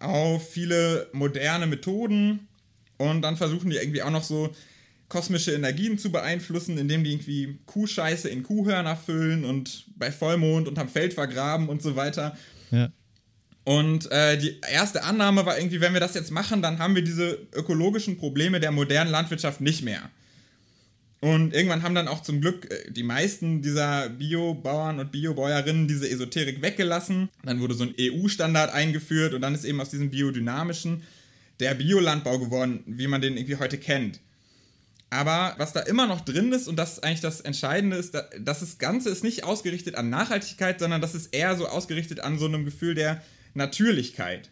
auf 0.00 0.50
viele 0.50 1.08
moderne 1.12 1.66
Methoden. 1.66 2.48
Und 2.96 3.22
dann 3.22 3.36
versuchen 3.36 3.70
die 3.70 3.76
irgendwie 3.76 4.02
auch 4.02 4.10
noch 4.10 4.24
so 4.24 4.52
kosmische 5.08 5.52
Energien 5.52 5.98
zu 5.98 6.12
beeinflussen, 6.12 6.76
indem 6.78 7.04
die 7.04 7.12
irgendwie 7.12 7.58
Kuhscheiße 7.66 8.28
in 8.28 8.42
Kuhhörner 8.42 8.96
füllen 8.96 9.44
und 9.44 9.86
bei 9.96 10.12
Vollmond 10.12 10.68
unterm 10.68 10.88
Feld 10.88 11.14
vergraben 11.14 11.68
und 11.68 11.82
so 11.82 11.96
weiter. 11.96 12.36
Ja. 12.70 12.90
Und 13.64 14.10
äh, 14.10 14.38
die 14.38 14.60
erste 14.60 15.04
Annahme 15.04 15.44
war 15.44 15.58
irgendwie, 15.58 15.80
wenn 15.80 15.92
wir 15.92 16.00
das 16.00 16.14
jetzt 16.14 16.30
machen, 16.30 16.62
dann 16.62 16.78
haben 16.78 16.94
wir 16.94 17.02
diese 17.02 17.38
ökologischen 17.52 18.16
Probleme 18.16 18.60
der 18.60 18.70
modernen 18.70 19.10
Landwirtschaft 19.10 19.60
nicht 19.60 19.82
mehr. 19.82 20.10
Und 21.20 21.52
irgendwann 21.52 21.82
haben 21.82 21.96
dann 21.96 22.06
auch 22.06 22.22
zum 22.22 22.40
Glück 22.40 22.70
äh, 22.70 22.90
die 22.90 23.02
meisten 23.02 23.60
dieser 23.60 24.08
Biobauern 24.08 25.00
und 25.00 25.10
Biobäuerinnen 25.10 25.88
diese 25.88 26.08
Esoterik 26.08 26.62
weggelassen. 26.62 27.28
Dann 27.44 27.60
wurde 27.60 27.74
so 27.74 27.84
ein 27.84 27.94
EU-Standard 27.98 28.72
eingeführt 28.72 29.34
und 29.34 29.40
dann 29.40 29.54
ist 29.54 29.64
eben 29.64 29.80
aus 29.80 29.90
diesem 29.90 30.10
biodynamischen 30.10 31.02
der 31.58 31.74
Biolandbau 31.74 32.38
geworden, 32.38 32.84
wie 32.86 33.08
man 33.08 33.20
den 33.20 33.36
irgendwie 33.36 33.56
heute 33.56 33.78
kennt. 33.78 34.20
Aber 35.10 35.54
was 35.56 35.72
da 35.72 35.80
immer 35.80 36.06
noch 36.06 36.20
drin 36.20 36.52
ist, 36.52 36.68
und 36.68 36.76
das 36.76 36.94
ist 36.94 37.04
eigentlich 37.04 37.22
das 37.22 37.40
Entscheidende, 37.40 37.96
ist, 37.96 38.14
dass 38.14 38.60
das 38.60 38.78
Ganze 38.78 39.08
ist 39.08 39.24
nicht 39.24 39.42
ausgerichtet 39.42 39.94
an 39.94 40.10
Nachhaltigkeit, 40.10 40.78
sondern 40.78 41.00
das 41.00 41.14
ist 41.14 41.34
eher 41.34 41.56
so 41.56 41.66
ausgerichtet 41.66 42.20
an 42.20 42.38
so 42.38 42.46
einem 42.46 42.64
Gefühl 42.64 42.94
der 42.94 43.22
Natürlichkeit. 43.54 44.50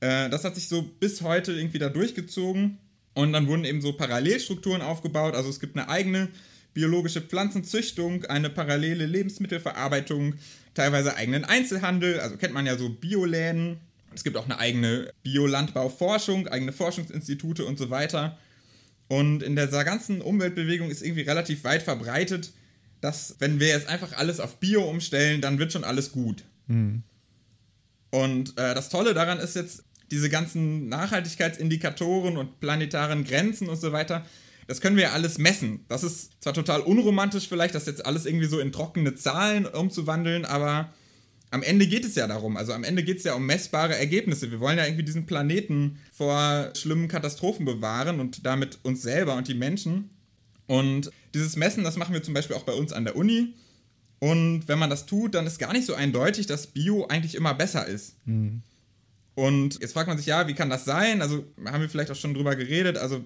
Äh, 0.00 0.28
das 0.30 0.44
hat 0.44 0.56
sich 0.56 0.68
so 0.68 0.82
bis 0.82 1.22
heute 1.22 1.52
irgendwie 1.52 1.78
da 1.78 1.88
durchgezogen. 1.88 2.78
Und 3.14 3.32
dann 3.32 3.46
wurden 3.46 3.64
eben 3.64 3.80
so 3.80 3.92
Parallelstrukturen 3.92 4.82
aufgebaut. 4.82 5.34
Also 5.34 5.50
es 5.50 5.60
gibt 5.60 5.76
eine 5.76 5.88
eigene 5.88 6.28
biologische 6.74 7.20
Pflanzenzüchtung, 7.20 8.24
eine 8.24 8.48
parallele 8.48 9.06
Lebensmittelverarbeitung, 9.06 10.34
teilweise 10.74 11.16
eigenen 11.16 11.44
Einzelhandel. 11.44 12.20
Also 12.20 12.36
kennt 12.36 12.54
man 12.54 12.66
ja 12.66 12.78
so 12.78 12.88
Bioläden. 12.88 13.80
Es 14.14 14.24
gibt 14.24 14.36
auch 14.36 14.44
eine 14.44 14.58
eigene 14.58 15.12
Biolandbauforschung, 15.22 16.48
eigene 16.48 16.72
Forschungsinstitute 16.72 17.64
und 17.64 17.78
so 17.78 17.90
weiter. 17.90 18.38
Und 19.08 19.42
in 19.42 19.56
dieser 19.56 19.84
ganzen 19.84 20.22
Umweltbewegung 20.22 20.90
ist 20.90 21.02
irgendwie 21.02 21.22
relativ 21.22 21.64
weit 21.64 21.82
verbreitet, 21.82 22.52
dass 23.02 23.36
wenn 23.40 23.60
wir 23.60 23.68
jetzt 23.68 23.88
einfach 23.88 24.12
alles 24.14 24.40
auf 24.40 24.58
Bio 24.58 24.88
umstellen, 24.88 25.40
dann 25.40 25.58
wird 25.58 25.72
schon 25.72 25.84
alles 25.84 26.12
gut. 26.12 26.44
Mhm. 26.66 27.02
Und 28.10 28.58
äh, 28.58 28.74
das 28.74 28.88
Tolle 28.88 29.12
daran 29.12 29.38
ist 29.38 29.56
jetzt, 29.56 29.84
diese 30.12 30.28
ganzen 30.28 30.88
Nachhaltigkeitsindikatoren 30.88 32.36
und 32.36 32.60
planetaren 32.60 33.24
Grenzen 33.24 33.68
und 33.68 33.80
so 33.80 33.90
weiter, 33.90 34.24
das 34.68 34.80
können 34.80 34.96
wir 34.96 35.04
ja 35.04 35.12
alles 35.12 35.38
messen. 35.38 35.84
Das 35.88 36.04
ist 36.04 36.40
zwar 36.40 36.54
total 36.54 36.82
unromantisch 36.82 37.48
vielleicht, 37.48 37.74
das 37.74 37.86
jetzt 37.86 38.06
alles 38.06 38.26
irgendwie 38.26 38.46
so 38.46 38.60
in 38.60 38.70
trockene 38.70 39.14
Zahlen 39.14 39.66
umzuwandeln, 39.66 40.44
aber 40.44 40.92
am 41.50 41.62
Ende 41.62 41.86
geht 41.86 42.04
es 42.04 42.14
ja 42.14 42.26
darum. 42.26 42.56
Also 42.56 42.72
am 42.72 42.84
Ende 42.84 43.02
geht 43.02 43.18
es 43.18 43.24
ja 43.24 43.34
um 43.34 43.44
messbare 43.44 43.96
Ergebnisse. 43.96 44.50
Wir 44.50 44.60
wollen 44.60 44.78
ja 44.78 44.84
irgendwie 44.84 45.04
diesen 45.04 45.26
Planeten 45.26 45.98
vor 46.12 46.70
schlimmen 46.76 47.08
Katastrophen 47.08 47.64
bewahren 47.64 48.20
und 48.20 48.46
damit 48.46 48.78
uns 48.82 49.02
selber 49.02 49.34
und 49.34 49.48
die 49.48 49.54
Menschen. 49.54 50.10
Und 50.66 51.10
dieses 51.34 51.56
Messen, 51.56 51.84
das 51.84 51.96
machen 51.96 52.14
wir 52.14 52.22
zum 52.22 52.34
Beispiel 52.34 52.56
auch 52.56 52.62
bei 52.62 52.72
uns 52.72 52.92
an 52.92 53.04
der 53.04 53.16
Uni. 53.16 53.54
Und 54.18 54.68
wenn 54.68 54.78
man 54.78 54.88
das 54.88 55.04
tut, 55.04 55.34
dann 55.34 55.46
ist 55.46 55.58
gar 55.58 55.72
nicht 55.72 55.84
so 55.84 55.94
eindeutig, 55.94 56.46
dass 56.46 56.68
Bio 56.68 57.06
eigentlich 57.08 57.34
immer 57.34 57.54
besser 57.54 57.86
ist. 57.86 58.14
Mhm. 58.26 58.62
Und 59.34 59.80
jetzt 59.80 59.92
fragt 59.92 60.08
man 60.08 60.18
sich, 60.18 60.26
ja, 60.26 60.46
wie 60.46 60.54
kann 60.54 60.70
das 60.70 60.84
sein? 60.84 61.22
Also 61.22 61.44
haben 61.64 61.80
wir 61.80 61.88
vielleicht 61.88 62.10
auch 62.10 62.16
schon 62.16 62.34
drüber 62.34 62.54
geredet. 62.56 62.98
Also 62.98 63.24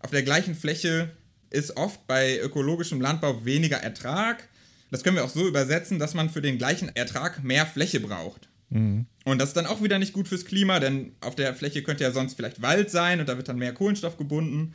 auf 0.00 0.10
der 0.10 0.22
gleichen 0.22 0.54
Fläche 0.54 1.10
ist 1.50 1.76
oft 1.76 2.06
bei 2.06 2.38
ökologischem 2.40 3.00
Landbau 3.00 3.44
weniger 3.44 3.78
Ertrag. 3.78 4.48
Das 4.90 5.02
können 5.02 5.16
wir 5.16 5.24
auch 5.24 5.30
so 5.30 5.46
übersetzen, 5.46 5.98
dass 5.98 6.14
man 6.14 6.30
für 6.30 6.42
den 6.42 6.58
gleichen 6.58 6.94
Ertrag 6.94 7.42
mehr 7.42 7.66
Fläche 7.66 8.00
braucht. 8.00 8.48
Mhm. 8.70 9.06
Und 9.24 9.38
das 9.38 9.50
ist 9.50 9.56
dann 9.56 9.66
auch 9.66 9.82
wieder 9.82 9.98
nicht 9.98 10.12
gut 10.12 10.28
fürs 10.28 10.44
Klima, 10.44 10.80
denn 10.80 11.12
auf 11.20 11.34
der 11.34 11.54
Fläche 11.54 11.82
könnte 11.82 12.04
ja 12.04 12.12
sonst 12.12 12.34
vielleicht 12.34 12.62
Wald 12.62 12.90
sein 12.90 13.20
und 13.20 13.28
da 13.28 13.36
wird 13.36 13.48
dann 13.48 13.58
mehr 13.58 13.74
Kohlenstoff 13.74 14.16
gebunden. 14.16 14.74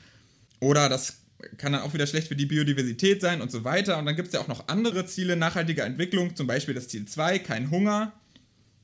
Oder 0.60 0.90
das 0.90 1.18
kann 1.58 1.74
dann 1.74 1.82
auch 1.82 1.94
wieder 1.94 2.08
schlecht 2.08 2.28
für 2.28 2.36
die 2.36 2.46
Biodiversität 2.46 3.22
sein 3.22 3.42
und 3.42 3.52
so 3.52 3.64
weiter. 3.64 3.98
Und 3.98 4.06
dann 4.06 4.16
gibt 4.16 4.28
es 4.28 4.34
ja 4.34 4.42
auch 4.42 4.48
noch 4.48 4.68
andere 4.68 5.06
Ziele 5.06 5.36
nachhaltiger 5.36 5.86
Entwicklung, 5.86 6.36
zum 6.36 6.48
Beispiel 6.48 6.74
das 6.74 6.88
Ziel 6.88 7.06
2, 7.06 7.40
kein 7.40 7.72
Hunger. 7.72 8.14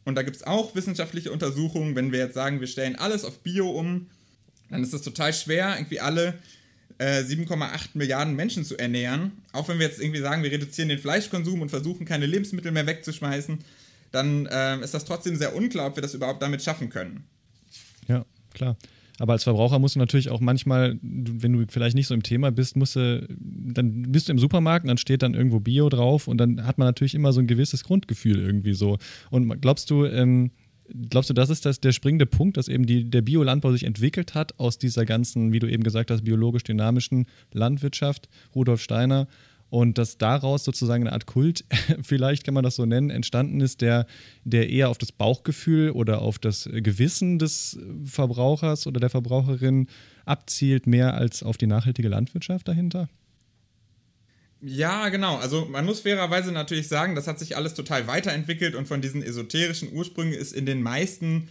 Und 0.04 0.16
da 0.16 0.24
gibt 0.24 0.38
es 0.38 0.43
auch 0.43 0.76
wissenschaftliche 0.76 1.32
Untersuchungen, 1.32 1.95
wenn 1.95 2.12
wir 2.12 2.20
jetzt 2.20 2.34
sagen, 2.34 2.60
wir 2.60 2.68
stellen 2.68 2.95
alles 2.95 3.24
auf 3.24 3.39
Bio 3.39 3.70
um, 3.70 4.08
dann 4.70 4.84
ist 4.84 4.93
es 4.93 5.02
total 5.02 5.34
schwer, 5.34 5.76
irgendwie 5.78 5.99
alle 5.99 6.39
äh, 6.97 7.22
7,8 7.22 7.89
Milliarden 7.93 8.36
Menschen 8.36 8.64
zu 8.64 8.78
ernähren. 8.78 9.32
Auch 9.52 9.68
wenn 9.68 9.80
wir 9.80 9.88
jetzt 9.88 9.99
irgendwie 9.99 10.22
sagen, 10.22 10.43
wir 10.43 10.52
reduzieren 10.52 10.89
den 10.89 10.99
Fleischkonsum 10.99 11.62
und 11.62 11.70
versuchen, 11.70 12.06
keine 12.06 12.26
Lebensmittel 12.26 12.72
mehr 12.72 12.88
wegzuschmeißen, 12.88 13.60
dann 14.12 14.45
äh, 14.47 14.80
ist 14.80 14.93
das 14.93 15.06
trotzdem 15.06 15.36
sehr 15.36 15.56
unklar, 15.56 15.88
ob 15.88 15.97
wir 15.97 16.02
das 16.02 16.14
überhaupt 16.14 16.41
damit 16.41 16.62
schaffen 16.62 16.89
können. 16.89 17.26
Ja, 18.08 18.26
klar. 18.54 18.78
Aber 19.22 19.34
als 19.34 19.43
Verbraucher 19.43 19.78
musst 19.78 19.93
du 19.93 19.99
natürlich 19.99 20.32
auch 20.32 20.39
manchmal, 20.39 20.97
wenn 21.03 21.53
du 21.53 21.63
vielleicht 21.69 21.95
nicht 21.95 22.07
so 22.07 22.15
im 22.15 22.24
Thema 22.24 22.51
bist, 22.51 22.76
musst 22.76 22.95
du, 22.95 23.28
dann 23.30 24.11
bist 24.11 24.28
du 24.28 24.32
im 24.32 24.39
Supermarkt 24.39 24.84
und 24.84 24.88
dann 24.88 24.97
steht 24.97 25.22
dann 25.22 25.36
irgendwo 25.36 25.59
Bio 25.59 25.89
drauf 25.89 26.28
und 26.28 26.39
dann 26.39 26.65
hat 26.65 26.80
man 26.80 26.88
natürlich 26.88 27.13
immer 27.13 27.32
so 27.32 27.39
ein 27.39 27.45
gewisses 27.45 27.84
Grundgefühl 27.84 28.39
irgendwie 28.39 28.74
so. 28.74 28.97
Und 29.30 29.61
glaubst 29.61 29.91
du, 29.91 30.05
ähm, 30.05 30.49
glaubst 31.11 31.30
du, 31.30 31.36
das 31.36 31.51
ist 31.51 31.67
das, 31.67 31.80
der 31.80 31.91
springende 31.91 32.26
Punkt, 32.26 32.57
dass 32.57 32.67
eben 32.67 32.88
die, 32.88 33.11
der 33.11 33.22
Biolandbau 33.22 33.72
sich 33.72 33.84
entwickelt 33.84 34.34
hat 34.34 34.59
aus 34.59 34.80
dieser 34.80 35.05
ganzen, 35.05 35.53
wie 35.53 35.59
du 35.59 35.67
eben 35.67 35.84
gesagt 35.84 36.09
hast, 36.09 36.24
biologisch 36.24 36.63
dynamischen 36.63 37.28
Landwirtschaft, 37.53 38.28
Rudolf 38.55 38.82
Steiner, 38.82 39.28
und 39.72 39.97
dass 39.97 40.17
daraus 40.17 40.65
sozusagen 40.65 41.07
eine 41.07 41.13
Art 41.13 41.26
Kult, 41.26 41.63
vielleicht 42.03 42.43
kann 42.43 42.53
man 42.53 42.63
das 42.63 42.76
so 42.76 42.86
nennen, 42.86 43.09
entstanden 43.09 43.61
ist, 43.61 43.80
der, 43.80 44.05
der 44.43 44.69
eher 44.69 44.89
auf 44.89 44.97
das 44.97 45.13
Bauchgefühl 45.13 45.91
oder 45.91 46.22
auf 46.22 46.38
das 46.38 46.69
Gewissen 46.72 47.39
des 47.39 47.80
Verbrauchers 48.03 48.86
oder 48.86 48.99
der 48.99 49.09
Verbraucherin 49.09 49.88
abzielt, 50.26 50.88
mehr 50.88 51.13
als 51.13 51.41
auf 51.41 51.57
die 51.57 51.67
nachhaltige 51.67 52.09
Landwirtschaft 52.09 52.67
dahinter? 52.67 53.07
Ja, 54.59 55.07
genau. 55.07 55.38
Also 55.38 55.65
man 55.65 55.86
muss 55.86 56.01
fairerweise 56.01 56.51
natürlich 56.51 56.89
sagen, 56.89 57.15
das 57.15 57.28
hat 57.28 57.39
sich 57.39 57.55
alles 57.55 57.74
total 57.74 58.07
weiterentwickelt 58.07 58.76
und 58.76 58.89
von 58.89 59.01
diesen 59.01 59.24
esoterischen 59.24 59.93
Ursprüngen 59.93 60.34
ist 60.34 60.51
in 60.51 60.65
den 60.65 60.84
meisten 60.84 61.47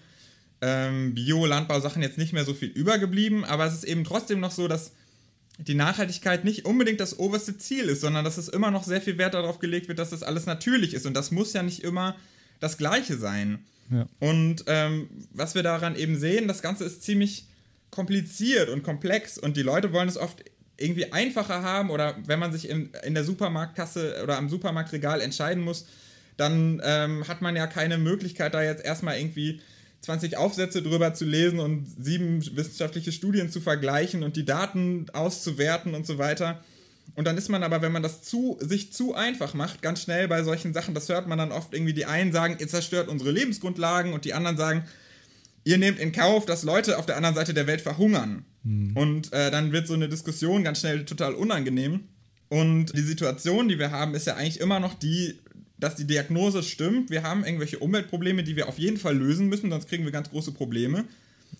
ähm, 0.60 1.14
Bio-Landbausachen 1.14 2.02
jetzt 2.02 2.18
nicht 2.18 2.34
mehr 2.34 2.44
so 2.44 2.52
viel 2.52 2.68
übergeblieben, 2.68 3.46
aber 3.46 3.64
es 3.64 3.72
ist 3.72 3.84
eben 3.84 4.04
trotzdem 4.04 4.40
noch 4.40 4.50
so, 4.50 4.68
dass 4.68 4.92
die 5.66 5.74
Nachhaltigkeit 5.74 6.44
nicht 6.44 6.64
unbedingt 6.64 7.00
das 7.00 7.18
oberste 7.18 7.58
Ziel 7.58 7.84
ist, 7.84 8.00
sondern 8.00 8.24
dass 8.24 8.38
es 8.38 8.48
immer 8.48 8.70
noch 8.70 8.84
sehr 8.84 9.00
viel 9.00 9.18
Wert 9.18 9.34
darauf 9.34 9.58
gelegt 9.58 9.88
wird, 9.88 9.98
dass 9.98 10.10
das 10.10 10.22
alles 10.22 10.46
natürlich 10.46 10.94
ist. 10.94 11.06
Und 11.06 11.14
das 11.14 11.30
muss 11.30 11.52
ja 11.52 11.62
nicht 11.62 11.84
immer 11.84 12.16
das 12.60 12.78
Gleiche 12.78 13.16
sein. 13.16 13.64
Ja. 13.90 14.06
Und 14.20 14.64
ähm, 14.66 15.08
was 15.32 15.54
wir 15.54 15.62
daran 15.62 15.96
eben 15.96 16.18
sehen, 16.18 16.48
das 16.48 16.62
Ganze 16.62 16.84
ist 16.84 17.02
ziemlich 17.02 17.46
kompliziert 17.90 18.68
und 18.68 18.82
komplex 18.82 19.36
und 19.36 19.56
die 19.56 19.62
Leute 19.62 19.92
wollen 19.92 20.08
es 20.08 20.16
oft 20.16 20.44
irgendwie 20.76 21.12
einfacher 21.12 21.62
haben 21.62 21.90
oder 21.90 22.16
wenn 22.24 22.38
man 22.38 22.52
sich 22.52 22.68
in, 22.68 22.90
in 23.04 23.14
der 23.14 23.24
Supermarktkasse 23.24 24.20
oder 24.22 24.38
am 24.38 24.48
Supermarktregal 24.48 25.20
entscheiden 25.20 25.62
muss, 25.62 25.86
dann 26.36 26.80
ähm, 26.84 27.28
hat 27.28 27.42
man 27.42 27.54
ja 27.54 27.66
keine 27.66 27.98
Möglichkeit, 27.98 28.54
da 28.54 28.62
jetzt 28.62 28.84
erstmal 28.84 29.18
irgendwie 29.18 29.60
20 30.02 30.36
Aufsätze 30.36 30.82
drüber 30.82 31.12
zu 31.14 31.24
lesen 31.24 31.60
und 31.60 31.86
sieben 31.98 32.44
wissenschaftliche 32.56 33.12
Studien 33.12 33.50
zu 33.50 33.60
vergleichen 33.60 34.22
und 34.22 34.36
die 34.36 34.44
Daten 34.44 35.06
auszuwerten 35.12 35.94
und 35.94 36.06
so 36.06 36.18
weiter. 36.18 36.62
Und 37.14 37.26
dann 37.26 37.36
ist 37.36 37.48
man 37.48 37.62
aber, 37.62 37.82
wenn 37.82 37.92
man 37.92 38.02
das 38.02 38.22
zu, 38.22 38.56
sich 38.60 38.92
zu 38.92 39.14
einfach 39.14 39.52
macht, 39.54 39.82
ganz 39.82 40.02
schnell 40.02 40.28
bei 40.28 40.42
solchen 40.42 40.72
Sachen, 40.72 40.94
das 40.94 41.08
hört 41.08 41.26
man 41.26 41.38
dann 41.38 41.52
oft 41.52 41.74
irgendwie, 41.74 41.92
die 41.92 42.06
einen 42.06 42.32
sagen, 42.32 42.56
ihr 42.60 42.68
zerstört 42.68 43.08
unsere 43.08 43.30
Lebensgrundlagen 43.30 44.12
und 44.12 44.24
die 44.24 44.32
anderen 44.32 44.56
sagen, 44.56 44.84
ihr 45.64 45.78
nehmt 45.78 45.98
in 45.98 46.12
Kauf, 46.12 46.46
dass 46.46 46.62
Leute 46.62 46.98
auf 46.98 47.06
der 47.06 47.16
anderen 47.16 47.34
Seite 47.34 47.52
der 47.52 47.66
Welt 47.66 47.80
verhungern. 47.80 48.44
Mhm. 48.62 48.96
Und 48.96 49.32
äh, 49.32 49.50
dann 49.50 49.72
wird 49.72 49.86
so 49.86 49.94
eine 49.94 50.08
Diskussion 50.08 50.64
ganz 50.64 50.80
schnell 50.80 51.04
total 51.04 51.34
unangenehm. 51.34 52.04
Und 52.48 52.96
die 52.96 53.02
Situation, 53.02 53.68
die 53.68 53.78
wir 53.78 53.90
haben, 53.90 54.14
ist 54.14 54.26
ja 54.26 54.34
eigentlich 54.36 54.60
immer 54.60 54.80
noch 54.80 54.94
die, 54.94 55.38
dass 55.80 55.96
die 55.96 56.06
Diagnose 56.06 56.62
stimmt. 56.62 57.10
Wir 57.10 57.22
haben 57.22 57.44
irgendwelche 57.44 57.78
Umweltprobleme, 57.78 58.44
die 58.44 58.56
wir 58.56 58.68
auf 58.68 58.78
jeden 58.78 58.98
Fall 58.98 59.16
lösen 59.16 59.48
müssen, 59.48 59.70
sonst 59.70 59.88
kriegen 59.88 60.04
wir 60.04 60.12
ganz 60.12 60.30
große 60.30 60.52
Probleme. 60.52 61.04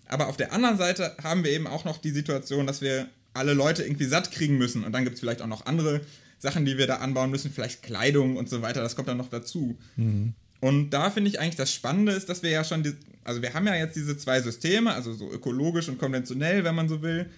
Aber 0.06 0.28
auf 0.28 0.36
der 0.36 0.52
anderen 0.52 0.76
Seite 0.76 1.16
haben 1.22 1.42
wir 1.42 1.50
eben 1.50 1.66
auch 1.66 1.84
noch 1.84 1.98
die 1.98 2.10
Situation, 2.10 2.66
dass 2.66 2.80
wir 2.80 3.08
alle 3.32 3.54
Leute 3.54 3.82
irgendwie 3.82 4.04
satt 4.04 4.30
kriegen 4.30 4.58
müssen. 4.58 4.84
Und 4.84 4.92
dann 4.92 5.04
gibt 5.04 5.14
es 5.14 5.20
vielleicht 5.20 5.42
auch 5.42 5.46
noch 5.46 5.66
andere 5.66 6.00
Sachen, 6.38 6.64
die 6.64 6.78
wir 6.78 6.86
da 6.86 6.96
anbauen 6.96 7.30
müssen, 7.30 7.50
vielleicht 7.50 7.82
Kleidung 7.82 8.36
und 8.36 8.48
so 8.48 8.62
weiter. 8.62 8.82
Das 8.82 8.96
kommt 8.96 9.08
dann 9.08 9.16
noch 9.16 9.30
dazu. 9.30 9.78
Mhm. 9.96 10.34
Und 10.60 10.90
da 10.90 11.10
finde 11.10 11.30
ich 11.30 11.40
eigentlich 11.40 11.56
das 11.56 11.72
Spannende 11.72 12.12
ist, 12.12 12.28
dass 12.28 12.42
wir 12.42 12.50
ja 12.50 12.64
schon, 12.64 12.82
die, 12.82 12.92
also 13.24 13.40
wir 13.40 13.54
haben 13.54 13.66
ja 13.66 13.76
jetzt 13.76 13.96
diese 13.96 14.16
zwei 14.18 14.40
Systeme, 14.40 14.92
also 14.92 15.12
so 15.12 15.30
ökologisch 15.30 15.88
und 15.88 15.98
konventionell, 15.98 16.64
wenn 16.64 16.74
man 16.74 16.88
so 16.88 17.02
will. 17.02 17.30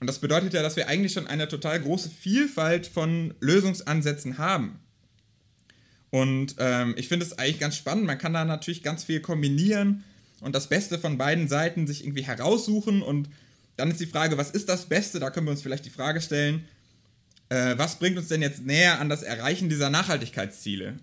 Und 0.00 0.06
das 0.06 0.18
bedeutet 0.18 0.52
ja, 0.52 0.62
dass 0.62 0.76
wir 0.76 0.88
eigentlich 0.88 1.12
schon 1.12 1.26
eine 1.26 1.48
total 1.48 1.80
große 1.80 2.10
Vielfalt 2.10 2.86
von 2.86 3.34
Lösungsansätzen 3.40 4.38
haben. 4.38 4.80
Und 6.12 6.56
ähm, 6.58 6.94
ich 6.98 7.08
finde 7.08 7.24
es 7.24 7.38
eigentlich 7.38 7.58
ganz 7.58 7.74
spannend. 7.74 8.04
Man 8.04 8.18
kann 8.18 8.34
da 8.34 8.44
natürlich 8.44 8.82
ganz 8.82 9.02
viel 9.02 9.20
kombinieren 9.20 10.04
und 10.42 10.54
das 10.54 10.68
Beste 10.68 10.98
von 10.98 11.16
beiden 11.16 11.48
Seiten 11.48 11.86
sich 11.86 12.04
irgendwie 12.04 12.22
heraussuchen. 12.22 13.00
Und 13.00 13.30
dann 13.78 13.90
ist 13.90 13.98
die 13.98 14.06
Frage, 14.06 14.36
was 14.36 14.50
ist 14.50 14.68
das 14.68 14.90
Beste? 14.90 15.20
Da 15.20 15.30
können 15.30 15.46
wir 15.46 15.52
uns 15.52 15.62
vielleicht 15.62 15.86
die 15.86 15.90
Frage 15.90 16.20
stellen, 16.20 16.66
äh, 17.48 17.78
was 17.78 17.98
bringt 17.98 18.18
uns 18.18 18.28
denn 18.28 18.42
jetzt 18.42 18.66
näher 18.66 19.00
an 19.00 19.08
das 19.08 19.22
Erreichen 19.22 19.70
dieser 19.70 19.88
Nachhaltigkeitsziele? 19.88 20.98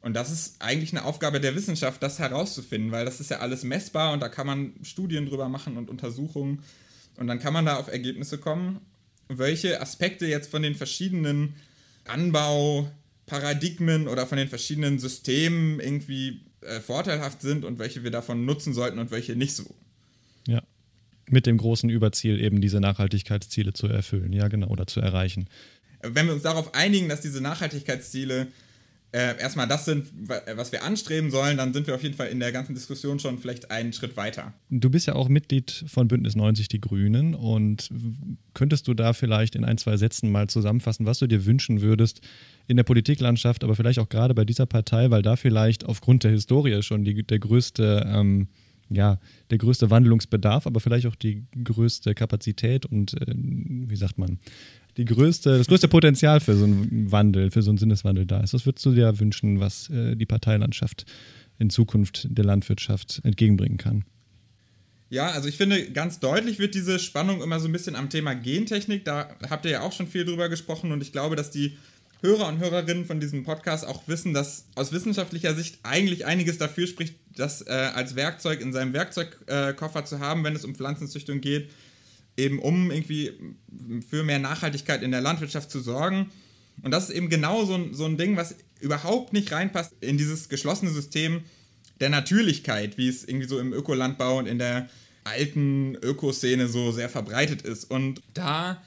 Und 0.00 0.14
das 0.14 0.30
ist 0.30 0.56
eigentlich 0.60 0.92
eine 0.92 1.04
Aufgabe 1.04 1.38
der 1.38 1.54
Wissenschaft, 1.54 2.02
das 2.02 2.18
herauszufinden, 2.18 2.90
weil 2.90 3.04
das 3.04 3.20
ist 3.20 3.30
ja 3.30 3.40
alles 3.40 3.64
messbar 3.64 4.14
und 4.14 4.20
da 4.20 4.30
kann 4.30 4.46
man 4.46 4.72
Studien 4.82 5.26
drüber 5.26 5.50
machen 5.50 5.76
und 5.76 5.90
Untersuchungen. 5.90 6.62
Und 7.18 7.26
dann 7.26 7.38
kann 7.38 7.52
man 7.52 7.66
da 7.66 7.76
auf 7.76 7.88
Ergebnisse 7.88 8.38
kommen, 8.38 8.80
welche 9.28 9.82
Aspekte 9.82 10.26
jetzt 10.26 10.50
von 10.50 10.62
den 10.62 10.74
verschiedenen 10.74 11.54
Anbauparadigmen 13.26 14.08
oder 14.08 14.26
von 14.26 14.38
den 14.38 14.48
verschiedenen 14.48 14.98
Systemen 14.98 15.80
irgendwie 15.80 16.40
äh, 16.60 16.80
vorteilhaft 16.80 17.40
sind 17.40 17.64
und 17.64 17.78
welche 17.78 18.04
wir 18.04 18.10
davon 18.10 18.44
nutzen 18.44 18.72
sollten 18.72 18.98
und 18.98 19.10
welche 19.10 19.36
nicht 19.36 19.54
so. 19.54 19.74
Ja. 20.46 20.62
Mit 21.28 21.46
dem 21.46 21.56
großen 21.56 21.88
Überziel, 21.88 22.40
eben 22.40 22.60
diese 22.60 22.80
Nachhaltigkeitsziele 22.80 23.72
zu 23.72 23.86
erfüllen, 23.86 24.32
ja, 24.32 24.48
genau, 24.48 24.68
oder 24.68 24.86
zu 24.86 25.00
erreichen. 25.00 25.48
Wenn 26.02 26.26
wir 26.26 26.34
uns 26.34 26.42
darauf 26.42 26.74
einigen, 26.74 27.08
dass 27.08 27.20
diese 27.20 27.40
Nachhaltigkeitsziele 27.40 28.48
äh, 29.12 29.38
erstmal 29.38 29.68
das 29.68 29.84
sind, 29.84 30.06
was 30.56 30.72
wir 30.72 30.82
anstreben 30.82 31.30
sollen, 31.30 31.58
dann 31.58 31.74
sind 31.74 31.86
wir 31.86 31.94
auf 31.94 32.02
jeden 32.02 32.14
Fall 32.14 32.28
in 32.28 32.40
der 32.40 32.50
ganzen 32.50 32.74
Diskussion 32.74 33.18
schon 33.18 33.38
vielleicht 33.38 33.70
einen 33.70 33.92
Schritt 33.92 34.16
weiter. 34.16 34.54
Du 34.70 34.88
bist 34.88 35.06
ja 35.06 35.14
auch 35.14 35.28
Mitglied 35.28 35.84
von 35.86 36.08
Bündnis 36.08 36.34
90 36.34 36.68
Die 36.68 36.80
Grünen 36.80 37.34
und 37.34 37.90
könntest 38.54 38.88
du 38.88 38.94
da 38.94 39.12
vielleicht 39.12 39.54
in 39.54 39.64
ein, 39.64 39.76
zwei 39.76 39.98
Sätzen 39.98 40.32
mal 40.32 40.48
zusammenfassen, 40.48 41.04
was 41.04 41.18
du 41.18 41.26
dir 41.26 41.44
wünschen 41.44 41.82
würdest 41.82 42.22
in 42.68 42.76
der 42.76 42.84
Politiklandschaft, 42.84 43.64
aber 43.64 43.74
vielleicht 43.74 43.98
auch 43.98 44.08
gerade 44.08 44.34
bei 44.34 44.44
dieser 44.44 44.66
Partei, 44.66 45.10
weil 45.10 45.22
da 45.22 45.36
vielleicht 45.36 45.84
aufgrund 45.84 46.24
der 46.24 46.30
Historie 46.30 46.82
schon 46.82 47.04
die, 47.04 47.22
der 47.22 47.38
größte 47.38 48.04
ähm, 48.06 48.48
ja, 48.94 49.18
der 49.50 49.58
größte 49.58 49.90
Wandlungsbedarf, 49.90 50.66
aber 50.66 50.80
vielleicht 50.80 51.06
auch 51.06 51.14
die 51.14 51.44
größte 51.64 52.14
Kapazität 52.14 52.86
und, 52.86 53.14
äh, 53.20 53.34
wie 53.34 53.96
sagt 53.96 54.18
man, 54.18 54.38
die 54.96 55.04
größte, 55.04 55.58
das 55.58 55.66
größte 55.66 55.88
Potenzial 55.88 56.40
für 56.40 56.54
so 56.54 56.64
einen 56.64 57.10
Wandel, 57.10 57.50
für 57.50 57.62
so 57.62 57.70
einen 57.70 57.78
Sinneswandel 57.78 58.26
da 58.26 58.40
ist. 58.40 58.52
Was 58.52 58.66
würdest 58.66 58.84
du 58.84 58.92
dir 58.92 59.18
wünschen, 59.18 59.60
was 59.60 59.88
äh, 59.90 60.16
die 60.16 60.26
Parteilandschaft 60.26 61.06
in 61.58 61.70
Zukunft 61.70 62.26
der 62.30 62.44
Landwirtschaft 62.44 63.20
entgegenbringen 63.24 63.78
kann? 63.78 64.04
Ja, 65.08 65.30
also 65.30 65.48
ich 65.48 65.56
finde, 65.56 65.90
ganz 65.92 66.20
deutlich 66.20 66.58
wird 66.58 66.74
diese 66.74 66.98
Spannung 66.98 67.42
immer 67.42 67.60
so 67.60 67.68
ein 67.68 67.72
bisschen 67.72 67.96
am 67.96 68.08
Thema 68.08 68.34
Gentechnik. 68.34 69.04
Da 69.04 69.36
habt 69.48 69.66
ihr 69.66 69.72
ja 69.72 69.80
auch 69.82 69.92
schon 69.92 70.06
viel 70.06 70.24
drüber 70.24 70.48
gesprochen 70.48 70.90
und 70.90 71.02
ich 71.02 71.12
glaube, 71.12 71.36
dass 71.36 71.50
die 71.50 71.76
Hörer 72.22 72.48
und 72.48 72.58
Hörerinnen 72.58 73.04
von 73.04 73.20
diesem 73.20 73.44
Podcast 73.44 73.86
auch 73.86 74.06
wissen, 74.06 74.32
dass 74.32 74.66
aus 74.74 74.92
wissenschaftlicher 74.92 75.54
Sicht 75.54 75.80
eigentlich 75.82 76.24
einiges 76.24 76.56
dafür 76.56 76.86
spricht, 76.86 77.16
das 77.36 77.62
äh, 77.66 77.70
als 77.70 78.16
Werkzeug 78.16 78.60
in 78.60 78.72
seinem 78.72 78.92
Werkzeugkoffer 78.92 80.00
äh, 80.00 80.04
zu 80.04 80.20
haben, 80.20 80.44
wenn 80.44 80.56
es 80.56 80.64
um 80.64 80.74
Pflanzenzüchtung 80.74 81.40
geht 81.40 81.68
eben 82.36 82.58
um 82.58 82.90
irgendwie 82.90 83.32
für 84.08 84.24
mehr 84.24 84.38
Nachhaltigkeit 84.38 85.02
in 85.02 85.10
der 85.10 85.20
Landwirtschaft 85.20 85.70
zu 85.70 85.80
sorgen. 85.80 86.30
Und 86.82 86.90
das 86.90 87.08
ist 87.08 87.14
eben 87.14 87.28
genau 87.28 87.64
so 87.64 87.92
so 87.92 88.06
ein 88.06 88.16
Ding, 88.16 88.36
was 88.36 88.56
überhaupt 88.80 89.32
nicht 89.32 89.52
reinpasst 89.52 89.92
in 90.00 90.16
dieses 90.18 90.48
geschlossene 90.48 90.90
System 90.90 91.42
der 92.00 92.08
Natürlichkeit, 92.08 92.96
wie 92.96 93.08
es 93.08 93.24
irgendwie 93.24 93.46
so 93.46 93.58
im 93.58 93.72
Ökolandbau 93.72 94.38
und 94.38 94.46
in 94.46 94.58
der 94.58 94.88
alten 95.24 95.94
Ökoszene 95.96 96.66
so 96.68 96.90
sehr 96.90 97.08
verbreitet 97.08 97.62
ist. 97.62 97.84
Und 97.84 98.22
da 98.34 98.82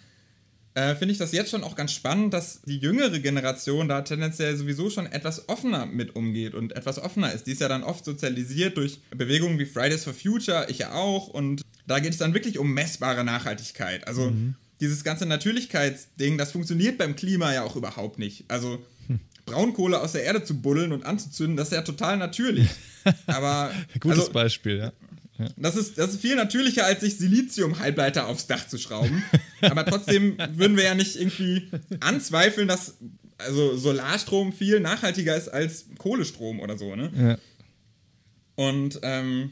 äh, 0.75 0.93
finde 0.95 1.13
ich 1.13 1.17
das 1.17 1.31
jetzt 1.31 1.51
schon 1.51 1.63
auch 1.63 1.75
ganz 1.75 1.93
spannend, 1.93 2.33
dass 2.33 2.61
die 2.63 2.77
jüngere 2.77 3.19
Generation 3.19 3.87
da 3.87 4.01
tendenziell 4.01 4.57
sowieso 4.57 4.89
schon 4.89 5.05
etwas 5.05 5.47
offener 5.47 5.85
mit 5.85 6.17
umgeht 6.17 6.53
und 6.53 6.75
etwas 6.75 6.99
offener 6.99 7.31
ist. 7.31 7.47
Die 7.47 7.53
ist 7.53 7.61
ja 7.61 7.69
dann 7.69 7.83
oft 7.83 8.03
sozialisiert 8.03 8.75
durch 8.75 8.99
Bewegungen 9.11 9.57
wie 9.57 9.65
Fridays 9.65 10.03
for 10.03 10.13
Future, 10.13 10.67
ich 10.69 10.79
ja 10.79 10.93
auch, 10.93 11.29
und 11.29 11.61
da 11.87 11.99
geht 11.99 12.11
es 12.11 12.17
dann 12.17 12.33
wirklich 12.33 12.59
um 12.59 12.73
messbare 12.73 13.23
Nachhaltigkeit. 13.23 14.05
Also 14.05 14.31
mhm. 14.31 14.55
dieses 14.81 15.05
ganze 15.05 15.25
Natürlichkeitsding, 15.25 16.37
das 16.37 16.51
funktioniert 16.51 16.97
beim 16.97 17.15
Klima 17.15 17.53
ja 17.53 17.63
auch 17.63 17.77
überhaupt 17.77 18.19
nicht. 18.19 18.43
Also 18.49 18.83
hm. 19.07 19.21
Braunkohle 19.45 20.01
aus 20.01 20.11
der 20.11 20.23
Erde 20.23 20.43
zu 20.43 20.59
buddeln 20.61 20.91
und 20.91 21.05
anzuzünden, 21.05 21.55
das 21.55 21.69
ist 21.69 21.75
ja 21.75 21.83
total 21.83 22.17
natürlich. 22.17 22.67
Aber 23.27 23.71
gutes 24.01 24.19
also, 24.19 24.33
Beispiel, 24.33 24.77
ja. 24.77 24.91
Ja. 25.37 25.47
Das 25.57 25.75
ist, 25.75 25.97
das 25.97 26.11
ist 26.11 26.21
viel 26.21 26.35
natürlicher, 26.35 26.85
als 26.85 27.01
sich 27.01 27.17
Silizium-Halbleiter 27.17 28.27
aufs 28.27 28.47
Dach 28.47 28.67
zu 28.67 28.77
schrauben. 28.77 29.23
Aber 29.61 29.85
trotzdem 29.85 30.37
würden 30.53 30.77
wir 30.77 30.83
ja 30.83 30.95
nicht 30.95 31.15
irgendwie 31.15 31.69
anzweifeln, 31.99 32.67
dass 32.67 32.95
also 33.37 33.75
Solarstrom 33.75 34.53
viel 34.53 34.79
nachhaltiger 34.79 35.35
ist 35.35 35.49
als 35.49 35.85
Kohlestrom 35.97 36.59
oder 36.59 36.77
so, 36.77 36.95
ne? 36.95 37.11
Ja. 37.17 37.37
Und 38.55 38.99
ähm, 39.01 39.51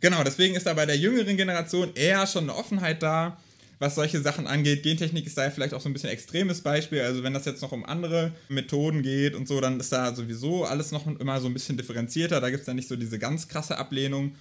Genau, 0.00 0.22
deswegen 0.22 0.54
ist 0.54 0.66
da 0.66 0.74
bei 0.74 0.86
der 0.86 0.96
jüngeren 0.96 1.36
Generation 1.36 1.90
eher 1.94 2.26
schon 2.26 2.44
eine 2.44 2.54
Offenheit 2.54 3.02
da, 3.02 3.38
was 3.80 3.96
solche 3.96 4.20
Sachen 4.20 4.46
angeht. 4.46 4.82
Gentechnik 4.82 5.26
ist 5.26 5.36
da 5.36 5.44
ja 5.44 5.50
vielleicht 5.50 5.74
auch 5.74 5.80
so 5.80 5.88
ein 5.88 5.92
bisschen 5.92 6.10
extremes 6.10 6.60
Beispiel. 6.60 7.00
Also 7.00 7.22
wenn 7.22 7.34
das 7.34 7.44
jetzt 7.44 7.62
noch 7.62 7.72
um 7.72 7.84
andere 7.84 8.32
Methoden 8.48 9.02
geht 9.02 9.34
und 9.34 9.48
so, 9.48 9.60
dann 9.60 9.80
ist 9.80 9.92
da 9.92 10.14
sowieso 10.14 10.64
alles 10.64 10.92
noch 10.92 11.06
immer 11.06 11.40
so 11.40 11.48
ein 11.48 11.52
bisschen 11.52 11.76
differenzierter. 11.76 12.40
Da 12.40 12.50
gibt 12.50 12.60
es 12.60 12.66
dann 12.66 12.76
nicht 12.76 12.88
so 12.88 12.96
diese 12.96 13.18
ganz 13.18 13.48
krasse 13.48 13.78
Ablehnung. 13.78 14.34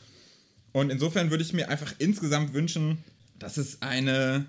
Und 0.77 0.91
insofern 0.91 1.31
würde 1.31 1.43
ich 1.43 1.53
mir 1.53 1.69
einfach 1.69 1.95
insgesamt 1.97 2.53
wünschen, 2.53 2.99
dass 3.39 3.57
es 3.57 3.81
eine 3.81 4.45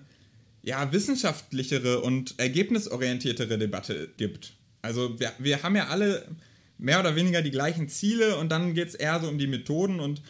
ja, 0.62 0.92
wissenschaftlichere 0.92 2.02
und 2.02 2.38
ergebnisorientiertere 2.38 3.56
Debatte 3.56 4.10
gibt. 4.18 4.52
Also 4.82 5.18
wir, 5.18 5.32
wir 5.38 5.62
haben 5.62 5.74
ja 5.74 5.86
alle 5.86 6.28
mehr 6.76 7.00
oder 7.00 7.16
weniger 7.16 7.40
die 7.40 7.50
gleichen 7.50 7.88
Ziele 7.88 8.36
und 8.36 8.50
dann 8.50 8.74
geht 8.74 8.88
es 8.88 8.94
eher 8.94 9.18
so 9.20 9.28
um 9.28 9.38
die 9.38 9.46
Methoden 9.46 10.00
und 10.00 10.20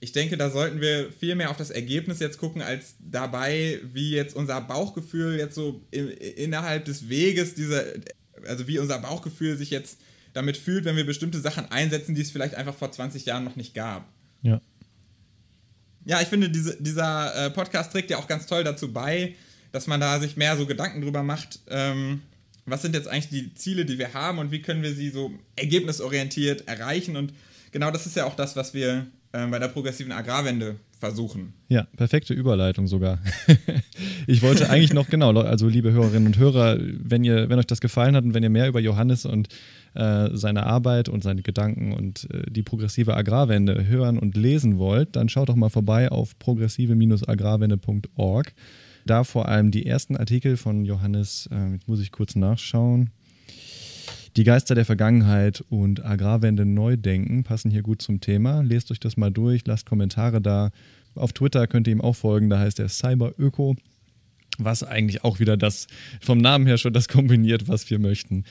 ich 0.00 0.12
denke, 0.12 0.38
da 0.38 0.48
sollten 0.48 0.80
wir 0.80 1.12
viel 1.12 1.34
mehr 1.34 1.50
auf 1.50 1.58
das 1.58 1.70
Ergebnis 1.70 2.20
jetzt 2.20 2.38
gucken, 2.38 2.62
als 2.62 2.94
dabei, 2.98 3.80
wie 3.92 4.12
jetzt 4.12 4.34
unser 4.34 4.62
Bauchgefühl 4.62 5.36
jetzt 5.36 5.54
so 5.54 5.82
innerhalb 5.90 6.86
des 6.86 7.10
Weges, 7.10 7.54
dieser, 7.54 7.84
also 8.46 8.66
wie 8.66 8.78
unser 8.78 8.98
Bauchgefühl 8.98 9.58
sich 9.58 9.68
jetzt 9.68 9.98
damit 10.32 10.56
fühlt, 10.56 10.86
wenn 10.86 10.96
wir 10.96 11.04
bestimmte 11.04 11.38
Sachen 11.38 11.66
einsetzen, 11.70 12.14
die 12.14 12.22
es 12.22 12.30
vielleicht 12.30 12.54
einfach 12.54 12.74
vor 12.74 12.90
20 12.90 13.26
Jahren 13.26 13.44
noch 13.44 13.56
nicht 13.56 13.74
gab. 13.74 14.08
Ja. 14.40 14.60
Ja, 16.04 16.20
ich 16.20 16.28
finde, 16.28 16.50
diese, 16.50 16.80
dieser 16.80 17.46
äh, 17.46 17.50
Podcast 17.50 17.92
trägt 17.92 18.10
ja 18.10 18.18
auch 18.18 18.28
ganz 18.28 18.46
toll 18.46 18.64
dazu 18.64 18.92
bei, 18.92 19.34
dass 19.72 19.86
man 19.86 20.00
da 20.00 20.20
sich 20.20 20.36
mehr 20.36 20.56
so 20.56 20.66
Gedanken 20.66 21.00
drüber 21.00 21.22
macht, 21.22 21.60
ähm, 21.68 22.22
was 22.66 22.82
sind 22.82 22.94
jetzt 22.94 23.08
eigentlich 23.08 23.28
die 23.28 23.54
Ziele, 23.54 23.84
die 23.84 23.98
wir 23.98 24.14
haben 24.14 24.38
und 24.38 24.50
wie 24.50 24.62
können 24.62 24.82
wir 24.82 24.94
sie 24.94 25.10
so 25.10 25.32
ergebnisorientiert 25.56 26.66
erreichen. 26.66 27.16
Und 27.16 27.32
genau 27.72 27.90
das 27.90 28.06
ist 28.06 28.16
ja 28.16 28.24
auch 28.24 28.36
das, 28.36 28.56
was 28.56 28.72
wir 28.72 29.06
äh, 29.32 29.46
bei 29.46 29.58
der 29.58 29.68
progressiven 29.68 30.12
Agrarwende 30.12 30.76
versuchen. 30.98 31.52
Ja, 31.68 31.86
perfekte 31.96 32.32
Überleitung 32.32 32.86
sogar. 32.86 33.18
ich 34.26 34.40
wollte 34.42 34.70
eigentlich 34.70 34.94
noch, 34.94 35.08
genau, 35.08 35.38
also 35.40 35.68
liebe 35.68 35.92
Hörerinnen 35.92 36.26
und 36.26 36.38
Hörer, 36.38 36.78
wenn, 36.80 37.24
ihr, 37.24 37.48
wenn 37.50 37.58
euch 37.58 37.66
das 37.66 37.80
gefallen 37.80 38.16
hat 38.16 38.24
und 38.24 38.32
wenn 38.32 38.42
ihr 38.42 38.50
mehr 38.50 38.68
über 38.68 38.80
Johannes 38.80 39.26
und 39.26 39.48
äh, 39.94 40.30
seine 40.32 40.66
Arbeit 40.66 41.08
und 41.08 41.22
seine 41.22 41.42
Gedanken 41.42 41.92
und 41.92 42.28
äh, 42.32 42.50
die 42.50 42.62
progressive 42.62 43.16
Agrarwende 43.16 43.86
hören 43.86 44.18
und 44.18 44.36
lesen 44.36 44.78
wollt, 44.78 45.16
dann 45.16 45.28
schaut 45.28 45.48
doch 45.48 45.56
mal 45.56 45.70
vorbei 45.70 46.10
auf 46.10 46.38
progressive-agrarwende.org. 46.38 48.52
Da 49.06 49.24
vor 49.24 49.48
allem 49.48 49.70
die 49.70 49.86
ersten 49.86 50.16
Artikel 50.16 50.56
von 50.56 50.84
Johannes, 50.84 51.48
äh, 51.52 51.72
jetzt 51.72 51.88
muss 51.88 52.00
ich 52.00 52.10
kurz 52.10 52.36
nachschauen. 52.36 53.10
Die 54.36 54.44
Geister 54.44 54.74
der 54.74 54.84
Vergangenheit 54.84 55.64
und 55.68 56.04
Agrarwende 56.04 56.64
neu 56.64 56.96
denken 56.96 57.44
passen 57.44 57.70
hier 57.70 57.82
gut 57.82 58.02
zum 58.02 58.20
Thema. 58.20 58.62
Lest 58.62 58.90
euch 58.90 58.98
das 58.98 59.16
mal 59.16 59.30
durch, 59.30 59.64
lasst 59.64 59.86
Kommentare 59.86 60.40
da. 60.40 60.70
Auf 61.14 61.32
Twitter 61.32 61.68
könnt 61.68 61.86
ihr 61.86 61.92
ihm 61.92 62.00
auch 62.00 62.16
folgen, 62.16 62.50
da 62.50 62.58
heißt 62.58 62.80
er 62.80 62.88
CyberÖko, 62.88 63.76
was 64.58 64.82
eigentlich 64.82 65.22
auch 65.22 65.38
wieder 65.38 65.56
das 65.56 65.86
vom 66.20 66.38
Namen 66.38 66.66
her 66.66 66.78
schon 66.78 66.92
das 66.92 67.06
kombiniert, 67.06 67.68
was 67.68 67.88
wir 67.90 68.00
möchten. 68.00 68.44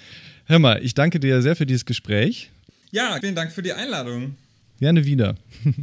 Hör 0.45 0.59
mal, 0.59 0.83
ich 0.83 0.93
danke 0.93 1.19
dir 1.21 1.41
sehr 1.41 1.55
für 1.55 1.65
dieses 1.65 1.85
Gespräch. 1.85 2.51
Ja, 2.91 3.17
vielen 3.21 3.35
Dank 3.35 3.51
für 3.51 3.61
die 3.61 3.73
Einladung. 3.73 4.35
Gerne 4.79 5.05
wieder. 5.05 5.35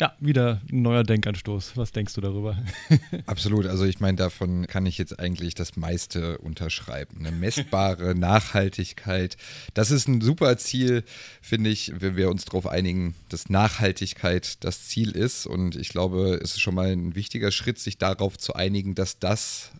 Ja, 0.00 0.14
wieder 0.18 0.62
ein 0.72 0.80
neuer 0.80 1.04
Denkanstoß. 1.04 1.76
Was 1.76 1.92
denkst 1.92 2.14
du 2.14 2.22
darüber? 2.22 2.56
Absolut. 3.26 3.66
Also 3.66 3.84
ich 3.84 4.00
meine, 4.00 4.16
davon 4.16 4.66
kann 4.66 4.86
ich 4.86 4.96
jetzt 4.96 5.20
eigentlich 5.20 5.54
das 5.54 5.76
meiste 5.76 6.38
unterschreiben. 6.38 7.18
Eine 7.18 7.32
messbare 7.32 8.14
Nachhaltigkeit. 8.18 9.36
Das 9.74 9.90
ist 9.90 10.08
ein 10.08 10.22
super 10.22 10.56
Ziel, 10.56 11.04
finde 11.42 11.68
ich, 11.68 11.92
wenn 12.00 12.16
wir 12.16 12.30
uns 12.30 12.46
darauf 12.46 12.66
einigen, 12.66 13.14
dass 13.28 13.50
Nachhaltigkeit 13.50 14.64
das 14.64 14.88
Ziel 14.88 15.10
ist. 15.10 15.44
Und 15.44 15.76
ich 15.76 15.90
glaube, 15.90 16.40
es 16.42 16.52
ist 16.52 16.60
schon 16.60 16.76
mal 16.76 16.90
ein 16.90 17.14
wichtiger 17.14 17.52
Schritt, 17.52 17.78
sich 17.78 17.98
darauf 17.98 18.38
zu 18.38 18.54
einigen, 18.54 18.94
dass 18.94 19.18
das 19.18 19.70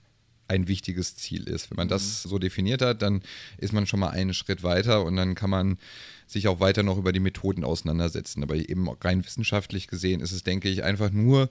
ein 0.51 0.66
wichtiges 0.66 1.16
Ziel 1.16 1.44
ist. 1.48 1.70
Wenn 1.70 1.77
man 1.77 1.89
das 1.89 2.24
mhm. 2.24 2.28
so 2.28 2.39
definiert 2.39 2.82
hat, 2.82 3.02
dann 3.02 3.22
ist 3.59 3.72
man 3.72 3.86
schon 3.86 4.01
mal 4.01 4.10
einen 4.10 4.35
Schritt 4.35 4.62
weiter 4.62 5.05
und 5.05 5.16
dann 5.16 5.35
kann 5.35 5.51
man 5.51 5.78
sich 6.27 6.48
auch 6.48 6.60
weiter 6.60 6.82
noch 6.82 6.98
über 6.98 7.12
die 7.12 7.20
Methoden 7.20 7.64
auseinandersetzen. 7.64 8.43
Aber 8.43 8.56
eben 8.56 8.89
rein 8.89 9.24
wissenschaftlich 9.24 9.86
gesehen 9.86 10.20
ist 10.20 10.32
es, 10.32 10.43
denke 10.43 10.68
ich, 10.68 10.82
einfach 10.82 11.10
nur 11.10 11.51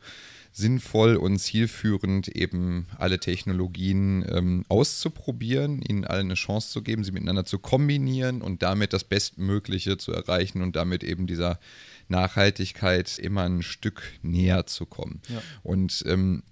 sinnvoll 0.52 1.16
und 1.16 1.38
zielführend, 1.40 2.28
eben 2.30 2.88
alle 2.98 3.20
Technologien 3.20 4.26
ähm, 4.28 4.66
auszuprobieren, 4.68 5.82
ihnen 5.82 6.06
allen 6.06 6.28
eine 6.28 6.34
Chance 6.34 6.72
zu 6.72 6.82
geben, 6.82 7.04
sie 7.04 7.12
miteinander 7.12 7.46
zu 7.46 7.60
kombinieren 7.60 8.42
und 8.42 8.64
damit 8.64 8.92
das 8.94 9.04
Bestmögliche 9.04 9.98
zu 9.98 10.12
erreichen 10.12 10.62
und 10.62 10.76
damit 10.76 11.04
eben 11.04 11.28
dieser 11.28 11.60
Nachhaltigkeit 12.08 13.20
immer 13.20 13.44
ein 13.44 13.62
Stück 13.62 14.02
näher 14.24 14.66
zu 14.66 14.86
kommen. 14.86 15.22
Ja. 15.30 15.42
Und 15.62 16.04
ähm, 16.08 16.44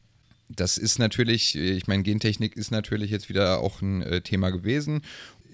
das 0.49 0.77
ist 0.77 0.99
natürlich, 0.99 1.55
ich 1.55 1.87
meine, 1.87 2.03
Gentechnik 2.03 2.55
ist 2.55 2.71
natürlich 2.71 3.11
jetzt 3.11 3.29
wieder 3.29 3.59
auch 3.59 3.81
ein 3.81 4.01
äh, 4.01 4.21
Thema 4.21 4.49
gewesen, 4.49 5.01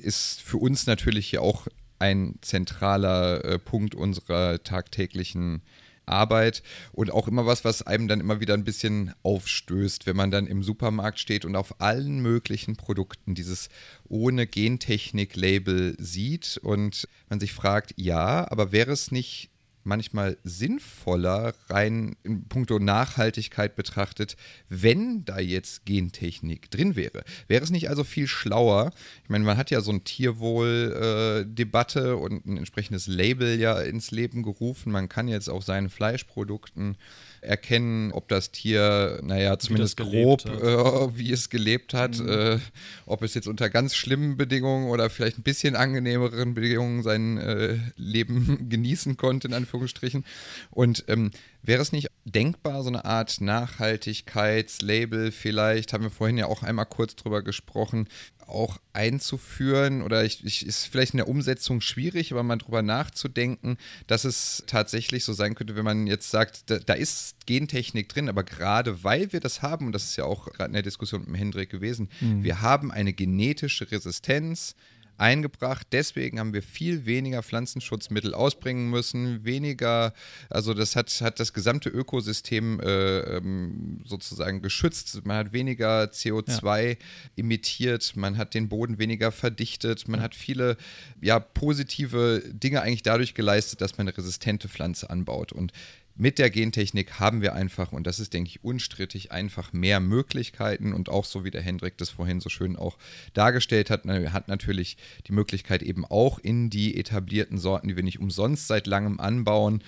ist 0.02 0.41
für 0.41 0.57
uns 0.57 0.86
natürlich 0.86 1.28
hier 1.30 1.41
auch 1.41 1.68
ein 1.99 2.36
zentraler 2.41 3.44
äh, 3.45 3.60
Punkt 3.60 3.95
unserer 3.95 4.61
tagtäglichen 4.64 5.61
Arbeit 6.06 6.64
und 6.91 7.11
auch 7.11 7.28
immer 7.28 7.45
was, 7.45 7.64
was 7.64 7.82
einem 7.82 8.07
dann 8.07 8.20
immer 8.20 8.41
wieder 8.41 8.53
ein 8.53 8.65
bisschen 8.65 9.14
aufstößt, 9.24 10.06
wenn 10.06 10.18
man 10.18 10.32
dann 10.32 10.48
im 10.48 10.61
Supermarkt 10.61 11.20
steht 11.20 11.45
und 11.45 11.56
auf 11.56 11.80
allen 11.80 12.20
möglichen 12.20 12.76
Produkten 12.76 13.36
dieses 13.36 13.70
ohne 14.10 14.45
Gentechnik-Label 14.45 15.95
sieht 15.98 16.60
und 16.61 17.07
man 17.30 17.40
sich 17.40 17.53
fragt, 17.53 17.94
ja, 17.95 18.49
aber 18.52 18.72
wäre 18.72 18.91
es 18.91 19.11
nicht 19.11 19.49
manchmal 19.84 20.38
sinnvoller, 20.43 21.53
rein 21.69 22.15
in 22.23 22.47
puncto 22.47 22.80
Nachhaltigkeit 22.80 23.76
betrachtet, 23.76 24.35
wenn 24.69 25.26
da 25.26 25.39
jetzt 25.39 25.85
Gentechnik 25.85 26.72
drin 26.72 26.95
wäre. 26.95 27.23
Wäre 27.47 27.64
es 27.64 27.69
nicht 27.69 27.89
also 27.89 28.03
viel 28.03 28.27
schlauer? 28.27 28.91
Ich 29.23 29.30
meine, 29.30 29.45
man 29.45 29.57
hat 29.57 29.69
ja 29.72 29.81
so 29.81 29.91
eine 29.91 30.01
Tierwohl-Debatte 30.01 32.10
äh, 32.10 32.14
und 32.14 32.45
ein 32.45 32.57
entsprechendes 32.57 33.07
Label 33.07 33.60
ja 33.60 33.80
ins 33.80 34.11
Leben 34.11 34.43
gerufen. 34.43 34.91
Man 34.91 35.10
kann 35.10 35.27
jetzt 35.27 35.49
auf 35.49 35.64
seinen 35.64 35.89
Fleischprodukten 35.89 36.97
erkennen, 37.44 38.11
ob 38.11 38.28
das 38.28 38.52
Tier, 38.52 39.20
naja, 39.24 39.57
zumindest 39.60 39.98
grob, 39.98 40.45
äh, 40.45 40.52
wie 41.18 41.32
es 41.32 41.49
gelebt 41.49 41.94
hat, 41.94 42.20
mhm. 42.20 42.30
äh, 42.30 42.60
ob 43.06 43.22
es 43.24 43.34
jetzt 43.34 43.48
unter 43.48 43.70
ganz 43.70 43.95
schlimmen 43.95 44.38
Bedingungen 44.38 44.90
oder 44.90 45.10
vielleicht 45.10 45.38
ein 45.38 45.44
bisschen 45.44 45.76
angenehmeren 45.76 46.53
Bedingungen 46.53 47.03
sein 47.03 47.38
äh, 47.38 47.78
Leben 47.95 48.65
genießen 48.70 49.18
konnte, 49.18 49.48
in 49.48 49.53
Anführungsstrichen. 49.53 50.26
Und 50.72 51.06
ähm, 51.07 51.32
Wäre 51.65 51.81
es 51.81 51.94
nicht 51.94 52.10
denkbar, 52.26 52.84
so 52.84 52.90
eine 52.90 53.06
Art 53.06 53.40
Nachhaltigkeitslabel 53.40 55.31
vielleicht, 55.31 55.94
haben 55.94 56.03
wir 56.03 56.11
vorhin 56.11 56.38
ja 56.38 56.48
auch 56.48 56.61
einmal 56.61 56.85
kurz 56.85 57.15
drüber 57.15 57.41
gesprochen, 57.41 58.10
auch 58.48 58.80
einzuführen 58.91 60.02
oder 60.02 60.26
ich, 60.26 60.44
ich, 60.44 60.65
ist 60.65 60.85
vielleicht 60.85 61.14
in 61.14 61.18
der 61.18 61.30
Umsetzung 61.30 61.80
schwierig, 61.80 62.34
aber 62.34 62.44
mal 62.44 62.57
drüber 62.57 62.81
nachzudenken, 62.81 63.77
dass 64.07 64.26
es 64.26 64.64
tatsächlich 64.68 65.23
so 65.23 65.31
sein 65.31 65.56
könnte, 65.56 65.77
wenn 65.77 65.85
man 65.85 66.06
jetzt 66.06 66.30
sagt, 66.30 66.69
da, 66.69 66.80
da 66.80 66.94
ist 66.94 67.45
Gentechnik 67.45 68.10
drin, 68.10 68.27
aber 68.27 68.44
gerade 68.44 69.03
weil 69.06 69.31
wir 69.31 69.40
das 69.40 69.61
haben, 69.61 69.88
und 69.88 69.94
das 69.94 70.03
ist 70.03 70.18
ja 70.18 70.26
auch 70.26 70.52
gerade 70.52 70.68
in 70.68 70.73
der 70.73 70.84
Diskussion 70.84 71.22
mit 71.22 71.30
dem 71.30 71.35
Hendrik 71.35 71.69
gewesen, 71.69 72.10
mhm. 72.19 72.44
wir 72.44 72.61
haben 72.61 72.91
eine 72.91 73.14
genetische 73.14 73.90
Resistenz 73.90 74.76
eingebracht. 75.18 75.88
Deswegen 75.91 76.40
haben 76.40 76.53
wir 76.53 76.64
viel 76.64 77.06
weniger 77.06 77.44
Pflanzenschutzmittel 77.44 78.34
ausbringen 78.34 78.90
müssen, 78.90 79.44
weniger, 79.45 80.14
also 80.49 80.73
das 80.73 80.95
hat, 80.95 81.10
hat 81.22 81.40
das 81.40 81.53
gesamte 81.53 81.90
Ökosystem 81.90 82.80
äh, 82.80 83.19
ähm, 83.38 84.02
sozusagen 84.06 84.61
geschützt. 84.61 85.26
Man 85.26 85.38
hat 85.38 85.53
weniger 85.53 86.03
CO2 86.06 86.90
ja. 86.90 86.95
emittiert, 87.35 88.14
man 88.15 88.38
hat 88.38 88.53
den 88.53 88.69
Boden 88.69 88.98
weniger 88.98 89.31
verdichtet, 89.31 90.07
man 90.07 90.22
hat 90.22 90.35
viele 90.35 90.77
ja, 91.22 91.40
positive 91.40 92.41
Dinge 92.48 92.81
eigentlich 92.81 93.03
dadurch 93.03 93.34
geleistet, 93.34 93.81
dass 93.81 93.98
man 93.98 94.07
eine 94.07 94.18
resistente 94.18 94.68
Pflanze 94.68 95.10
anbaut. 95.10 95.52
Und 95.52 95.72
mit 96.15 96.38
der 96.38 96.49
Gentechnik 96.49 97.19
haben 97.19 97.41
wir 97.41 97.53
einfach, 97.53 97.91
und 97.91 98.06
das 98.06 98.19
ist, 98.19 98.34
denke 98.34 98.49
ich, 98.49 98.64
unstrittig, 98.64 99.31
einfach 99.31 99.73
mehr 99.73 99.99
Möglichkeiten. 99.99 100.94
Und 100.94 101.10
auch 101.10 101.26
so 101.26 101.44
wie 101.44 101.52
der 101.52 101.61
Hendrik 101.61 101.98
das 101.98 102.10
vorhin 102.11 102.40
so 102.40 102.49
schön 102.49 102.76
auch 102.76 102.98
dargestellt 103.34 103.90
hat, 103.90 104.06
hat 104.06 104.48
natürlich 104.48 104.98
die 105.27 105.34
Möglichkeit 105.34 105.81
eben 105.81 106.06
auch 106.06 106.38
in 106.40 106.69
die 106.69 106.98
etablierten 106.98 107.57
Sorten, 107.57 107.88
die 107.88 107.95
wir 107.95 108.03
nicht 108.03 108.19
umsonst 108.19 108.68
seit 108.68 108.85
langem 108.85 109.19
anbauen, 109.19 109.84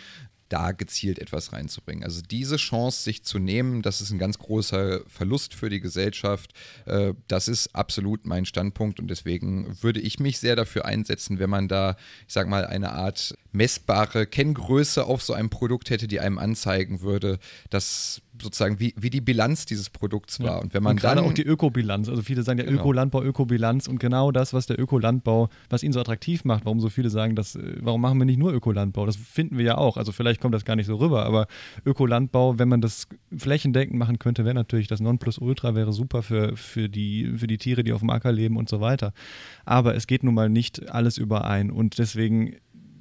da 0.49 0.72
gezielt 0.72 1.19
etwas 1.19 1.53
reinzubringen. 1.53 2.03
Also 2.03 2.22
diese 2.22 2.57
Chance, 2.57 3.03
sich 3.03 3.23
zu 3.23 3.39
nehmen, 3.39 3.81
das 3.81 4.01
ist 4.01 4.11
ein 4.11 4.19
ganz 4.19 4.38
großer 4.38 5.01
Verlust 5.07 5.53
für 5.53 5.69
die 5.69 5.80
Gesellschaft. 5.80 6.53
Äh, 6.85 7.13
das 7.27 7.47
ist 7.47 7.76
absolut 7.76 8.26
mein 8.26 8.45
Standpunkt 8.45 8.99
und 8.99 9.07
deswegen 9.07 9.81
würde 9.81 9.99
ich 9.99 10.19
mich 10.19 10.39
sehr 10.39 10.55
dafür 10.55 10.85
einsetzen, 10.85 11.39
wenn 11.39 11.49
man 11.49 11.67
da, 11.67 11.97
ich 12.27 12.34
sag 12.34 12.47
mal, 12.47 12.65
eine 12.65 12.91
Art 12.91 13.35
messbare 13.51 14.27
Kenngröße 14.27 15.05
auf 15.05 15.23
so 15.23 15.34
einem 15.34 15.49
Produkt 15.49 15.89
hätte, 15.89 16.07
die 16.07 16.19
einem 16.19 16.38
anzeigen 16.38 17.01
würde, 17.01 17.39
dass 17.69 18.22
sozusagen 18.41 18.80
wie, 18.80 18.94
wie 18.98 19.10
die 19.10 19.22
Bilanz 19.22 19.66
dieses 19.66 19.90
Produkts 19.90 20.40
war. 20.40 20.48
Ja. 20.48 20.57
Und 20.57 20.74
wenn 20.74 20.84
man 20.84 20.91
und 20.91 21.02
gerade 21.02 21.18
dann, 21.18 21.26
auch 21.26 21.34
die 21.34 21.44
Ökobilanz, 21.44 22.10
also 22.10 22.22
viele 22.22 22.44
sagen 22.44 22.60
ja 22.60 22.66
genau. 22.66 22.82
Ökolandbau, 22.82 23.24
Ökobilanz 23.24 23.88
und 23.88 23.99
genau 23.99 24.32
das, 24.32 24.53
was 24.53 24.66
der 24.68 24.80
Ökolandbau, 24.80 25.49
was 25.70 25.84
ihn 25.84 25.94
so 25.94 25.99
attraktiv 25.99 26.45
macht, 26.45 26.66
warum 26.66 26.80
so 26.80 26.90
viele 26.90 27.10
sagen, 27.10 27.36
dass, 27.36 27.56
äh, 27.56 27.78
warum 27.82 28.02
machen 28.02 28.18
wir 28.20 28.26
nicht 28.26 28.40
nur 28.40 28.53
Ökolandbau? 28.53 29.06
Das 29.06 29.16
finden 29.16 29.57
wir 29.57 29.66
ja 29.66 29.78
auch. 29.78 29.98
Also 29.98 30.12
vielleicht 30.12 30.41
kommt 30.41 30.53
das 30.53 30.66
gar 30.66 30.76
nicht 30.76 30.88
so 30.88 30.95
rüber, 30.95 31.26
aber 31.26 31.48
Ökolandbau, 31.86 32.60
wenn 32.60 32.70
man 32.70 32.82
das 32.82 33.07
flächendeckend 33.36 33.98
machen 33.98 34.20
könnte, 34.20 34.45
wäre 34.45 34.56
natürlich 34.56 34.88
das 34.88 34.99
Nonplusultra, 34.99 35.76
wäre 35.76 35.94
super 35.94 36.24
für, 36.24 36.56
für, 36.56 36.90
die, 36.90 37.34
für 37.38 37.48
die 37.48 37.57
Tiere, 37.57 37.84
die 37.84 37.94
auf 37.94 38.02
dem 38.02 38.10
Acker 38.10 38.32
leben 38.32 38.57
und 38.57 38.70
so 38.70 38.82
weiter. 38.82 39.14
Aber 39.66 39.95
es 39.95 40.07
geht 40.07 40.24
nun 40.24 40.34
mal 40.34 40.49
nicht 40.49 40.90
alles 40.91 41.18
überein 41.18 41.72
und 41.72 41.98
deswegen 41.98 42.56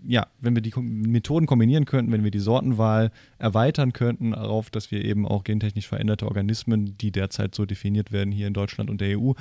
ja, 0.06 0.26
wenn 0.40 0.54
wir 0.54 0.62
die 0.62 0.72
Methoden 0.78 1.46
kombinieren 1.46 1.84
könnten, 1.84 2.12
wenn 2.12 2.24
wir 2.24 2.30
die 2.30 2.38
Sortenwahl 2.38 3.10
erweitern 3.38 3.92
könnten 3.92 4.32
darauf, 4.32 4.70
dass 4.70 4.90
wir 4.90 5.04
eben 5.04 5.26
auch 5.26 5.44
gentechnisch 5.44 5.88
veränderte 5.88 6.26
Organismen, 6.26 6.96
die 6.98 7.10
derzeit 7.10 7.54
so 7.54 7.64
definiert 7.64 8.12
werden 8.12 8.32
hier 8.32 8.46
in 8.46 8.54
Deutschland 8.54 8.90
und 8.90 9.00
der 9.00 9.18
EU, 9.18 9.32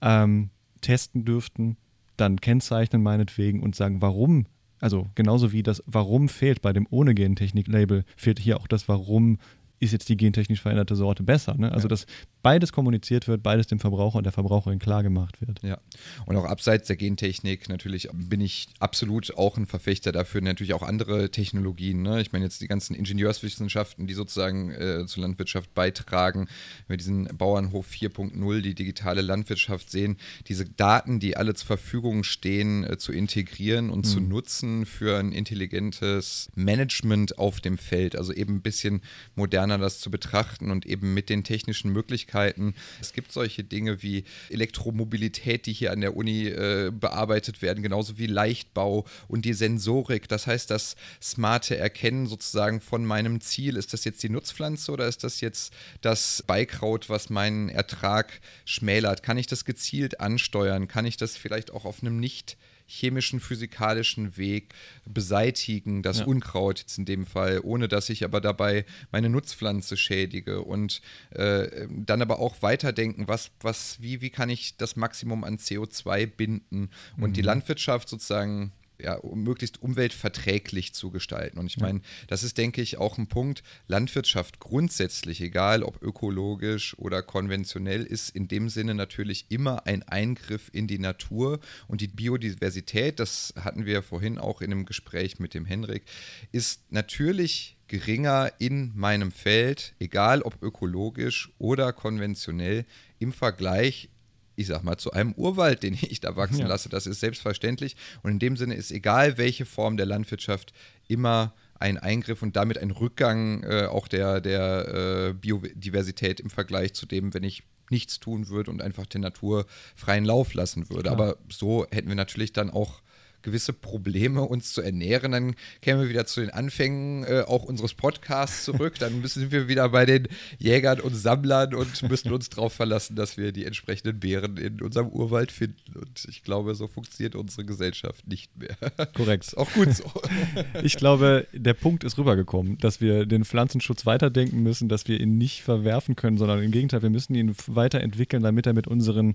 ähm, 0.00 0.50
testen 0.80 1.24
dürften, 1.24 1.76
dann 2.16 2.40
kennzeichnen 2.40 3.02
meinetwegen 3.02 3.60
und 3.62 3.74
sagen, 3.74 4.00
warum, 4.00 4.46
also 4.80 5.06
genauso 5.14 5.52
wie 5.52 5.62
das 5.62 5.82
Warum 5.86 6.28
fehlt 6.28 6.62
bei 6.62 6.72
dem 6.72 6.86
ohne 6.90 7.14
Gentechnik-Label, 7.14 8.04
fehlt 8.16 8.38
hier 8.38 8.58
auch 8.60 8.66
das 8.66 8.88
Warum 8.88 9.38
ist 9.80 9.92
jetzt 9.92 10.08
die 10.08 10.16
gentechnisch 10.16 10.60
veränderte 10.60 10.96
Sorte 10.96 11.22
besser. 11.22 11.54
Ne? 11.56 11.70
Also, 11.72 11.86
ja. 11.86 11.90
dass 11.90 12.06
beides 12.42 12.72
kommuniziert 12.72 13.28
wird, 13.28 13.42
beides 13.42 13.66
dem 13.66 13.78
Verbraucher 13.78 14.18
und 14.18 14.24
der 14.24 14.32
Verbraucherin 14.32 14.78
klar 14.78 15.02
gemacht 15.02 15.40
wird. 15.40 15.62
Ja. 15.62 15.78
Und 16.26 16.36
auch 16.36 16.44
abseits 16.44 16.86
der 16.88 16.96
Gentechnik, 16.96 17.68
natürlich 17.68 18.08
bin 18.12 18.40
ich 18.40 18.68
absolut 18.80 19.36
auch 19.36 19.56
ein 19.56 19.66
Verfechter 19.66 20.12
dafür, 20.12 20.40
natürlich 20.40 20.74
auch 20.74 20.82
andere 20.82 21.30
Technologien. 21.30 22.02
Ne? 22.02 22.20
Ich 22.20 22.32
meine, 22.32 22.44
jetzt 22.44 22.60
die 22.60 22.68
ganzen 22.68 22.94
Ingenieurswissenschaften, 22.94 24.06
die 24.06 24.14
sozusagen 24.14 24.70
äh, 24.70 25.06
zur 25.06 25.22
Landwirtschaft 25.22 25.74
beitragen, 25.74 26.48
wenn 26.86 26.94
wir 26.94 26.96
diesen 26.96 27.24
Bauernhof 27.36 27.88
4.0, 27.88 28.60
die 28.60 28.74
digitale 28.74 29.20
Landwirtschaft 29.20 29.90
sehen, 29.90 30.16
diese 30.46 30.64
Daten, 30.64 31.20
die 31.20 31.36
alle 31.36 31.54
zur 31.54 31.66
Verfügung 31.66 32.24
stehen, 32.24 32.84
äh, 32.84 32.98
zu 32.98 33.12
integrieren 33.12 33.90
und 33.90 34.06
mhm. 34.06 34.10
zu 34.10 34.20
nutzen 34.20 34.86
für 34.86 35.18
ein 35.18 35.32
intelligentes 35.32 36.50
Management 36.54 37.38
auf 37.38 37.60
dem 37.60 37.78
Feld. 37.78 38.16
Also 38.16 38.32
eben 38.32 38.56
ein 38.56 38.62
bisschen 38.62 39.02
moderner 39.34 39.67
moderner 39.68 39.78
das 39.78 40.00
zu 40.00 40.10
betrachten 40.10 40.70
und 40.70 40.86
eben 40.86 41.14
mit 41.14 41.28
den 41.28 41.44
technischen 41.44 41.92
Möglichkeiten. 41.92 42.74
Es 43.00 43.12
gibt 43.12 43.32
solche 43.32 43.64
Dinge 43.64 44.02
wie 44.02 44.24
Elektromobilität, 44.50 45.66
die 45.66 45.72
hier 45.72 45.92
an 45.92 46.00
der 46.00 46.16
Uni 46.16 46.46
äh, 46.46 46.90
bearbeitet 46.90 47.62
werden, 47.62 47.82
genauso 47.82 48.18
wie 48.18 48.26
Leichtbau 48.26 49.04
und 49.28 49.44
die 49.44 49.52
Sensorik. 49.52 50.28
Das 50.28 50.46
heißt, 50.46 50.70
das 50.70 50.96
smarte 51.22 51.76
Erkennen 51.76 52.26
sozusagen 52.26 52.80
von 52.80 53.04
meinem 53.04 53.40
Ziel. 53.40 53.76
Ist 53.76 53.92
das 53.92 54.04
jetzt 54.04 54.22
die 54.22 54.30
Nutzpflanze 54.30 54.90
oder 54.92 55.06
ist 55.06 55.22
das 55.24 55.40
jetzt 55.40 55.72
das 56.00 56.42
Beikraut, 56.46 57.08
was 57.08 57.30
meinen 57.30 57.68
Ertrag 57.68 58.40
schmälert? 58.64 59.22
Kann 59.22 59.38
ich 59.38 59.46
das 59.46 59.64
gezielt 59.64 60.20
ansteuern? 60.20 60.88
Kann 60.88 61.06
ich 61.06 61.16
das 61.16 61.36
vielleicht 61.36 61.70
auch 61.70 61.84
auf 61.84 62.02
einem 62.02 62.18
nicht 62.18 62.56
chemischen, 62.88 63.38
physikalischen 63.38 64.36
Weg 64.36 64.74
beseitigen, 65.04 66.02
das 66.02 66.20
ja. 66.20 66.24
Unkraut 66.24 66.80
jetzt 66.80 66.98
in 66.98 67.04
dem 67.04 67.26
Fall, 67.26 67.60
ohne 67.62 67.86
dass 67.86 68.08
ich 68.08 68.24
aber 68.24 68.40
dabei 68.40 68.86
meine 69.12 69.28
Nutzpflanze 69.28 69.96
schädige 69.96 70.62
und 70.62 71.02
äh, 71.30 71.86
dann 71.90 72.22
aber 72.22 72.38
auch 72.38 72.62
weiterdenken, 72.62 73.28
was, 73.28 73.50
was, 73.60 74.00
wie, 74.00 74.22
wie 74.22 74.30
kann 74.30 74.48
ich 74.48 74.76
das 74.78 74.96
Maximum 74.96 75.44
an 75.44 75.58
CO2 75.58 76.26
binden 76.26 76.88
und 77.18 77.30
mhm. 77.30 77.34
die 77.34 77.42
Landwirtschaft 77.42 78.08
sozusagen 78.08 78.72
ja, 79.00 79.18
möglichst 79.34 79.80
umweltverträglich 79.82 80.92
zu 80.92 81.10
gestalten. 81.10 81.58
Und 81.58 81.66
ich 81.66 81.78
meine, 81.78 82.00
das 82.26 82.42
ist, 82.42 82.58
denke 82.58 82.82
ich, 82.82 82.98
auch 82.98 83.18
ein 83.18 83.28
Punkt. 83.28 83.62
Landwirtschaft 83.86 84.58
grundsätzlich, 84.58 85.40
egal 85.40 85.82
ob 85.82 86.02
ökologisch 86.02 86.98
oder 86.98 87.22
konventionell, 87.22 88.04
ist 88.04 88.30
in 88.30 88.48
dem 88.48 88.68
Sinne 88.68 88.94
natürlich 88.94 89.46
immer 89.50 89.86
ein 89.86 90.02
Eingriff 90.02 90.70
in 90.72 90.86
die 90.86 90.98
Natur 90.98 91.60
und 91.86 92.00
die 92.00 92.08
Biodiversität, 92.08 93.20
das 93.20 93.54
hatten 93.56 93.86
wir 93.86 94.02
vorhin 94.02 94.38
auch 94.38 94.60
in 94.60 94.72
einem 94.72 94.84
Gespräch 94.84 95.38
mit 95.38 95.54
dem 95.54 95.64
Henrik, 95.64 96.02
ist 96.50 96.90
natürlich 96.90 97.76
geringer 97.86 98.52
in 98.58 98.92
meinem 98.94 99.32
Feld, 99.32 99.94
egal 99.98 100.42
ob 100.42 100.62
ökologisch 100.62 101.50
oder 101.58 101.92
konventionell, 101.92 102.84
im 103.18 103.32
Vergleich 103.32 104.10
ich 104.58 104.66
sag 104.66 104.82
mal, 104.82 104.96
zu 104.96 105.12
einem 105.12 105.32
Urwald, 105.34 105.84
den 105.84 105.94
ich 105.94 106.20
da 106.20 106.34
wachsen 106.36 106.60
ja. 106.60 106.66
lasse. 106.66 106.88
Das 106.88 107.06
ist 107.06 107.20
selbstverständlich. 107.20 107.96
Und 108.22 108.32
in 108.32 108.38
dem 108.40 108.56
Sinne 108.56 108.74
ist 108.74 108.90
egal, 108.90 109.38
welche 109.38 109.64
Form 109.64 109.96
der 109.96 110.06
Landwirtschaft 110.06 110.72
immer 111.06 111.54
ein 111.78 111.96
Eingriff 111.96 112.42
und 112.42 112.56
damit 112.56 112.76
ein 112.78 112.90
Rückgang 112.90 113.62
äh, 113.62 113.86
auch 113.86 114.08
der, 114.08 114.40
der 114.40 115.28
äh, 115.28 115.32
Biodiversität 115.32 116.40
im 116.40 116.50
Vergleich 116.50 116.92
zu 116.92 117.06
dem, 117.06 117.34
wenn 117.34 117.44
ich 117.44 117.62
nichts 117.88 118.18
tun 118.18 118.48
würde 118.48 118.72
und 118.72 118.82
einfach 118.82 119.06
der 119.06 119.20
Natur 119.20 119.64
freien 119.94 120.24
Lauf 120.24 120.54
lassen 120.54 120.90
würde. 120.90 121.02
Klar. 121.02 121.14
Aber 121.14 121.36
so 121.48 121.86
hätten 121.92 122.08
wir 122.08 122.16
natürlich 122.16 122.52
dann 122.52 122.68
auch 122.68 123.00
gewisse 123.42 123.72
Probleme, 123.72 124.42
uns 124.42 124.72
zu 124.72 124.82
ernähren. 124.82 125.32
Dann 125.32 125.54
kämen 125.82 126.02
wir 126.02 126.08
wieder 126.08 126.26
zu 126.26 126.40
den 126.40 126.50
Anfängen 126.50 127.24
äh, 127.24 127.44
auch 127.46 127.64
unseres 127.64 127.94
Podcasts 127.94 128.64
zurück. 128.64 128.98
Dann 128.98 129.20
müssen 129.20 129.50
wir 129.50 129.68
wieder 129.68 129.88
bei 129.88 130.06
den 130.06 130.28
Jägern 130.58 131.00
und 131.00 131.14
Sammlern 131.14 131.74
und 131.74 132.02
müssen 132.08 132.32
uns 132.32 132.48
darauf 132.50 132.72
verlassen, 132.72 133.16
dass 133.16 133.36
wir 133.36 133.52
die 133.52 133.64
entsprechenden 133.64 134.20
Beeren 134.20 134.56
in 134.56 134.80
unserem 134.82 135.08
Urwald 135.08 135.52
finden. 135.52 135.98
Und 135.98 136.26
ich 136.28 136.42
glaube, 136.42 136.74
so 136.74 136.88
funktioniert 136.88 137.34
unsere 137.34 137.64
Gesellschaft 137.64 138.26
nicht 138.26 138.50
mehr. 138.56 138.76
Korrekt. 139.14 139.44
Ist 139.44 139.56
auch 139.56 139.72
gut 139.72 139.94
so. 139.94 140.04
Ich 140.82 140.96
glaube, 140.96 141.46
der 141.52 141.74
Punkt 141.74 142.04
ist 142.04 142.18
rübergekommen, 142.18 142.78
dass 142.78 143.00
wir 143.00 143.26
den 143.26 143.44
Pflanzenschutz 143.44 144.06
weiterdenken 144.06 144.62
müssen, 144.62 144.88
dass 144.88 145.08
wir 145.08 145.20
ihn 145.20 145.38
nicht 145.38 145.62
verwerfen 145.62 146.16
können, 146.16 146.38
sondern 146.38 146.62
im 146.62 146.70
Gegenteil, 146.70 147.02
wir 147.02 147.10
müssen 147.10 147.34
ihn 147.34 147.54
weiterentwickeln, 147.66 148.42
damit 148.42 148.66
er 148.66 148.72
mit 148.72 148.86
unseren 148.86 149.34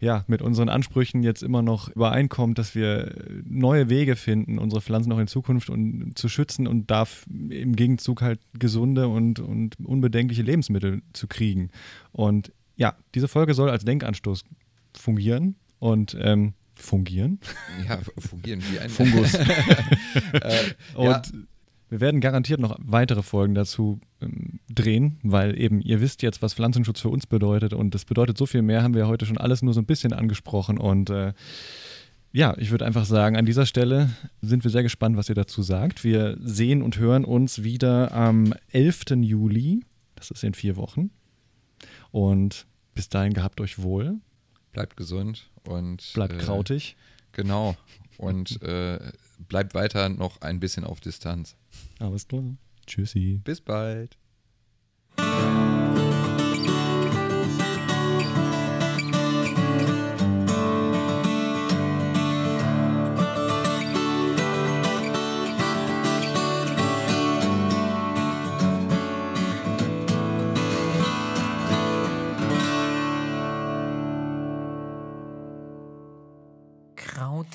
ja, 0.00 0.24
mit 0.28 0.42
unseren 0.42 0.68
Ansprüchen 0.68 1.22
jetzt 1.22 1.42
immer 1.42 1.62
noch 1.62 1.88
übereinkommt, 1.88 2.58
dass 2.58 2.74
wir 2.74 3.14
neue 3.44 3.88
Wege 3.88 4.14
finden, 4.14 4.58
unsere 4.58 4.80
Pflanzen 4.80 5.12
auch 5.12 5.18
in 5.18 5.26
Zukunft 5.26 5.70
und, 5.70 6.16
zu 6.16 6.28
schützen 6.28 6.66
und 6.66 6.90
darf 6.90 7.26
im 7.28 7.74
Gegenzug 7.74 8.22
halt 8.22 8.40
gesunde 8.58 9.08
und, 9.08 9.40
und 9.40 9.76
unbedenkliche 9.84 10.42
Lebensmittel 10.42 11.02
zu 11.12 11.26
kriegen. 11.26 11.70
Und 12.12 12.52
ja, 12.76 12.94
diese 13.14 13.26
Folge 13.28 13.54
soll 13.54 13.70
als 13.70 13.84
Denkanstoß 13.84 14.44
fungieren 14.96 15.56
und 15.80 16.16
ähm, 16.20 16.54
fungieren. 16.76 17.40
Ja, 17.88 17.98
fungieren 18.18 18.62
wie 18.70 18.78
ein 18.78 18.90
Fungus. 18.90 19.34
äh, 20.32 20.74
und 20.94 21.06
ja. 21.06 21.22
Wir 21.88 22.00
werden 22.00 22.20
garantiert 22.20 22.60
noch 22.60 22.76
weitere 22.80 23.22
Folgen 23.22 23.54
dazu 23.54 24.00
ähm, 24.20 24.60
drehen, 24.68 25.18
weil 25.22 25.58
eben 25.58 25.80
ihr 25.80 26.00
wisst 26.00 26.22
jetzt, 26.22 26.42
was 26.42 26.54
Pflanzenschutz 26.54 27.00
für 27.00 27.08
uns 27.08 27.26
bedeutet 27.26 27.72
und 27.72 27.94
das 27.94 28.04
bedeutet 28.04 28.36
so 28.36 28.46
viel 28.46 28.62
mehr, 28.62 28.82
haben 28.82 28.94
wir 28.94 29.08
heute 29.08 29.26
schon 29.26 29.38
alles 29.38 29.62
nur 29.62 29.72
so 29.72 29.80
ein 29.80 29.86
bisschen 29.86 30.12
angesprochen 30.12 30.78
und 30.78 31.10
äh, 31.10 31.32
ja, 32.30 32.54
ich 32.58 32.70
würde 32.70 32.84
einfach 32.84 33.06
sagen, 33.06 33.36
an 33.36 33.46
dieser 33.46 33.64
Stelle 33.64 34.10
sind 34.42 34.62
wir 34.62 34.70
sehr 34.70 34.82
gespannt, 34.82 35.16
was 35.16 35.30
ihr 35.30 35.34
dazu 35.34 35.62
sagt. 35.62 36.04
Wir 36.04 36.36
sehen 36.42 36.82
und 36.82 36.98
hören 36.98 37.24
uns 37.24 37.62
wieder 37.62 38.12
am 38.12 38.52
11. 38.70 39.04
Juli, 39.22 39.82
das 40.14 40.30
ist 40.30 40.44
in 40.44 40.52
vier 40.52 40.76
Wochen 40.76 41.10
und 42.10 42.66
bis 42.94 43.08
dahin 43.08 43.32
gehabt 43.32 43.60
euch 43.62 43.80
wohl. 43.82 44.18
Bleibt 44.72 44.98
gesund 44.98 45.48
und 45.66 46.10
bleibt 46.12 46.34
äh, 46.34 46.36
krautig. 46.36 46.96
Genau 47.32 47.76
und 48.18 48.60
äh, 48.62 48.98
bleibt 49.38 49.74
weiter 49.74 50.08
noch 50.08 50.40
ein 50.40 50.60
bisschen 50.60 50.84
auf 50.84 51.00
Distanz. 51.00 51.56
Alles 51.98 52.26
klar. 52.28 52.44
Tschüssi. 52.86 53.40
Bis 53.44 53.60
bald. 53.60 54.16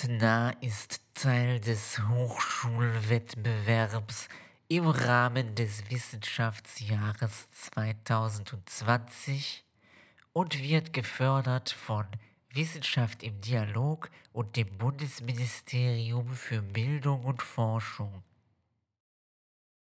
Krautnah 0.04 0.52
ist 0.60 1.00
Teil 1.14 1.62
des 1.62 2.02
Hochschulwettbewerbs 2.10 4.28
im 4.68 4.88
Rahmen 4.88 5.56
des 5.56 5.90
Wissenschaftsjahres 5.90 7.50
2020 7.52 9.64
und 10.34 10.62
wird 10.62 10.92
gefördert 10.92 11.70
von 11.70 12.06
Wissenschaft 12.52 13.24
im 13.24 13.40
Dialog 13.40 14.10
und 14.34 14.58
dem 14.58 14.78
Bundesministerium 14.78 16.32
für 16.32 16.62
Bildung 16.62 17.24
und 17.24 17.42
Forschung. 17.42 18.24